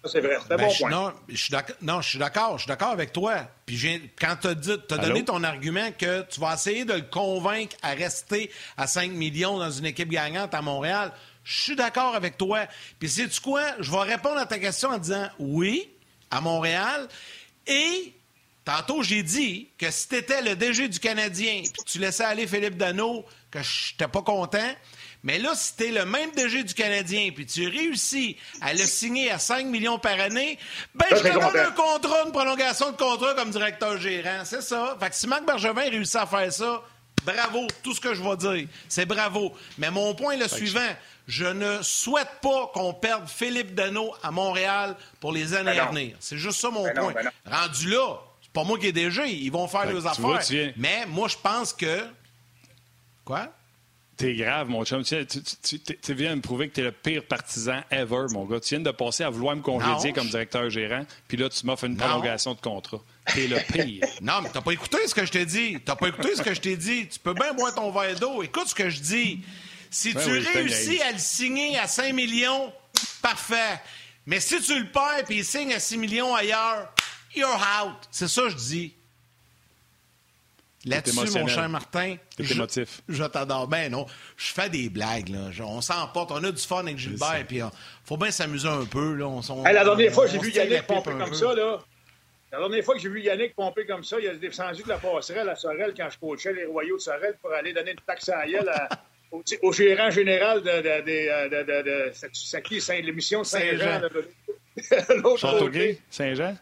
C'est 0.05 0.21
vrai, 0.21 0.39
c'est 0.47 0.53
un 0.53 0.57
ben, 0.57 0.69
bon 0.69 0.75
point. 0.75 0.91
Non, 0.91 1.13
je 1.29 1.37
suis 1.37 1.51
d'accord. 2.19 2.57
Je 2.57 2.63
suis 2.63 2.69
d'accord 2.69 2.91
avec 2.91 3.13
toi. 3.13 3.49
Puis 3.67 4.11
quand 4.19 4.37
tu 4.41 4.49
as, 4.49 4.55
donné 4.55 5.25
ton 5.25 5.43
argument 5.43 5.91
que 5.93 6.23
tu 6.23 6.41
vas 6.41 6.55
essayer 6.55 6.85
de 6.85 6.95
le 6.95 7.03
convaincre 7.03 7.77
à 7.83 7.91
rester 7.91 8.51
à 8.77 8.87
5 8.87 9.11
millions 9.11 9.59
dans 9.59 9.71
une 9.71 9.87
équipe 9.87 10.09
gagnante 10.09 10.55
à 10.55 10.63
Montréal, 10.63 11.13
je 11.45 11.63
suis 11.63 11.77
d'accord 11.77 12.15
avec 12.15 12.37
toi. 12.39 12.67
Puis 12.99 13.09
sais-tu 13.09 13.41
quoi? 13.41 13.63
Je 13.81 13.91
vais 13.91 14.03
répondre 14.03 14.39
à 14.39 14.47
ta 14.47 14.59
question 14.59 14.91
en 14.91 14.99
disant 14.99 15.29
oui, 15.39 15.91
à 16.31 16.41
Montréal. 16.41 17.09
Et 17.67 18.15
tantôt, 18.65 19.03
j'ai 19.03 19.23
dit 19.23 19.69
que 19.79 19.91
si 19.91 20.09
tu 20.09 20.17
étais 20.17 20.43
le 20.43 20.55
DG 20.55 20.89
du 20.89 21.01
Canadien, 21.01 21.63
puis 21.63 21.85
tu 21.85 21.99
laissais 21.99 22.25
aller 22.25 22.47
Philippe 22.47 22.77
Dano, 22.77 23.25
que 23.51 23.63
je 23.63 23.93
n'étais 23.93 24.09
pas 24.09 24.23
content, 24.23 24.71
mais 25.23 25.39
là, 25.39 25.53
si 25.55 25.75
tu 25.77 25.91
le 25.91 26.05
même 26.05 26.31
DG 26.33 26.63
du 26.63 26.75
Canadien, 26.75 27.31
puis 27.35 27.45
tu 27.45 27.67
réussis 27.69 28.37
à 28.61 28.73
le 28.73 28.85
signer 28.85 29.31
à 29.31 29.39
5 29.39 29.67
millions 29.67 29.99
par 29.99 30.19
année, 30.21 30.59
ben 30.95 31.07
je 31.11 31.17
te 31.17 31.29
donne 31.29 31.57
un 31.57 31.71
contrat, 31.73 32.25
une 32.25 32.33
prolongation 32.33 32.93
de 32.93 32.97
contrat 32.97 33.35
comme 33.35 33.51
directeur 33.51 33.99
gérant. 33.99 34.45
C'est 34.45 34.63
ça. 34.63 34.97
Fait 35.01 35.11
que 35.11 35.17
si 35.17 35.27
Marc 35.27 35.45
Bergevin 35.45 35.91
réussit 35.91 36.17
à 36.17 36.27
faire 36.27 36.53
ça, 36.53 36.83
bravo. 37.25 37.67
Tout 37.83 37.95
ce 37.95 38.01
que 38.01 38.15
je 38.15 38.23
vais 38.23 38.37
dire, 38.37 38.69
c'est 38.89 39.07
bravo. 39.07 39.55
Mais 39.77 39.91
mon 39.91 40.15
point 40.15 40.35
est 40.35 40.39
le 40.39 40.49
suivant. 40.49 40.95
Je 41.27 41.47
ne 41.47 41.83
souhaite 41.83 42.41
pas 42.41 42.71
qu'on 42.73 42.95
perde 42.95 43.29
Philippe 43.29 43.75
Dano 43.75 44.15
à 44.23 44.31
Montréal 44.31 44.97
pour 45.21 45.33
les 45.33 45.53
années 45.53 45.75
ben 45.75 45.87
à 45.87 45.91
venir. 45.91 46.17
C'est 46.21 46.39
juste 46.39 46.61
ça 46.61 46.71
mon 46.71 46.85
ben 46.85 46.95
point. 46.95 47.13
Ben 47.13 47.31
Rendu 47.45 47.91
là, 47.91 48.17
c'est 48.41 48.53
pas 48.53 48.65
moi 48.65 48.79
qui 48.79 48.87
ai 48.87 48.93
DG. 48.93 49.29
Ils 49.29 49.53
vont 49.53 49.69
faire 49.69 49.85
leurs 49.85 50.07
affaires. 50.07 50.73
Mais 50.77 51.05
moi, 51.07 51.29
je 51.29 51.37
pense 51.37 51.73
que... 51.73 52.07
Quoi? 53.27 53.53
T'es 54.19 54.35
grave, 54.35 54.69
mon 54.69 54.85
chum. 54.85 55.05
Tu, 55.05 56.15
viens 56.15 56.31
de 56.31 56.35
me 56.35 56.41
prouver 56.41 56.69
que 56.69 56.75
t'es 56.75 56.83
le 56.83 56.91
pire 56.91 57.23
partisan 57.23 57.83
ever, 57.89 58.27
mon 58.33 58.47
gars. 58.47 58.59
Tu 58.59 58.75
viens 58.75 58.81
de 58.83 58.91
passer 58.91 59.23
à 59.23 59.31
vouloir 59.31 59.55
me 59.55 59.63
congédier 59.63 60.13
comme 60.13 60.27
directeur 60.27 60.69
gérant, 60.71 61.07
puis 61.29 61.37
là, 61.37 61.49
tu 61.49 61.65
m'offres 61.65 61.85
une 61.85 61.97
prolongation 61.97 62.55
de 62.55 62.61
contrat. 62.61 63.01
T'es 63.33 63.47
le 63.47 63.59
pire. 63.73 64.05
non, 64.21 64.41
mais 64.43 64.51
t'as 64.53 64.61
pas 64.61 64.73
écouté 64.73 64.99
ce 65.07 65.15
que 65.15 65.25
je 65.25 65.31
t'ai 65.31 65.47
dit. 65.47 65.79
T'as 65.85 65.95
pas 65.95 66.09
écouté 66.09 66.35
ce 66.35 66.43
que 66.43 66.53
je 66.53 66.61
t'ai 66.61 66.77
dit. 66.77 67.07
Tu 67.07 67.21
peux 67.21 67.33
bien 67.33 67.53
boire 67.53 67.73
ton 67.73 67.93
verre 67.93 68.19
d'eau. 68.19 68.43
Écoute 68.43 68.67
ce 68.67 68.75
que 68.75 68.91
je 68.91 69.01
dis. 69.01 69.45
Si 69.89 70.13
ben 70.13 70.21
tu 70.25 70.31
réussis 70.31 71.01
à 71.01 71.13
le 71.13 71.19
signer 71.19 71.79
à 71.79 71.87
5 71.87 72.13
millions, 72.13 72.73
parfait. 73.23 73.81
Mais 74.27 74.41
si 74.41 74.61
tu 74.61 74.77
le 74.81 74.87
perds 74.91 75.31
et 75.31 75.37
il 75.37 75.45
signe 75.45 75.73
à 75.73 75.79
6 75.79 75.97
millions 75.97 76.35
ailleurs, 76.35 76.93
you're 77.37 77.49
out. 77.81 77.97
C'est 78.11 78.29
ça 78.29 78.43
que 78.43 78.51
je 78.51 78.57
dis. 78.57 78.95
Là-dessus, 80.85 81.39
mon 81.39 81.47
cher 81.49 81.69
Martin, 81.69 82.17
je, 82.39 82.55
émotif. 82.55 83.03
je 83.09 83.25
t'adore. 83.25 83.67
Ben 83.67 83.91
non, 83.91 84.07
je 84.37 84.53
fais 84.53 84.69
des 84.69 84.89
blagues. 84.89 85.29
Là. 85.29 85.51
On 85.65 85.81
s'emporte, 85.81 86.31
on 86.31 86.43
a 86.45 86.53
du 86.53 86.63
fun 86.63 86.81
avec 86.81 86.99
Gilbert, 86.99 87.45
puis 87.47 87.57
il 87.57 87.63
euh, 87.63 87.69
faut 88.05 88.17
bien 88.17 88.31
s'amuser 88.31 88.69
un 88.69 88.85
peu. 88.85 89.15
Là. 89.15 89.27
On, 89.27 89.65
la 89.65 89.85
dernière 89.85 90.13
fois 90.13 90.27
que 90.27 90.33
j'ai 90.33 90.39
vu 90.39 90.53
Yannick 90.53 90.87
pomper 90.87 91.11
comme 91.11 91.35
ça, 91.35 91.53
là, 91.53 91.79
la 92.53 92.59
dernière 92.59 92.85
fois 92.85 92.95
que 92.95 93.01
j'ai 93.01 93.09
vu 93.09 93.23
Yannick 93.23 93.57
pomper 93.57 93.87
comme 93.87 94.05
ça, 94.05 94.19
il 94.21 94.29
a 94.29 94.35
descendu 94.35 94.85
de 94.85 94.89
la 94.89 94.99
passerelle 94.99 95.49
à 95.49 95.57
Sorel 95.57 95.95
quand 95.97 96.09
je 96.11 96.19
coachais 96.19 96.53
les 96.53 96.67
Royaux 96.67 96.97
de 96.97 97.03
Sorel 97.03 97.37
pour 97.43 97.53
aller 97.53 97.73
donner 97.73 97.91
une 97.91 98.01
taxe 98.07 98.29
à 98.29 98.47
Yel 98.47 98.71
au, 99.63 99.73
gérant 99.73 100.11
général 100.11 100.63
de, 100.63 100.71
de, 100.71 101.49
de, 101.49 101.65
de, 101.65 101.83
de, 101.83 102.13
c'est 102.33 102.63
qui, 102.63 102.81
l'émission 103.03 103.41
de 103.41 103.47
Saint-Jean. 103.47 104.01
Châteauguay, 105.37 105.99
Saint-Jean? 106.09 106.57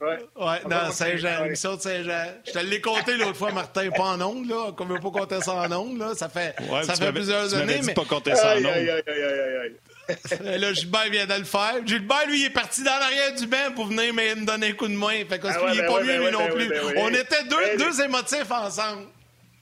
Ouais, 0.00 0.18
ouais 0.36 0.60
dans 0.68 0.92
Saint-Jean, 0.92 1.42
l'émission 1.42 1.74
de 1.74 1.80
Saint-Jean. 1.80 2.26
Je 2.46 2.52
te 2.52 2.58
l'ai 2.60 2.80
compté 2.80 3.16
l'autre 3.16 3.36
fois, 3.36 3.50
Martin, 3.50 3.90
pas 3.90 4.04
en 4.04 4.20
ondes, 4.20 4.48
là. 4.48 4.70
Qu'on 4.72 4.84
veut 4.84 5.00
pas 5.00 5.10
compter 5.10 5.40
ça 5.40 5.54
en 5.54 5.72
ondes, 5.72 5.98
là. 5.98 6.14
Ça 6.14 6.28
fait, 6.28 6.54
ça 6.84 6.94
fait 6.94 7.12
plusieurs 7.12 7.52
années. 7.54 7.80
mais 7.84 7.94
pas 7.94 8.04
compter 8.04 8.34
ça 8.36 8.54
en 8.54 8.58
ondes. 8.58 8.66
Aïe, 8.66 8.90
aïe, 8.90 9.02
aïe, 9.06 9.22
aïe, 9.22 9.74
aïe. 10.40 10.58
là, 10.58 10.72
Gilbert 10.72 11.10
vient 11.10 11.26
de 11.26 11.34
le 11.34 11.44
faire. 11.44 11.74
Gilbert, 11.84 12.26
lui, 12.28 12.40
il 12.40 12.46
est 12.46 12.50
parti 12.50 12.84
dans 12.84 12.96
l'arrière 12.98 13.34
du 13.34 13.46
banc 13.46 13.72
pour 13.74 13.86
venir 13.86 14.14
me 14.14 14.46
donner 14.46 14.68
un 14.68 14.72
coup 14.72 14.86
de 14.86 14.94
main. 14.94 15.24
Fait 15.28 15.38
que, 15.38 15.48
ah 15.48 15.64
ouais, 15.64 15.80
ben 15.80 15.86
pas 15.86 16.00
mieux, 16.00 16.18
ben 16.18 16.24
lui, 16.24 16.30
non 16.30 16.46
ben 16.46 16.54
plus. 16.54 16.72
On 16.96 17.08
était 17.08 17.44
deux, 17.44 17.56
ben 17.56 17.78
deux 17.78 18.00
émotifs 18.02 18.50
ensemble. 18.50 19.06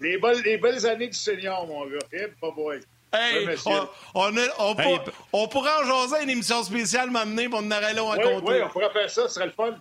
Les 0.01 0.19
belles, 0.19 0.43
les 0.45 0.59
belles 0.59 0.87
années 0.87 1.09
du 1.09 1.19
senior, 1.19 1.67
mon 1.67 1.87
gars. 1.87 1.99
Eh, 2.13 2.27
pas 2.41 2.51
boy. 2.51 2.81
Hey, 3.13 3.49
on, 3.65 3.89
on, 4.15 4.37
on, 4.59 4.79
hey, 4.79 4.99
on, 5.33 5.49
pourrait 5.49 5.71
en 5.81 5.87
jaser 5.87 6.25
une 6.25 6.31
émission 6.31 6.63
spéciale 6.63 7.11
m'amener 7.11 7.49
pour 7.49 7.61
on 7.63 7.71
aurait 7.71 7.95
long 7.95 8.11
à 8.11 8.17
compter. 8.17 8.45
Oui, 8.45 8.57
on 8.63 8.69
pourrait 8.69 8.91
faire 8.91 9.09
ça, 9.09 9.29
ce 9.29 9.35
serait 9.35 9.47
le 9.47 9.53
fun. 9.53 9.75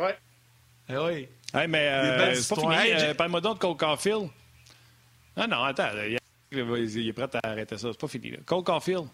Ouais. 0.00 0.16
Eh 0.88 0.96
oui. 0.96 1.28
Hey, 1.52 1.68
mais 1.68 1.88
euh, 1.88 2.34
c'est 2.34 2.54
pas 2.54 2.60
fini. 2.60 2.92
Euh, 2.92 3.14
Parle-moi 3.14 3.40
donc 3.40 3.56
de 3.56 3.60
Cole 3.60 3.76
Caulfield. 3.76 4.28
Ah 5.36 5.46
non, 5.46 5.62
attends. 5.62 5.90
Il, 6.50 7.08
est 7.08 7.12
prêt 7.12 7.28
à 7.42 7.48
arrêter 7.48 7.76
ça. 7.76 7.88
C'est 7.92 8.00
pas 8.00 8.08
fini. 8.08 8.30
Là. 8.30 8.38
Cole 8.46 8.64
Caulfield. 8.64 9.06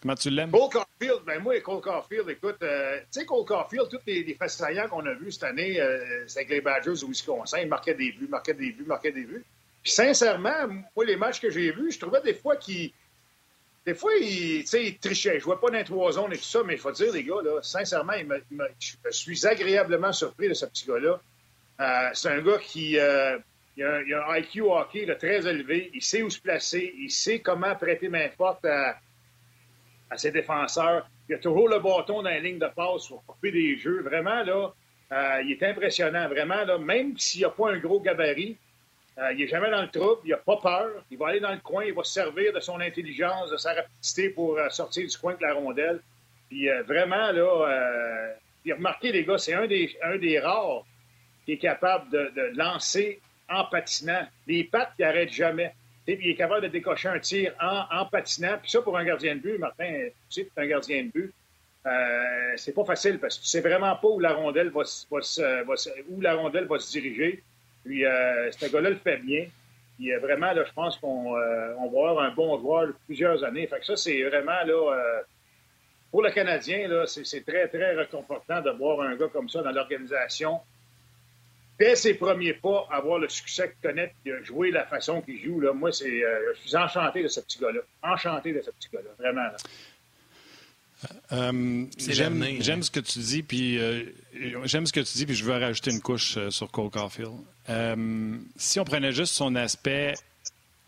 Comment 0.00 0.14
tu 0.14 0.30
l'aimes? 0.30 0.50
Cole 0.50 0.70
Caulfield, 0.70 1.24
ben 1.26 1.42
moi, 1.42 1.60
Cole 1.60 1.80
Caulfield, 1.80 2.28
écoute, 2.30 2.58
euh, 2.62 2.98
tu 3.00 3.20
sais, 3.20 3.26
Cole 3.26 3.44
Caulfield, 3.44 3.88
tous 3.90 3.98
les, 4.06 4.22
les 4.22 4.34
faits 4.34 4.62
qu'on 4.88 5.04
a 5.04 5.14
vus 5.14 5.32
cette 5.32 5.44
année, 5.44 5.80
euh, 5.80 6.24
c'est 6.26 6.40
avec 6.40 6.50
les 6.50 6.60
Badgers 6.60 7.02
au 7.02 7.08
Wisconsin, 7.08 7.58
il 7.58 7.68
marquait 7.68 7.94
des 7.94 8.12
buts, 8.12 8.28
marquait 8.28 8.54
des 8.54 8.70
buts, 8.70 8.84
marquait 8.86 9.10
des 9.10 9.24
buts. 9.24 9.44
Puis 9.82 9.92
sincèrement, 9.92 10.68
moi, 10.94 11.04
les 11.04 11.16
matchs 11.16 11.40
que 11.40 11.50
j'ai 11.50 11.72
vus, 11.72 11.92
je 11.92 11.98
trouvais 11.98 12.20
des 12.22 12.34
fois 12.34 12.56
qu'il. 12.56 12.92
Des 13.86 13.94
fois, 13.94 14.12
il, 14.20 14.60
il 14.60 14.98
trichait. 14.98 15.38
Je 15.38 15.44
vois 15.44 15.60
pas 15.60 15.70
dans 15.70 15.82
trois 15.82 16.12
zones 16.12 16.32
et 16.32 16.36
tout 16.36 16.44
ça, 16.44 16.62
mais 16.64 16.74
il 16.74 16.78
faut 16.78 16.92
dire, 16.92 17.12
les 17.12 17.24
gars, 17.24 17.42
là, 17.42 17.62
sincèrement, 17.62 18.12
je 18.78 19.10
suis 19.10 19.46
agréablement 19.46 20.12
surpris 20.12 20.48
de 20.48 20.54
ce 20.54 20.66
petit 20.66 20.86
gars-là. 20.86 21.20
Euh, 21.80 22.10
c'est 22.12 22.28
un 22.28 22.42
gars 22.42 22.58
qui. 22.58 22.98
Euh, 22.98 23.38
il, 23.76 23.84
a, 23.84 24.28
un 24.28 24.36
IQ 24.36 24.62
hockey 24.62 25.06
très 25.16 25.46
élevé. 25.46 25.90
Il 25.94 26.02
sait 26.02 26.22
où 26.22 26.30
se 26.30 26.40
placer. 26.40 26.92
Il 26.98 27.10
sait 27.10 27.38
comment 27.38 27.74
prêter 27.76 28.08
main 28.08 28.28
forte 28.36 28.64
à, 28.64 28.98
à 30.10 30.16
ses 30.16 30.32
défenseurs. 30.32 31.08
Il 31.28 31.36
a 31.36 31.38
toujours 31.38 31.68
le 31.68 31.78
bâton 31.78 32.22
dans 32.22 32.30
la 32.30 32.40
ligne 32.40 32.58
de 32.58 32.66
passe 32.66 33.06
pour 33.08 33.24
couper 33.24 33.52
des 33.52 33.76
jeux. 33.76 34.02
Vraiment, 34.02 34.42
là, 34.42 34.72
euh, 35.12 35.42
il 35.44 35.52
est 35.52 35.62
impressionnant. 35.62 36.28
Vraiment, 36.28 36.64
là, 36.64 36.78
même 36.78 37.16
s'il 37.18 37.42
n'a 37.42 37.50
pas 37.50 37.70
un 37.70 37.78
gros 37.78 38.00
gabarit, 38.00 38.56
euh, 39.18 39.32
il 39.32 39.38
n'est 39.38 39.48
jamais 39.48 39.70
dans 39.70 39.82
le 39.82 39.88
trouble, 39.88 40.20
il 40.24 40.30
n'a 40.30 40.36
pas 40.36 40.56
peur. 40.58 40.90
Il 41.10 41.18
va 41.18 41.28
aller 41.28 41.40
dans 41.40 41.50
le 41.50 41.58
coin, 41.58 41.84
il 41.84 41.92
va 41.92 42.04
se 42.04 42.12
servir 42.12 42.52
de 42.52 42.60
son 42.60 42.80
intelligence, 42.80 43.50
de 43.50 43.56
sa 43.56 43.74
rapidité 43.74 44.30
pour 44.30 44.56
euh, 44.56 44.68
sortir 44.68 45.08
du 45.08 45.18
coin 45.18 45.34
de 45.34 45.42
la 45.42 45.54
rondelle. 45.54 46.00
Puis 46.48 46.68
euh, 46.68 46.82
vraiment, 46.84 47.32
là, 47.32 48.34
puis 48.62 48.72
remarquez, 48.72 49.12
les 49.12 49.24
gars, 49.24 49.38
c'est 49.38 49.54
un 49.54 49.66
des, 49.66 50.38
rares 50.38 50.84
qui 51.44 51.52
est 51.52 51.58
capable 51.58 52.10
de, 52.10 52.56
lancer 52.56 53.20
en 53.48 53.64
patinant. 53.64 54.26
Les 54.46 54.64
pattes 54.64 54.92
qui 54.96 55.02
n'arrêtent 55.02 55.32
jamais. 55.32 55.74
Puis 56.06 56.18
il 56.22 56.30
est 56.30 56.36
capable 56.36 56.62
de 56.62 56.68
décocher 56.68 57.08
un 57.08 57.18
tir 57.18 57.52
en, 57.60 58.06
patinant. 58.06 58.56
Puis 58.60 58.70
ça, 58.70 58.82
pour 58.82 58.96
un 58.96 59.04
gardien 59.04 59.34
de 59.34 59.40
but, 59.40 59.58
Martin, 59.58 60.08
tu 60.30 60.42
sais, 60.42 60.48
un 60.56 60.66
gardien 60.66 61.04
de 61.04 61.08
but, 61.08 61.34
c'est 62.56 62.74
pas 62.74 62.84
facile 62.84 63.18
parce 63.18 63.36
que 63.36 63.42
tu 63.42 63.48
sais 63.48 63.60
vraiment 63.60 63.96
pas 63.96 64.08
où 64.08 64.20
la 64.20 64.32
rondelle 64.32 64.70
va, 64.70 64.82
où 66.08 66.20
la 66.20 66.34
rondelle 66.34 66.66
va 66.66 66.78
se 66.78 66.92
diriger. 66.92 67.42
Puis, 67.88 68.04
euh, 68.04 68.52
ce 68.52 68.70
gars-là 68.70 68.90
le 68.90 68.96
fait 68.96 69.16
bien. 69.16 69.46
Puis, 69.96 70.12
euh, 70.12 70.18
vraiment, 70.18 70.52
là, 70.52 70.62
je 70.62 70.72
pense 70.74 70.98
qu'on 70.98 71.34
euh, 71.38 71.74
va 71.74 71.84
avoir 71.84 72.20
un 72.20 72.30
bon 72.32 72.58
joueur 72.60 72.88
plusieurs 73.06 73.42
années. 73.44 73.66
Fait 73.66 73.78
que 73.78 73.86
ça, 73.86 73.96
c'est 73.96 74.22
vraiment, 74.24 74.62
là, 74.66 74.92
euh, 74.92 75.22
pour 76.10 76.22
le 76.22 76.30
Canadien, 76.30 76.86
là, 76.86 77.06
c'est 77.06 77.46
très, 77.46 77.66
très 77.68 77.94
réconfortant 77.94 78.60
de 78.60 78.70
voir 78.72 79.00
un 79.00 79.16
gars 79.16 79.28
comme 79.32 79.48
ça 79.48 79.62
dans 79.62 79.72
l'organisation. 79.72 80.60
Dès 81.80 81.96
ses 81.96 82.12
premiers 82.12 82.52
pas, 82.52 82.86
avoir 82.90 83.18
le 83.18 83.28
succès 83.30 83.70
qu'il 83.70 83.88
connaît, 83.88 84.12
de 84.26 84.42
jouer 84.42 84.70
la 84.70 84.84
façon 84.84 85.22
qu'il 85.22 85.38
joue, 85.38 85.60
là, 85.60 85.72
moi, 85.72 85.90
c'est, 85.90 86.20
je 86.20 86.60
suis 86.60 86.76
enchanté 86.76 87.22
de 87.22 87.28
ce 87.28 87.40
petit 87.40 87.58
gars-là. 87.58 87.80
Enchanté 88.02 88.52
de 88.52 88.60
ce 88.60 88.70
petit 88.70 88.90
gars-là, 88.92 89.10
vraiment. 89.18 89.44
Là. 89.44 89.56
Euh, 91.32 91.84
j'aime 91.98 92.82
ce 92.82 92.90
que 92.90 93.00
tu 93.00 93.18
dis, 93.20 93.42
puis 93.42 93.78
euh, 93.78 94.02
j'aime 94.64 94.86
ce 94.86 94.92
que 94.92 95.00
tu 95.00 95.12
dis, 95.16 95.26
puis 95.26 95.34
je 95.34 95.44
veux 95.44 95.52
rajouter 95.52 95.90
une 95.92 96.00
couche 96.00 96.36
euh, 96.36 96.50
sur 96.50 96.70
Cole 96.70 96.90
Caulfield. 96.90 97.34
Euh, 97.68 98.36
si 98.56 98.80
on 98.80 98.84
prenait 98.84 99.12
juste 99.12 99.34
son 99.34 99.54
aspect, 99.54 100.14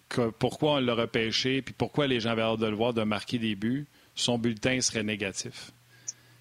que, 0.09 0.31
pourquoi 0.31 0.75
on 0.75 0.81
l'a 0.81 0.95
repêché, 0.95 1.63
puis 1.63 1.75
pourquoi 1.77 2.09
les 2.09 2.19
gens 2.19 2.31
avaient 2.31 2.43
hâte 2.43 2.59
de 2.59 2.67
le 2.67 2.75
voir, 2.75 2.93
de 2.93 3.03
marquer 3.03 3.39
des 3.39 3.55
buts, 3.55 3.87
son 4.17 4.39
bulletin 4.39 4.81
serait 4.81 5.05
négatif. 5.05 5.71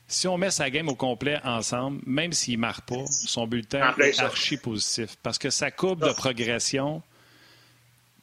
Si 0.08 0.28
on 0.28 0.40
met 0.40 0.50
sa 0.50 0.72
game 0.72 0.90
au 0.90 0.96
complet 0.96 1.40
ensemble, 1.44 2.02
même 2.08 2.34
s'il 2.34 2.56
ne 2.56 2.62
marque 2.62 2.88
pas, 2.88 3.06
son 3.06 3.46
bulletin 3.46 3.94
est 4.00 4.20
archi 4.20 4.58
positif. 4.58 5.16
Parce 5.22 5.38
que 5.38 5.52
sa 5.52 5.70
courbe 5.70 6.04
de 6.04 6.12
progression, 6.14 7.04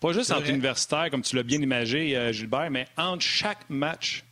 pas 0.01 0.13
juste 0.13 0.33
entre 0.33 0.51
universitaires, 0.51 1.09
comme 1.13 1.23
tu 1.23 1.37
l'as 1.37 1.45
bien 1.45 1.63
imagé, 1.63 2.33
Gilbert, 2.33 2.73
mais 2.73 2.89
entre 2.97 3.23
chaque 3.23 3.71
match, 3.71 4.25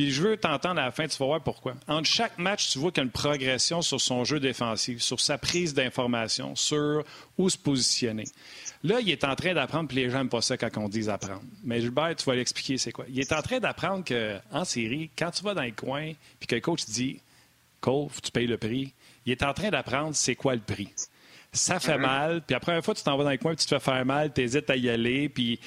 puis 0.00 0.10
je 0.10 0.22
veux 0.22 0.38
t'entendre 0.38 0.80
à 0.80 0.86
la 0.86 0.92
fin, 0.92 1.06
tu 1.06 1.18
vas 1.18 1.26
voir 1.26 1.42
pourquoi. 1.42 1.74
Entre 1.86 2.08
chaque 2.08 2.38
match, 2.38 2.70
tu 2.70 2.78
vois 2.78 2.90
qu'il 2.90 3.02
y 3.02 3.04
a 3.04 3.04
une 3.04 3.10
progression 3.10 3.82
sur 3.82 4.00
son 4.00 4.24
jeu 4.24 4.40
défensif, 4.40 5.02
sur 5.02 5.20
sa 5.20 5.36
prise 5.36 5.74
d'information, 5.74 6.56
sur 6.56 7.04
où 7.36 7.50
se 7.50 7.58
positionner. 7.58 8.24
Là, 8.82 9.00
il 9.00 9.10
est 9.10 9.24
en 9.24 9.36
train 9.36 9.52
d'apprendre, 9.52 9.88
puis 9.88 9.98
les 9.98 10.08
gens 10.08 10.16
n'aiment 10.16 10.30
pas 10.30 10.40
ça 10.40 10.56
quand 10.56 10.70
on 10.78 10.88
dit 10.88 11.10
apprendre. 11.10 11.42
Mais 11.64 11.82
Gilbert, 11.82 12.16
tu 12.16 12.24
vas 12.24 12.34
l'expliquer 12.34 12.78
c'est 12.78 12.92
quoi. 12.92 13.04
Il 13.10 13.20
est 13.20 13.30
en 13.30 13.42
train 13.42 13.60
d'apprendre 13.60 14.02
qu'en 14.02 14.64
série, 14.64 15.10
quand 15.18 15.32
tu 15.32 15.44
vas 15.44 15.52
dans 15.52 15.60
les 15.60 15.72
coins, 15.72 16.12
puis 16.38 16.46
que 16.46 16.54
le 16.54 16.62
coach 16.62 16.86
dit 16.86 17.20
Cole, 17.82 18.08
tu 18.22 18.32
payes 18.32 18.46
le 18.46 18.56
prix, 18.56 18.94
il 19.26 19.32
est 19.32 19.42
en 19.42 19.52
train 19.52 19.68
d'apprendre 19.68 20.14
c'est 20.14 20.34
quoi 20.34 20.54
le 20.54 20.62
prix 20.62 20.94
ça 21.52 21.80
fait 21.80 21.96
mm-hmm. 21.96 22.00
mal. 22.00 22.42
Puis 22.46 22.54
après, 22.54 22.76
une 22.76 22.82
fois, 22.82 22.94
tu 22.94 23.02
t'en 23.02 23.16
vas 23.16 23.24
dans 23.24 23.30
les 23.30 23.38
coins, 23.38 23.54
puis 23.54 23.64
tu 23.64 23.68
te 23.68 23.74
fais 23.76 23.84
faire 23.84 24.04
mal, 24.04 24.32
tu 24.32 24.40
hésites 24.40 24.70
à 24.70 24.76
y 24.76 24.88
aller. 24.88 25.28
Puis 25.28 25.58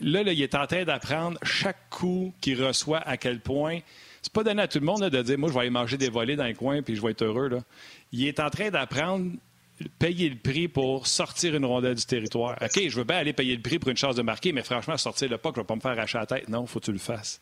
là, 0.00 0.22
là, 0.22 0.32
il 0.32 0.42
est 0.42 0.54
en 0.54 0.66
train 0.66 0.84
d'apprendre 0.84 1.38
chaque 1.42 1.90
coup 1.90 2.32
qu'il 2.40 2.62
reçoit 2.62 2.98
à 2.98 3.16
quel 3.16 3.40
point. 3.40 3.80
C'est 4.22 4.32
pas 4.32 4.42
donné 4.42 4.62
à 4.62 4.68
tout 4.68 4.80
le 4.80 4.86
monde 4.86 5.08
de 5.08 5.22
dire, 5.22 5.38
moi, 5.38 5.48
je 5.48 5.54
vais 5.54 5.60
aller 5.60 5.70
manger 5.70 5.96
des 5.96 6.10
volets 6.10 6.36
dans 6.36 6.44
les 6.44 6.54
coins 6.54 6.82
puis 6.82 6.96
je 6.96 7.02
vais 7.02 7.12
être 7.12 7.22
heureux. 7.22 7.48
Là. 7.48 7.58
Il 8.12 8.26
est 8.26 8.40
en 8.40 8.50
train 8.50 8.70
d'apprendre 8.70 9.32
payer 9.98 10.28
le 10.28 10.36
prix 10.36 10.68
pour 10.68 11.06
sortir 11.06 11.54
une 11.54 11.64
rondelle 11.64 11.94
du 11.94 12.04
territoire. 12.04 12.56
OK, 12.60 12.88
je 12.88 12.96
veux 12.96 13.04
bien 13.04 13.18
aller 13.18 13.32
payer 13.32 13.54
le 13.54 13.62
prix 13.62 13.78
pour 13.78 13.90
une 13.90 13.96
chance 13.96 14.16
de 14.16 14.22
marquer, 14.22 14.52
mais 14.52 14.62
franchement, 14.62 14.96
sortir 14.96 15.28
le 15.28 15.38
puck, 15.38 15.54
je 15.54 15.60
ne 15.60 15.64
vais 15.64 15.66
pas 15.66 15.76
me 15.76 15.80
faire 15.80 15.92
arracher 15.92 16.18
la 16.18 16.26
tête. 16.26 16.48
Non, 16.48 16.62
il 16.62 16.68
faut 16.68 16.80
que 16.80 16.86
tu 16.86 16.92
le 16.92 16.98
fasses. 16.98 17.40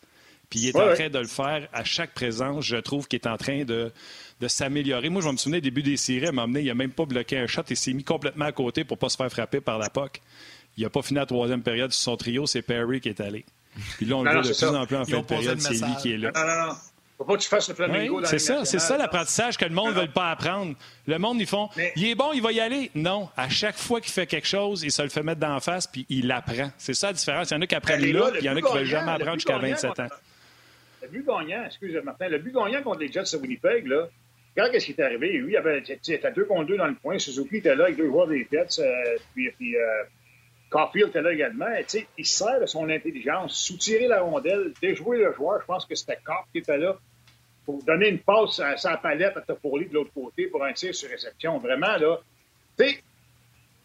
Puis 0.48 0.60
il 0.60 0.68
est 0.68 0.76
en 0.76 0.94
train 0.94 1.08
de 1.08 1.18
le 1.18 1.26
faire 1.26 1.68
à 1.72 1.82
chaque 1.82 2.14
présence. 2.14 2.64
Je 2.64 2.76
trouve 2.76 3.08
qu'il 3.08 3.18
est 3.18 3.26
en 3.26 3.36
train 3.36 3.64
de, 3.64 3.92
de 4.40 4.48
s'améliorer. 4.48 5.08
Moi, 5.08 5.22
je 5.22 5.28
me 5.28 5.36
souvenir, 5.36 5.58
au 5.58 5.62
début 5.62 5.82
des 5.82 5.96
séries, 5.96 6.26
à 6.26 6.30
il 6.30 6.66
n'a 6.66 6.74
même 6.74 6.92
pas 6.92 7.04
bloqué 7.04 7.38
un 7.38 7.46
shot 7.46 7.62
et 7.68 7.74
s'est 7.74 7.92
mis 7.92 8.04
complètement 8.04 8.44
à 8.44 8.52
côté 8.52 8.84
pour 8.84 8.96
ne 8.96 9.00
pas 9.00 9.08
se 9.08 9.16
faire 9.16 9.30
frapper 9.30 9.60
par 9.60 9.78
la 9.78 9.90
POC. 9.90 10.20
Il 10.76 10.82
n'a 10.84 10.90
pas 10.90 11.02
fini 11.02 11.18
la 11.18 11.26
troisième 11.26 11.62
période 11.62 11.92
sur 11.92 12.02
son 12.02 12.16
trio, 12.16 12.46
c'est 12.46 12.62
Perry 12.62 13.00
qui 13.00 13.08
est 13.08 13.20
allé. 13.20 13.44
Puis 13.96 14.06
là, 14.06 14.16
on 14.16 14.22
le 14.22 14.30
voit 14.30 14.42
de 14.42 14.48
plus 14.48 14.64
en 14.64 14.86
plus 14.86 14.96
en 14.96 15.04
fin 15.04 15.18
de 15.20 15.24
période, 15.24 15.60
c'est 15.60 15.74
lui 15.74 15.96
qui 16.00 16.12
est 16.12 16.18
là. 16.18 16.32
Non, 16.34 16.46
non, 16.46 16.66
non. 16.68 16.74
Faut 17.18 17.24
pas 17.24 17.36
que 17.36 17.42
tu 17.42 17.48
fasses 17.48 17.68
le 17.70 17.74
flamingo 17.74 18.18
oui, 18.18 18.26
C'est 18.26 18.38
ça, 18.38 18.66
c'est 18.66 18.78
ça 18.78 18.98
l'apprentissage 18.98 19.56
que 19.56 19.64
le 19.64 19.70
monde 19.70 19.94
ne 19.94 20.00
veut 20.02 20.10
pas 20.10 20.30
apprendre. 20.30 20.74
Le 21.06 21.18
monde, 21.18 21.40
ils 21.40 21.46
font 21.46 21.70
Mais... 21.74 21.92
il 21.96 22.08
est 22.08 22.14
bon, 22.14 22.32
il 22.34 22.42
va 22.42 22.52
y 22.52 22.60
aller. 22.60 22.90
Non, 22.94 23.30
à 23.38 23.48
chaque 23.48 23.76
fois 23.76 24.02
qu'il 24.02 24.12
fait 24.12 24.26
quelque 24.26 24.46
chose, 24.46 24.82
il 24.82 24.92
se 24.92 25.00
le 25.00 25.08
fait 25.08 25.22
mettre 25.22 25.40
d'en 25.40 25.58
face, 25.60 25.86
puis 25.86 26.04
il 26.10 26.26
l'apprend. 26.26 26.70
C'est 26.76 26.92
ça 26.92 27.08
la 27.08 27.12
différence. 27.14 27.50
Il 27.50 27.54
y 27.54 27.56
en 27.56 27.62
a 27.62 27.66
qui 27.66 27.74
apprennent 27.74 28.12
là, 28.12 28.30
puis 28.32 28.40
il 28.42 28.44
y 28.44 28.50
en 28.50 28.56
a 28.56 28.60
qui 28.60 28.70
ne 28.70 28.78
veulent 28.78 28.84
jamais 28.84 29.12
apprendre 29.12 29.34
jusqu'à 29.34 29.56
27 29.56 30.00
ans. 30.00 30.08
Le 31.02 31.08
but 31.08 31.26
gagnant, 31.26 31.64
excusez 31.64 32.00
Martin, 32.02 32.28
le 32.28 32.38
but 32.38 32.52
gagnant 32.52 32.82
contre 32.82 32.98
les 32.98 33.10
Jets 33.10 33.32
de 33.32 33.36
Winnipeg, 33.38 33.86
là, 33.86 34.08
regarde 34.54 34.78
ce 34.78 34.84
qui 34.84 34.92
est 34.92 35.00
arrivé. 35.00 35.40
Oui, 35.40 35.48
il 35.48 35.52
y 35.52 35.56
avait, 35.56 35.78
était 35.78 36.32
deux 36.32 36.44
contre 36.44 36.66
deux 36.66 36.76
dans 36.76 36.86
le 36.86 36.96
point. 36.96 37.18
Suzuki 37.18 37.58
était 37.58 37.74
là 37.74 37.84
avec 37.84 37.96
deux 37.96 38.08
joueurs 38.08 38.26
des 38.26 38.46
Jets, 38.50 38.80
euh, 38.80 39.16
puis, 39.34 39.48
puis 39.56 39.76
euh, 39.76 39.80
Caulfield 40.70 41.10
était 41.10 41.22
là 41.22 41.32
également. 41.32 41.66
il 42.18 42.26
sert 42.26 42.60
de 42.60 42.66
son 42.66 42.88
intelligence, 42.88 43.56
soutirer 43.56 44.08
la 44.08 44.20
rondelle, 44.20 44.72
déjouer 44.80 45.18
le 45.18 45.32
joueur. 45.32 45.60
Je 45.60 45.66
pense 45.66 45.86
que 45.86 45.94
c'était 45.94 46.18
Carp 46.24 46.46
qui 46.52 46.58
était 46.58 46.78
là 46.78 46.96
pour 47.64 47.82
donner 47.82 48.08
une 48.08 48.20
passe 48.20 48.60
à 48.60 48.76
sa 48.76 48.96
palette 48.96 49.36
à 49.36 49.40
Toffoli 49.40 49.88
de 49.88 49.94
l'autre 49.94 50.12
côté 50.12 50.46
pour 50.46 50.64
un 50.64 50.72
tir 50.72 50.94
sur 50.94 51.08
réception. 51.08 51.58
Vraiment, 51.58 51.96
là, 51.96 52.18
tu 52.78 53.00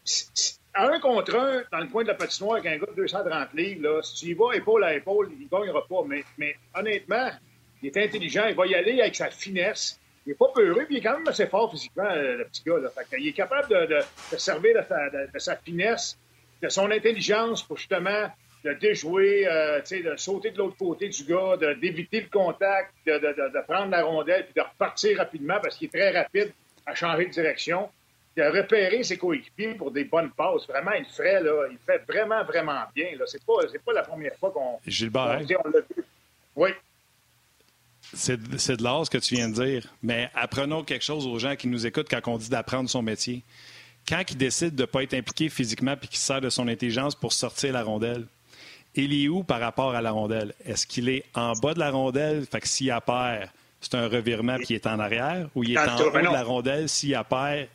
sais, 0.04 0.48
un 0.74 1.00
contre 1.00 1.36
un, 1.36 1.62
dans 1.70 1.78
le 1.78 1.88
coin 1.88 2.02
de 2.02 2.08
la 2.08 2.14
patinoire 2.14 2.58
avec 2.58 2.66
un 2.66 2.78
gars 2.78 2.92
de 2.92 3.02
230 3.02 3.54
livres, 3.54 3.82
là, 3.82 4.02
si 4.02 4.24
tu 4.24 4.30
y 4.30 4.34
vas 4.34 4.52
épaule 4.52 4.84
à 4.84 4.94
épaule, 4.94 5.30
il 5.32 5.44
ne 5.44 5.48
gagnera 5.48 5.86
pas. 5.86 6.02
Mais, 6.06 6.24
mais 6.38 6.56
honnêtement, 6.74 7.30
il 7.82 7.88
est 7.88 7.96
intelligent, 7.96 8.46
il 8.48 8.54
va 8.54 8.66
y 8.66 8.74
aller 8.74 9.00
avec 9.00 9.16
sa 9.16 9.30
finesse. 9.30 9.98
Il 10.24 10.30
n'est 10.30 10.36
pas 10.36 10.48
peureux, 10.54 10.84
puis 10.86 10.96
il 10.96 10.98
est 10.98 11.02
quand 11.02 11.18
même 11.18 11.26
assez 11.26 11.46
fort 11.46 11.70
physiquement, 11.70 12.08
le 12.14 12.44
petit 12.44 12.62
gars. 12.64 12.78
Là. 12.78 12.90
Fait 12.90 13.18
il 13.18 13.28
est 13.28 13.32
capable 13.32 13.68
de, 13.68 13.98
servir 14.38 14.76
de 14.80 15.38
sa 15.38 15.56
finesse 15.56 16.16
de 16.62 16.68
son 16.68 16.90
intelligence 16.90 17.62
pour 17.62 17.76
justement 17.76 18.28
de 18.64 18.72
déjouer, 18.74 19.46
euh, 19.48 19.80
de 19.80 20.16
sauter 20.16 20.52
de 20.52 20.58
l'autre 20.58 20.76
côté 20.76 21.08
du 21.08 21.24
gars, 21.24 21.56
d'éviter 21.80 22.20
le 22.20 22.28
contact, 22.28 22.94
de, 23.06 23.14
de, 23.14 23.18
de, 23.18 23.66
prendre 23.66 23.90
la 23.90 24.04
rondelle 24.04 24.44
puis 24.44 24.54
de 24.54 24.60
repartir 24.60 25.18
rapidement 25.18 25.58
parce 25.60 25.76
qu'il 25.76 25.88
est 25.88 25.98
très 25.98 26.16
rapide 26.16 26.52
à 26.86 26.94
changer 26.94 27.26
de 27.26 27.30
direction. 27.30 27.88
De 28.36 28.44
repérer 28.44 29.02
ses 29.02 29.18
coéquipiers 29.18 29.74
pour 29.74 29.90
des 29.90 30.04
bonnes 30.04 30.30
passes. 30.30 30.66
Vraiment, 30.66 30.92
il 30.92 31.04
ferait, 31.04 31.42
là, 31.42 31.66
il 31.70 31.76
fait 31.76 32.02
vraiment, 32.08 32.42
vraiment 32.44 32.80
bien. 32.94 33.08
C'est 33.26 33.44
pas, 33.44 33.52
pas 33.84 33.92
la 33.92 34.02
première 34.02 34.34
fois 34.36 34.50
qu'on. 34.50 34.78
Gilbert. 34.86 35.38
On, 35.42 35.66
on 35.66 35.70
l'a 35.70 35.80
vu. 35.80 36.04
Oui. 36.56 36.70
C'est 38.14 38.38
de 38.38 38.82
l'art 38.82 39.04
ce 39.04 39.10
que 39.10 39.18
tu 39.18 39.34
viens 39.34 39.50
de 39.50 39.54
dire, 39.54 39.86
mais 40.02 40.30
apprenons 40.34 40.82
quelque 40.82 41.04
chose 41.04 41.26
aux 41.26 41.38
gens 41.38 41.56
qui 41.56 41.68
nous 41.68 41.86
écoutent 41.86 42.08
quand 42.08 42.26
on 42.26 42.38
dit 42.38 42.48
d'apprendre 42.48 42.88
son 42.88 43.02
métier 43.02 43.42
quand 44.08 44.22
il 44.30 44.36
décide 44.36 44.74
de 44.74 44.82
ne 44.82 44.86
pas 44.86 45.02
être 45.02 45.14
impliqué 45.14 45.48
physiquement 45.48 45.96
puis 45.96 46.08
qu'il 46.08 46.18
sert 46.18 46.40
de 46.40 46.50
son 46.50 46.68
intelligence 46.68 47.14
pour 47.14 47.32
sortir 47.32 47.72
la 47.72 47.82
rondelle, 47.82 48.26
il 48.94 49.12
est 49.14 49.28
où 49.28 49.42
par 49.42 49.60
rapport 49.60 49.94
à 49.94 50.02
la 50.02 50.10
rondelle? 50.10 50.54
Est-ce 50.64 50.86
qu'il 50.86 51.08
est 51.08 51.24
en 51.34 51.52
bas 51.52 51.74
de 51.74 51.78
la 51.78 51.90
rondelle? 51.90 52.44
Fait 52.50 52.60
que 52.60 52.68
s'il 52.68 52.90
a 52.90 53.00
peur, 53.00 53.48
c'est 53.80 53.94
un 53.94 54.08
revirement 54.08 54.58
qui 54.58 54.74
est 54.74 54.86
en 54.86 54.98
arrière? 54.98 55.48
Ou 55.54 55.64
il 55.64 55.72
est 55.72 55.78
en 55.78 55.96
haut 55.96 56.10
de 56.10 56.18
la 56.18 56.42
rondelle? 56.42 56.88
S'il 56.88 57.14
a 57.14 57.24
ben 57.24 57.66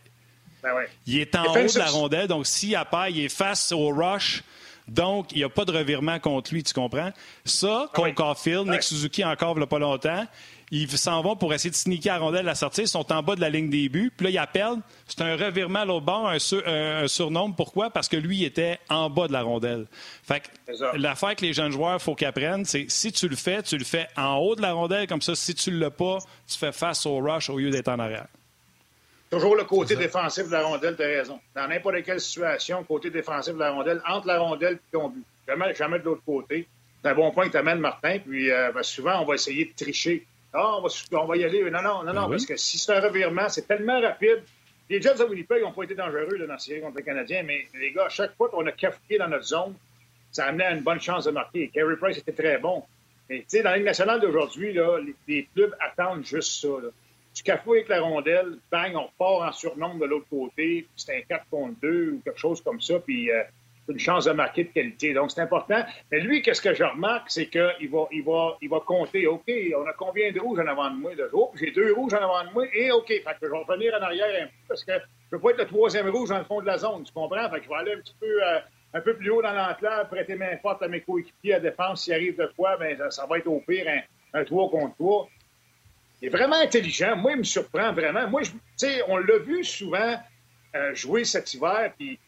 il 1.05 1.19
est 1.19 1.36
en 1.36 1.43
haut 1.43 1.55
de 1.55 1.78
la 1.78 1.88
rondelle. 1.88 2.28
Donc, 2.28 2.45
s'il 2.45 2.75
a 2.75 2.86
peur, 2.86 3.07
il 3.07 3.25
est 3.25 3.30
face 3.30 3.71
au 3.71 3.89
rush 3.89 4.43
Donc, 4.88 5.31
il 5.31 5.39
n'y 5.39 5.43
a 5.43 5.49
pas 5.49 5.65
de 5.65 5.72
revirement 5.72 6.19
contre 6.19 6.53
lui, 6.53 6.64
tu 6.64 6.73
comprends? 6.73 7.11
Ça, 7.45 7.85
ah 7.88 7.91
contre 7.93 8.15
Caulfield, 8.15 8.68
Nick 8.68 8.84
Suzuki 8.84 9.23
encore 9.23 9.57
il 9.57 9.65
pas 9.65 9.80
longtemps, 9.80 10.26
ils 10.69 10.89
s'en 10.98 11.22
vont 11.22 11.35
pour 11.35 11.53
essayer 11.53 11.69
de 11.69 11.76
sneaker 11.76 12.15
à 12.15 12.18
rondelle 12.18 12.41
à 12.41 12.52
la 12.52 12.56
sortie. 12.56 12.81
Ils 12.81 12.88
sont 12.88 13.11
en 13.14 13.23
bas 13.23 13.35
de 13.35 13.41
la 13.41 13.49
ligne 13.49 13.69
des 13.69 13.88
buts. 13.88 14.11
Puis 14.15 14.26
là, 14.26 14.30
ils 14.30 14.38
appellent. 14.38 14.81
C'est 15.07 15.22
un 15.22 15.38
revirement 15.38 15.80
à 15.80 15.85
l'autre 15.85 16.06
bord, 16.06 16.30
un, 16.30 17.07
surnombre. 17.07 17.56
Pourquoi? 17.56 17.89
Parce 17.89 18.10
que 18.10 18.18
lui, 18.18 18.39
il 18.39 18.45
était 18.45 18.80
en 18.89 19.10
bas 19.10 19.27
de 19.27 19.34
la 19.34 19.44
rondelle. 19.44 19.85
Fait 20.23 20.41
que 20.41 20.98
l'affaire 20.98 21.35
que 21.35 21.45
les 21.45 21.53
jeunes 21.53 21.72
joueurs, 21.72 21.95
il 21.95 21.99
faut 22.02 22.15
qu'ils 22.15 22.27
apprennent, 22.27 22.65
c'est 22.65 22.85
si 22.89 23.14
tu 23.14 23.30
le 23.30 23.38
fais, 23.38 23.64
tu 23.64 23.77
le 23.77 23.85
fais 23.85 24.07
en 24.18 24.35
haut 24.38 24.56
de 24.56 24.61
la 24.61 24.73
rondelle. 24.73 25.07
Comme 25.07 25.22
ça, 25.22 25.35
si 25.35 25.56
tu 25.56 25.72
ne 25.72 25.80
l'as 25.80 25.91
pas, 25.91 26.18
tu 26.48 26.57
fais 26.57 26.73
face 26.73 27.06
au 27.06 27.19
rush 27.19 27.49
au 27.49 27.57
lieu 27.57 27.69
d'être 27.69 27.88
en 27.88 27.99
arrière. 27.99 28.27
Toujours 29.30 29.56
le 29.56 29.64
côté 29.64 29.95
défensif 29.95 30.48
de 30.48 30.52
la 30.52 30.64
rondelle, 30.64 30.95
tu 30.95 31.03
as 31.03 31.07
raison. 31.07 31.39
Dans 31.56 31.68
n'importe 31.68 32.03
quelle 32.03 32.22
situation, 32.22 32.84
côté 32.84 33.10
défensif 33.10 33.53
de 33.53 33.60
la 33.60 33.72
rondelle, 33.72 34.02
entre 34.07 34.27
la 34.27 34.39
rondelle 34.39 34.76
et 34.76 34.91
ton 34.91 35.10
but. 35.10 35.23
Jamais, 35.48 35.73
jamais 35.76 35.99
de 35.99 36.06
l'autre 36.06 36.23
côté. 36.26 36.68
C'est 37.02 37.10
un 37.10 37.15
bon 37.15 37.31
point 37.31 37.45
que 37.45 37.52
tu 37.52 37.57
amènes, 37.57 37.80
Martin. 37.80 38.19
Puis 38.19 38.52
euh, 38.52 38.72
ben, 38.73 38.84
souvent, 38.84 39.22
on 39.22 39.26
va 39.26 39.35
essayer 39.35 39.65
de 39.65 39.72
tricher 39.73 40.26
ah, 40.57 40.79
on 41.11 41.25
va, 41.25 41.38
y 41.38 41.43
aller. 41.43 41.69
Non, 41.69 41.81
non, 41.81 42.03
non, 42.03 42.13
non, 42.13 42.23
ben 42.23 42.31
parce 42.31 42.45
que 42.45 42.57
si 42.57 42.77
c'est 42.77 42.93
un 42.93 42.99
revirement, 42.99 43.47
c'est 43.47 43.67
tellement 43.67 44.01
rapide. 44.01 44.43
Les 44.89 45.01
Jets 45.01 45.15
de 45.15 45.23
Winnipeg 45.23 45.61
n'ont 45.61 45.71
pas 45.71 45.84
été 45.84 45.93
dangereux 45.95 46.38
dans 46.39 46.47
la 46.47 46.57
série 46.57 46.81
contre 46.81 46.97
les 46.97 47.03
Canadiens, 47.03 47.43
mais 47.43 47.67
les 47.73 47.91
gars, 47.91 48.05
à 48.05 48.09
chaque 48.09 48.35
fois 48.35 48.49
qu'on 48.49 48.65
a 48.65 48.71
cafouillé 48.71 49.19
dans 49.19 49.27
notre 49.27 49.45
zone, 49.45 49.75
ça 50.31 50.45
amenait 50.45 50.65
à 50.65 50.71
une 50.71 50.84
bonne 50.84 51.01
chance 51.01 51.25
de 51.25 51.31
marquer. 51.31 51.69
Carey 51.69 51.95
Price 51.97 52.17
était 52.17 52.31
très 52.31 52.57
bon. 52.57 52.84
Mais 53.29 53.39
tu 53.39 53.45
sais, 53.49 53.63
dans 53.63 53.71
la 53.71 53.77
Ligue 53.77 53.85
nationale 53.85 54.19
d'aujourd'hui, 54.19 54.73
les, 54.73 55.15
les, 55.27 55.47
clubs 55.53 55.75
attendent 55.79 56.25
juste 56.25 56.61
ça. 56.61 56.69
Là. 56.69 56.89
Tu 57.34 57.43
cafouilles 57.43 57.79
avec 57.79 57.89
la 57.89 58.01
rondelle, 58.01 58.57
bang, 58.71 58.95
on 58.95 59.09
part 59.17 59.47
en 59.47 59.51
surnombre 59.51 59.99
de 59.99 60.05
l'autre 60.05 60.27
côté, 60.29 60.88
c'est 60.95 61.17
un 61.17 61.21
4 61.21 61.45
contre 61.51 61.79
2 61.81 62.11
ou 62.13 62.21
quelque 62.23 62.39
chose 62.39 62.61
comme 62.61 62.81
ça, 62.81 62.99
puis 62.99 63.29
euh, 63.29 63.43
une 63.89 63.99
chance 63.99 64.26
de 64.26 64.31
marquer 64.31 64.65
de 64.65 64.69
qualité. 64.69 65.14
Donc, 65.14 65.31
c'est 65.31 65.41
important. 65.41 65.84
Mais 66.11 66.19
lui, 66.19 66.41
qu'est-ce 66.41 66.61
que 66.61 66.73
je 66.73 66.84
remarque, 66.84 67.30
c'est 67.30 67.47
qu'il 67.47 67.89
va, 67.89 68.07
il 68.11 68.23
va, 68.23 68.57
il 68.61 68.69
va 68.69 68.80
compter, 68.80 69.27
OK, 69.27 69.51
on 69.76 69.85
a 69.85 69.93
combien 69.93 70.31
de 70.31 70.39
rouges 70.39 70.59
en 70.59 70.68
avant 70.68 70.89
de 70.89 70.97
moi? 70.97 71.15
De... 71.15 71.30
J'ai 71.55 71.72
deux 71.72 71.93
rouges 71.93 72.14
en 72.14 72.18
avant 72.18 72.43
de 72.43 72.53
moi, 72.53 72.65
et 72.73 72.91
OK, 72.91 73.07
je 73.09 73.47
vais 73.47 73.57
revenir 73.57 73.93
en 73.99 74.03
arrière 74.03 74.43
un 74.43 74.45
peu, 74.45 74.51
parce 74.68 74.84
que 74.84 74.93
je 74.93 74.97
ne 74.97 75.30
peux 75.31 75.39
pas 75.39 75.51
être 75.51 75.59
le 75.59 75.65
troisième 75.65 76.09
rouge 76.09 76.30
dans 76.30 76.38
le 76.38 76.45
fond 76.45 76.61
de 76.61 76.65
la 76.65 76.77
zone, 76.77 77.03
tu 77.03 77.14
comprends? 77.14 77.49
Fait 77.49 77.61
je 77.64 77.69
vais 77.69 77.76
aller 77.76 77.93
un 77.93 77.99
petit 77.99 78.15
peu, 78.19 78.43
euh, 78.43 78.59
un 78.93 79.01
peu 79.01 79.15
plus 79.15 79.30
haut 79.30 79.41
dans 79.41 79.53
l'enclave, 79.53 80.07
prêter 80.09 80.35
main 80.35 80.57
forte 80.61 80.81
à 80.84 80.88
mes 80.88 81.01
coéquipiers 81.01 81.55
à 81.55 81.59
défense. 81.59 82.03
S'il 82.03 82.14
arrive 82.14 82.38
de 82.38 82.51
quoi, 82.55 82.77
ben, 82.77 82.97
ça, 83.09 83.26
va 83.26 83.38
être 83.38 83.47
au 83.47 83.59
pire 83.59 83.85
un, 83.88 84.39
un 84.39 84.43
3 84.43 84.69
contre 84.69 84.95
3. 84.95 85.30
Il 86.22 86.27
est 86.27 86.31
vraiment 86.31 86.55
intelligent. 86.55 87.15
Moi, 87.15 87.34
il 87.34 87.38
me 87.39 87.43
surprend 87.43 87.93
vraiment. 87.93 88.27
Moi, 88.27 88.41
sais, 88.76 89.01
on 89.07 89.18
l'a 89.18 89.38
vu 89.38 89.64
souvent 89.64 90.15
euh, 90.76 90.93
jouer 90.95 91.23
cet 91.23 91.53
hiver, 91.53 91.91
puis 91.97 92.19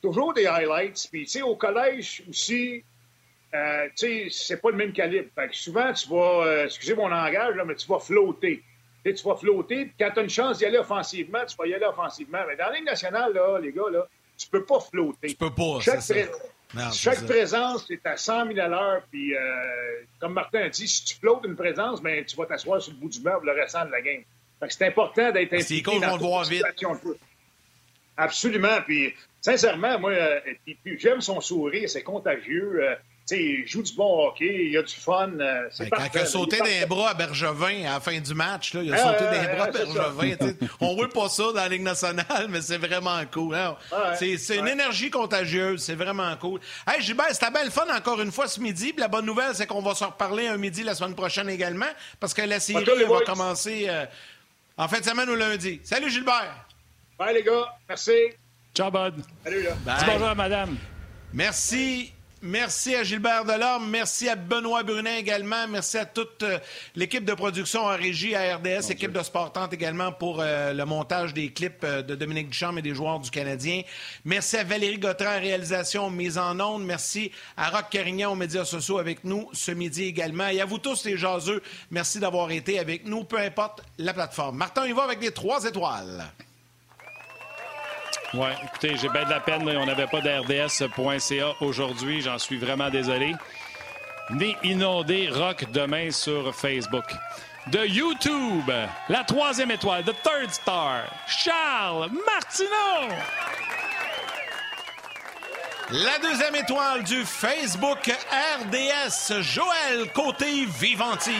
toujours 0.00 0.34
des 0.34 0.46
highlights. 0.46 1.08
Puis, 1.10 1.24
tu 1.24 1.30
sais, 1.30 1.42
au 1.42 1.56
collège 1.56 2.22
aussi, 2.28 2.84
euh, 3.54 3.88
tu 3.96 4.06
sais, 4.06 4.28
c'est 4.30 4.60
pas 4.60 4.70
le 4.70 4.76
même 4.76 4.92
calibre. 4.92 5.28
Fait 5.34 5.48
que 5.48 5.56
souvent, 5.56 5.92
tu 5.92 6.08
vas, 6.08 6.46
euh, 6.46 6.64
excusez 6.64 6.94
mon 6.94 7.08
langage, 7.08 7.54
là, 7.56 7.64
mais 7.64 7.74
tu 7.74 7.88
vas 7.88 7.98
flotter. 7.98 8.62
tu 9.04 9.24
vas 9.24 9.36
flotter, 9.36 9.86
puis 9.86 9.94
quand 9.98 10.10
tu 10.12 10.20
as 10.20 10.22
une 10.22 10.28
chance 10.28 10.58
d'y 10.58 10.66
aller 10.66 10.76
offensivement, 10.76 11.44
tu 11.46 11.56
vas 11.56 11.66
y 11.66 11.72
aller 11.72 11.86
offensivement. 11.86 12.40
Mais 12.46 12.56
dans 12.56 12.66
la 12.66 12.76
Ligue 12.76 12.84
nationale, 12.84 13.32
là, 13.32 13.58
les 13.58 13.72
gars, 13.72 13.90
là, 13.90 14.06
tu 14.36 14.48
peux 14.48 14.64
pas 14.64 14.80
flotter. 14.80 15.28
Tu 15.28 15.34
peux 15.34 15.50
pas, 15.50 15.80
Chaque, 15.80 16.02
chaque 16.92 17.24
présence 17.26 17.90
est 17.90 18.04
à 18.06 18.16
100 18.16 18.48
000 18.48 18.58
à 18.60 18.68
l'heure. 18.68 19.02
Puis, 19.10 19.34
euh, 19.34 19.40
comme 20.20 20.34
Martin 20.34 20.60
a 20.60 20.68
dit, 20.68 20.86
si 20.86 21.04
tu 21.04 21.14
flottes 21.14 21.44
une 21.44 21.56
présence, 21.56 22.02
ben, 22.02 22.22
tu 22.24 22.36
vas 22.36 22.44
t'asseoir 22.44 22.82
sur 22.82 22.92
le 22.92 22.98
bout 22.98 23.08
du 23.08 23.20
meuble 23.20 23.46
le 23.46 23.52
restant 23.52 23.86
de 23.86 23.90
la 23.90 24.02
game. 24.02 24.22
Fait 24.60 24.68
que 24.68 24.74
c'est 24.74 24.86
important 24.86 25.30
d'être 25.32 25.54
impliqué 25.54 26.00
dans 26.00 26.16
le 26.16 26.22
voir 26.22 26.44
vite. 26.44 26.64
Absolument. 28.16 28.80
Puis, 28.84 29.14
sincèrement, 29.40 29.98
moi, 29.98 30.10
euh, 30.10 30.40
j'aime 30.98 31.20
son 31.20 31.40
sourire, 31.40 31.88
c'est 31.88 32.02
contagieux. 32.02 32.80
Euh, 32.82 32.94
il 33.30 33.66
joue 33.66 33.82
du 33.82 33.92
bon 33.92 34.26
hockey, 34.26 34.68
il 34.70 34.76
a 34.78 34.82
du 34.82 34.94
fun. 34.94 35.32
Euh, 35.38 35.68
ben, 35.78 35.90
quand 35.90 36.08
il 36.14 36.18
a 36.20 36.24
sauté 36.24 36.60
des 36.62 36.86
bras 36.86 37.10
à 37.10 37.14
Bergevin 37.14 37.84
à 37.84 37.94
la 37.94 38.00
fin 38.00 38.18
du 38.18 38.32
match, 38.32 38.72
là, 38.72 38.82
il 38.82 38.94
a 38.94 38.96
sauté 38.96 39.24
des 39.38 39.54
bras 39.54 39.64
à 39.64 39.70
Bergevin. 39.70 40.36
on 40.80 40.92
ne 40.92 40.96
voit 40.96 41.08
pas 41.10 41.28
ça 41.28 41.42
dans 41.42 41.54
la 41.54 41.68
Ligue 41.68 41.82
nationale, 41.82 42.46
mais 42.48 42.62
c'est 42.62 42.78
vraiment 42.78 43.20
cool. 43.30 43.54
Hein. 43.54 43.76
c'est 44.18 44.56
une 44.56 44.68
énergie 44.68 45.10
contagieuse, 45.10 45.82
c'est 45.82 45.94
vraiment 45.94 46.34
cool. 46.36 46.60
Hey, 46.86 47.02
Gilbert, 47.02 47.26
c'était 47.32 47.50
belle 47.50 47.70
fun 47.70 47.86
encore 47.94 48.18
une 48.22 48.32
fois 48.32 48.48
ce 48.48 48.60
midi. 48.60 48.94
la 48.96 49.08
bonne 49.08 49.26
nouvelle, 49.26 49.54
c'est 49.54 49.66
qu'on 49.66 49.82
va 49.82 49.94
se 49.94 50.04
reparler 50.04 50.46
un 50.46 50.56
midi 50.56 50.82
la 50.82 50.94
semaine 50.94 51.14
prochaine 51.14 51.50
également, 51.50 51.92
parce 52.18 52.32
que 52.32 52.40
la 52.40 52.60
série 52.60 52.84
va 53.04 53.20
commencer 53.26 53.90
en 54.78 54.88
fin 54.88 55.00
de 55.00 55.04
semaine 55.04 55.28
ou 55.28 55.34
lundi. 55.34 55.80
Salut 55.84 56.10
Gilbert! 56.10 56.64
Bye 57.18 57.34
les 57.34 57.42
gars, 57.42 57.76
merci. 57.88 58.12
Ciao, 58.74 58.90
Bud. 58.90 59.24
Salut, 59.44 59.62
là. 59.62 59.98
Dis 59.98 60.04
bonjour 60.06 60.28
à 60.28 60.34
madame. 60.34 60.76
Merci. 61.32 62.12
Merci 62.40 62.94
à 62.94 63.02
Gilbert 63.02 63.44
Delorme, 63.44 63.90
merci 63.90 64.28
à 64.28 64.36
Benoît 64.36 64.84
Brunet 64.84 65.18
également, 65.18 65.66
merci 65.66 65.98
à 65.98 66.06
toute 66.06 66.44
euh, 66.44 66.60
l'équipe 66.94 67.24
de 67.24 67.34
production 67.34 67.80
en 67.80 67.96
régie 67.96 68.36
à 68.36 68.56
RDS, 68.56 68.92
équipe 68.92 69.10
de 69.10 69.20
Sportante 69.24 69.72
également 69.72 70.12
pour 70.12 70.38
euh, 70.38 70.72
le 70.72 70.84
montage 70.84 71.34
des 71.34 71.52
clips 71.52 71.82
euh, 71.82 72.00
de 72.00 72.14
Dominique 72.14 72.50
Duchamp 72.50 72.76
et 72.76 72.82
des 72.82 72.94
joueurs 72.94 73.18
du 73.18 73.28
Canadien. 73.32 73.82
Merci 74.24 74.56
à 74.56 74.62
Valérie 74.62 74.98
Gautran 74.98 75.36
en 75.36 75.40
réalisation 75.40 76.10
mise 76.10 76.38
en 76.38 76.60
ondes. 76.60 76.84
Merci 76.84 77.32
à 77.56 77.70
Rock 77.70 77.86
Carignan 77.90 78.30
aux 78.30 78.36
médias 78.36 78.64
sociaux 78.64 78.98
avec 78.98 79.24
nous 79.24 79.48
ce 79.52 79.72
midi 79.72 80.04
également. 80.04 80.46
Et 80.46 80.60
à 80.60 80.64
vous 80.64 80.78
tous 80.78 81.04
les 81.06 81.16
jaseux, 81.16 81.60
merci 81.90 82.20
d'avoir 82.20 82.52
été 82.52 82.78
avec 82.78 83.04
nous, 83.04 83.24
peu 83.24 83.38
importe 83.38 83.82
la 83.98 84.14
plateforme. 84.14 84.58
Martin, 84.58 84.86
il 84.86 84.94
va 84.94 85.02
avec 85.02 85.20
les 85.20 85.32
trois 85.32 85.64
étoiles. 85.64 86.24
Oui, 88.34 88.48
écoutez, 88.64 88.96
j'ai 88.96 89.08
bien 89.08 89.24
de 89.24 89.30
la 89.30 89.40
peine. 89.40 89.68
on 89.68 89.86
n'avait 89.86 90.06
pas 90.06 90.20
d'RDS.ca 90.20 91.54
aujourd'hui. 91.60 92.20
J'en 92.20 92.38
suis 92.38 92.58
vraiment 92.58 92.90
désolé. 92.90 93.34
Né 94.30 94.56
inondé 94.62 95.30
rock 95.30 95.64
demain 95.72 96.10
sur 96.10 96.54
Facebook. 96.54 97.04
De 97.68 97.86
YouTube, 97.86 98.70
la 99.08 99.24
troisième 99.24 99.70
étoile, 99.70 100.04
The 100.04 100.14
Third 100.22 100.50
Star, 100.50 101.04
Charles 101.26 102.10
Martineau. 102.26 103.14
La 105.90 106.18
deuxième 106.18 106.54
étoile 106.54 107.02
du 107.04 107.24
Facebook 107.24 108.10
RDS, 108.60 109.40
Joël 109.40 110.10
Côté-Vivanti. 110.14 111.32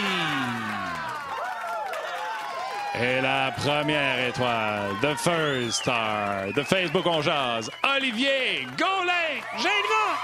Et 3.00 3.20
la 3.20 3.52
première 3.56 4.28
étoile, 4.28 4.90
The 5.00 5.14
First 5.16 5.82
Star, 5.82 6.52
de 6.52 6.64
Facebook 6.64 7.06
On 7.06 7.22
Jazz, 7.22 7.70
Olivier 7.84 8.66
Gaulin, 8.76 9.38
Gingras! 9.56 10.18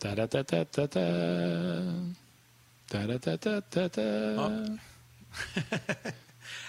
ta 0.00 0.26
ta 0.26 0.42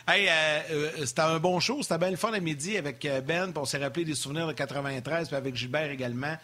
Hey, 0.06 0.28
euh, 0.28 0.60
euh, 0.72 1.06
c'était 1.06 1.22
un 1.22 1.40
bon 1.40 1.62
show, 1.62 1.82
c'était 1.82 1.98
bien 1.98 2.12
le 2.12 2.18
fun 2.18 2.34
à 2.34 2.40
midi 2.42 2.76
avec 2.78 3.06
euh, 3.06 3.22
Ben, 3.22 3.54
on 3.56 3.64
s'est 3.64 3.78
rappelé 3.78 4.04
des 4.04 4.16
souvenirs 4.16 4.48
de 4.48 4.52
93, 4.52 5.28
puis 5.28 5.38
avec 5.38 5.56
Gilbert 5.56 5.90
également. 5.90 6.36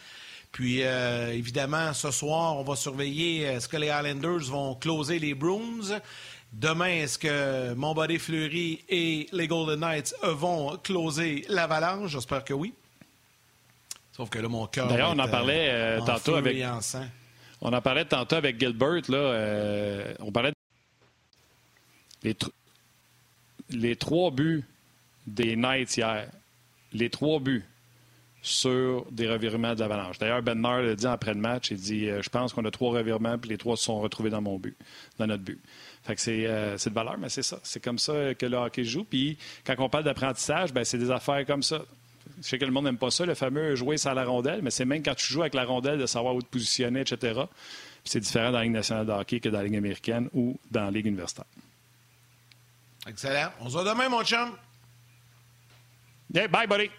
Puis, 0.52 0.84
euh, 0.84 1.32
évidemment, 1.34 1.94
ce 1.94 2.12
soir, 2.12 2.58
on 2.58 2.64
va 2.64 2.76
surveiller 2.76 3.42
est-ce 3.44 3.68
que 3.68 3.78
les 3.78 3.88
Islanders 3.88 4.50
vont 4.50 4.76
closer 4.76 5.20
les 5.20 5.34
Bruins? 5.36 6.00
Demain, 6.52 6.88
est-ce 6.88 7.20
que 7.20 7.74
Montbody 7.76 8.18
Fleury 8.18 8.84
et 8.90 9.28
les 9.32 9.48
Golden 9.48 9.80
Knights 9.80 10.16
vont 10.24 10.78
closer 10.78 11.46
l'Avalanche? 11.48 12.12
J'espère 12.12 12.44
que 12.44 12.54
oui. 12.54 12.74
Sauf 14.12 14.30
que 14.30 14.40
là, 14.40 14.50
mon 14.50 14.66
cœur. 14.66 14.88
D'ailleurs, 14.88 15.12
on 15.16 15.20
en 15.20 15.30
parlait 15.30 15.70
euh, 15.70 16.02
tantôt 16.02 16.36
avec. 16.36 16.58
On 17.62 17.72
en 17.72 17.82
parlait 17.82 18.06
tantôt 18.06 18.36
avec 18.36 18.60
Gilbert. 18.60 19.04
Là, 19.08 19.18
euh, 19.18 20.14
on 20.20 20.32
parlait. 20.32 20.52
Les, 22.24 22.36
les 23.70 23.96
trois 23.96 24.32
buts 24.32 24.66
des 25.28 25.56
Knights 25.56 25.96
hier. 25.98 26.30
Les 26.92 27.10
trois 27.12 27.40
buts 27.40 27.64
sur 28.42 29.06
des 29.12 29.28
revirements 29.28 29.76
de 29.76 29.80
l'avalanche. 29.80 30.18
D'ailleurs, 30.18 30.42
Ben 30.42 30.58
Maher 30.58 30.84
l'a 30.84 30.96
dit 30.96 31.08
après 31.08 31.34
le 31.34 31.40
match, 31.40 31.72
il 31.72 31.78
dit 31.78 32.10
euh, 32.10 32.22
Je 32.22 32.30
pense 32.30 32.54
qu'on 32.54 32.64
a 32.66 32.72
trois 32.72 32.92
revirements, 32.92 33.38
puis 33.38 33.50
les 33.50 33.58
trois 33.58 33.76
se 33.76 33.84
sont 33.84 34.00
retrouvés 34.00 34.30
dans 34.30 34.42
mon 34.42 34.58
but, 34.58 34.78
dans 35.18 35.28
notre 35.28 35.44
but. 35.44 35.60
Fait 36.04 36.16
que 36.16 36.22
c'est, 36.22 36.46
euh, 36.46 36.78
de 36.78 36.94
valeur, 36.94 37.18
mais 37.18 37.30
c'est 37.30 37.44
ça. 37.44 37.60
C'est 37.64 37.84
comme 37.84 38.00
ça 38.00 38.34
que 38.34 38.46
le 38.46 38.58
hockey 38.58 38.86
joue. 38.86 39.04
Puis 39.04 39.38
quand 39.66 39.76
on 39.80 39.90
parle 39.90 40.06
d'apprentissage, 40.06 40.74
ben, 40.74 40.86
c'est 40.86 40.98
des 40.98 41.12
affaires 41.12 41.46
comme 41.46 41.64
ça. 41.64 41.82
Je 42.42 42.48
sais 42.48 42.58
que 42.58 42.66
le 42.66 42.72
monde 42.72 42.86
n'aime 42.86 42.98
pas 42.98 43.12
ça, 43.12 43.26
le 43.26 43.36
fameux 43.36 43.76
jouer 43.76 43.98
sans 43.98 44.14
la 44.14 44.24
rondelle, 44.24 44.62
mais 44.62 44.72
c'est 44.72 44.86
même 44.86 45.04
quand 45.04 45.16
tu 45.16 45.26
joues 45.26 45.42
avec 45.42 45.54
la 45.54 45.66
rondelle 45.66 46.00
de 46.00 46.06
savoir 46.06 46.36
où 46.36 46.42
te 46.42 46.48
positionner, 46.48 47.02
etc. 47.02 47.18
Puis 47.34 48.06
c'est 48.06 48.20
différent 48.22 48.52
dans 48.52 48.60
la 48.60 48.64
Ligue 48.64 48.74
nationale 48.74 49.06
de 49.06 49.12
hockey 49.12 49.42
que 49.42 49.50
dans 49.50 49.58
la 49.58 49.66
Ligue 49.66 49.76
américaine 49.76 50.30
ou 50.34 50.58
dans 50.72 50.86
la 50.86 50.92
Ligue 50.92 51.08
universitaire. 51.08 51.46
Excellent. 53.08 53.50
On 53.60 53.68
se 53.68 53.74
voit 53.74 53.84
demain, 53.84 54.08
mon 54.08 54.24
chum. 54.24 54.52
Yeah, 56.34 56.48
bye, 56.48 56.68
buddy. 56.68 56.90